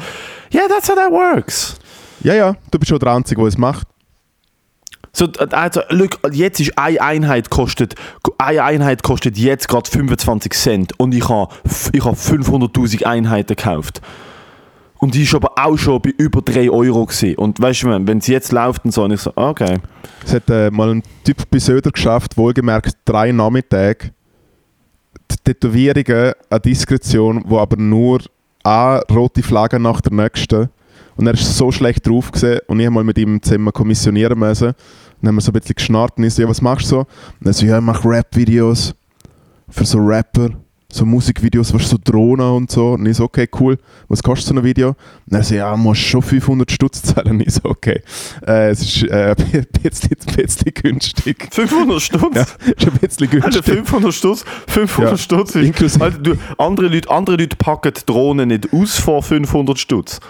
yeah, 0.55 0.67
that's 0.67 0.89
how 0.89 0.95
that 0.95 1.11
works. 1.11 1.77
Ja, 2.23 2.33
ja, 2.35 2.57
du 2.71 2.79
bist 2.79 2.89
schon 2.89 2.99
der 2.99 3.13
Einzige, 3.13 3.43
der 3.43 3.49
es 3.49 3.59
macht. 3.59 3.87
So, 5.13 5.27
also, 5.51 5.81
look, 5.91 6.19
jetzt 6.33 6.61
ist 6.61 6.79
eine 6.79 7.01
Einheit 7.01 7.51
kostet, 7.51 7.95
eine 8.39 8.63
Einheit 8.63 9.03
kostet 9.03 9.39
jetzt 9.39 9.69
gerade 9.69 9.89
25 9.89 10.53
Cent 10.53 10.93
und 10.99 11.15
ich 11.15 11.29
habe 11.29 11.55
ich 11.93 12.05
hab 12.05 12.15
500'000 12.15 13.05
Einheiten 13.05 13.57
gekauft. 13.57 14.01
Und 14.99 15.15
die 15.15 15.23
ist 15.23 15.35
aber 15.35 15.53
auch 15.57 15.77
schon 15.77 16.03
bei 16.03 16.11
über 16.19 16.43
3 16.43 16.71
Euro 16.71 17.07
gewesen. 17.07 17.37
Und 17.37 17.61
weißt 17.61 17.85
du, 17.85 17.89
wenn 17.89 18.19
es 18.19 18.27
jetzt 18.27 18.51
läuft 18.53 18.85
und 18.85 18.91
so, 18.91 19.05
und 19.05 19.13
ich 19.13 19.21
so, 19.21 19.33
okay. 19.37 19.79
Es 20.25 20.35
hat 20.35 20.51
äh, 20.51 20.71
mal 20.71 20.91
ein 20.91 21.03
Typ 21.25 21.49
bei 21.51 21.59
Söder 21.59 21.93
geschafft, 21.93 22.37
wohlgemerkt 22.37 22.97
drei 23.05 23.31
Nachmittage, 23.31 24.11
die 25.31 25.37
Tätowierungen 25.45 26.33
an 26.51 26.63
Diskretion, 26.63 27.45
wo 27.47 27.59
aber 27.59 27.77
nur 27.77 28.21
eine 28.65 29.03
rote 29.11 29.43
Flagge 29.43 29.79
nach 29.79 30.01
der 30.01 30.13
nächsten. 30.13 30.69
Und 31.19 31.27
er 31.27 31.35
ist 31.35 31.57
so 31.57 31.71
schlecht 31.73 32.07
drauf 32.07 32.31
gesehen 32.33 32.61
und 32.69 32.81
ich 32.81 32.87
habe 32.87 32.95
mal 32.95 33.05
mit 33.05 33.19
ihm 33.19 33.43
zusammen 33.43 33.73
kommissionieren 33.73 34.39
müssen. 34.39 34.69
Und 34.69 34.75
dann 35.21 35.29
haben 35.29 35.35
wir 35.37 35.41
so 35.43 35.51
ein 35.51 35.55
bisschen 35.61 35.75
geschnarrt 35.75 36.17
und 36.17 36.25
ich 36.25 36.33
so, 36.35 36.43
ja, 36.43 36.49
was 36.49 36.63
machst 36.63 36.87
du 36.87 36.89
so? 36.91 36.99
Und 37.01 37.47
er 37.47 37.53
so, 37.53 37.67
ja, 37.67 37.79
ich 37.79 37.85
mache 37.85 38.09
Rap-Videos 38.09 38.95
für 39.69 39.85
so 39.85 39.99
Rapper, 39.99 40.51
so 40.91 41.05
Musikvideos, 41.05 41.75
was 41.75 41.91
so 41.91 41.99
Drohnen 42.03 42.47
und 42.53 42.71
so. 42.71 42.93
Und 42.93 43.05
ich 43.05 43.17
so, 43.17 43.25
okay, 43.25 43.49
cool, 43.59 43.77
was 44.09 44.23
kostet 44.23 44.47
so 44.47 44.55
ein 44.55 44.63
Video? 44.65 44.91
Und 44.91 45.37
er 45.37 45.43
so, 45.43 45.57
ja, 45.57 45.77
musst 45.77 46.03
schon 46.03 46.23
500 46.23 46.71
Stutz 46.71 47.03
zahlen. 47.03 47.33
Und 47.33 47.41
ich 47.41 47.53
so, 47.53 47.65
okay, 47.65 48.01
äh, 48.47 48.71
es 48.71 48.81
ist 48.81 49.03
äh, 49.11 49.35
ein, 49.53 49.67
bisschen, 49.83 50.17
ein 50.29 50.37
bisschen 50.37 50.73
günstig. 50.73 51.49
500 51.51 52.01
Stutz? 52.01 52.37
Ja, 52.37 52.43
ist 52.43 52.87
ein 52.87 52.93
bisschen 53.01 53.29
günstig. 53.29 53.65
500 53.65 54.15
Stutz? 54.15 54.45
500 54.69 55.11
Ja. 55.13 55.19
Stutz 55.19 55.57
ist... 55.57 55.65
Inklusive- 55.65 56.01
Alter, 56.05 56.19
du, 56.21 56.35
andere, 56.59 56.87
Leute, 56.87 57.11
andere 57.11 57.37
Leute 57.37 57.57
packen 57.57 57.93
Drohnen 58.07 58.49
nicht 58.49 58.73
aus 58.73 58.97
vor 58.99 59.23
500 59.25 59.79
Stutz. 59.79 60.21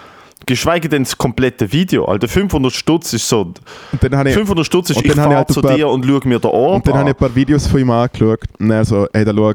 Geschweige 0.45 0.89
denn 0.89 1.03
das 1.03 1.17
komplette 1.17 1.71
Video. 1.71 2.05
Alter, 2.05 2.27
500 2.27 2.71
Stutz 2.71 3.13
ist 3.13 3.27
so... 3.27 3.41
Und 3.41 3.57
dann 4.01 4.15
habe 4.17 4.29
ich, 4.29 4.35
500 4.35 4.65
Stutz 4.65 4.89
ist, 4.89 4.97
und 4.97 5.05
ich 5.05 5.13
fahre 5.13 5.35
halt 5.35 5.51
zu 5.51 5.61
paar- 5.61 5.75
dir 5.75 5.87
und 5.89 6.05
schaue 6.05 6.21
mir 6.25 6.39
den 6.39 6.49
Ort 6.49 6.75
und 6.75 6.87
dann 6.87 6.95
habe 6.95 7.09
ich 7.09 7.15
ein 7.15 7.19
paar 7.19 7.35
Videos 7.35 7.67
von 7.67 7.79
ihm 7.79 7.91
angeschaut 7.91 8.39
und 8.59 8.71
er 8.71 8.83
so, 8.85 9.07
hey, 9.13 9.25
da 9.25 9.33
schau, 9.35 9.53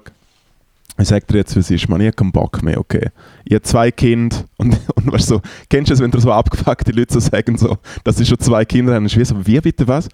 ich 0.97 1.09
sag 1.09 1.27
dir 1.27 1.39
jetzt, 1.39 1.57
was 1.57 1.71
ist, 1.71 1.89
man, 1.89 2.01
ich 2.01 2.07
habe 2.07 2.17
keinen 2.17 2.33
Bock 2.33 2.63
mehr, 2.63 2.79
okay. 2.79 3.09
Ich 3.45 3.55
habe 3.55 3.63
zwei 3.63 3.91
Kinder 3.91 4.37
und, 4.59 4.79
und 4.95 5.13
weißt 5.13 5.27
so, 5.27 5.41
kennst 5.69 5.91
du 5.91 5.95
es, 5.95 6.01
wenn 6.01 6.11
dir 6.11 6.21
so 6.21 6.31
abgefuckte 6.31 6.93
Leute 6.93 7.15
so 7.15 7.21
sagen, 7.21 7.59
so, 7.59 7.79
dass 8.05 8.17
sie 8.17 8.27
schon 8.27 8.39
zwei 8.39 8.65
Kinder 8.65 8.95
haben, 8.95 9.07
ich 9.07 9.19
weiß, 9.19 9.33
aber 9.33 9.47
wie 9.47 9.61
bitte 9.61 9.89
was? 9.89 10.09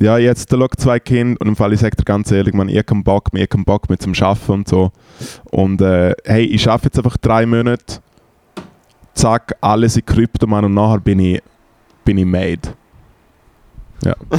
Ja, 0.00 0.16
jetzt 0.16 0.52
da 0.52 0.56
schau, 0.56 0.68
zwei 0.76 1.00
Kinder 1.00 1.40
und 1.40 1.48
im 1.48 1.56
Fall, 1.56 1.72
ich 1.72 1.80
sag 1.80 1.96
dir 1.96 2.04
ganz 2.04 2.30
ehrlich, 2.30 2.54
man, 2.54 2.68
ich 2.68 2.76
habe 2.76 2.84
keinen 2.84 3.04
Bock 3.04 3.32
mehr, 3.32 3.42
ich 3.42 3.46
habe 3.46 3.56
keinen 3.56 3.64
Bock 3.64 3.88
mehr 3.88 3.98
zum 3.98 4.14
Arbeiten 4.14 4.52
und 4.52 4.68
so. 4.68 4.92
Und 5.50 5.80
äh, 5.80 6.14
hey, 6.24 6.44
ich 6.44 6.68
arbeite 6.68 6.86
jetzt 6.86 6.98
einfach 6.98 7.16
drei 7.16 7.46
Monate, 7.46 8.00
zack, 9.18 9.56
alles 9.60 9.96
in 9.96 10.06
Krypto, 10.06 10.46
Mann, 10.46 10.64
und 10.64 10.74
nachher 10.74 11.00
bin 11.00 11.18
ich, 11.20 11.42
bin 12.04 12.18
ich 12.18 12.24
made. 12.24 12.60
Ja. 14.04 14.14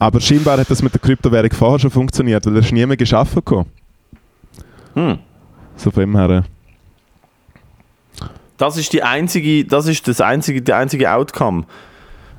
Aber 0.00 0.20
scheinbar 0.20 0.58
hat 0.58 0.70
das 0.70 0.82
mit 0.82 0.92
der 0.92 1.00
Kryptowährung 1.00 1.50
vorher 1.52 1.78
schon 1.80 1.90
funktioniert, 1.90 2.46
weil 2.46 2.54
er 2.54 2.60
ist 2.60 2.72
nie 2.72 2.86
mehr 2.86 2.96
geschaffen 2.96 3.36
gekommen. 3.36 3.66
Hm. 4.94 5.18
So 5.76 5.90
von 5.90 6.00
dem 6.02 6.16
her. 6.16 6.30
äh, 6.30 6.42
Das 8.56 8.76
ist 8.76 8.92
die 8.92 9.02
einzige, 9.02 9.64
das 9.64 9.86
ist 9.86 10.06
das 10.06 10.20
einzige, 10.20 10.62
der 10.62 10.76
einzige 10.76 11.12
Outcome. 11.12 11.64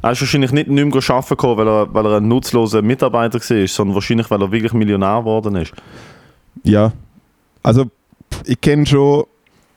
Er 0.01 0.11
ist 0.11 0.21
wahrscheinlich 0.21 0.53
nicht, 0.53 0.69
nicht 0.69 0.85
mehr 0.85 1.03
arbeiten 1.09 1.29
gekommen, 1.29 1.57
weil 1.57 1.67
er, 1.67 1.93
weil 1.93 2.05
er 2.05 2.17
ein 2.17 2.27
nutzloser 2.27 2.81
Mitarbeiter 2.81 3.39
war, 3.39 3.67
sondern 3.67 3.95
wahrscheinlich, 3.95 4.31
weil 4.31 4.41
er 4.41 4.51
wirklich 4.51 4.71
Millionär 4.71 5.19
geworden 5.19 5.55
ist. 5.57 5.73
Ja. 6.63 6.93
Also, 7.61 7.85
ich 8.45 8.61
kenne 8.61 8.85
schon, 8.85 9.25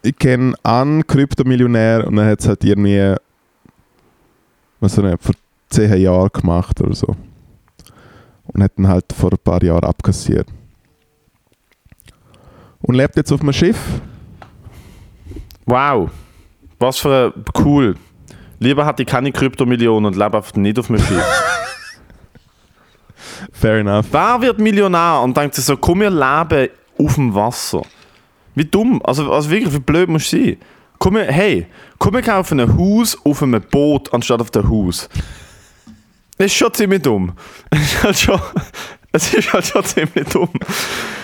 ich 0.02 0.16
kenne 0.16 0.54
einen 0.62 1.06
Kryptomillionär 1.06 2.06
und 2.06 2.18
er 2.18 2.26
hat 2.26 2.40
es 2.40 2.48
halt 2.48 2.64
irgendwie, 2.64 3.14
was 4.80 4.98
er 4.98 5.16
vor 5.18 5.34
10 5.70 6.00
Jahren 6.00 6.30
gemacht 6.32 6.80
oder 6.80 6.94
so. 6.94 7.16
Und 8.44 8.62
hat 8.62 8.72
dann 8.76 8.88
halt 8.88 9.06
vor 9.12 9.30
ein 9.32 9.38
paar 9.42 9.62
Jahren 9.62 9.84
abkassiert. 9.84 10.48
Und 12.80 12.96
lebt 12.96 13.16
jetzt 13.16 13.32
auf 13.32 13.40
einem 13.40 13.52
Schiff. 13.52 13.78
Wow. 15.64 16.10
Was 16.78 16.98
für 16.98 17.32
ein 17.34 17.44
cool. 17.64 17.94
Lieber 18.58 18.84
hatte 18.84 19.02
ich 19.02 19.08
keine 19.08 19.30
Kryptomillionen 19.30 20.12
und 20.12 20.16
lebe 20.16 20.42
nicht 20.56 20.78
auf 20.78 20.90
einem 20.90 20.98
Schiff. 20.98 21.24
Fair 23.52 23.78
enough. 23.78 24.06
Wer 24.10 24.40
wird 24.40 24.58
Millionär 24.58 25.20
und 25.22 25.36
denkt 25.36 25.54
sich 25.54 25.64
so, 25.64 25.76
komm, 25.76 26.00
wir 26.00 26.10
leben 26.10 26.68
auf 26.98 27.14
dem 27.14 27.34
Wasser? 27.34 27.82
Wie 28.54 28.64
dumm, 28.64 29.00
also, 29.04 29.32
also 29.32 29.50
wirklich, 29.50 29.72
wie 29.72 29.80
blöd 29.80 30.08
muss 30.08 30.28
sein? 30.28 30.56
Komm, 30.98 31.16
hey, 31.16 31.66
komm, 31.98 32.14
wir 32.14 32.22
kaufen 32.22 32.60
ein 32.60 32.78
Haus 32.78 33.18
auf 33.24 33.42
einem 33.42 33.60
Boot 33.60 34.12
anstatt 34.12 34.40
auf 34.40 34.50
dem 34.50 34.68
Haus. 34.68 35.08
Das 36.38 36.46
ist 36.46 36.54
schon 36.54 36.72
ziemlich 36.74 37.02
dumm. 37.02 37.32
Es 37.70 37.92
ist 37.92 38.28
halt 38.28 38.52
es 39.12 39.34
ist 39.34 39.52
halt 39.52 39.66
schon 39.66 39.84
ziemlich 39.84 40.28
dumm. 40.28 40.50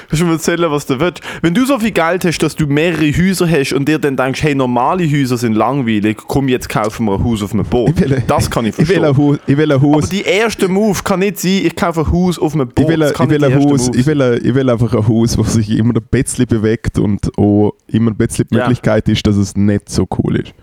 Kannst 0.08 0.22
du 0.22 0.26
mir 0.26 0.32
erzählen, 0.32 0.70
was 0.70 0.86
du 0.86 0.98
willst? 0.98 1.20
Wenn 1.42 1.52
du 1.52 1.66
so 1.66 1.78
viel 1.78 1.90
Geld 1.90 2.24
hast, 2.24 2.38
dass 2.38 2.56
du 2.56 2.66
mehrere 2.66 3.12
Häuser 3.12 3.46
hast 3.48 3.74
und 3.74 3.86
dir 3.88 3.98
dann 3.98 4.16
denkst, 4.16 4.42
hey, 4.42 4.54
normale 4.54 5.04
Häuser 5.04 5.36
sind 5.36 5.52
langweilig, 5.54 6.16
komm, 6.26 6.48
jetzt 6.48 6.68
kaufen 6.70 7.04
wir 7.06 7.16
ein 7.16 7.24
Haus 7.24 7.42
auf 7.42 7.52
einem 7.52 7.66
Boot. 7.66 8.00
Will- 8.00 8.22
das 8.26 8.50
kann 8.50 8.64
ich 8.64 8.72
Ich 8.78 8.88
will 8.88 9.00
verstehen. 9.00 9.04
ein 9.04 9.16
Haus. 9.18 9.38
Ich 9.46 9.56
will 9.58 9.70
ein 9.70 9.78
Aber 9.82 9.96
Haus. 9.96 10.08
die 10.08 10.22
erste 10.22 10.68
Move 10.68 10.98
kann 11.04 11.20
nicht 11.20 11.38
sein, 11.38 11.60
ich 11.64 11.76
kaufe 11.76 12.00
ein 12.00 12.10
Haus 12.12 12.38
auf 12.38 12.54
einem 12.54 12.68
Boot. 12.68 12.84
Ich 12.84 12.88
will, 12.88 13.00
Das 13.00 13.10
ich 13.12 13.28
will 13.28 13.44
ein 13.44 13.54
Haus, 13.54 13.90
ich 13.94 14.06
will, 14.06 14.22
ein- 14.22 14.40
ich 14.42 14.54
will 14.54 14.70
einfach 14.70 14.94
ein 14.94 15.06
Haus, 15.08 15.36
das 15.36 15.52
sich 15.52 15.70
immer 15.70 15.94
ein 15.94 16.02
bisschen 16.10 16.46
bewegt 16.46 16.98
und 16.98 17.30
auch 17.38 17.72
immer 17.88 18.10
ein 18.10 18.16
bisschen 18.16 18.46
die 18.50 18.56
Ja. 18.56 18.62
Möglichkeit 18.62 19.08
ist, 19.10 19.26
dass 19.26 19.36
es 19.36 19.56
nicht 19.56 19.90
so 19.90 20.06
cool 20.18 20.36
ist. 20.36 20.54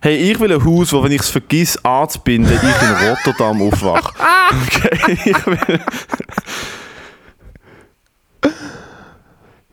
Hey, 0.00 0.16
ich 0.16 0.40
will 0.40 0.52
ein 0.52 0.64
Haus, 0.64 0.90
wo, 0.92 1.02
wenn 1.02 1.12
ich 1.12 1.20
es 1.20 1.28
vergiss 1.28 1.76
anzubinden, 1.84 2.52
ich 2.54 2.62
in 2.62 3.08
Rotterdam 3.10 3.60
aufwache. 3.60 4.14
Okay, 4.66 5.18
ich 5.24 5.46
will... 5.46 5.80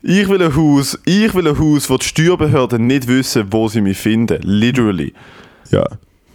Ich 0.04 0.28
will 0.28 0.42
ein 0.42 0.56
Haus, 0.56 0.98
ich 1.04 1.32
will 1.32 1.46
ein 1.46 1.58
Haus, 1.58 1.88
wo 1.88 1.96
die 1.96 2.06
Steuerbehörden 2.06 2.88
nicht 2.88 3.06
wissen, 3.06 3.46
wo 3.52 3.68
sie 3.68 3.80
mich 3.80 3.98
finden. 3.98 4.40
Literally. 4.42 5.14
Ja. 5.70 5.84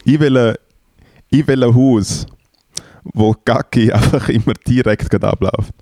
Ich 0.05 0.19
will 0.19 0.37
ein, 0.37 0.55
ich 1.29 1.45
will 1.45 1.63
ein 1.65 1.75
Haus, 1.75 2.25
wo 3.03 3.35
Gacki 3.43 3.91
einfach 3.93 4.29
immer 4.29 4.53
direkt 4.65 5.21
abläuft. 5.21 5.73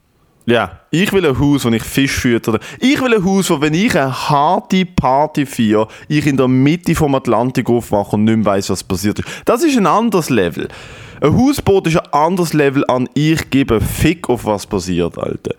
Ja, 0.48 0.80
ich 0.92 1.12
will 1.12 1.26
ein 1.26 1.40
Haus, 1.40 1.66
wo 1.66 1.70
ich 1.70 1.84
Fisch 1.84 2.20
fütter. 2.20 2.60
Ich 2.80 3.02
will 3.02 3.16
ein 3.16 3.26
Haus, 3.26 3.50
wo, 3.50 3.62
wenn 3.62 3.74
ich 3.74 3.96
eine 3.96 4.30
harte 4.30 4.86
Party 4.86 5.46
feiere, 5.46 5.88
ich 6.08 6.26
in 6.28 6.38
der 6.38 6.48
Mitte 6.48 6.94
vom 6.94 7.16
Atlantik 7.16 7.70
aufwache 7.70 8.16
und 8.16 8.26
nicht 8.26 8.38
mehr 8.38 8.46
weiss, 8.46 8.70
was 8.70 8.84
passiert 8.84 9.20
ist. 9.20 9.28
Das 9.46 9.64
ist 9.64 9.78
ein 9.78 9.88
anderes 9.88 10.30
Level. 10.30 10.68
Ein 11.22 11.36
Hausboot 11.36 11.88
ist 11.88 11.98
ein 11.98 12.14
anderes 12.14 12.54
Level 12.54 12.84
an 12.88 13.10
ich 13.14 13.50
gebe 13.50 13.82
Fick 13.82 14.30
auf 14.30 14.46
was 14.46 14.68
passiert, 14.68 15.18
Alter. 15.18 15.56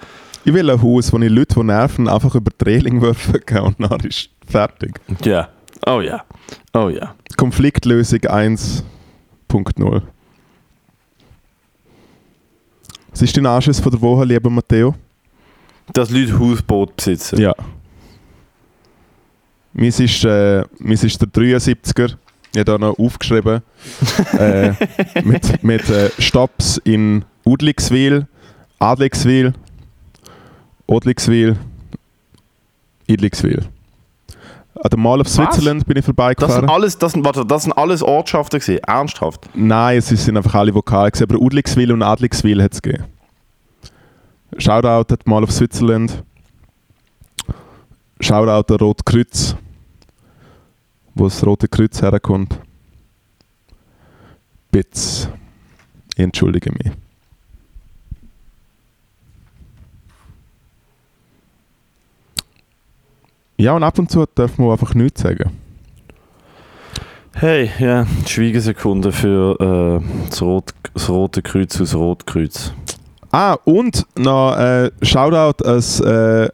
Ich 0.47 0.55
will 0.55 0.71
ein 0.71 0.81
Haus, 0.81 1.13
wo 1.13 1.19
ich 1.19 1.29
Leute, 1.29 1.57
die 1.57 1.65
nerven, 1.65 2.07
einfach 2.07 2.33
über 2.37 2.53
die 2.53 2.65
Reling 2.65 3.03
werfen 3.03 3.41
kann 3.45 3.63
und 3.65 3.81
dann 3.81 3.99
ist 3.99 4.31
fertig. 4.47 5.01
Ja. 5.25 5.49
Oh 5.85 6.01
ja. 6.01 6.25
Oh 6.73 6.89
ja. 6.89 7.17
Konfliktlösung 7.37 8.21
1.0. 8.21 10.03
Was 13.11 13.23
ist 13.23 13.37
dein 13.37 13.47
Anschiss 13.47 13.81
von 13.81 13.91
der 13.91 14.01
Woche, 14.01 14.25
lieber 14.25 14.49
Matteo? 14.49 14.95
Dass 15.93 16.11
Leute 16.11 16.39
Hausboot 16.39 16.95
besitzen. 16.95 17.41
Ja. 17.41 17.53
Meins 19.73 19.99
ist, 19.99 20.25
äh, 20.25 20.63
meins 20.79 21.03
ist 21.03 21.21
der 21.21 21.29
73er. 21.29 22.15
Ich 22.53 22.61
habe 22.61 22.65
da 22.65 22.79
noch 22.79 22.97
aufgeschrieben. 23.01 23.63
äh, 24.39 24.75
mit 25.25 25.65
mit 25.65 25.91
äh, 25.91 26.09
Stops 26.21 26.81
in 26.85 27.25
Udligswil, 27.45 28.29
Adligswil, 28.79 29.53
Odligswil, 30.87 31.57
Idligswil. 33.07 33.65
An 34.83 34.91
der 34.91 34.99
Mall 34.99 35.21
of 35.21 35.29
Switzerland 35.29 35.87
bin 35.87 35.97
ich 35.97 36.05
Das 36.05 36.07
sind 36.07 36.15
vorbeigefahren. 36.17 36.69
alles, 36.69 36.99
das 36.99 37.13
sind, 37.13 37.25
warte, 37.25 37.47
das 37.47 37.63
sind 37.63 37.73
alles 37.73 38.03
Ortschaften 38.03 38.61
gewesen. 38.61 38.79
Ernsthaft. 38.85 39.49
Nein, 39.55 39.99
es 39.99 40.09
sind 40.09 40.37
einfach 40.37 40.55
alle 40.55 40.75
Vokale. 40.75 41.11
gewesen, 41.11 41.25
Aber 41.31 41.41
Udligswil 41.41 41.93
und 41.93 42.03
Adligswil 42.03 42.63
hat 42.63 42.75
es 42.75 42.83
gegeben. 42.83 43.05
Shoutout 44.59 45.13
at 45.15 45.27
Mall 45.27 45.43
of 45.43 45.51
Switzerland. 45.51 46.23
Shoutout 48.21 48.73
an 48.73 48.79
Rote 48.81 49.03
Kreuz. 49.05 49.57
Wo 51.15 51.25
das 51.25 51.45
Rote 51.45 51.69
Kreuz 51.69 52.01
herkommt. 52.03 52.59
Bitz. 54.71 55.29
Ich 56.15 56.23
entschuldige 56.23 56.71
mich. 56.73 56.93
Ja, 63.59 63.73
und 63.73 63.83
ab 63.83 63.99
und 63.99 64.11
zu 64.11 64.25
darf 64.35 64.59
man 64.59 64.71
einfach 64.71 64.95
nichts 64.95 65.23
sagen. 65.23 65.51
Hey, 67.35 67.71
ja, 67.79 68.07
Schweigesekunde 68.27 69.13
für 69.13 70.01
äh, 70.03 70.27
das, 70.31 70.43
Rot, 70.43 70.71
das 70.95 71.09
Rote 71.09 71.43
Kreuz 71.43 71.81
aus 71.81 71.95
Rotkreuz. 71.95 72.73
Ah, 73.31 73.59
und 73.65 74.07
noch 74.17 74.57
äh, 74.57 74.91
Shoutout 75.03 75.65
als 75.65 76.01
äh, 76.01 76.49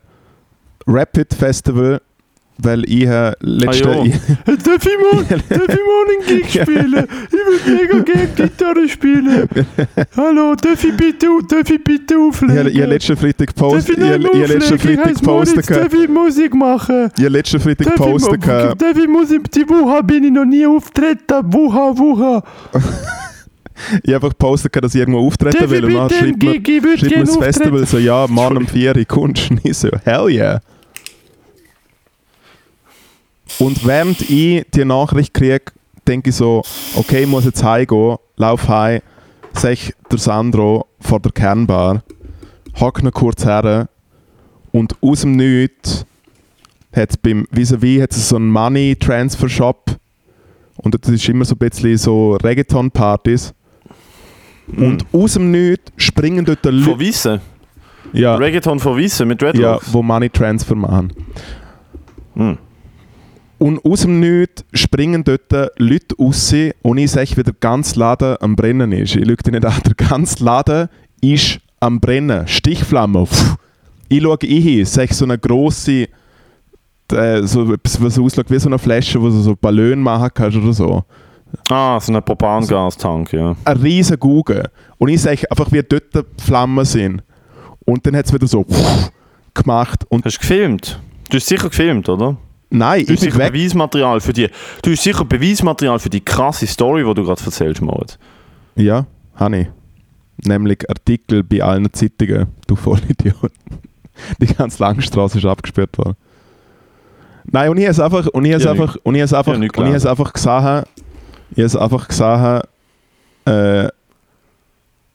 Rapid 0.86 1.34
Festival, 1.34 2.00
weil 2.62 2.84
ich 2.84 3.06
äh, 3.06 3.32
letzte... 3.40 3.88
Ah, 3.90 3.94
ja. 3.96 4.04
ich, 4.04 4.12
Darf 4.62 4.86
ich 4.86 4.98
mal, 4.98 5.24
darf 5.48 5.68
ich 5.68 5.68
mal 5.68 6.04
einen 6.08 6.26
Gig 6.26 6.48
spielen? 6.50 7.06
Ich 7.26 7.32
würde 7.32 7.82
mega 7.82 7.98
gerne 8.00 8.28
Gitarre 8.36 8.88
spielen. 8.88 9.48
Hallo, 10.16 10.54
darf 10.54 10.84
ich 10.84 10.96
bitte, 10.96 11.26
darf 11.48 11.70
ich 11.70 11.82
bitte 11.82 12.18
auflegen? 12.18 12.68
ich, 12.68 12.78
ich 12.78 12.86
letzten 12.86 13.16
Freitag 13.16 13.54
darf 13.54 13.54
gepostet, 13.56 13.98
ich 13.98 14.04
ich, 14.04 14.24
ich, 14.24 14.42
ich 14.42 14.48
letzten? 14.48 14.78
Freitag 14.78 15.14
gepostet, 15.14 15.70
darf 15.70 15.94
ich 15.94 16.08
Musik 16.08 16.54
machen? 16.54 17.10
ich 17.16 17.28
letzten 17.28 17.60
Freitag 17.60 17.86
Darf 17.86 17.96
gepostet, 17.96 18.40
gehabt- 18.42 18.82
darf 18.82 18.96
ich 18.96 19.08
Musik, 19.08 19.50
die 19.50 19.68
Woche 19.68 20.02
bin 20.04 20.24
ich 20.24 20.32
noch 20.32 20.44
nie 20.44 20.66
auftreten. 20.66 21.52
Wuha, 21.52 21.96
wuha. 21.96 22.42
ich 24.02 24.14
habe 24.14 24.26
einfach 24.26 24.28
gepostet, 24.30 24.76
dass 24.76 24.94
ich 24.94 25.00
irgendwo 25.00 25.26
auftreten 25.26 25.58
Darf 25.58 25.70
will 25.70 25.84
und 25.84 25.94
dann 25.94 26.10
schreibt 26.10 26.42
mir, 26.42 26.98
schreibt 26.98 27.16
mir 27.16 27.24
das 27.24 27.36
Festival 27.36 27.86
so, 27.86 27.98
ja, 27.98 28.26
Mann 28.28 28.56
um 28.56 28.66
4 28.66 28.96
Uhr 28.96 29.04
kommst 29.04 29.50
du 29.50 29.72
so, 29.72 29.88
hell 30.04 30.28
yeah. 30.28 30.60
Und 33.62 33.86
während 33.86 34.20
ich 34.28 34.66
die 34.74 34.84
Nachricht 34.84 35.34
kriege, 35.34 35.66
denke 36.08 36.30
ich 36.30 36.36
so, 36.36 36.62
okay, 36.96 37.22
ich 37.22 37.28
muss 37.28 37.44
jetzt 37.44 37.62
heimgehen, 37.62 38.16
lauf 38.36 38.66
heim, 38.66 39.00
sehe 39.52 39.76
der 40.10 40.18
Sandro 40.18 40.86
vor 40.98 41.20
der 41.20 41.30
Kernbar, 41.30 42.02
hack 42.80 43.04
noch 43.04 43.12
kurz 43.12 43.44
her 43.44 43.88
und 44.72 44.96
aus 45.00 45.20
dem 45.20 45.36
Nichts 45.36 46.04
hat 46.92 47.10
es 47.10 47.16
beim 47.16 47.46
vis-à-vis 47.52 48.02
hat 48.02 48.10
es 48.10 48.28
so 48.30 48.34
einen 48.36 48.48
Money 48.50 48.96
Transfer 48.96 49.48
Shop 49.48 49.96
und 50.78 50.96
das 51.00 51.12
ist 51.12 51.28
immer 51.28 51.44
so 51.44 51.54
ein 51.54 51.58
bisschen 51.58 51.96
so 51.98 52.32
Reggaeton-Partys. 52.42 53.54
Und 54.76 55.06
aus 55.12 55.34
dem 55.34 55.52
Nichts 55.52 55.92
springen 55.98 56.44
dort 56.44 56.62
Von 56.62 56.74
Leute, 56.74 56.98
Wissen. 56.98 57.40
ja, 58.12 58.34
Reggaeton 58.34 58.80
von 58.80 58.96
Wissen 58.96 59.28
mit 59.28 59.40
ja, 59.40 59.52
Dreadlocks. 59.52 59.92
wo 59.92 60.02
Money 60.02 60.30
Transfer 60.30 60.74
machen. 60.74 61.12
Hm. 62.34 62.58
Und 63.62 63.84
aus 63.84 64.00
dem 64.00 64.18
Nichts 64.18 64.64
springen 64.72 65.22
dort 65.22 65.52
Leute 65.78 66.16
raus 66.18 66.52
und 66.82 66.98
ich 66.98 67.12
sehe, 67.12 67.28
wie 67.36 67.44
der 67.44 67.54
ganze 67.60 67.96
Laden 67.96 68.36
am 68.40 68.56
Brennen 68.56 68.90
ist. 68.90 69.14
Ich 69.14 69.24
schaue 69.24 69.36
dich 69.36 69.52
nicht 69.52 69.64
an, 69.64 69.80
der 69.86 70.08
ganze 70.08 70.42
Laden 70.42 70.88
ist 71.20 71.60
am 71.78 72.00
Brennen. 72.00 72.48
Stichflamme. 72.48 73.24
Pff. 73.24 73.54
Ich 74.08 74.20
schaue 74.20 74.38
hin, 74.40 74.84
sehe 74.84 75.06
so 75.12 75.26
eine 75.26 75.38
grosse, 75.38 76.08
äh, 77.12 77.42
so 77.42 77.72
etwas, 77.72 78.02
was 78.02 78.18
aussieht 78.18 78.50
wie 78.50 78.58
so 78.58 78.68
eine 78.68 78.80
Flasche, 78.80 79.22
wo 79.22 79.26
du 79.26 79.40
so 79.40 79.54
Ballon 79.54 80.00
machen 80.00 80.30
kannst 80.34 80.56
oder 80.56 80.72
so. 80.72 81.04
Ah, 81.70 82.00
so 82.00 82.12
ein 82.12 82.20
Propangastank, 82.20 83.32
ja. 83.32 83.54
Eine 83.64 83.80
riesige 83.80 84.18
Gugge. 84.18 84.64
Und 84.98 85.10
ich 85.10 85.22
sehe 85.22 85.38
einfach, 85.48 85.70
wie 85.70 85.84
dort 85.84 86.26
Flammen 86.40 86.84
sind. 86.84 87.22
Und 87.84 88.04
dann 88.04 88.16
hat 88.16 88.26
es 88.26 88.32
wieder 88.32 88.48
so 88.48 88.64
pff, 88.64 89.12
gemacht. 89.54 90.04
Und 90.08 90.24
Hast 90.24 90.38
du 90.38 90.40
gefilmt? 90.40 91.00
Du 91.30 91.36
hast 91.36 91.46
sicher 91.46 91.68
gefilmt, 91.68 92.08
oder? 92.08 92.36
Nein, 92.72 93.04
Du 93.06 93.12
ich 93.12 93.18
hast 93.18 93.20
bin 93.20 93.30
sicher 93.32 93.38
weg. 93.44 93.52
Beweismaterial 93.52 94.20
für 94.20 94.32
die. 94.32 94.48
Du 94.82 94.90
hast 94.90 95.02
sicher 95.02 95.24
Beweismaterial 95.24 95.98
für 95.98 96.10
die 96.10 96.20
krasse 96.20 96.66
Story, 96.66 97.04
die 97.04 97.14
du 97.14 97.24
gerade 97.24 97.42
erzählst, 97.44 97.80
Moritz. 97.80 98.18
Ja, 98.76 99.06
habe 99.36 99.58
ich. 99.58 99.66
Nämlich 100.44 100.88
Artikel 100.88 101.42
bei 101.44 101.62
allen 101.62 101.92
Zeitungen. 101.92 102.48
Du 102.66 102.74
Vollidiot. 102.74 103.52
Die 104.40 104.46
ganze 104.46 104.82
Langstrasse 104.82 105.38
ist 105.38 105.44
abgesperrt 105.44 105.96
worden. 105.98 106.16
Nein, 107.44 107.70
und 107.70 107.76
ich 107.78 107.84
habe 107.84 107.92
es 107.92 108.00
einfach, 108.00 108.26
und 108.28 108.44
ich 108.44 108.62
Ja, 108.62 108.70
einfach, 108.70 108.96
und 109.02 109.14
ich 109.14 109.22
einfach, 109.22 109.46
Ja, 109.46 109.54
und 109.54 109.62
ich 109.62 109.72
habe 109.72 110.10
einfach 110.10 110.32
gesehen, 110.32 110.82
ich 111.54 111.74
habe 111.74 111.82
einfach 111.82 112.08
gesehen, 112.08 112.60
äh, 113.44 113.88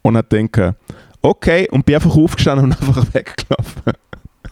und 0.01 0.17
habe 0.17 0.47
gedacht, 0.49 0.75
okay, 1.21 1.67
und 1.71 1.85
bin 1.85 1.95
einfach 1.95 2.15
aufgestanden 2.15 2.65
und 2.65 2.81
einfach 2.81 3.05
weggelaufen. 3.13 3.93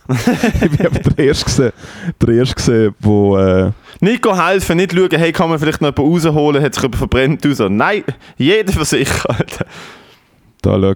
Ich 0.07 0.77
bin 0.77 0.85
aber 0.85 0.99
der 0.99 1.25
Erste 1.25 1.45
gesehen, 1.45 1.71
der 2.21 2.29
Erste 2.35 2.55
gesehen, 2.55 2.95
wo, 2.99 3.37
äh, 3.37 3.71
Nicht 3.99 4.21
gehen 4.21 4.43
helfen, 4.43 4.77
nicht 4.77 4.93
schauen, 4.93 5.09
hey, 5.11 5.31
kann 5.31 5.49
man 5.49 5.57
vielleicht 5.59 5.81
noch 5.81 5.95
jemanden 5.97 6.25
rausholen, 6.27 6.63
hat 6.63 6.73
sich 6.73 6.83
jemand 6.83 6.97
verbrennt 6.97 7.45
raus. 7.45 7.57
Nein, 7.69 8.03
jeder 8.37 8.71
für 8.73 8.85
sich, 8.85 9.09
Alter. 9.25 9.65
Da, 10.61 10.79
schau. 10.79 10.93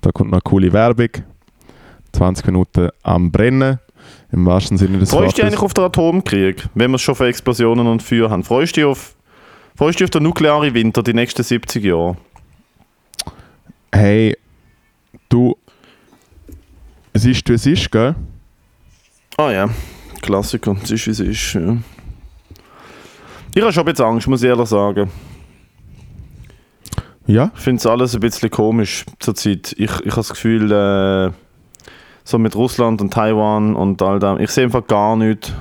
Da 0.00 0.12
kommt 0.12 0.30
noch 0.30 0.36
eine 0.38 0.42
coole 0.42 0.72
Werbung. 0.72 1.08
20 2.12 2.46
Minuten 2.46 2.88
am 3.02 3.30
Brennen. 3.30 3.78
Im 4.32 4.46
wahrsten 4.46 4.78
Sinne 4.78 4.98
des 4.98 5.10
Freust 5.10 5.32
du 5.32 5.36
dich 5.36 5.44
eigentlich 5.44 5.60
Wortes. 5.60 5.64
auf 5.64 5.74
den 5.74 5.84
Atomkrieg, 5.84 6.64
wenn 6.74 6.90
wir 6.92 6.96
es 6.96 7.02
schon 7.02 7.14
für 7.16 7.26
Explosionen 7.26 7.86
und 7.86 8.02
Feuer 8.02 8.30
haben? 8.30 8.44
Freust 8.44 8.76
du 8.76 8.80
dich 8.80 8.84
auf, 8.84 9.14
freust 9.76 9.98
du 9.98 10.04
dich 10.04 10.06
auf 10.06 10.10
den 10.10 10.22
nuklearen 10.22 10.72
Winter 10.72 11.02
die 11.02 11.12
nächsten 11.14 11.42
70 11.42 11.84
Jahre? 11.84 12.16
Hey, 13.92 14.36
du. 15.28 15.56
Es 17.20 17.26
ist, 17.26 17.46
wie 17.50 17.52
es 17.52 17.66
ist, 17.66 17.92
gell? 17.92 18.14
Ah 19.36 19.50
ja, 19.50 19.68
Klassiker, 20.22 20.74
es 20.82 20.90
ist 20.90 21.06
wie 21.06 21.10
es 21.10 21.20
ist. 21.20 21.52
Ja. 21.52 21.76
Ich 23.54 23.60
habe 23.60 23.70
schon 23.74 23.82
ein 23.82 23.92
bisschen 23.92 24.06
Angst, 24.06 24.26
muss 24.26 24.42
ich 24.42 24.48
ehrlich 24.48 24.70
sagen. 24.70 25.10
Ja. 27.26 27.50
Ich 27.54 27.60
finde 27.60 27.78
es 27.78 27.84
alles 27.84 28.14
ein 28.14 28.20
bisschen 28.20 28.50
komisch 28.50 29.04
zurzeit. 29.18 29.72
Ich, 29.72 29.80
ich 29.80 29.90
habe 29.90 30.16
das 30.16 30.30
Gefühl, 30.30 30.72
äh, 30.72 31.30
so 32.24 32.38
mit 32.38 32.56
Russland 32.56 33.02
und 33.02 33.12
Taiwan 33.12 33.76
und 33.76 34.00
all 34.00 34.18
dem, 34.18 34.40
ich 34.40 34.50
sehe 34.50 34.64
einfach 34.64 34.86
gar 34.86 35.14
nichts. 35.14 35.52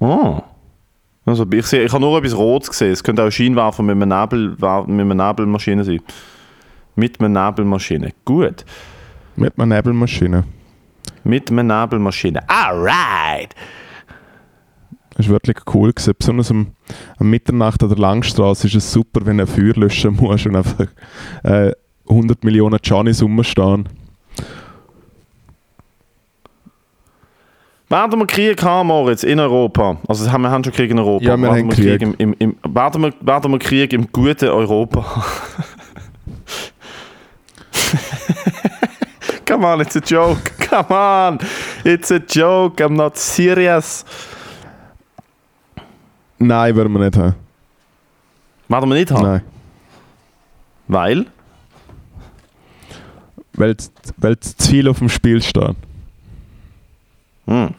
Oh. 0.00 0.40
Also 1.26 1.44
ich, 1.52 1.66
sehe, 1.66 1.84
ich 1.84 1.92
habe 1.92 2.00
nur 2.00 2.16
etwas 2.16 2.34
Rotes 2.34 2.70
gesehen. 2.70 2.92
Es 2.92 3.04
könnte 3.04 3.22
auch 3.22 3.30
Scheinwerfer 3.30 3.82
mit 3.82 4.00
einer, 4.00 4.22
Nebel, 4.22 4.52
mit 4.52 4.60
einer 4.62 5.28
Nebelmaschine 5.28 5.84
sein. 5.84 6.00
Mit 6.98 7.20
einer 7.20 7.46
Nebelmaschine. 7.46 8.10
Gut. 8.24 8.64
Mit 9.36 9.56
einer 9.56 9.76
Nebelmaschine. 9.76 10.42
Mit 11.22 11.48
einer 11.48 11.62
Nebelmaschine. 11.62 12.40
Alright! 12.48 13.54
Das 15.14 15.26
war 15.26 15.34
wirklich 15.34 15.58
cool. 15.72 15.92
Gewesen. 15.92 16.14
Besonders 16.18 16.50
am, 16.50 16.72
am 17.18 17.30
Mitternacht 17.30 17.84
an 17.84 17.90
der 17.90 17.98
Langstrasse 17.98 18.66
ist 18.66 18.74
es 18.74 18.92
super, 18.92 19.24
wenn 19.24 19.38
du 19.38 19.44
ein 19.44 19.46
Feuer 19.46 19.74
löschen 19.74 20.16
musst 20.16 20.46
und 20.46 20.56
einfach 20.56 20.86
äh, 21.44 21.70
100 22.08 22.42
Millionen 22.42 22.80
Johnnies 22.82 23.22
rumstehen. 23.22 23.88
Werden 27.88 28.18
wir 28.18 28.26
Krieg 28.26 28.60
haben, 28.60 28.88
Moritz, 28.88 29.22
in 29.22 29.38
Europa? 29.38 29.98
Also 30.08 30.30
haben 30.32 30.42
wir 30.42 30.50
haben 30.50 30.64
schon 30.64 30.72
Krieg 30.72 30.90
in 30.90 30.98
Europa. 30.98 31.24
Ja, 31.24 31.36
wir 31.36 31.42
werden 31.44 31.58
haben 31.58 31.68
Krieg. 31.68 32.02
Im, 32.02 32.14
im, 32.18 32.34
im, 32.40 32.56
werden, 32.74 33.02
wir, 33.02 33.14
werden 33.20 33.52
wir 33.52 33.58
Krieg 33.60 33.92
im 33.92 34.10
guten 34.10 34.48
Europa? 34.48 35.24
Come 39.48 39.64
on, 39.64 39.80
it's 39.80 39.96
a 39.96 40.00
joke. 40.00 40.52
Come 40.58 40.92
on, 40.92 41.38
it's 41.84 42.10
a 42.10 42.18
joke. 42.20 42.80
I'm 42.80 42.94
not 42.94 43.16
serious. 43.16 44.04
Nein, 46.38 46.76
werden 46.76 46.92
wir 46.92 47.00
nicht 47.00 47.16
haben. 47.16 47.34
Werden 48.68 48.88
wir 48.90 48.94
nicht 48.94 49.10
haben? 49.10 49.22
Nein. 49.22 49.42
Weil? 50.86 51.26
weil, 53.58 53.76
weil 54.16 54.38
zu 54.38 54.54
viel 54.68 54.88
auf 54.88 54.98
dem 54.98 55.08
Spiel 55.08 55.42
steht. 55.42 55.76
Hm. 57.46 57.74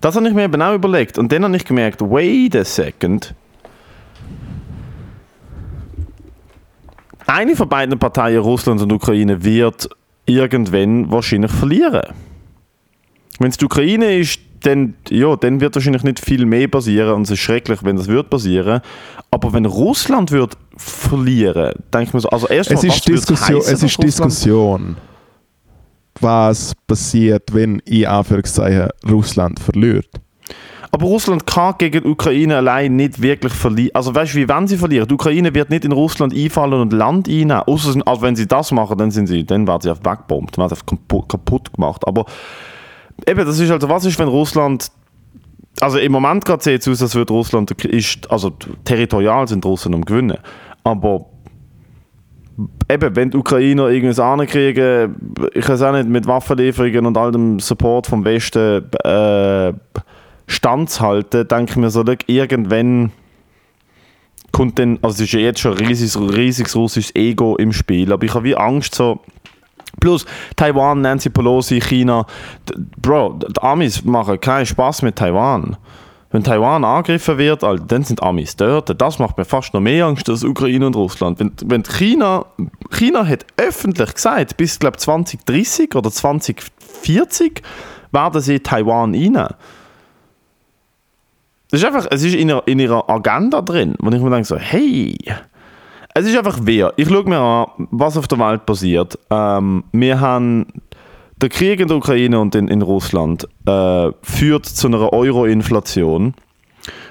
Das 0.00 0.16
habe 0.16 0.28
ich 0.28 0.34
mir 0.34 0.44
eben 0.44 0.62
auch 0.62 0.74
überlegt. 0.74 1.18
Und 1.18 1.30
dann 1.32 1.44
habe 1.44 1.56
ich 1.56 1.64
gemerkt, 1.64 2.00
wait 2.00 2.56
a 2.56 2.64
second. 2.64 3.34
Eine 7.28 7.54
von 7.56 7.68
beiden 7.68 7.98
Parteien, 7.98 8.40
Russland 8.40 8.80
und 8.80 8.90
Ukraine, 8.90 9.44
wird 9.44 9.86
irgendwann 10.24 11.10
wahrscheinlich 11.10 11.52
verlieren. 11.52 12.14
Wenn 13.38 13.50
es 13.50 13.58
die 13.58 13.66
Ukraine 13.66 14.16
ist, 14.16 14.40
dann, 14.60 14.94
ja, 15.10 15.36
dann 15.36 15.60
wird 15.60 15.74
wahrscheinlich 15.74 16.02
nicht 16.02 16.20
viel 16.20 16.46
mehr 16.46 16.68
passieren 16.68 17.14
und 17.14 17.22
es 17.22 17.30
ist 17.32 17.40
schrecklich, 17.40 17.80
wenn 17.84 17.96
das 17.96 18.08
wird 18.08 18.30
passieren. 18.30 18.80
Aber 19.30 19.52
wenn 19.52 19.66
Russland 19.66 20.30
wird 20.30 20.56
verlieren, 20.78 21.74
denke 21.92 22.08
ich 22.08 22.14
mir 22.14 22.20
so, 22.20 22.30
also 22.30 22.48
erstmal, 22.48 22.78
Es 22.78 22.84
ist, 22.96 23.06
Diskussion, 23.06 23.60
es 23.60 23.82
ist 23.82 24.02
Diskussion, 24.02 24.96
was 26.20 26.72
passiert, 26.86 27.52
wenn 27.52 27.78
in 27.80 28.06
Anführungszeichen 28.06 28.88
Russland 29.06 29.60
verliert. 29.60 30.08
Aber 30.90 31.06
Russland 31.06 31.46
kann 31.46 31.74
gegen 31.78 32.02
die 32.02 32.08
Ukraine 32.08 32.56
allein 32.56 32.96
nicht 32.96 33.20
wirklich 33.20 33.52
verlieren. 33.52 33.94
Also 33.94 34.14
weißt 34.14 34.34
du, 34.34 34.38
wie 34.38 34.48
wenn 34.48 34.66
sie 34.66 34.78
verlieren? 34.78 35.06
Die 35.06 35.14
Ukraine 35.14 35.54
wird 35.54 35.70
nicht 35.70 35.84
in 35.84 35.92
Russland 35.92 36.34
einfallen 36.34 36.80
und 36.80 36.92
Land 36.92 37.28
einnehmen. 37.28 37.62
Ausser, 37.66 37.94
also 38.06 38.22
wenn 38.22 38.36
sie 38.36 38.46
das 38.46 38.72
machen, 38.72 38.96
dann 38.96 39.10
sind 39.10 39.26
sie, 39.26 39.44
dann 39.44 39.66
werden 39.66 39.82
sie 39.82 39.90
weggebombt, 39.90 40.56
dann 40.56 40.64
werden 40.64 40.76
sie 40.76 40.84
kaputt, 40.86 41.28
kaputt 41.28 41.72
gemacht. 41.74 42.06
Aber 42.06 42.24
eben, 43.26 43.44
das 43.44 43.58
ist 43.58 43.70
also, 43.70 43.88
was 43.88 44.04
ist, 44.06 44.18
wenn 44.18 44.28
Russland 44.28 44.90
also 45.80 45.98
im 45.98 46.12
Moment 46.12 46.44
gerade 46.44 46.62
sieht 46.62 46.80
es 46.80 46.88
aus, 46.88 47.02
als 47.02 47.14
würde 47.14 47.32
Russland, 47.32 47.70
ist, 47.84 48.30
also 48.30 48.50
territorial 48.84 49.46
sind 49.46 49.64
Russen 49.64 49.94
am 49.94 50.04
Gewinnen. 50.04 50.38
Aber 50.84 51.26
eben, 52.90 53.14
wenn 53.16 53.30
die 53.30 53.36
Ukrainer 53.36 53.88
irgendwas 53.88 54.18
ankriegen, 54.18 55.36
ich 55.54 55.68
weiß 55.68 55.82
auch 55.82 55.92
nicht, 55.92 56.08
mit 56.08 56.26
Waffenlieferungen 56.26 57.06
und 57.06 57.16
all 57.16 57.32
dem 57.32 57.60
Support 57.60 58.06
vom 58.06 58.24
Westen 58.24 58.90
äh, 59.04 59.72
standzuhalten, 60.48 61.46
denke 61.46 61.72
ich 61.72 61.76
mir 61.76 61.90
so, 61.90 62.04
irgendwann 62.26 63.12
kommt 64.50 64.78
dann, 64.78 64.98
also 65.02 65.14
es 65.14 65.20
ist 65.20 65.32
ja 65.32 65.40
jetzt 65.40 65.60
schon 65.60 65.78
ein 65.78 65.86
riesiges, 65.86 66.18
riesiges 66.18 66.74
russisches 66.74 67.14
Ego 67.14 67.56
im 67.56 67.72
Spiel, 67.72 68.12
aber 68.12 68.24
ich 68.24 68.34
habe 68.34 68.44
wie 68.44 68.56
Angst 68.56 68.94
so, 68.94 69.20
Plus 70.00 70.26
Taiwan, 70.56 71.00
Nancy 71.00 71.30
Pelosi, 71.30 71.80
China. 71.80 72.24
Bro, 73.00 73.40
die 73.40 73.62
Amis 73.62 74.04
machen 74.04 74.40
keinen 74.40 74.66
Spaß 74.66 75.02
mit 75.02 75.16
Taiwan. 75.16 75.76
Wenn 76.30 76.44
Taiwan 76.44 76.84
angegriffen 76.84 77.38
wird, 77.38 77.62
dann 77.62 78.04
sind 78.04 78.22
Amis 78.22 78.54
dort. 78.54 79.00
Das 79.00 79.18
macht 79.18 79.38
mir 79.38 79.46
fast 79.46 79.72
noch 79.72 79.80
mehr 79.80 80.06
Angst 80.06 80.28
als 80.28 80.44
Ukraine 80.44 80.86
und 80.86 80.94
Russland. 80.94 81.40
Wenn, 81.40 81.52
wenn 81.64 81.82
China, 81.82 82.44
China 82.90 83.26
hat 83.26 83.46
öffentlich 83.56 84.14
gesagt, 84.14 84.56
bis 84.58 84.78
glaub, 84.78 85.00
2030 85.00 85.94
oder 85.94 86.10
2040 86.10 87.62
werden 88.12 88.40
sie 88.42 88.60
Taiwan 88.60 89.14
rein. 89.14 89.48
Das 91.70 91.80
ist 91.80 91.86
einfach, 91.86 92.06
es 92.10 92.22
ist 92.22 92.34
in 92.34 92.48
ihrer, 92.48 92.66
in 92.66 92.78
ihrer 92.78 93.08
Agenda 93.10 93.60
drin, 93.60 93.94
wo 93.98 94.10
ich 94.10 94.20
mir 94.22 94.30
denke 94.30 94.46
so, 94.46 94.56
hey, 94.56 95.16
es 96.14 96.26
ist 96.26 96.36
einfach 96.36 96.58
wer. 96.62 96.94
Ich 96.96 97.08
schaue 97.08 97.24
mir 97.24 97.38
an, 97.38 97.66
was 97.90 98.16
auf 98.16 98.26
der 98.26 98.38
Welt 98.38 98.64
passiert. 98.64 99.18
Ähm, 99.30 99.84
wir 99.92 100.18
haben 100.18 100.66
der 101.36 101.50
Krieg 101.50 101.80
in 101.80 101.88
der 101.88 101.98
Ukraine 101.98 102.40
und 102.40 102.54
in, 102.54 102.68
in 102.68 102.82
Russland 102.82 103.46
äh, 103.66 104.10
führt 104.22 104.66
zu 104.66 104.86
einer 104.86 105.12
Euro-Inflation, 105.12 106.34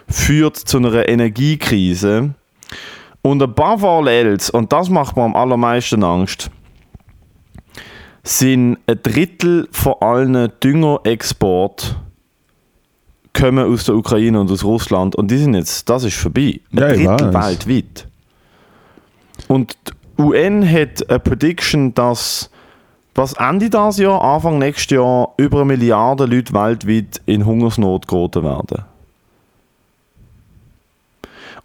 führt 0.08 0.58
zu 0.58 0.78
einer 0.78 1.08
Energiekrise 1.08 2.34
und 3.22 3.42
above 3.42 3.88
all 3.88 4.08
else, 4.08 4.52
und 4.52 4.74
das 4.74 4.90
macht 4.90 5.16
mir 5.16 5.24
am 5.24 5.36
allermeisten 5.36 6.04
Angst, 6.04 6.50
sind 8.24 8.80
ein 8.88 9.00
Drittel 9.04 9.70
von 9.72 9.96
allen 10.02 10.52
Düngerexporten 10.62 12.07
kommen 13.40 13.72
aus 13.72 13.86
der 13.86 13.96
Ukraine 13.96 14.40
und 14.40 14.52
aus 14.52 14.64
Russland 14.64 15.16
und 15.16 15.30
die 15.30 15.38
sind 15.38 15.54
jetzt, 15.54 15.90
das 15.90 16.04
ist 16.04 16.16
vorbei. 16.18 16.60
Ein 16.72 16.78
Ja, 16.78 17.16
Drittel 17.16 17.34
weltweit. 17.34 18.08
Und 19.48 19.76
die 20.18 20.22
UN 20.22 20.70
hat 20.70 21.10
eine 21.10 21.20
Prediction, 21.20 21.94
dass 21.94 22.50
was 23.16 23.34
Ende 23.34 23.70
dieses 23.70 23.98
Jahr, 23.98 24.22
Anfang 24.22 24.60
nächstes 24.60 24.96
Jahr 24.96 25.34
über 25.38 25.58
eine 25.62 25.66
Milliarde 25.66 26.26
Leute 26.26 26.54
weltweit 26.54 27.22
in 27.26 27.46
Hungersnot 27.46 28.08
geraten 28.08 28.44
werden. 28.44 28.86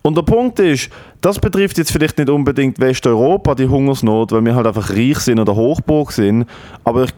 Und 0.02 0.16
der 0.16 0.22
Punkt 0.22 0.58
ist, 0.58 0.90
das 1.20 1.38
betrifft 1.38 1.78
jetzt 1.78 1.92
vielleicht 1.92 2.18
nicht 2.18 2.28
unbedingt 2.28 2.80
Westeuropa, 2.80 3.54
die 3.54 3.68
Hungersnot, 3.68 4.32
weil 4.32 4.44
wir 4.44 4.54
halt 4.54 4.66
einfach 4.66 4.90
reich 4.90 5.18
sind 5.18 5.38
oder 5.38 5.54
Hochburg 5.54 6.10
sind. 6.10 6.46
Aber 6.84 7.04
ich, 7.04 7.10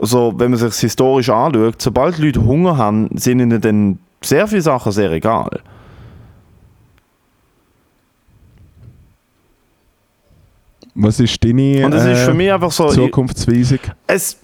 also, 0.00 0.34
wenn 0.36 0.50
man 0.50 0.60
sich 0.60 0.74
historisch 0.74 1.28
anschaut, 1.28 1.80
sobald 1.82 2.18
Leute 2.18 2.44
Hunger 2.44 2.76
haben, 2.76 3.08
sind 3.14 3.40
ihnen 3.40 3.60
dann 3.60 3.98
sehr 4.22 4.46
viele 4.46 4.62
Sachen 4.62 4.92
sehr 4.92 5.10
egal. 5.10 5.60
Was 10.94 11.18
ist 11.20 11.42
deine 11.42 11.82
ist 11.94 12.28
äh, 12.28 12.52
einfach 12.52 12.70
so. 12.70 12.88
Zukunftsweisung? 12.88 13.78
es, 14.06 14.36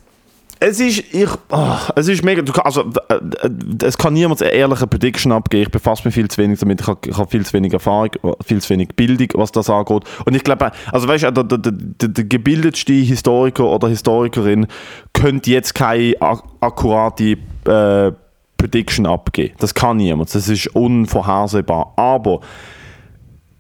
es 0.61 0.81
ist, 0.81 0.99
ich, 1.13 1.29
oh, 1.51 1.77
es 1.95 2.09
ist 2.09 2.25
mega, 2.25 2.43
also, 2.63 2.91
äh, 3.09 3.15
äh, 3.15 3.51
es 3.85 3.97
kann 3.97 4.13
niemand 4.13 4.43
eine 4.43 4.51
ehrliche 4.53 4.87
Prediction 4.87 5.33
abgeben, 5.33 5.63
ich 5.63 5.71
befasse 5.71 6.03
mich 6.05 6.15
viel 6.15 6.29
zu 6.29 6.39
wenig 6.39 6.59
damit, 6.59 6.81
ich 6.81 6.87
habe 6.87 6.99
ich 7.07 7.17
habe 7.17 7.31
viel 7.31 7.47
zu 7.47 7.53
wenig 7.53 7.73
Erfahrung, 7.73 8.11
viel 8.45 8.61
zu 8.61 8.71
wenig 8.71 8.89
Bildung, 8.97 9.29
was 9.35 9.53
das 9.53 9.71
angeht. 9.71 10.03
Und 10.25 10.35
ich 10.35 10.43
glaube, 10.43 10.73
also 10.91 11.07
weißt 11.07 11.25
du, 11.25 11.31
der, 11.31 11.45
der, 11.45 11.59
der, 11.59 12.09
der, 12.09 12.25
gebildetste 12.25 12.93
Historiker 12.93 13.65
oder 13.65 13.89
Historikerin 13.89 14.67
könnte 15.13 15.51
jetzt 15.51 15.75
keine 15.75 16.15
ak 16.21 16.43
akkurate 16.61 17.37
äh, 17.67 18.13
Prediction 18.57 19.07
abgeben. 19.07 19.55
Das 19.59 19.73
kann 19.73 19.99
niemand, 19.99 20.35
das 20.35 20.49
ist 20.49 20.67
unvorhersehbar. 20.75 21.93
Aber 21.97 22.41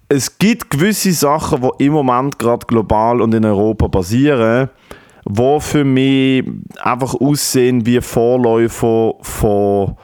es 0.09 0.39
gibt 0.39 0.71
gewisse 0.71 1.13
Sachen, 1.13 1.63
die 1.63 1.85
im 1.85 1.93
Moment 1.93 2.39
gerade 2.39 2.67
global 2.67 3.21
und 3.21 3.33
in 3.35 3.45
Europa 3.45 3.89
passieren, 3.89 4.71
die 5.29 5.61
für 5.61 5.85
mich 5.85 6.45
einfach 6.83 7.15
aussehen 7.15 7.85
wie 7.85 8.01
Vorläufer 8.01 9.15
von, 9.21 9.97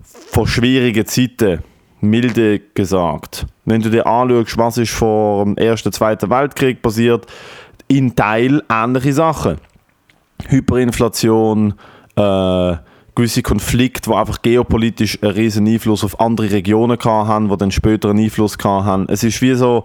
von 0.00 0.46
schwierigen 0.46 1.06
Zeiten, 1.06 1.62
milde 2.00 2.60
gesagt. 2.74 3.46
Wenn 3.64 3.82
du 3.82 3.90
dir 3.90 4.06
anschaust, 4.06 4.58
was 4.58 4.78
ist 4.78 4.92
vor 4.92 5.44
dem 5.44 5.56
Ersten, 5.56 5.92
Zweiten 5.92 6.30
Weltkrieg 6.30 6.82
passiert, 6.82 7.26
in 7.88 8.14
Teil 8.14 8.62
ähnliche 8.70 9.12
Sachen. 9.12 9.56
Hyperinflation, 10.48 11.74
äh, 12.16 12.76
gewisse 13.14 13.42
Konflikte, 13.42 14.10
die 14.10 14.16
einfach 14.16 14.42
geopolitisch 14.42 15.22
einen 15.22 15.32
riesen 15.32 15.66
Einfluss 15.66 16.04
auf 16.04 16.20
andere 16.20 16.50
Regionen 16.50 16.98
haben, 17.02 17.48
die 17.48 17.56
dann 17.56 17.70
später 17.70 18.10
einen 18.10 18.20
Einfluss 18.20 18.56
haben. 18.62 19.06
Es 19.08 19.24
ist 19.24 19.40
wie 19.42 19.54
so, 19.54 19.84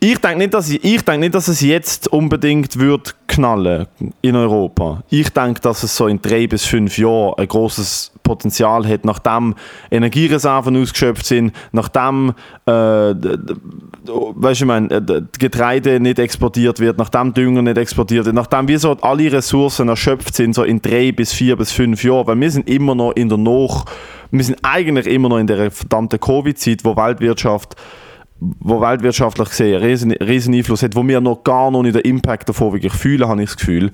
ich 0.00 0.18
denke 0.18 0.38
nicht, 0.38 0.54
dass 0.54 0.68
ich, 0.68 0.82
ich 0.84 1.02
denke 1.02 1.20
nicht, 1.20 1.34
dass 1.34 1.48
es 1.48 1.60
jetzt 1.60 2.08
unbedingt 2.08 2.78
wird 2.78 3.14
knallen 3.26 3.86
in 4.20 4.36
Europa. 4.36 5.02
Ich 5.08 5.30
denke, 5.30 5.60
dass 5.60 5.82
es 5.82 5.96
so 5.96 6.06
in 6.06 6.20
drei 6.20 6.46
bis 6.46 6.64
fünf 6.64 6.98
Jahren 6.98 7.34
ein 7.38 7.48
großes 7.48 8.12
Potenzial 8.22 8.86
hat, 8.86 9.04
nachdem 9.04 9.54
Energiereserven 9.90 10.76
ausgeschöpft 10.76 11.26
sind, 11.26 11.52
nachdem 11.72 12.34
äh, 12.66 12.72
weißt 12.72 14.60
du, 14.60 14.72
ich 14.72 15.38
Getreide 15.38 16.00
nicht 16.00 16.18
exportiert 16.18 16.80
wird, 16.80 16.98
nachdem 16.98 17.34
Dünger 17.34 17.62
nicht 17.62 17.78
exportiert 17.78 18.26
wird, 18.26 18.34
nachdem 18.34 18.68
wir 18.68 18.78
so 18.78 18.96
alle 19.00 19.32
Ressourcen 19.32 19.88
erschöpft 19.88 20.34
sind, 20.34 20.54
so 20.54 20.62
in 20.62 20.82
drei 20.82 21.12
bis 21.12 21.32
vier 21.32 21.56
bis 21.56 21.72
fünf 21.72 22.04
Jahren, 22.04 22.26
weil 22.26 22.40
wir 22.40 22.50
sind 22.50 22.68
immer 22.68 22.94
noch 22.94 23.12
in 23.12 23.28
der 23.28 23.38
Noch, 23.38 23.86
wir 24.30 24.44
sind 24.44 24.58
eigentlich 24.62 25.06
immer 25.06 25.28
noch 25.28 25.38
in 25.38 25.46
der 25.46 25.70
verdammten 25.70 26.20
Covid-Zeit, 26.20 26.84
wo 26.84 26.96
Weltwirtschaft 26.96 27.76
wo 28.60 28.80
weltwirtschaftlich 28.80 29.48
gesehen 29.50 29.76
einen 29.76 29.84
riesen, 29.84 30.12
riesen 30.12 30.54
Einfluss 30.54 30.82
hat, 30.82 30.96
wo 30.96 31.06
wir 31.06 31.20
noch 31.20 31.44
gar 31.44 31.70
noch 31.70 31.82
nicht 31.82 31.94
den 31.94 32.02
Impact 32.02 32.48
davon 32.48 32.72
wirklich 32.72 32.92
fühlen, 32.92 33.28
habe 33.28 33.42
ich 33.42 33.50
das 33.50 33.56
Gefühl. 33.56 33.92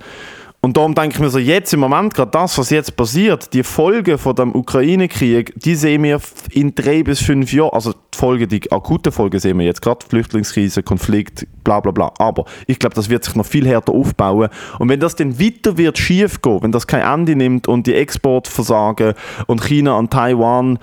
Und 0.61 0.75
darum 0.75 0.93
denke 0.93 1.15
ich 1.15 1.19
mir 1.21 1.29
so, 1.29 1.39
jetzt 1.39 1.73
im 1.73 1.79
Moment, 1.79 2.13
gerade 2.13 2.31
das, 2.31 2.57
was 2.57 2.69
jetzt 2.69 2.97
passiert, 2.97 3.53
die 3.53 3.63
Folgen 3.63 4.17
von 4.17 4.35
dem 4.35 4.53
Ukraine-Krieg, 4.53 5.53
die 5.55 5.75
sehen 5.75 6.03
wir 6.03 6.19
in 6.51 6.75
drei 6.75 7.01
bis 7.01 7.21
fünf 7.21 7.53
Jahren, 7.53 7.73
also 7.73 7.93
die 7.93 8.17
Folgen, 8.17 8.49
die 8.49 8.69
akuten 8.69 9.13
Folgen 9.13 9.39
sehen 9.39 9.57
wir 9.57 9.65
jetzt 9.65 9.81
gerade, 9.81 10.05
Flüchtlingskrise, 10.05 10.83
Konflikt, 10.83 11.47
bla 11.63 11.79
bla 11.79 11.91
bla. 11.91 12.11
Aber 12.17 12.43
ich 12.67 12.77
glaube, 12.77 12.93
das 12.93 13.09
wird 13.09 13.23
sich 13.23 13.35
noch 13.35 13.45
viel 13.45 13.65
härter 13.65 13.93
aufbauen. 13.93 14.49
Und 14.79 14.89
wenn 14.89 14.99
das 14.99 15.15
dann 15.15 15.39
weiter 15.39 15.77
wird 15.77 15.97
schief 15.97 16.41
gehen, 16.41 16.61
wenn 16.61 16.73
das 16.73 16.87
kein 16.87 17.01
Ende 17.03 17.37
nimmt 17.37 17.69
und 17.69 17.87
die 17.87 17.95
Exporte 17.95 18.51
versagen 18.51 19.13
und 19.47 19.63
China 19.63 19.97
und 19.97 20.11
Taiwan 20.11 20.77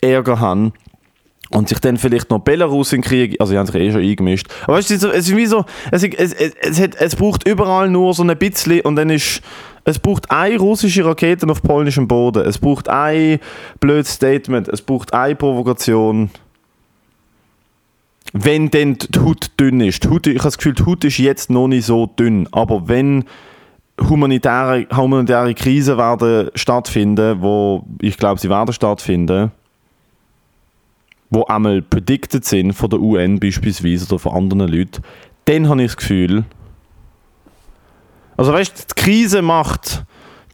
Ärger 0.00 0.40
haben, 0.40 0.72
und 1.50 1.68
sich 1.68 1.78
dann 1.80 1.96
vielleicht 1.96 2.30
noch 2.30 2.38
Belarus 2.38 2.92
in 2.92 3.02
Krieg, 3.02 3.36
also 3.40 3.52
die 3.52 3.58
haben 3.58 3.66
sich 3.66 3.74
eh 3.74 3.90
schon 3.92 4.02
eingemischt. 4.02 4.46
Aber 4.64 4.76
weißt 4.76 4.90
du, 4.90 4.94
es 4.94 5.02
ist- 5.28 5.36
wie 5.36 5.46
so, 5.46 5.64
es, 5.90 6.02
es, 6.04 6.32
es, 6.32 6.80
hat, 6.80 6.94
es 6.96 7.16
braucht 7.16 7.46
überall 7.46 7.90
nur 7.90 8.14
so 8.14 8.22
ein 8.22 8.36
bisschen 8.38 8.80
und 8.82 8.96
dann 8.96 9.10
ist, 9.10 9.42
es 9.84 9.98
braucht 9.98 10.30
eine 10.30 10.58
russische 10.58 11.04
Rakete 11.04 11.48
auf 11.48 11.62
polnischem 11.62 12.06
Boden, 12.06 12.46
es 12.46 12.58
braucht 12.58 12.88
ein 12.88 13.40
blödes 13.80 14.12
Statement, 14.14 14.68
es 14.68 14.80
braucht 14.82 15.12
eine 15.12 15.34
Provokation 15.34 16.30
wenn 18.32 18.70
dann 18.70 18.96
die 18.96 19.18
Haut 19.18 19.50
dünn 19.58 19.80
ist. 19.80 20.08
Haut, 20.08 20.26
ich 20.28 20.34
habe 20.38 20.44
das 20.44 20.56
Gefühl, 20.58 20.74
die 20.74 20.84
Haut 20.86 21.04
ist 21.04 21.18
jetzt 21.18 21.50
noch 21.50 21.66
nicht 21.66 21.84
so 21.84 22.06
dünn, 22.06 22.46
aber 22.52 22.86
wenn 22.88 23.24
humanitäre, 24.08 24.86
humanitäre 24.94 25.52
Krisen 25.54 25.98
werden 25.98 26.50
stattfinden, 26.54 27.42
wo 27.42 27.84
ich 28.00 28.16
glaube, 28.16 28.40
sie 28.40 28.48
werden 28.48 28.72
stattfinden, 28.72 29.50
wo 31.30 31.44
einmal 31.44 31.80
predicted 31.80 32.44
sind 32.44 32.72
von 32.72 32.90
der 32.90 33.00
UN 33.00 33.40
beispielsweise 33.40 34.06
oder 34.06 34.18
von 34.18 34.32
anderen 34.32 34.68
Leuten, 34.68 35.02
dann 35.44 35.68
habe 35.68 35.82
ich 35.82 35.88
das 35.88 35.96
Gefühl, 35.96 36.44
also 38.36 38.52
weißt 38.52 38.78
du, 38.78 38.94
die 38.94 39.02
Krise 39.02 39.42
macht, 39.42 40.04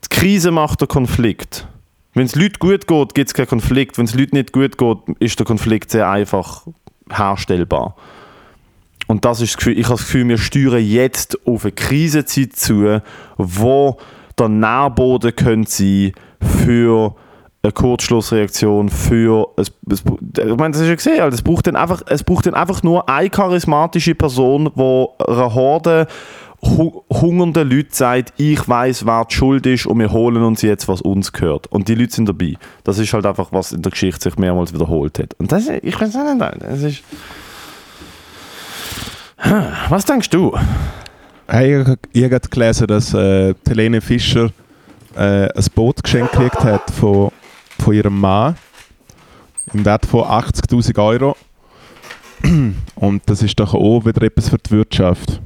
die 0.05 0.15
Krise 0.15 0.51
macht 0.51 0.81
den 0.81 0.89
Konflikt. 0.89 1.67
Wenn 2.15 2.27
es 2.27 2.35
Leuten 2.35 2.59
gut 2.59 2.87
geht, 2.87 3.15
gibt 3.15 3.29
es 3.29 3.35
keinen 3.35 3.49
Konflikt. 3.49 3.99
Wenn 3.99 4.07
es 4.07 4.15
Leuten 4.15 4.37
nicht 4.37 4.53
gut 4.53 4.79
geht, 4.79 4.99
ist 5.19 5.39
der 5.39 5.47
Konflikt 5.47 5.91
sehr 5.91 6.09
einfach 6.09 6.67
herstellbar. 7.11 7.95
Und 9.07 9.25
das 9.25 9.41
ist 9.41 9.53
das 9.53 9.57
Gefühl, 9.59 9.79
ich 9.79 9.85
habe 9.85 9.97
das 9.97 10.07
Gefühl, 10.07 10.29
wir 10.29 10.39
steuern 10.39 10.83
jetzt 10.83 11.47
auf 11.47 11.65
eine 11.65 11.73
Krisenzeit 11.73 12.57
zu, 12.57 13.03
wo 13.37 13.99
der 14.39 14.49
Nährboden 14.49 15.37
könnte 15.37 15.71
sein 15.71 16.13
für 16.41 17.15
eine 17.67 17.73
Kurzschlussreaktion 17.73 18.89
für 18.89 19.49
es, 19.57 19.73
es, 19.91 20.03
ich 20.03 20.57
meine, 20.57 20.73
das 20.73 20.81
ist 20.81 20.89
ja 20.89 20.95
gesehen, 20.95 21.21
also 21.21 21.35
es 21.35 21.43
braucht 21.43 21.67
dann 21.67 21.77
einfach 21.77 22.03
es 22.09 22.23
braucht 22.23 22.47
dann 22.47 22.55
einfach 22.55 22.83
nur 22.83 23.09
eine 23.09 23.31
charismatische 23.31 24.15
Person, 24.15 24.71
die 24.77 25.07
einer 25.27 25.55
Horde 25.55 26.07
hu 26.63 27.03
hungernde 27.11 27.63
Leute 27.63 27.89
sagt, 27.93 28.33
ich 28.37 28.67
weiß, 28.69 29.07
wer 29.07 29.25
die 29.25 29.35
schuld 29.35 29.67
ist 29.67 29.87
und 29.87 29.99
wir 29.99 30.11
holen 30.11 30.43
uns 30.43 30.63
jetzt, 30.63 30.89
was 30.89 31.01
uns 31.01 31.33
gehört. 31.33 31.67
Und 31.69 31.89
die 31.89 31.95
Leute 31.95 32.15
sind 32.15 32.29
dabei. 32.29 32.55
Das 32.85 32.99
ist 32.99 33.13
halt 33.13 33.27
einfach, 33.27 33.53
was 33.53 33.73
in 33.73 33.83
der 33.83 33.93
Geschichte 33.93 34.23
sich 34.23 34.39
mehrmals 34.39 34.73
wiederholt 34.73 35.19
hat. 35.19 35.35
Und 35.35 35.53
das, 35.53 35.69
ich 35.69 36.01
weiß 36.01 36.17
auch 36.17 36.35
nicht, 36.35 36.63
das 36.63 36.83
ist... 36.83 37.03
Was 39.91 40.05
denkst 40.07 40.31
du? 40.31 40.57
Ich 41.49 41.97
ich 42.13 42.25
habe 42.25 42.41
gelesen, 42.51 42.87
dass 42.87 43.13
äh, 43.15 43.55
Helene 43.69 44.01
Fischer 44.01 44.51
äh, 45.15 45.49
ein 45.49 45.65
Boot 45.75 46.03
geschenkt 46.03 46.37
hat 46.37 46.91
von, 46.91 47.31
von 47.79 47.95
ihrem 47.95 48.21
Mann 48.21 48.57
im 49.73 49.85
Wert 49.85 50.07
von 50.07 50.25
80'000 50.25 51.03
Euro. 51.03 51.37
Und 52.95 53.23
das 53.27 53.43
ist 53.43 53.59
doch 53.59 53.75
auch 53.75 54.05
wieder 54.05 54.23
etwas 54.23 54.49
für 54.49 54.59
die 54.59 54.71
Wirtschaft. 54.71 55.41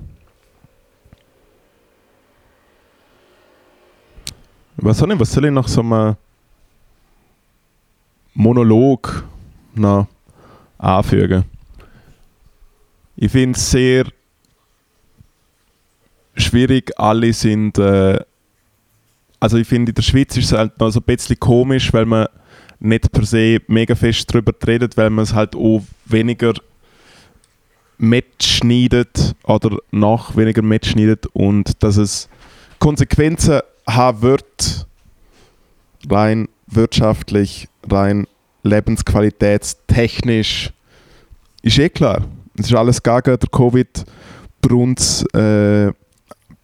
Was 4.76 4.98
soll 4.98 5.12
ich, 5.12 5.20
was 5.20 5.32
soll 5.32 5.44
ich 5.44 5.50
nach 5.50 5.68
so 5.68 5.80
einem 5.82 6.16
Monolog 8.34 9.24
noch 9.74 10.06
anfügen? 10.78 11.44
Ich 13.16 13.30
finde 13.30 13.58
es 13.58 13.70
sehr 13.70 14.06
schwierig. 16.34 16.98
Alle 16.98 17.32
sind. 17.32 17.78
Äh, 17.78 18.24
also, 19.40 19.56
ich 19.56 19.66
finde, 19.66 19.90
in 19.90 19.94
der 19.94 20.02
Schweiz 20.02 20.36
ist 20.36 20.46
es 20.46 20.52
halt 20.52 20.78
noch 20.78 20.90
so 20.90 21.00
ein 21.00 21.04
bisschen 21.04 21.40
komisch, 21.40 21.92
weil 21.92 22.04
man 22.04 22.26
nicht 22.78 23.10
per 23.10 23.24
se 23.24 23.58
mega 23.66 23.94
fest 23.94 24.30
darüber 24.30 24.52
redet, 24.66 24.96
weil 24.96 25.10
man 25.10 25.22
es 25.22 25.34
halt 25.34 25.56
auch 25.56 25.82
weniger 26.04 26.54
mitschneidet 27.98 29.34
oder 29.44 29.78
noch 29.90 30.36
weniger 30.36 30.62
mitschneidet 30.62 31.26
und 31.34 31.82
dass 31.82 31.96
es 31.96 32.28
Konsequenzen 32.78 33.60
haben 33.86 34.22
wird, 34.22 34.86
rein 36.08 36.48
wirtschaftlich, 36.66 37.68
rein 37.90 38.26
lebensqualitätstechnisch, 38.62 40.72
ist 41.62 41.78
eh 41.78 41.90
klar. 41.90 42.24
Es 42.58 42.66
ist 42.66 42.74
alles 42.74 43.02
gegen 43.02 43.22
der 43.24 43.38
Covid. 43.50 44.04
Brunz 44.62 45.24
äh, 45.34 45.92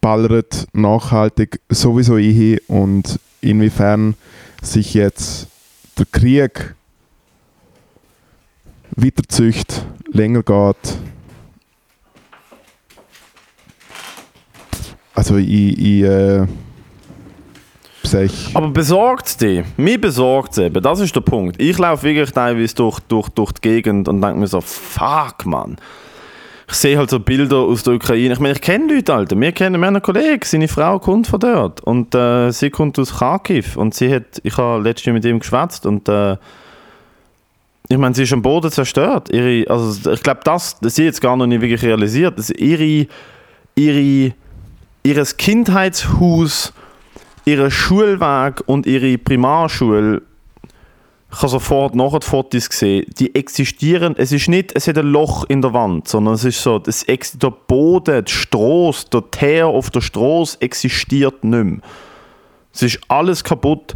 ballert 0.01 0.67
nachhaltig 0.73 1.59
sowieso 1.69 2.15
ein 2.15 2.59
und 2.67 3.19
inwiefern 3.41 4.15
sich 4.61 4.93
jetzt 4.93 5.47
der 5.97 6.05
Krieg 6.05 6.75
weiterzücht, 8.95 9.85
länger 10.11 10.43
geht. 10.43 10.97
Also 15.13 15.37
ich, 15.37 15.77
ich 15.79 16.03
äh, 16.03 16.45
Aber 18.53 18.69
besorgt 18.69 19.41
die? 19.41 19.63
Mir 19.75 19.99
besorgt 19.99 20.53
es 20.53 20.57
eben, 20.59 20.81
das 20.81 20.99
ist 20.99 21.15
der 21.15 21.21
Punkt. 21.21 21.59
Ich 21.59 21.77
laufe 21.77 22.03
wirklich 22.03 22.31
teilweise 22.31 22.75
durch, 22.75 22.99
durch, 23.01 23.29
durch 23.29 23.51
die 23.53 23.61
Gegend 23.61 24.07
und 24.07 24.21
denke 24.21 24.39
mir 24.39 24.47
so, 24.47 24.61
fuck, 24.61 25.45
Mann. 25.45 25.77
Ich 26.69 26.75
sehe 26.75 26.97
halt 26.97 27.09
so 27.09 27.19
Bilder 27.19 27.57
aus 27.57 27.83
der 27.83 27.93
Ukraine. 27.93 28.33
Ich 28.33 28.39
meine, 28.39 28.53
ich 28.55 28.61
kenne 28.61 28.93
Leute, 28.93 29.13
Alter. 29.13 29.39
Wir 29.39 29.53
kennen 29.53 29.79
meinen 29.79 30.01
Kollegen, 30.01 30.41
seine 30.43 30.67
Frau 30.67 30.99
kommt 30.99 31.27
von 31.27 31.39
dort. 31.39 31.79
Und 31.81 32.13
äh, 32.13 32.51
sie 32.51 32.69
kommt 32.69 32.99
aus 32.99 33.19
Kharkiv. 33.19 33.77
Und 33.77 33.93
sie 33.93 34.13
hat, 34.13 34.41
ich 34.43 34.57
habe 34.57 34.83
letztens 34.83 35.13
mit 35.13 35.25
ihm 35.25 35.39
geschwätzt 35.39 35.85
und 35.85 36.09
äh, 36.09 36.35
ich 37.89 37.97
meine, 37.97 38.13
sie 38.13 38.23
ist 38.23 38.33
am 38.33 38.41
Boden 38.41 38.69
zerstört. 38.69 39.29
Ihre, 39.29 39.69
also 39.71 40.11
ich 40.11 40.21
glaube, 40.21 40.41
das, 40.43 40.77
das 40.81 40.95
sie 40.95 41.05
jetzt 41.05 41.21
gar 41.21 41.37
noch 41.37 41.47
nicht 41.47 41.61
wirklich 41.61 41.81
realisiert. 41.83 42.37
dass 42.37 42.49
ihre, 42.49 43.07
ihre, 43.75 44.33
ihres 45.03 45.37
Kindheitshaus 45.37 46.73
ihren 47.47 47.71
Schulweg 47.71 48.61
und 48.65 48.85
ihre 48.85 49.17
Primarschule, 49.17 50.21
ich 51.29 51.37
habe 51.39 51.49
sofort 51.49 51.93
nachher 51.93 52.19
die 52.19 52.25
Fotos 52.27 52.69
gesehen, 52.69 53.05
die 53.19 53.35
existieren, 53.35 54.15
es 54.17 54.31
ist 54.31 54.47
nicht, 54.47 54.73
es 54.75 54.87
hat 54.87 54.97
ein 54.97 55.07
Loch 55.07 55.43
in 55.49 55.61
der 55.61 55.73
Wand, 55.73 56.07
sondern 56.07 56.35
es 56.35 56.45
ist 56.45 56.61
so, 56.63 56.81
ex- 57.07 57.37
der 57.37 57.51
Boden, 57.51 58.23
die 58.23 58.31
Straße, 58.31 59.09
der 59.09 59.29
Teer 59.29 59.67
auf 59.67 59.89
der 59.89 59.99
Straße 60.01 60.61
existiert 60.61 61.43
nicht 61.43 61.63
mehr. 61.63 61.79
Es 62.73 62.81
ist 62.83 62.99
alles 63.09 63.43
kaputt. 63.43 63.95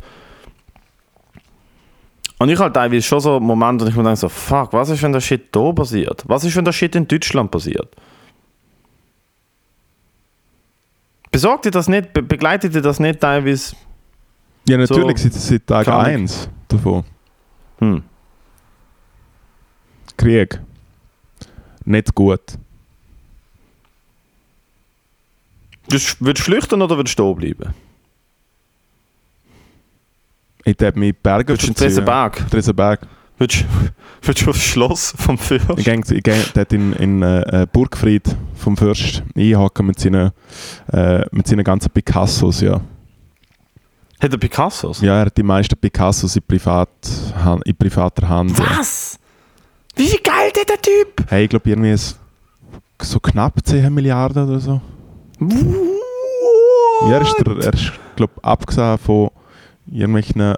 Und 2.39 2.49
ich 2.49 2.59
halt 2.59 2.73
teilweise 2.73 3.03
schon 3.03 3.19
so 3.19 3.39
Momente, 3.39 3.85
wo 3.85 3.89
ich 3.89 3.95
mir 3.95 4.03
denke 4.03 4.17
so, 4.17 4.27
fuck, 4.27 4.73
was 4.73 4.89
ist, 4.89 5.01
wenn 5.03 5.13
der 5.13 5.21
Shit 5.21 5.55
da 5.55 5.71
passiert? 5.71 6.23
Was 6.27 6.43
ist, 6.43 6.55
wenn 6.55 6.65
der 6.65 6.71
Shit 6.73 6.95
in 6.95 7.07
Deutschland 7.07 7.49
passiert? 7.51 7.95
Besorgt 11.31 11.65
ihr 11.65 11.71
das 11.71 11.87
nicht? 11.87 12.13
Be 12.13 12.21
begleitet 12.21 12.75
ihr 12.75 12.81
das 12.81 12.99
nicht 12.99 13.19
teilweise? 13.19 13.75
ja 14.67 14.77
natürlich 14.77 15.17
so 15.17 15.29
seit, 15.29 15.33
seit 15.33 15.67
Tag 15.67 15.85
kann 15.85 16.01
ich- 16.01 16.07
1 16.07 16.49
davon. 16.67 17.03
Hm. 17.81 18.03
Krieg. 20.17 20.59
Nicht 21.83 22.13
gut. 22.13 22.41
Würdest 25.87 26.21
würdest 26.21 26.47
du 26.47 26.51
flüchten 26.51 26.81
oder 26.81 26.95
würdest 26.95 27.17
du 27.17 27.23
stehen 27.23 27.55
bleiben? 27.55 27.73
Ich 30.63 30.75
habe 30.79 30.99
mich 30.99 31.17
Berge 31.17 31.53
Würdest 31.53 31.69
du. 31.69 31.73
Tresenberg? 31.73 32.49
Tresenberg. 32.49 33.07
Würdest 33.37 33.65
würdest 34.21 34.45
du 34.45 34.49
aufs 34.51 34.63
Schloss 34.63 35.13
vom 35.17 35.39
Fürst? 35.39 35.65
Ich 35.77 35.85
gehe 35.85 35.99
ich 35.99 36.23
geh 36.23 36.43
dort 36.53 36.71
in, 36.73 36.93
in 36.93 37.23
äh, 37.23 37.65
Burgfried 37.71 38.35
vom 38.55 38.77
Fürst 38.77 39.23
einhaken 39.35 39.87
mit 39.87 39.99
seinen, 39.99 40.31
äh, 40.93 41.25
mit 41.31 41.47
seinen 41.47 41.63
ganzen 41.63 41.89
Picassos, 41.89 42.61
ja. 42.61 42.79
Hat 44.21 44.31
er 44.31 44.37
Picassos? 44.37 45.01
Ja, 45.01 45.17
er 45.17 45.25
hat 45.25 45.37
die 45.37 45.43
meisten 45.43 45.75
Picassos 45.75 46.35
in, 46.35 46.43
Privat, 46.43 46.89
in 47.65 47.75
privater 47.75 48.29
Hand. 48.29 48.57
Was? 48.59 49.17
Wie 49.95 50.07
viel 50.07 50.19
Geld 50.19 50.59
hat 50.59 50.69
der 50.69 50.81
Typ? 50.81 51.25
Hey, 51.27 51.45
ich 51.45 51.49
glaube 51.49 51.67
irgendwie 51.69 51.91
ist 51.91 52.19
so 53.01 53.19
knapp 53.19 53.55
10 53.63 53.91
Milliarden 53.91 54.47
oder 54.47 54.59
so. 54.59 54.79
Ja, 55.39 57.13
er 57.13 57.21
ist, 57.21 57.35
der, 57.39 57.57
er 57.65 57.73
ist 57.73 57.91
glaube 58.15 58.33
abgesehen 58.43 58.99
von 58.99 59.31
irgendwelchen 59.91 60.55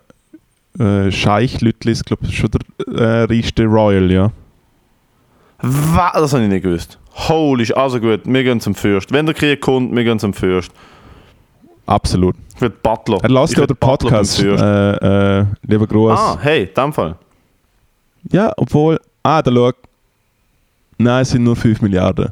äh, 0.78 1.09
Scheich-Lütlis, 1.09 2.03
glaube 2.03 2.30
schon 2.32 2.51
der 2.51 2.97
äh, 2.99 3.24
reichste 3.24 3.64
Royal, 3.64 4.11
ja. 4.11 4.32
Was? 5.61 6.14
Das 6.14 6.34
habe 6.34 6.43
ich 6.43 6.49
nicht 6.49 6.64
gewusst. 6.64 6.99
Holy, 7.16 7.72
also 7.74 8.01
gut, 8.01 8.22
wir 8.26 8.43
gehen 8.43 8.59
zum 8.59 8.76
Fürst. 8.76 9.14
Wenn 9.14 9.26
der 9.26 9.36
Krieg 9.36 9.61
kommt, 9.61 9.95
wir 9.95 10.03
gehen 10.03 10.20
zum 10.20 10.34
Fürst. 10.34 10.72
Absolut. 11.86 12.36
Will 12.59 12.69
Butler. 12.69 13.19
Er 13.21 13.29
lässt 13.29 13.53
Ich 13.53 13.59
ja 13.59 13.65
den 13.65 13.75
Podcast. 13.77 14.41
Äh, 14.41 15.39
äh, 15.39 15.45
lieber 15.63 15.88
Gruß. 15.88 16.17
Ah, 16.17 16.38
hey, 16.41 16.63
in 16.63 16.73
dem 16.73 16.93
Fall. 16.93 17.15
Ja, 18.31 18.51
obwohl. 18.57 18.99
Ah, 19.21 19.41
da 19.41 19.51
schau. 19.51 19.71
Nein, 20.97 21.21
es 21.21 21.29
sind 21.31 21.43
nur 21.43 21.55
5 21.55 21.81
Milliarden. 21.81 22.31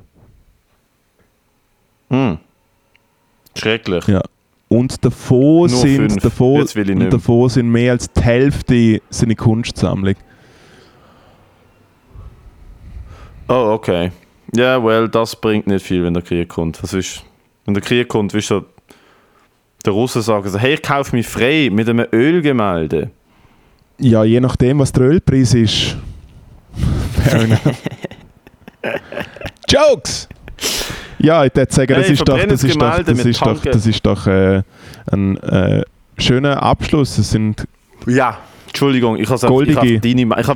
Hm. 2.09 2.37
Schrecklich. 3.57 4.07
Ja. 4.07 4.21
Und 4.69 5.03
davon 5.03 5.59
Nur 5.59 5.69
sind, 5.69 6.23
davon, 6.23 6.61
und 6.61 6.75
mehr. 6.97 7.09
davon 7.09 7.49
sind 7.49 7.69
mehr 7.69 7.91
als 7.91 8.09
die 8.11 8.21
Hälfte 8.21 9.01
seine 9.09 9.35
Kunstsammlung. 9.35 10.15
Oh, 13.49 13.73
okay. 13.73 14.11
Ja, 14.55 14.81
well, 14.81 15.09
das 15.09 15.35
bringt 15.35 15.67
nicht 15.67 15.85
viel, 15.85 16.03
wenn 16.05 16.13
der 16.13 16.23
Krieg 16.23 16.47
kommt. 16.47 16.81
Was 16.81 16.93
ist, 16.93 17.23
wenn 17.65 17.73
der 17.73 17.83
Krieg 17.83 18.07
kommt, 18.07 18.33
willst 18.33 18.51
du 18.51 18.63
der 19.83 19.93
Russen 19.93 20.21
sagen, 20.21 20.49
so, 20.49 20.57
hey, 20.59 20.75
ich 20.75 20.81
kaufe 20.81 21.15
mich 21.15 21.27
frei 21.27 21.69
mit 21.71 21.89
einem 21.89 22.05
Ölgemälde. 22.11 23.09
Ja, 23.99 24.23
je 24.23 24.39
nachdem, 24.39 24.79
was 24.79 24.91
der 24.91 25.03
Ölpreis 25.03 25.53
ist. 25.53 25.95
Fair 27.23 27.41
enough. 27.41 27.59
Jokes! 29.69 30.27
Ja, 31.19 31.45
ich 31.45 31.55
würde 31.55 31.71
sagen, 31.71 31.93
das 31.93 32.05
Hey, 32.07 32.13
ist 32.13 32.27
doch, 32.27 32.37
das 32.37 32.63
ist 32.63 32.75
doch, 32.81 33.03
das 33.03 33.25
ist 33.25 33.41
doch, 33.41 33.61
das 33.61 33.85
ist 33.85 34.05
doch 34.05 34.27
äh, 34.27 34.63
ein 35.11 35.37
äh, 35.37 35.83
schöner 36.17 36.63
Abschluss. 36.63 37.17
Es 37.17 37.29
sind 37.31 37.67
Ja, 38.07 38.39
Entschuldigung, 38.67 39.17
ich 39.17 39.29
habe 39.29 39.39
hab 39.39 39.49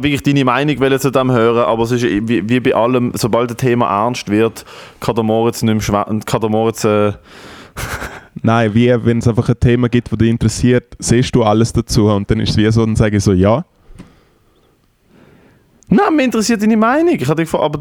wirklich 0.03 0.23
deine 0.23 0.45
Meinung 0.45 0.99
zu 0.99 1.11
dem 1.11 1.31
hören, 1.31 1.65
aber 1.65 1.83
es 1.83 1.91
ist 1.91 2.03
wie, 2.03 2.49
wie 2.49 2.59
bei 2.59 2.73
allem, 2.73 3.11
sobald 3.13 3.51
ein 3.51 3.57
Thema 3.57 4.05
ernst 4.05 4.29
wird, 4.29 4.65
kann 4.99 5.15
der 5.15 5.23
Moritz 5.23 5.61
nicht 5.61 5.89
mehr 5.89 6.05
kann 6.25 6.41
der 6.41 6.49
Moritz, 6.49 6.83
äh, 6.83 7.11
Nein, 8.45 8.73
wie 8.73 8.93
wenn 9.03 9.17
es 9.17 9.27
einfach 9.27 9.49
ein 9.49 9.59
Thema 9.59 9.89
gibt, 9.89 10.11
das 10.11 10.17
dich 10.19 10.29
interessiert, 10.29 10.95
siehst 10.99 11.35
du 11.35 11.43
alles 11.43 11.73
dazu 11.73 12.07
und 12.07 12.29
dann 12.29 12.39
ist 12.39 12.51
es 12.51 12.57
wie 12.57 12.71
so, 12.71 12.85
dann 12.85 12.95
sage 12.95 13.17
ich 13.17 13.23
so, 13.23 13.33
ja. 13.33 13.65
Nein, 15.87 16.15
mich 16.15 16.25
interessiert 16.25 16.61
deine 16.61 16.77
Meinung. 16.77 17.15
Ich 17.15 17.27
dich 17.27 17.35
gefragt, 17.35 17.63
aber 17.63 17.79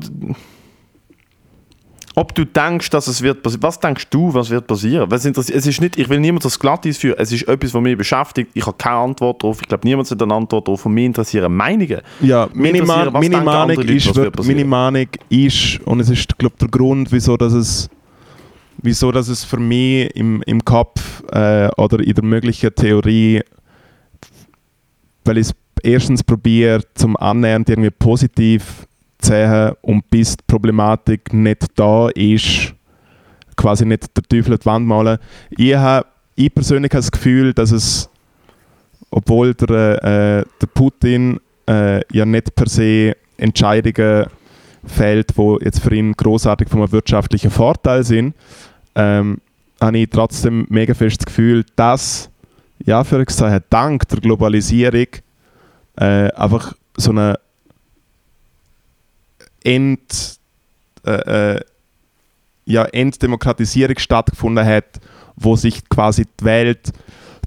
ob 2.17 2.35
du 2.35 2.45
denkst, 2.45 2.91
dass 2.91 3.09
es 3.09 3.23
wird 3.23 3.43
passieren. 3.43 3.63
Was 3.63 3.81
denkst 3.81 4.09
du, 4.09 4.33
was 4.33 4.49
wird 4.49 4.67
passieren? 4.67 5.11
Was 5.11 5.25
es 5.25 5.67
ist 5.67 5.81
nicht, 5.81 5.99
ich 5.99 6.09
will 6.09 6.21
niemand 6.21 6.45
das 6.45 6.59
Glatteis 6.59 6.99
führen. 6.99 7.17
Es 7.19 7.33
ist 7.33 7.49
etwas, 7.49 7.75
was 7.75 7.83
mich 7.83 7.99
beschäftigt. 7.99 8.51
Ich 8.55 8.65
habe 8.67 8.77
keine 8.77 8.97
Antwort 8.97 9.43
darauf. 9.43 9.61
Ich 9.61 9.69
glaube, 9.69 9.87
niemand 9.87 10.09
hat 10.11 10.23
eine 10.23 10.33
Antwort 10.33 10.69
darauf. 10.69 10.87
Und 10.87 10.95
mich 10.95 11.07
interessieren 11.07 11.53
Meinungen. 11.53 12.01
Ja, 12.21 12.49
meine, 12.55 12.83
Meinung 12.83 13.77
Leute, 13.77 13.93
ist, 13.93 14.15
wird 14.15 14.47
meine 14.47 14.65
Meinung 14.65 15.09
ist, 15.29 15.81
und 15.85 16.01
es 16.01 16.09
ist, 16.09 16.39
glaube 16.39 16.55
der 16.61 16.69
Grund, 16.69 17.11
wieso 17.11 17.37
dass 17.37 17.53
es, 17.53 17.91
wieso 18.83 19.13
dass 19.13 19.29
es 19.29 19.45
für 19.45 19.59
mich 19.59 20.15
im, 20.17 20.43
im 20.43 20.65
Kopf 20.65 21.23
äh, 21.33 21.69
oder 21.77 22.01
in 22.01 22.15
der 22.15 22.25
möglichen 22.25 22.75
Theorie, 22.75 23.43
weil 25.25 25.39
ich 25.39 25.49
es 25.49 25.55
erstens 25.83 26.23
probiere, 26.23 26.83
zum 26.95 27.17
annähernd 27.17 27.69
irgendwie 27.69 27.91
positiv 27.91 28.87
zu 29.19 29.33
sehen 29.33 29.73
und 29.83 30.09
bis 30.11 30.37
die 30.37 30.45
Problematik 30.47 31.33
nicht 31.33 31.67
da 31.77 32.09
ist, 32.09 32.75
quasi 33.57 33.85
nicht 33.85 34.17
der 34.17 34.25
Teufel 34.25 34.59
die 34.59 34.67
Wand 34.67 34.87
malen. 34.87 35.19
Ich, 35.51 35.75
habe, 35.75 36.07
ich 36.35 36.53
persönlich 36.55 36.91
habe 36.91 37.01
das 37.01 37.11
Gefühl, 37.11 37.53
dass 37.55 37.71
es, 37.71 38.09
obwohl 39.11 39.55
der, 39.55 40.05
äh, 40.05 40.45
der 40.61 40.67
Putin 40.75 41.41
äh, 41.69 42.01
ja 42.13 42.27
nicht 42.27 42.55
per 42.55 42.69
se 42.69 43.17
Entscheidungen 43.37 44.27
fällt, 44.87 45.37
wo 45.37 45.59
jetzt 45.59 45.81
für 45.81 45.95
ihn 45.95 46.13
großartig 46.13 46.73
einem 46.73 46.91
wirtschaftlichen 46.93 47.51
Vorteil 47.51 48.05
sind, 48.05 48.35
ähm, 48.95 49.39
habe 49.81 49.99
ich 49.99 50.11
trotzdem 50.11 50.67
mega 50.69 50.95
fest 50.95 51.21
das 51.21 51.27
Gefühl, 51.27 51.65
dass, 51.77 52.31
ja, 52.85 53.05
für 53.05 53.25
gesagt, 53.25 53.67
dank 53.71 54.09
der 54.09 54.21
Globalisierung 54.21 55.07
äh, 55.97 56.31
einfach 56.33 56.75
so 56.97 57.11
eine 57.11 57.39
End, 59.63 60.39
äh, 61.07 61.55
äh, 61.55 61.61
ja, 62.67 62.85
Enddemokratisierung 62.85 63.99
stattgefunden 63.99 64.65
hat, 64.65 65.01
wo 65.37 65.57
sich 65.57 65.89
quasi 65.89 66.27
die 66.41 66.45
Welt, 66.45 66.93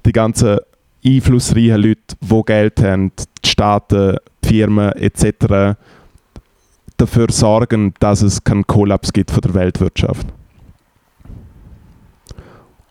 die 0.04 0.12
ganzen 0.12 0.58
einflussreichen 1.04 1.80
Leute, 1.80 2.16
die 2.20 2.42
Geld 2.44 2.82
haben, 2.82 3.12
die 3.16 3.48
Staaten, 3.48 4.16
die 4.44 4.48
Firmen 4.48 4.92
etc., 4.92 5.76
dafür 6.98 7.26
sorgen, 7.30 7.94
dass 8.00 8.22
es 8.22 8.42
keinen 8.44 8.66
Kollaps 8.66 9.12
gibt 9.12 9.30
von 9.30 9.40
der 9.40 9.54
Weltwirtschaft. 9.54 10.26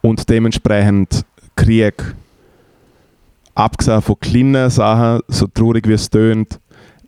Und 0.02 0.30
dementsprechend 0.30 1.26
Krieg, 1.56 2.16
abgesehen 3.56 4.02
von 4.02 4.20
kleinen 4.20 4.70
Sachen, 4.70 5.22
so 5.28 5.48
traurig 5.48 5.88
wie 5.88 5.94
es 5.94 6.10
tönt, 6.10 6.60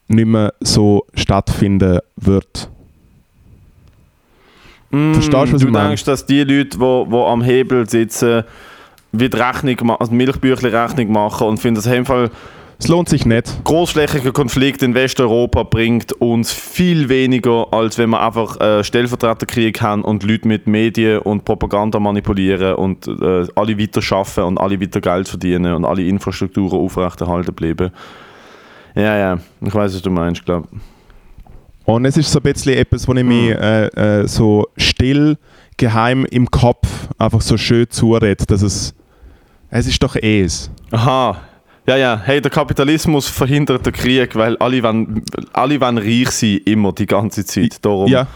nicht 0.07 0.25
mehr 0.27 0.53
so 0.59 1.05
stattfinden 1.13 1.99
wird. 2.15 2.69
Mm, 4.89 5.13
Verstehst 5.13 5.33
du, 5.33 5.53
was 5.53 5.61
du 5.61 5.67
ich 5.67 5.71
meine? 5.73 5.87
denkst, 5.89 6.03
dass 6.03 6.25
die 6.25 6.43
Leute, 6.43 6.65
die 6.69 6.79
wo, 6.79 7.05
wo 7.07 7.25
am 7.27 7.41
Hebel 7.43 7.87
sitzen, 7.87 8.43
wie 9.11 9.29
die 9.29 9.37
Rechnung, 9.37 9.91
also 9.99 10.11
Milchbüchli-Rechnung 10.11 11.11
machen 11.11 11.47
und 11.47 11.57
finden, 11.59 11.75
dass 11.75 11.87
auf 11.87 11.93
jeden 11.93 12.05
Fall 12.05 12.31
Es 12.81 12.87
lohnt 12.87 13.09
sich 13.09 13.25
nicht. 13.25 13.61
großflächiger 13.65 14.31
Konflikt 14.31 14.81
in 14.83 14.93
Westeuropa 14.93 15.63
bringt 15.63 16.13
uns 16.13 16.53
viel 16.53 17.09
weniger, 17.09 17.73
als 17.73 17.97
wenn 17.97 18.11
wir 18.11 18.21
einfach 18.25 18.57
äh, 18.61 18.85
Stellvertreterkrieg 18.85 19.81
haben 19.81 20.01
und 20.01 20.23
Leute 20.23 20.47
mit 20.47 20.65
Medien 20.65 21.19
und 21.19 21.43
Propaganda 21.43 21.99
manipulieren 21.99 22.75
und 22.75 23.05
äh, 23.05 23.45
alle 23.55 23.77
weiter 23.77 24.01
schaffen 24.01 24.45
und 24.45 24.57
alle 24.57 24.79
weiter 24.79 25.01
Geld 25.01 25.27
verdienen 25.27 25.73
und 25.73 25.83
alle 25.83 26.03
Infrastrukturen 26.03 26.79
aufrechterhalten 26.79 27.53
bleiben. 27.53 27.91
Ja, 28.95 29.17
ja, 29.17 29.39
ich 29.59 29.75
weiß, 29.75 29.95
was 29.95 30.01
du 30.01 30.09
meinst, 30.09 30.45
glaube 30.45 30.69
Und 31.83 32.05
es 32.05 32.15
ist 32.15 32.31
so 32.31 32.39
ein 32.39 32.43
bisschen 32.43 32.75
etwas, 32.75 33.05
wo 33.09 33.13
ich 33.13 33.25
mich 33.25 33.49
äh, 33.49 33.87
äh, 33.87 34.27
so 34.27 34.67
still, 34.77 35.37
geheim 35.75 36.23
im 36.25 36.49
Kopf 36.49 36.87
einfach 37.17 37.41
so 37.41 37.57
schön 37.57 37.89
zurede, 37.89 38.45
dass 38.45 38.61
es. 38.61 38.95
Es 39.69 39.85
ist 39.85 40.01
doch 40.01 40.15
es. 40.15 40.71
Aha. 40.89 41.48
Ja, 41.89 41.97
ja, 41.97 42.21
hey, 42.23 42.39
der 42.39 42.51
Kapitalismus 42.51 43.27
verhindert 43.27 43.83
den 43.83 43.93
Krieg, 43.93 44.35
weil 44.35 44.55
alle 44.57 44.83
wollen, 44.83 45.23
alle 45.53 45.81
wollen 45.81 45.97
reich 45.97 46.29
sein, 46.29 46.59
immer, 46.65 46.93
die 46.93 47.07
ganze 47.07 47.43
Zeit. 47.43 47.83
Darum. 47.83 48.07
Ja. 48.07 48.27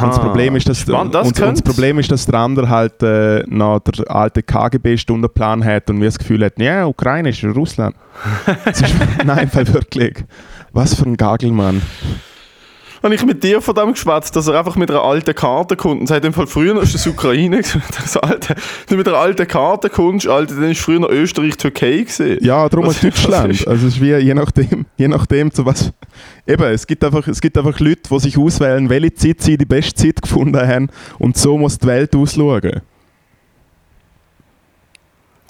Und 0.00 0.08
das 0.08 0.18
Problem 0.18 0.56
ist, 0.56 0.66
dass, 0.66 0.80
Spannend, 0.80 1.14
das 1.14 1.26
und, 1.26 1.38
und 1.42 1.52
das 1.58 1.60
Problem 1.62 1.98
ist, 1.98 2.10
dass 2.10 2.24
der 2.24 2.36
andere 2.36 2.70
halt 2.70 3.02
äh, 3.02 3.42
noch 3.48 3.80
der 3.80 4.10
alte 4.10 4.42
KGB-Stundenplan 4.42 5.62
hat 5.62 5.90
und 5.90 6.00
wir 6.00 6.08
das 6.08 6.18
Gefühl 6.18 6.42
hat, 6.42 6.58
ja, 6.58 6.86
Ukraine 6.86 7.28
ist 7.28 7.44
Russland. 7.44 7.94
Ist, 8.64 8.84
nein, 9.26 9.50
weil 9.52 9.68
wirklich. 9.74 10.24
Was 10.72 10.94
für 10.94 11.04
ein 11.04 11.18
Gagelmann. 11.18 11.82
Habe 13.02 13.14
ich 13.14 13.24
mit 13.24 13.44
dir 13.44 13.60
von 13.62 13.74
dem 13.74 13.92
geschwätzt, 13.92 14.34
dass 14.34 14.48
er 14.48 14.58
einfach 14.58 14.74
mit 14.76 14.90
einer 14.90 15.02
alten 15.02 15.34
Karte 15.34 15.76
kommt 15.76 16.00
und 16.00 16.06
sagt, 16.08 16.24
im 16.24 16.32
Fall 16.32 16.46
früher 16.48 16.82
ist 16.82 16.94
das 16.94 17.06
Ukraine, 17.06 17.60
das 17.96 18.16
alte, 18.16 18.56
du 18.88 18.96
mit 18.96 19.06
einer 19.06 19.18
alten 19.18 19.46
Karte 19.46 19.88
kommst, 19.88 20.26
Alter, 20.26 20.54
dann 20.56 20.70
ist 20.72 20.80
früher 20.80 20.98
noch 21.00 21.08
Österreich, 21.08 21.56
Türkei 21.56 21.98
gesehen. 22.02 22.38
Ja, 22.42 22.68
darum 22.68 22.88
auch 22.88 22.94
Deutschland. 22.94 23.52
ist- 23.52 23.68
Also 23.68 23.86
es 23.86 23.94
ist 23.94 24.00
wie, 24.00 24.14
je 24.16 24.34
nachdem, 24.34 24.86
je 24.96 25.08
nachdem 25.08 25.52
zu 25.52 25.64
was. 25.64 25.92
Eben, 26.46 26.64
es 26.64 26.86
gibt 26.86 27.04
einfach, 27.04 27.26
es 27.28 27.40
gibt 27.40 27.56
einfach 27.56 27.78
Leute, 27.78 28.02
die 28.10 28.18
sich 28.20 28.36
auswählen, 28.38 28.88
welche 28.90 29.14
Zeit 29.14 29.40
sie 29.42 29.56
die 29.56 29.64
beste 29.66 29.94
Zeit 29.94 30.20
gefunden 30.22 30.56
haben 30.66 30.88
und 31.18 31.36
so 31.36 31.56
muss 31.56 31.78
die 31.78 31.86
Welt 31.86 32.14
ausschauen. 32.16 32.80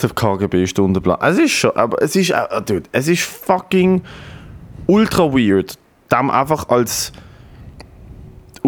Der 0.01 0.11
KGB-Stundenplan. 0.11 1.19
Es 1.23 1.39
ist 1.39 1.51
schon, 1.53 1.73
aber 1.75 2.01
es 2.03 2.15
ist, 2.15 2.31
äh, 2.31 2.37
dude, 2.65 2.85
es 2.93 3.09
ist 3.09 3.23
fucking 3.23 4.03
ultra 4.87 5.25
weird, 5.33 5.77
dem 6.13 6.31
einfach 6.31 6.69
als 6.69 7.13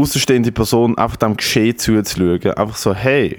außenstehende 0.00 0.52
Person 0.52 0.96
einfach 0.98 1.16
dem 1.16 1.36
Geschehen 1.36 1.76
zuzuschauen. 1.76 2.54
Einfach 2.54 2.76
so, 2.76 2.94
hey, 2.94 3.38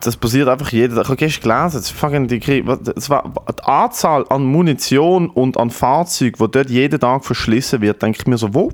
das 0.00 0.16
passiert 0.16 0.48
einfach 0.48 0.70
jeden 0.70 0.94
Tag. 0.94 1.04
Ich 1.04 1.08
habe 1.08 1.16
gestern 1.16 1.70
gelesen, 1.70 2.28
die 2.28 2.40
Krieg, 2.40 2.64
das 2.94 3.10
war 3.10 3.32
die 3.48 3.64
Anzahl 3.64 4.24
an 4.28 4.44
Munition 4.44 5.30
und 5.30 5.56
an 5.56 5.70
Fahrzeugen, 5.70 6.36
die 6.38 6.50
dort 6.50 6.70
jeden 6.70 7.00
Tag 7.00 7.24
verschlissen 7.24 7.80
wird, 7.80 8.02
denke 8.02 8.18
ich 8.20 8.26
mir 8.26 8.38
so, 8.38 8.54
wo, 8.54 8.70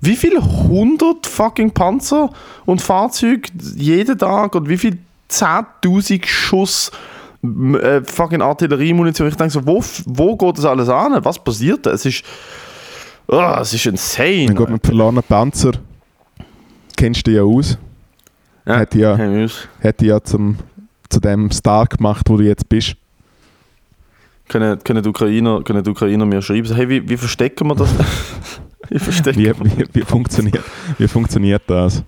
wie 0.00 0.16
viele 0.16 0.42
hundert 0.42 1.26
fucking 1.26 1.72
Panzer 1.72 2.30
und 2.66 2.80
Fahrzeuge 2.80 3.48
jeden 3.76 4.18
Tag 4.18 4.54
und 4.54 4.68
wie 4.68 4.78
viel 4.78 4.98
10.000 5.30 6.24
Schuss 6.26 6.90
äh, 7.42 8.02
fucking 8.02 8.42
Artilleriemunition. 8.42 9.28
Ich 9.28 9.36
denke 9.36 9.52
so, 9.52 9.66
wo, 9.66 9.82
wo 10.06 10.36
geht 10.36 10.58
das 10.58 10.64
alles 10.64 10.88
an? 10.88 11.18
Was 11.24 11.42
passiert 11.42 11.86
da? 11.86 11.90
Es 11.90 12.04
ist, 12.04 12.24
oh, 13.28 13.56
es 13.60 13.74
ist 13.74 13.86
insane. 13.86 14.46
Dann 14.46 14.56
geht 14.56 14.70
mit 14.70 14.86
verlorenen 14.86 15.22
Panzer. 15.22 15.72
Kennst 16.96 17.26
du 17.26 17.30
ja 17.30 17.42
aus. 17.42 17.78
Ja. 18.66 18.78
Hat 18.80 18.94
ja, 18.94 19.16
hat 19.82 20.02
ja 20.02 20.22
zum, 20.22 20.58
zu 21.08 21.20
dem 21.20 21.50
Star 21.50 21.86
gemacht, 21.86 22.28
wo 22.28 22.36
du 22.36 22.44
jetzt 22.44 22.68
bist. 22.68 22.96
können, 24.48 24.82
können, 24.82 25.02
die 25.02 25.08
Ukrainer, 25.08 25.62
können 25.62 25.82
die 25.82 25.90
Ukrainer 25.90 26.26
mir 26.26 26.42
schreiben, 26.42 26.74
hey, 26.74 26.88
wie, 26.88 27.08
wie 27.08 27.16
verstecken 27.16 27.68
wir 27.68 27.76
das? 27.76 27.94
wie 28.88 28.98
verstecken 28.98 29.40
Wie, 29.40 29.78
wie, 29.78 29.86
wie, 29.92 30.02
funktioniert, 30.02 30.64
wie 30.98 31.08
funktioniert 31.08 31.62
das? 31.66 32.02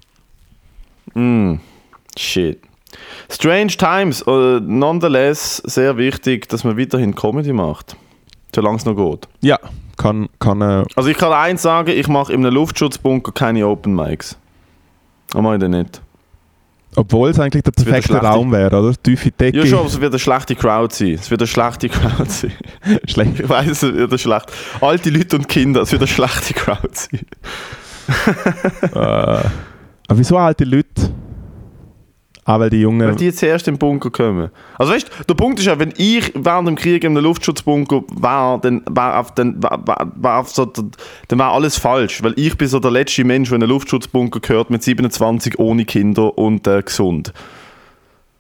Mm, 1.14 1.56
shit. 2.18 2.60
Strange 3.30 3.68
Times, 3.68 4.22
äh, 4.22 4.60
nonetheless 4.60 5.58
sehr 5.58 5.96
wichtig, 5.96 6.48
dass 6.48 6.64
man 6.64 6.76
weiterhin 6.76 7.14
Comedy 7.14 7.52
macht. 7.52 7.96
Solange 8.54 8.78
es 8.78 8.84
noch 8.84 8.96
geht. 8.96 9.28
Ja, 9.40 9.58
kann, 10.00 10.28
kann 10.38 10.62
äh, 10.62 10.84
Also 10.96 11.10
ich 11.10 11.16
kann 11.16 11.32
eins 11.32 11.62
sagen, 11.62 11.90
ich 11.90 12.08
mache 12.08 12.32
in 12.32 12.44
einem 12.44 12.54
Luftschutzbunker 12.54 13.32
keine 13.32 13.66
Open 13.66 13.94
Mics. 13.94 14.36
Das 15.30 15.42
mache 15.42 15.54
ich 15.56 15.60
dann 15.60 15.72
nicht. 15.72 16.00
obwohl 16.96 17.30
es 17.30 17.38
eigentlich 17.38 17.62
der 17.62 17.70
perfekte 17.72 18.16
Raum 18.16 18.50
wäre, 18.50 18.76
oder? 18.80 18.94
Tiefe 19.00 19.30
Decke. 19.30 19.58
Ja 19.58 19.66
schon, 19.66 19.80
aber 19.80 19.88
es 19.88 20.00
wird 20.00 20.12
eine 20.12 20.18
schlechte 20.18 20.56
Crowd 20.56 20.94
sein. 20.94 21.12
Es 21.20 21.30
wird 21.30 21.40
eine 21.42 21.46
schlechte 21.46 21.88
Crowd 21.88 22.30
sein. 22.30 22.52
Schlecht. 23.06 23.40
Ich 23.40 23.48
weiß, 23.48 23.70
es 23.70 23.82
wird 23.82 24.10
eine 24.10 24.18
schlechte. 24.18 24.52
Alte 24.80 25.10
Leute 25.10 25.36
und 25.36 25.48
Kinder, 25.48 25.82
es 25.82 25.92
wird 25.92 26.02
eine 26.02 26.08
schlechte 26.08 26.54
Crowd 26.54 26.88
sein. 26.92 27.20
äh, 28.92 29.48
aber 30.08 30.18
wieso 30.18 30.36
alte 30.36 30.64
Leute? 30.64 30.88
Ah, 32.50 32.58
weil 32.58 32.70
die 32.70 32.80
Jungen. 32.80 33.06
Weil 33.06 33.14
die 33.14 33.32
zuerst 33.32 33.68
im 33.68 33.78
Bunker 33.78 34.10
kommen. 34.10 34.50
Also 34.76 34.92
weißt 34.92 35.08
du, 35.08 35.24
der 35.24 35.34
Punkt 35.34 35.60
ist 35.60 35.66
ja, 35.66 35.78
wenn 35.78 35.94
ich 35.96 36.32
während 36.34 36.66
dem 36.66 36.74
Krieg 36.74 37.04
in 37.04 37.12
einem 37.12 37.22
Luftschutzbunker 37.22 38.02
war, 38.08 38.60
dann 38.60 38.82
war, 38.90 39.20
auf, 39.20 39.32
dann, 39.34 39.62
war, 39.62 40.10
war, 40.16 40.44
so, 40.44 40.64
dann 40.66 41.38
war 41.38 41.52
alles 41.52 41.78
falsch. 41.78 42.24
Weil 42.24 42.34
ich 42.36 42.58
bin 42.58 42.66
so 42.66 42.80
der 42.80 42.90
letzte 42.90 43.22
Mensch, 43.22 43.50
der 43.50 43.56
in 43.56 43.62
einen 43.62 43.70
Luftschutzbunker 43.70 44.40
gehört 44.40 44.68
mit 44.68 44.82
27 44.82 45.60
ohne 45.60 45.84
Kinder 45.84 46.36
und 46.36 46.66
äh, 46.66 46.82
gesund. 46.82 47.32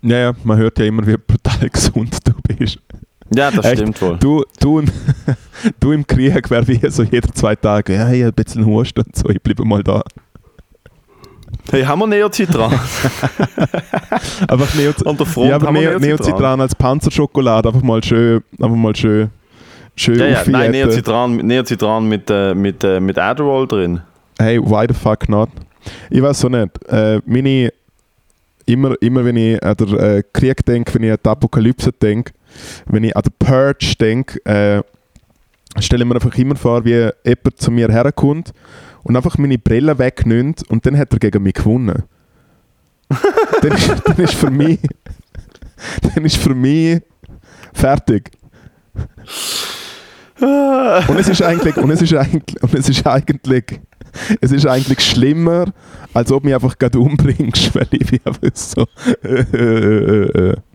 Ja, 0.02 0.16
ja, 0.16 0.32
man 0.42 0.58
hört 0.58 0.80
ja 0.80 0.86
immer, 0.86 1.06
wie 1.06 1.16
brutal 1.16 1.68
gesund 1.72 2.18
du 2.24 2.32
bist. 2.56 2.80
Ja, 3.32 3.52
das 3.52 3.64
Echt? 3.64 3.78
stimmt 3.78 4.02
wohl. 4.02 4.16
Du, 4.18 4.42
du, 4.58 4.82
du 5.78 5.92
im 5.92 6.04
Krieg 6.04 6.50
wäre 6.50 6.66
wie 6.66 6.80
so 6.90 7.04
jeder 7.04 7.32
zwei 7.32 7.54
Tage, 7.54 7.94
ja, 7.94 8.10
ich 8.10 8.24
hab 8.24 8.30
ein 8.30 8.44
bisschen 8.44 8.66
Husten 8.66 9.02
und 9.02 9.14
so, 9.14 9.28
ich 9.28 9.40
bleibe 9.40 9.64
mal 9.64 9.84
da. 9.84 10.02
Hey, 11.70 11.84
haben 11.84 12.00
wir 12.00 12.06
Neocitran? 12.08 12.72
Einfach 14.48 14.74
Neoz 14.74 15.02
An 15.02 15.16
der 15.16 15.26
Front 15.26 15.50
ja, 15.50 15.56
aber 15.56 15.70
Neo 15.70 16.00
Neocitran. 16.00 16.60
Als 16.60 16.74
Panzerschokolade, 16.74 17.68
einfach 17.68 17.82
mal 17.82 18.02
schön, 18.02 18.42
einfach 18.60 18.76
mal 18.76 18.96
schön, 18.96 19.30
schön 19.94 20.18
Ja, 20.18 20.26
ja, 20.26 20.42
nein. 20.46 20.72
Neocitran, 20.72 21.36
Neocitran 21.36 22.08
mit, 22.08 22.28
äh, 22.28 22.54
mit, 22.56 22.82
äh, 22.82 22.98
mit 22.98 23.16
Adderall 23.18 23.68
drin. 23.68 24.00
Hey, 24.38 24.58
why 24.60 24.84
the 24.88 24.94
fuck 24.94 25.28
not? 25.28 25.48
Ich 26.10 26.20
weiß 26.20 26.40
so 26.40 26.48
nicht. 26.48 26.70
Äh, 26.88 27.20
meine, 27.24 27.72
immer, 28.66 28.94
immer 29.00 29.24
wenn 29.24 29.36
ich 29.36 29.62
an 29.62 29.76
den 29.76 29.96
äh, 29.96 30.22
Krieg 30.32 30.64
denke, 30.66 30.94
wenn 30.94 31.04
ich 31.04 31.12
an 31.12 31.18
die 31.24 31.28
Apokalypse 31.28 31.92
denke, 31.92 32.32
wenn 32.86 33.04
ich 33.04 33.16
an 33.16 33.22
den 33.22 33.32
Purge 33.38 33.94
denke, 34.00 34.44
äh, 34.44 34.82
stelle 35.80 36.02
ich 36.02 36.08
mir 36.08 36.16
einfach 36.16 36.36
immer 36.36 36.56
vor, 36.56 36.84
wie 36.84 37.10
jemand 37.24 37.58
zu 37.58 37.70
mir 37.70 37.88
herkommt 37.92 38.52
und 39.02 39.16
einfach 39.16 39.38
meine 39.38 39.58
Brille 39.58 39.98
wegnimmt 39.98 40.68
und 40.68 40.86
dann 40.86 40.96
hat 40.96 41.12
er 41.12 41.18
gegen 41.18 41.42
mich 41.42 41.54
gewonnen. 41.54 42.04
dann, 43.62 43.72
ist, 43.72 43.90
dann 44.04 44.16
ist 44.18 44.34
für 44.34 44.50
mich 44.50 44.78
dann 46.14 46.24
ist 46.24 46.36
für 46.36 46.54
mich 46.54 47.02
fertig. 47.72 48.30
Und 50.40 51.18
es 51.18 51.28
ist 51.28 51.42
eigentlich, 51.42 51.76
und 51.76 51.90
es 51.90 52.00
ist 52.02 52.14
eigentlich, 52.14 52.62
und 52.62 52.74
es 52.74 52.88
ist 52.88 53.06
eigentlich, 53.06 53.80
es 54.40 54.52
ist 54.52 54.66
eigentlich 54.66 55.00
schlimmer, 55.00 55.66
als 56.14 56.32
ob 56.32 56.44
mich 56.44 56.54
einfach 56.54 56.78
gerade 56.78 56.98
umbringst, 56.98 57.74
weil 57.74 57.86
ich 57.90 58.10
bin 58.10 58.20
einfach 58.24 58.48
so. 58.54 58.86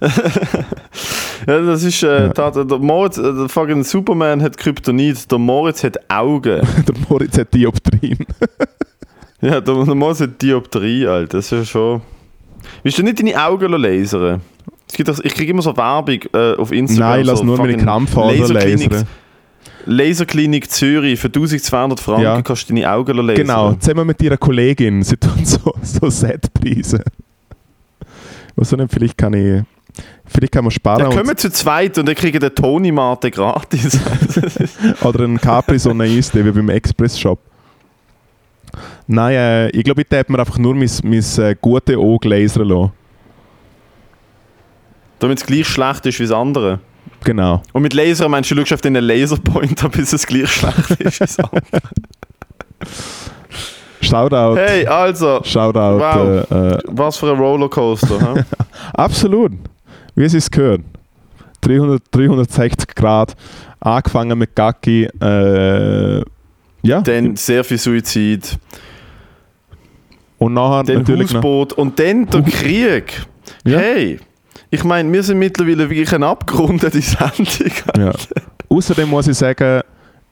Ja, 0.00 1.60
das 1.60 1.82
ist, 1.84 2.02
äh, 2.02 2.26
Ja. 2.26 2.28
da, 2.28 2.50
der 2.50 2.78
Moritz, 2.78 3.18
äh, 3.18 3.22
der 3.32 3.48
fucking 3.48 3.84
Superman 3.84 4.42
hat 4.42 4.56
Kryptonit, 4.56 5.30
der 5.30 5.38
Moritz 5.38 5.84
hat 5.84 5.98
Augen. 6.10 6.60
Der 6.86 6.94
Moritz 7.08 7.38
hat 7.38 7.52
Dioptrien. 7.54 8.18
ja, 9.40 9.60
der, 9.60 9.84
der 9.84 9.94
Moritz 9.94 10.20
hat 10.20 10.40
Dioptrie, 10.42 11.06
Alter. 11.06 11.38
Das 11.38 11.46
ist 11.46 11.50
ja 11.52 11.64
schon... 11.64 12.02
Willst 12.82 12.98
du 12.98 13.02
nicht 13.02 13.18
deine 13.20 13.42
Augen 13.44 13.70
lasern? 13.72 14.40
Es 14.88 14.94
gibt 14.94 15.08
doch, 15.08 15.18
ich 15.22 15.34
kriege 15.34 15.50
immer 15.52 15.62
so 15.62 15.76
Werbung 15.76 16.20
äh, 16.32 16.54
auf 16.56 16.72
Instagram. 16.72 17.10
Nein, 17.16 17.26
lass 17.26 17.38
so 17.40 17.44
nur 17.44 17.56
meine 17.58 17.72
fucking 17.72 17.84
Krampfader 17.86 18.32
Laserklinik- 18.32 18.90
lasern. 18.90 19.06
Laserklinik 19.88 20.70
Zürich 20.70 21.20
für 21.20 21.28
1200 21.28 22.00
Franken 22.00 22.22
Ja. 22.24 22.42
kannst 22.42 22.68
du 22.68 22.74
deine 22.74 22.90
Augen 22.90 23.16
lasern. 23.18 23.34
Genau, 23.36 23.72
zusammen 23.74 24.06
mit 24.06 24.20
ihrer 24.22 24.36
Kollegin. 24.36 25.02
Sie 25.02 25.16
tun 25.16 25.44
so, 25.44 25.72
so 25.82 26.10
Setpreise. 26.10 27.02
Also 28.58 28.74
nicht, 28.76 28.90
vielleicht 28.90 29.18
kann 29.18 29.34
ich. 29.34 29.62
Vielleicht 30.26 30.52
kann 30.52 30.64
man 30.64 30.70
sparen. 30.70 30.98
Dann 30.98 31.16
kommen 31.16 31.36
zu 31.36 31.50
zweit 31.50 31.96
und 31.98 32.06
dann 32.06 32.14
kriegen 32.14 32.40
den 32.40 32.54
Tony 32.54 32.92
Mate 32.92 33.30
gratis. 33.30 33.98
Oder 35.02 35.24
einen 35.24 35.40
Capri 35.40 35.78
so 35.78 35.90
einen 35.90 36.02
Eistee 36.02 36.44
wie 36.44 36.50
beim 36.50 36.68
Express-Shop. 36.68 37.38
Nein, 39.06 39.34
äh, 39.34 39.68
ich 39.70 39.84
glaube, 39.84 40.02
ich 40.02 40.10
hätte 40.10 40.32
mir 40.32 40.40
einfach 40.40 40.58
nur 40.58 40.74
mein, 40.74 40.90
mein 41.04 41.24
äh, 41.38 41.56
gute 41.60 41.96
Auge 41.96 42.28
lasern 42.28 42.68
lassen. 42.68 42.92
Damit 45.18 45.38
es 45.38 45.46
gleich 45.46 45.66
schlecht 45.66 46.04
ist 46.06 46.18
wie 46.18 46.24
das 46.24 46.32
andere. 46.32 46.80
Genau. 47.24 47.62
Und 47.72 47.82
mit 47.82 47.94
Laser 47.94 48.28
meinst 48.28 48.50
du, 48.50 48.54
du 48.54 48.60
schaust 48.66 48.74
auf 48.74 48.80
den 48.82 48.94
Laserpointer, 48.94 49.88
bis 49.90 50.12
es 50.12 50.26
gleich 50.26 50.50
schlecht 50.50 50.90
ist 50.90 51.20
wie 51.20 51.24
das 51.24 51.38
andere. 51.38 51.80
Shoutout. 54.00 54.56
Hey, 54.56 54.86
also, 54.86 55.40
Shoutout. 55.42 55.98
Wow. 55.98 56.50
Äh, 56.50 56.74
äh, 56.74 56.78
was 56.86 57.16
für 57.16 57.32
ein 57.32 57.38
Rollercoaster. 57.38 58.44
absolut. 58.92 59.52
Wie 60.16 60.24
es 60.24 60.34
ist 60.34 60.50
gehört. 60.50 60.80
300, 61.60 62.02
360 62.10 62.94
Grad. 62.94 63.36
Angefangen 63.80 64.38
mit 64.38 64.54
Gacki. 64.54 65.04
Äh, 65.20 66.22
ja. 66.82 67.00
dann 67.02 67.36
sehr 67.36 67.64
viel 67.64 67.78
Suizid, 67.78 68.58
Und 70.38 70.54
nachher 70.54 70.84
dann 70.84 70.98
natürlich 70.98 71.32
noch. 71.32 71.42
Hausboot 71.42 71.72
und 71.74 71.98
dann 71.98 72.26
der 72.26 72.42
Krieg. 72.42 73.26
Ja. 73.64 73.78
Hey, 73.78 74.18
ich 74.70 74.84
meine, 74.84 75.12
wir 75.12 75.22
sind 75.22 75.38
mittlerweile 75.38 75.88
wirklich 75.90 76.12
eine 76.12 76.26
abgerundete 76.26 77.00
Sendung. 77.00 77.72
Ja. 77.96 78.12
Außerdem 78.68 79.08
muss 79.08 79.28
ich 79.28 79.36
sagen, 79.36 79.82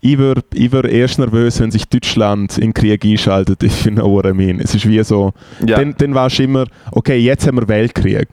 ich 0.00 0.18
würde 0.18 0.42
ich 0.52 0.70
wär 0.70 0.84
erst 0.84 1.18
nervös, 1.18 1.60
wenn 1.60 1.70
sich 1.70 1.86
Deutschland 1.88 2.58
in 2.58 2.64
den 2.64 2.74
Krieg 2.74 3.04
einschaltet. 3.04 3.62
Ich 3.62 3.72
finde 3.72 4.02
what 4.02 4.26
I 4.26 4.32
mean. 4.32 4.60
Es 4.60 4.74
ist 4.74 4.86
wie 4.86 5.02
so. 5.02 5.32
Ja. 5.66 5.78
Dann, 5.78 5.94
dann 5.96 6.14
warst 6.14 6.38
du 6.38 6.42
immer, 6.42 6.66
okay, 6.92 7.16
jetzt 7.16 7.46
haben 7.46 7.56
wir 7.56 7.66
Weltkrieg. 7.68 8.28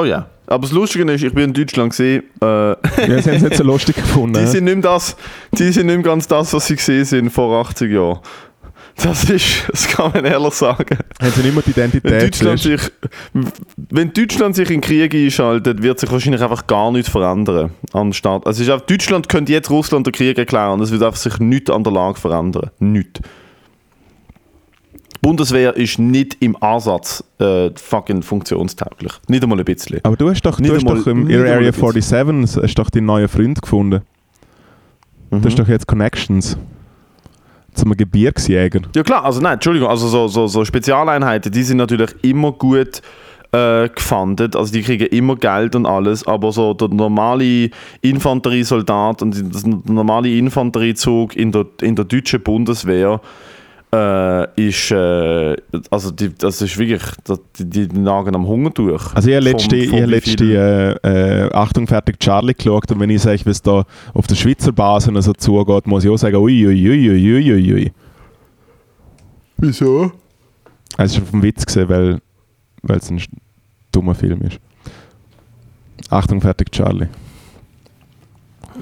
Oh 0.00 0.04
ja. 0.04 0.26
Aber 0.46 0.62
das 0.62 0.72
Lustige 0.72 1.10
ist, 1.12 1.22
ich 1.22 1.32
bin 1.32 1.44
in 1.44 1.52
Deutschland 1.52 1.90
gesehen, 1.90 2.24
äh, 2.42 2.46
Ja, 2.46 2.76
das 3.06 3.26
haben 3.26 3.38
sie 3.38 3.44
nicht 3.44 3.56
so 3.56 3.64
lustig 3.64 3.96
gefunden. 4.04 4.40
die, 4.40 4.46
sind 4.46 4.64
nicht 4.64 4.74
mehr 4.76 4.82
das, 4.82 5.16
die 5.52 5.70
sind 5.70 5.86
nicht 5.86 6.02
ganz 6.02 6.26
das, 6.26 6.52
was 6.54 6.66
sie 6.66 6.76
gesehen 6.76 7.04
sind 7.04 7.30
vor 7.30 7.60
80 7.66 7.92
Jahren. 7.92 8.18
Das 8.96 9.30
ist, 9.30 9.64
das 9.70 9.86
kann 9.88 10.10
man 10.12 10.24
ehrlich 10.24 10.54
sagen. 10.54 10.98
haben 11.20 11.30
sie 11.30 11.42
nicht 11.42 11.54
mehr 11.54 11.62
die 11.66 11.76
Wenn 11.76 11.90
Identität. 11.90 12.22
Deutschland, 12.22 12.58
siehst. 12.60 12.84
sich, 12.84 12.92
wenn 13.90 14.12
Deutschland 14.12 14.56
sich 14.56 14.68
in 14.70 14.80
den 14.80 14.80
Krieg 14.80 15.14
einschaltet, 15.14 15.82
wird 15.82 16.00
sich 16.00 16.10
wahrscheinlich 16.10 16.42
einfach 16.42 16.66
gar 16.66 16.90
nichts 16.90 17.08
verändern 17.10 17.70
am 17.92 18.12
Start. 18.12 18.46
Also 18.46 18.60
es 18.62 18.66
ist 18.68 18.72
einfach, 18.72 18.86
Deutschland 18.86 19.28
könnte 19.28 19.52
jetzt 19.52 19.70
Russland 19.70 20.06
den 20.06 20.12
Krieg 20.12 20.36
erklären 20.36 20.72
und 20.72 20.80
es 20.80 20.90
wird 20.90 21.02
einfach 21.02 21.18
sich 21.18 21.38
nichts 21.38 21.70
an 21.70 21.84
der 21.84 21.92
Lage 21.92 22.18
verändern. 22.18 22.70
Nichts. 22.80 23.20
Die 25.22 25.26
Bundeswehr 25.26 25.76
ist 25.76 25.98
nicht 25.98 26.38
im 26.40 26.56
Ansatz 26.62 27.22
äh, 27.38 27.70
fucking 27.76 28.22
funktionstauglich. 28.22 29.12
Nicht 29.28 29.42
einmal 29.42 29.58
ein 29.58 29.64
bisschen. 29.66 30.00
Aber 30.02 30.16
du 30.16 30.30
hast 30.30 30.40
doch, 30.42 30.58
Nicht 30.58 30.70
du 30.70 30.76
hast 30.76 30.82
einmal- 30.86 30.98
doch 31.02 31.06
im 31.08 31.26
einmal 31.28 31.40
Area 31.46 31.68
ein 31.68 31.72
bisschen. 31.92 32.00
47 32.00 32.62
hast 32.62 32.74
doch 32.76 32.88
deinen 32.90 33.04
neuen 33.06 33.28
Freund 33.28 33.60
gefunden. 33.60 34.00
Mhm. 35.30 35.42
Du 35.42 35.48
hast 35.48 35.58
doch 35.58 35.68
jetzt 35.68 35.86
Connections. 35.86 36.56
Zum 37.74 37.96
Gebirgsjäger. 37.96 38.80
Ja 38.96 39.02
klar, 39.02 39.24
also 39.24 39.40
nein, 39.40 39.54
Entschuldigung, 39.54 39.88
also 39.88 40.08
so, 40.08 40.26
so, 40.26 40.46
so 40.48 40.64
Spezialeinheiten, 40.64 41.52
die 41.52 41.62
sind 41.62 41.76
natürlich 41.76 42.10
immer 42.22 42.50
gut 42.50 43.00
äh, 43.52 43.88
gefundet, 43.88 44.56
also 44.56 44.72
die 44.72 44.82
kriegen 44.82 45.06
immer 45.06 45.36
Geld 45.36 45.76
und 45.76 45.86
alles, 45.86 46.26
aber 46.26 46.50
so 46.50 46.74
der 46.74 46.88
normale 46.88 47.70
Infanteriesoldat 48.00 49.22
und 49.22 49.54
das 49.54 49.64
normale 49.66 50.30
Infanteriezug 50.30 51.36
in 51.36 51.52
der, 51.52 51.66
in 51.82 51.94
der 51.94 52.06
deutschen 52.06 52.42
Bundeswehr 52.42 53.20
äh, 53.92 54.68
ist, 54.68 54.90
äh, 54.92 55.56
also 55.90 56.10
die, 56.12 56.32
das 56.32 56.62
ist 56.62 56.78
wirklich, 56.78 57.02
die, 57.58 57.88
die 57.88 57.98
nagen 57.98 58.34
am 58.34 58.46
Hunger 58.46 58.70
durch. 58.70 59.14
Also 59.14 59.28
ich 59.30 59.36
habe 59.36 59.44
Vom- 59.46 59.52
letzte, 59.58 59.76
ich 59.76 59.88
vom 59.90 59.98
habe 59.98 60.06
wie 60.08 60.14
letzte 60.14 60.98
äh, 61.04 61.46
äh, 61.46 61.52
Achtung 61.52 61.86
fertig 61.86 62.20
Charlie 62.20 62.54
geschaut 62.54 62.90
und 62.92 63.00
wenn 63.00 63.10
ich 63.10 63.22
sage, 63.22 63.44
wie 63.46 63.50
es 63.50 63.62
da 63.62 63.84
auf 64.14 64.26
der 64.28 64.36
Schweizer 64.36 64.72
Basis 64.72 65.24
so 65.24 65.32
zugeht, 65.32 65.86
muss 65.86 66.04
ich 66.04 66.10
auch 66.10 66.16
sagen, 66.16 66.36
ui, 66.36 66.66
ui, 66.66 66.88
ui, 66.88 67.10
ui, 67.10 67.32
ui, 67.34 67.52
ui, 67.52 67.72
ui. 67.74 67.92
Wieso? 69.56 70.12
Also 70.96 71.04
es 71.04 71.12
ist 71.16 71.22
auf 71.22 71.30
dem 71.30 71.42
Witz 71.42 71.66
gesehen, 71.66 71.88
weil 71.88 72.20
weil 72.82 72.96
es 72.98 73.10
ein 73.10 73.20
dummer 73.92 74.14
Film 74.14 74.40
ist. 74.42 74.58
Achtung 76.08 76.40
fertig 76.40 76.70
Charlie. 76.72 77.08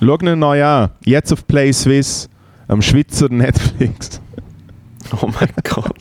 Schau 0.01 0.19
ihn 0.21 0.39
neu 0.39 0.63
an. 0.65 0.91
Jetzt 1.05 1.33
auf 1.33 1.47
Play 1.47 1.73
Swiss, 1.73 2.29
am 2.69 2.81
Schweizer 2.81 3.29
Netflix. 3.29 4.21
Oh 5.23 5.27
mein 5.27 5.49
Gott. 5.65 5.93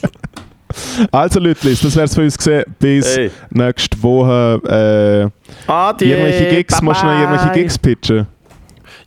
Also 1.11 1.39
Leute, 1.39 1.69
das 1.69 1.95
wäre 1.95 2.05
es 2.05 2.15
für 2.15 2.21
uns 2.23 2.37
gesehen. 2.37 2.65
Bis 2.77 3.15
Hey. 3.17 3.31
nächste 3.49 4.01
Woche. 4.03 5.31
Äh, 5.67 5.71
Adieu, 5.71 6.07
irgendwelche 6.09 6.55
Gigs, 6.55 6.81
musst 6.81 7.01
du 7.01 7.05
noch 7.05 7.19
irgendwelche. 7.19 7.51
Gigs 7.53 7.77
pitchen? 7.77 8.27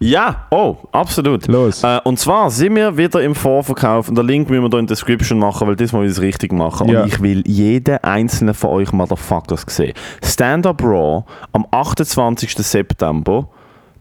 Ja, 0.02 0.46
oh, 0.50 0.76
absolut. 0.92 1.46
Los. 1.46 1.84
Äh, 1.84 2.00
und 2.04 2.18
zwar 2.18 2.50
sind 2.50 2.74
wir 2.74 2.96
wieder 2.96 3.22
im 3.22 3.34
Vorverkauf 3.34 4.08
und 4.08 4.16
den 4.16 4.26
Link 4.26 4.48
müssen 4.48 4.62
wir 4.62 4.70
hier 4.70 4.78
in 4.78 4.86
der 4.86 4.96
Description 4.96 5.38
machen, 5.38 5.68
weil 5.68 5.76
das 5.76 5.92
mal 5.92 6.02
wir 6.02 6.18
richtig 6.22 6.52
machen. 6.52 6.88
Ja. 6.88 7.02
Und 7.02 7.08
ich 7.08 7.20
will 7.20 7.42
jeden 7.46 7.98
einzelnen 7.98 8.54
von 8.54 8.70
euch 8.70 8.92
Motherfuckers 8.92 9.66
sehen. 9.68 9.92
Stand-Up 10.24 10.82
Raw 10.82 11.24
am 11.52 11.66
28. 11.70 12.54
September 12.56 13.46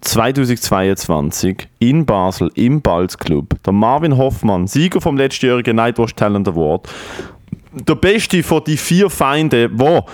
2022 0.02 1.68
in 1.80 2.06
Basel 2.06 2.52
im 2.56 2.82
Balz 2.82 3.18
Club. 3.18 3.56
Der 3.66 3.74
Marvin 3.74 4.18
Hoffmann, 4.18 4.68
Sieger 4.68 5.02
vom 5.02 5.18
letztjährigen 5.18 5.76
Nightwatch 5.76 6.16
Talent 6.16 6.48
Award. 6.48 6.90
Der 7.72 7.96
beste 7.96 8.42
von 8.44 8.64
die 8.64 8.78
vier 8.78 9.10
Feinde, 9.10 9.70
wo 9.74 10.06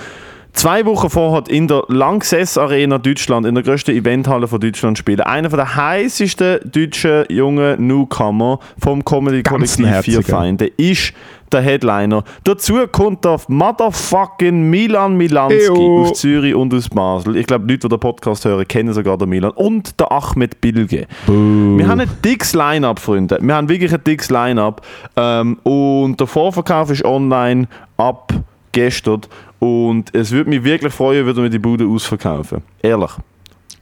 zwei 0.56 0.86
Wochen 0.86 1.10
vorher 1.10 1.44
in 1.48 1.68
der 1.68 1.84
Lanxess 1.88 2.58
Arena 2.58 2.98
Deutschland, 2.98 3.46
in 3.46 3.56
der 3.56 3.64
größten 3.64 3.96
Eventhalle 3.96 4.48
von 4.48 4.60
Deutschland 4.60 4.98
spielen. 4.98 5.22
Einer 5.22 5.50
von 5.50 5.58
der 5.58 5.76
heißesten 5.76 6.72
deutschen 6.72 7.26
jungen 7.30 7.88
Newcomer 7.88 8.60
vom 8.80 9.04
Comedy-Kollektiv 9.04 10.00
Vier. 10.02 10.24
Feinde 10.24 10.68
ist 10.78 11.14
der 11.52 11.62
Headliner. 11.62 12.24
Dazu 12.44 12.88
kommt 12.92 13.24
der 13.24 13.40
motherfucking 13.48 14.70
Milan 14.70 15.16
Milanski 15.16 15.66
Eyo. 15.66 16.04
aus 16.04 16.20
Zürich 16.20 16.56
und 16.56 16.74
aus 16.74 16.90
Basel. 16.90 17.36
Ich 17.36 17.46
glaube, 17.46 17.66
Leute, 17.66 17.88
die 17.88 17.90
den 17.90 18.00
Podcast 18.00 18.46
hören, 18.46 18.68
kennen 18.68 18.94
sogar 18.94 19.18
den 19.18 19.30
Milan. 19.30 19.52
Und 19.52 20.00
der 20.00 20.12
Ahmed 20.12 20.60
Bilge. 20.62 21.06
Wir 21.28 21.88
haben 21.88 22.00
ein 22.00 22.10
dickes 22.24 22.54
Line-Up, 22.54 23.00
Freunde. 23.00 23.38
Wir 23.42 23.56
haben 23.56 23.70
wirklich 23.70 23.94
ein 23.94 24.04
dickes 24.04 24.30
Line-Up. 24.30 24.82
Ähm, 25.16 25.60
und 25.64 26.20
der 26.20 26.28
Vorverkauf 26.28 26.90
ist 26.90 27.06
online 27.06 27.68
ab 27.98 28.34
gestern. 28.72 29.22
Und 29.60 30.14
es 30.14 30.32
würde 30.32 30.50
mich 30.50 30.64
wirklich 30.64 30.94
freuen, 30.94 31.26
würden 31.26 31.44
wir 31.44 31.50
die 31.50 31.60
Bude 31.60 31.86
ausverkaufen. 31.86 32.62
Ehrlich. 32.82 33.12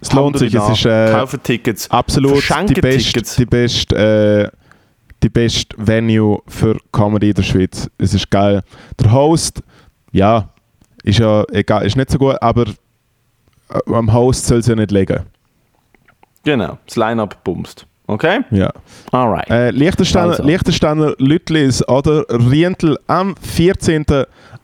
Es 0.01 0.11
lohnt 0.11 0.37
sich, 0.37 0.53
es 0.53 0.69
ist 0.69 0.85
äh, 0.85 1.11
Kaufen 1.11 1.41
Tickets. 1.41 1.89
absolut 1.89 2.43
die 2.67 2.73
beste, 2.81 3.21
die 3.37 3.45
beste, 3.45 3.95
äh, 3.95 4.57
die 5.23 5.29
beste 5.29 5.75
Venue 5.77 6.41
für 6.47 6.77
Comedy 6.91 7.29
in 7.29 7.35
der 7.35 7.43
Schweiz. 7.43 7.89
Es 7.97 8.13
ist 8.13 8.29
geil. 8.29 8.61
Der 8.99 9.11
Host, 9.13 9.63
ja, 10.11 10.49
ist 11.03 11.19
ja 11.19 11.45
egal, 11.51 11.85
ist 11.85 11.95
nicht 11.95 12.11
so 12.11 12.17
gut, 12.17 12.35
aber 12.41 12.65
äh, 12.67 13.93
am 13.93 14.13
Host 14.13 14.45
soll 14.45 14.59
es 14.59 14.67
ja 14.67 14.75
nicht 14.75 14.91
liegen. 14.91 15.21
Genau, 16.43 16.77
das 16.85 16.97
Line-Up 16.97 17.41
bumst. 17.45 17.87
Okay? 18.07 18.41
Ja. 18.51 18.69
Alright. 19.13 19.49
Äh, 19.49 19.71
Liechtensteiner, 19.71 20.31
Also. 20.31 20.43
Liechtensteiner 20.43 21.13
Lütlis 21.17 21.87
oder 21.87 22.25
Rientel 22.29 22.99
am 23.07 23.35
14. 23.37 24.05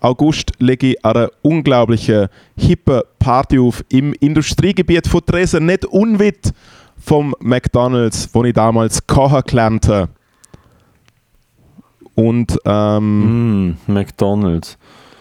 August 0.01 0.51
lege 0.59 0.91
ich 0.91 1.05
eine 1.05 1.29
unglaubliche 1.41 2.29
hippe 2.57 3.05
Party 3.19 3.59
auf 3.59 3.83
im 3.89 4.13
Industriegebiet 4.19 5.07
von 5.07 5.21
Dresden, 5.25 5.65
nicht 5.65 5.85
unweit 5.85 6.53
vom 6.97 7.35
McDonalds, 7.39 8.29
wo 8.33 8.43
ich 8.43 8.53
damals 8.53 9.05
kochen 9.07 9.41
gelernt 9.45 9.87
habe. 9.87 10.09
Und 12.15 12.57
ähm, 12.65 13.67
Mm, 13.69 13.77
McDonalds. 13.87 14.77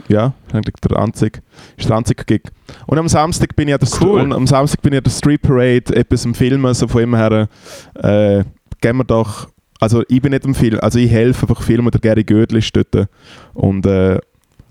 ja, 0.09 0.33
eigentlich 0.53 0.75
der 0.89 0.99
einzige, 0.99 1.41
ist 1.77 1.89
der 1.89 1.97
einzige 1.97 2.25
Gig. 2.25 2.43
Und 2.87 2.99
am 2.99 3.09
Samstag 3.09 3.55
bin 3.55 3.69
ich 3.69 3.75
an 3.75 3.81
der, 3.81 3.89
Cool. 4.01 4.21
und 4.21 4.33
am 4.33 4.47
Samstag 4.47 4.83
bin 4.83 4.93
ich 4.93 4.99
an 4.99 5.05
der 5.05 5.11
Street 5.11 5.43
Parade, 5.43 5.95
etwas 5.95 6.25
am 6.25 6.35
Filmen, 6.35 6.75
so 6.75 6.89
von 6.89 7.03
ihm 7.03 7.15
her, 7.15 7.49
äh, 7.95 8.43
gehen 8.81 8.97
wir 8.97 9.05
doch, 9.05 9.49
also 9.81 10.03
ich 10.09 10.21
bin 10.21 10.33
nicht 10.33 10.45
am 10.45 10.55
Film, 10.57 10.79
also 10.81 10.99
ich 10.99 11.11
helfe 11.11 11.47
einfach 11.49 11.63
filmen, 11.63 11.91
der 11.91 12.01
Gary 12.01 12.25
Gödel 12.25 12.59
ist 12.59 12.75
dort 12.75 13.09
und 13.55 13.87
äh, 13.87 14.19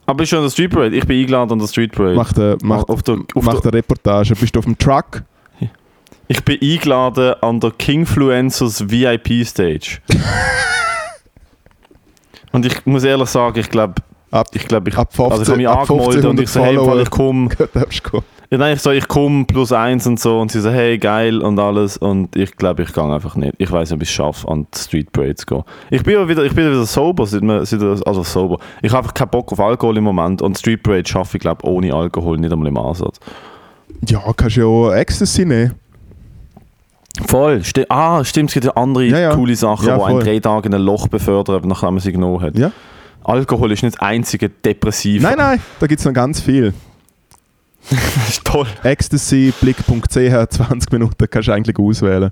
Aber 0.07 0.17
bist 0.17 0.31
du 0.31 0.37
an 0.37 0.43
der 0.43 0.49
Street 0.49 0.71
Parade? 0.71 0.95
Ich 0.95 1.05
bin 1.05 1.19
eingeladen 1.19 1.51
an 1.51 1.59
der 1.59 1.67
Street 1.67 1.91
Parade. 1.91 2.15
macht, 2.15 2.39
eine, 2.39 2.57
macht, 2.63 2.89
auf 2.89 3.03
der, 3.03 3.17
auf 3.35 3.43
macht 3.43 3.65
der, 3.65 3.71
eine 3.71 3.79
Reportage. 3.79 4.33
Bist 4.35 4.55
du 4.55 4.59
auf 4.59 4.65
dem 4.65 4.77
Truck? 4.77 5.23
ich 6.29 6.43
bin 6.43 6.57
eingeladen 6.61 7.35
an 7.41 7.59
der 7.59 7.71
Kingfluencers 7.71 8.89
VIP 8.89 9.45
Stage. 9.45 9.99
und 12.53 12.65
ich 12.65 12.85
muss 12.85 13.03
ehrlich 13.03 13.29
sagen, 13.29 13.59
ich 13.59 13.69
glaube, 13.69 13.95
ich 14.53 14.67
glaube, 14.67 14.89
ich, 14.89 14.97
ab 14.97 15.13
15, 15.13 15.31
also 15.31 15.43
ich 15.43 15.49
habe 15.49 15.57
mich 15.57 15.67
ab 15.67 15.91
angemeldet 15.91 16.25
und 16.25 16.39
ich 16.39 16.49
so, 16.49 16.61
hey, 16.63 16.77
ich 16.99 17.09
komme. 18.03 18.23
Ja, 18.49 18.57
nein, 18.57 18.75
ich 18.75 18.81
so, 18.81 18.91
ich 18.91 19.09
komme 19.09 19.43
plus 19.43 19.73
eins 19.73 20.07
und 20.07 20.21
so 20.21 20.39
und 20.39 20.53
sie 20.53 20.61
so, 20.61 20.69
hey, 20.69 20.97
geil 20.97 21.41
und 21.41 21.59
alles 21.59 21.97
und 21.97 22.33
ich 22.33 22.55
glaube, 22.55 22.83
ich 22.83 22.93
gehe 22.93 23.03
einfach 23.03 23.35
nicht. 23.35 23.55
Ich 23.57 23.69
weiß 23.69 23.89
nicht, 23.89 23.97
ob 23.97 24.01
ich 24.03 24.09
es 24.09 24.15
schaffe, 24.15 24.47
an 24.47 24.67
die 24.73 24.79
Street 24.79 25.11
Parade 25.11 25.35
zu 25.35 25.45
gehen. 25.45 25.63
Ich 25.89 26.01
bin 26.03 26.13
ja 26.13 26.29
wieder, 26.29 26.45
ich 26.45 26.55
bin 26.55 26.65
wieder 26.65 26.85
sober, 26.85 27.25
seit 27.25 27.41
wir, 27.41 27.65
seit, 27.65 27.81
also 27.81 28.23
sober. 28.23 28.59
Ich 28.81 28.91
habe 28.91 28.99
einfach 28.99 29.13
keinen 29.13 29.31
Bock 29.31 29.51
auf 29.51 29.59
Alkohol 29.59 29.97
im 29.97 30.05
Moment 30.05 30.41
und 30.41 30.57
Street 30.57 30.81
Parade 30.81 31.05
schaffe 31.05 31.35
ich, 31.35 31.41
glaube 31.41 31.67
ohne 31.67 31.93
Alkohol 31.93 32.37
nicht 32.37 32.53
einmal 32.53 32.69
im 32.69 32.77
Ansatz. 32.77 33.19
Ja, 34.07 34.21
kannst 34.37 34.55
du 34.55 34.61
ja 34.61 34.65
auch 34.67 34.93
Ecstasy 34.93 35.43
nehmen. 35.43 35.73
Voll, 37.25 37.63
sti 37.63 37.85
ah, 37.89 38.23
stimmt, 38.23 38.51
es 38.51 38.53
gibt 38.53 38.65
ja 38.65 38.73
andere 38.73 39.05
Ja, 39.05 39.19
ja. 39.19 39.35
coole 39.35 39.55
Sachen, 39.55 39.87
Ja, 39.87 39.97
die 39.97 40.03
einen 40.03 40.19
drei 40.21 40.39
Tage 40.39 40.69
in 40.69 40.73
ein 40.75 40.81
Loch 40.81 41.09
befördern, 41.09 41.63
nachdem 41.65 41.95
man 41.95 41.99
sie 41.99 42.13
genommen 42.13 42.41
hat. 42.41 42.57
Ja. 42.57 42.71
Alkohol 43.23 43.73
ist 43.73 43.83
nicht 43.83 43.95
das 43.95 44.01
einzige 44.01 44.47
Depressiv. 44.49 45.21
Nein, 45.21 45.35
nein, 45.37 45.59
da 45.81 45.87
gibt 45.87 45.99
es 45.99 46.05
noch 46.05 46.13
ganz 46.13 46.39
viel. 46.39 46.73
Das 47.89 48.29
ist 48.29 48.45
toll. 48.45 48.67
Ecstasy, 48.83 49.53
blick.ch, 49.61 50.09
20 50.09 50.91
Minuten 50.91 51.27
kannst 51.29 51.47
du 51.47 51.51
eigentlich 51.53 51.77
auswählen. 51.79 52.31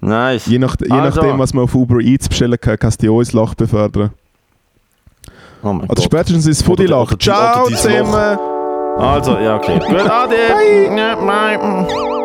Nice. 0.00 0.46
Je, 0.46 0.58
nach, 0.58 0.76
je 0.80 0.90
Also. 0.90 1.20
nachdem, 1.20 1.38
was 1.38 1.54
man 1.54 1.64
auf 1.64 1.74
Uber 1.74 2.00
Eats 2.00 2.28
bestellen 2.28 2.58
kann, 2.60 2.78
kannst 2.78 3.00
du 3.02 3.06
dich 3.06 3.10
auch 3.10 3.20
ins 3.20 3.32
Loch 3.32 3.54
befördern. 3.54 4.10
Oh 5.62 5.72
mein 5.72 5.84
Oder 5.88 5.94
Gott. 5.94 6.02
spätestens 6.04 6.46
ins 6.46 6.62
Foodie-Loch. 6.62 7.14
Ciao 7.18 7.66
zusammen! 7.66 8.38
Also, 8.98 9.32
ja, 9.38 9.56
okay. 9.56 9.78
Gut, 9.78 10.08
ade. 10.10 10.36
Ja, 10.96 11.14
bye. 11.16 12.15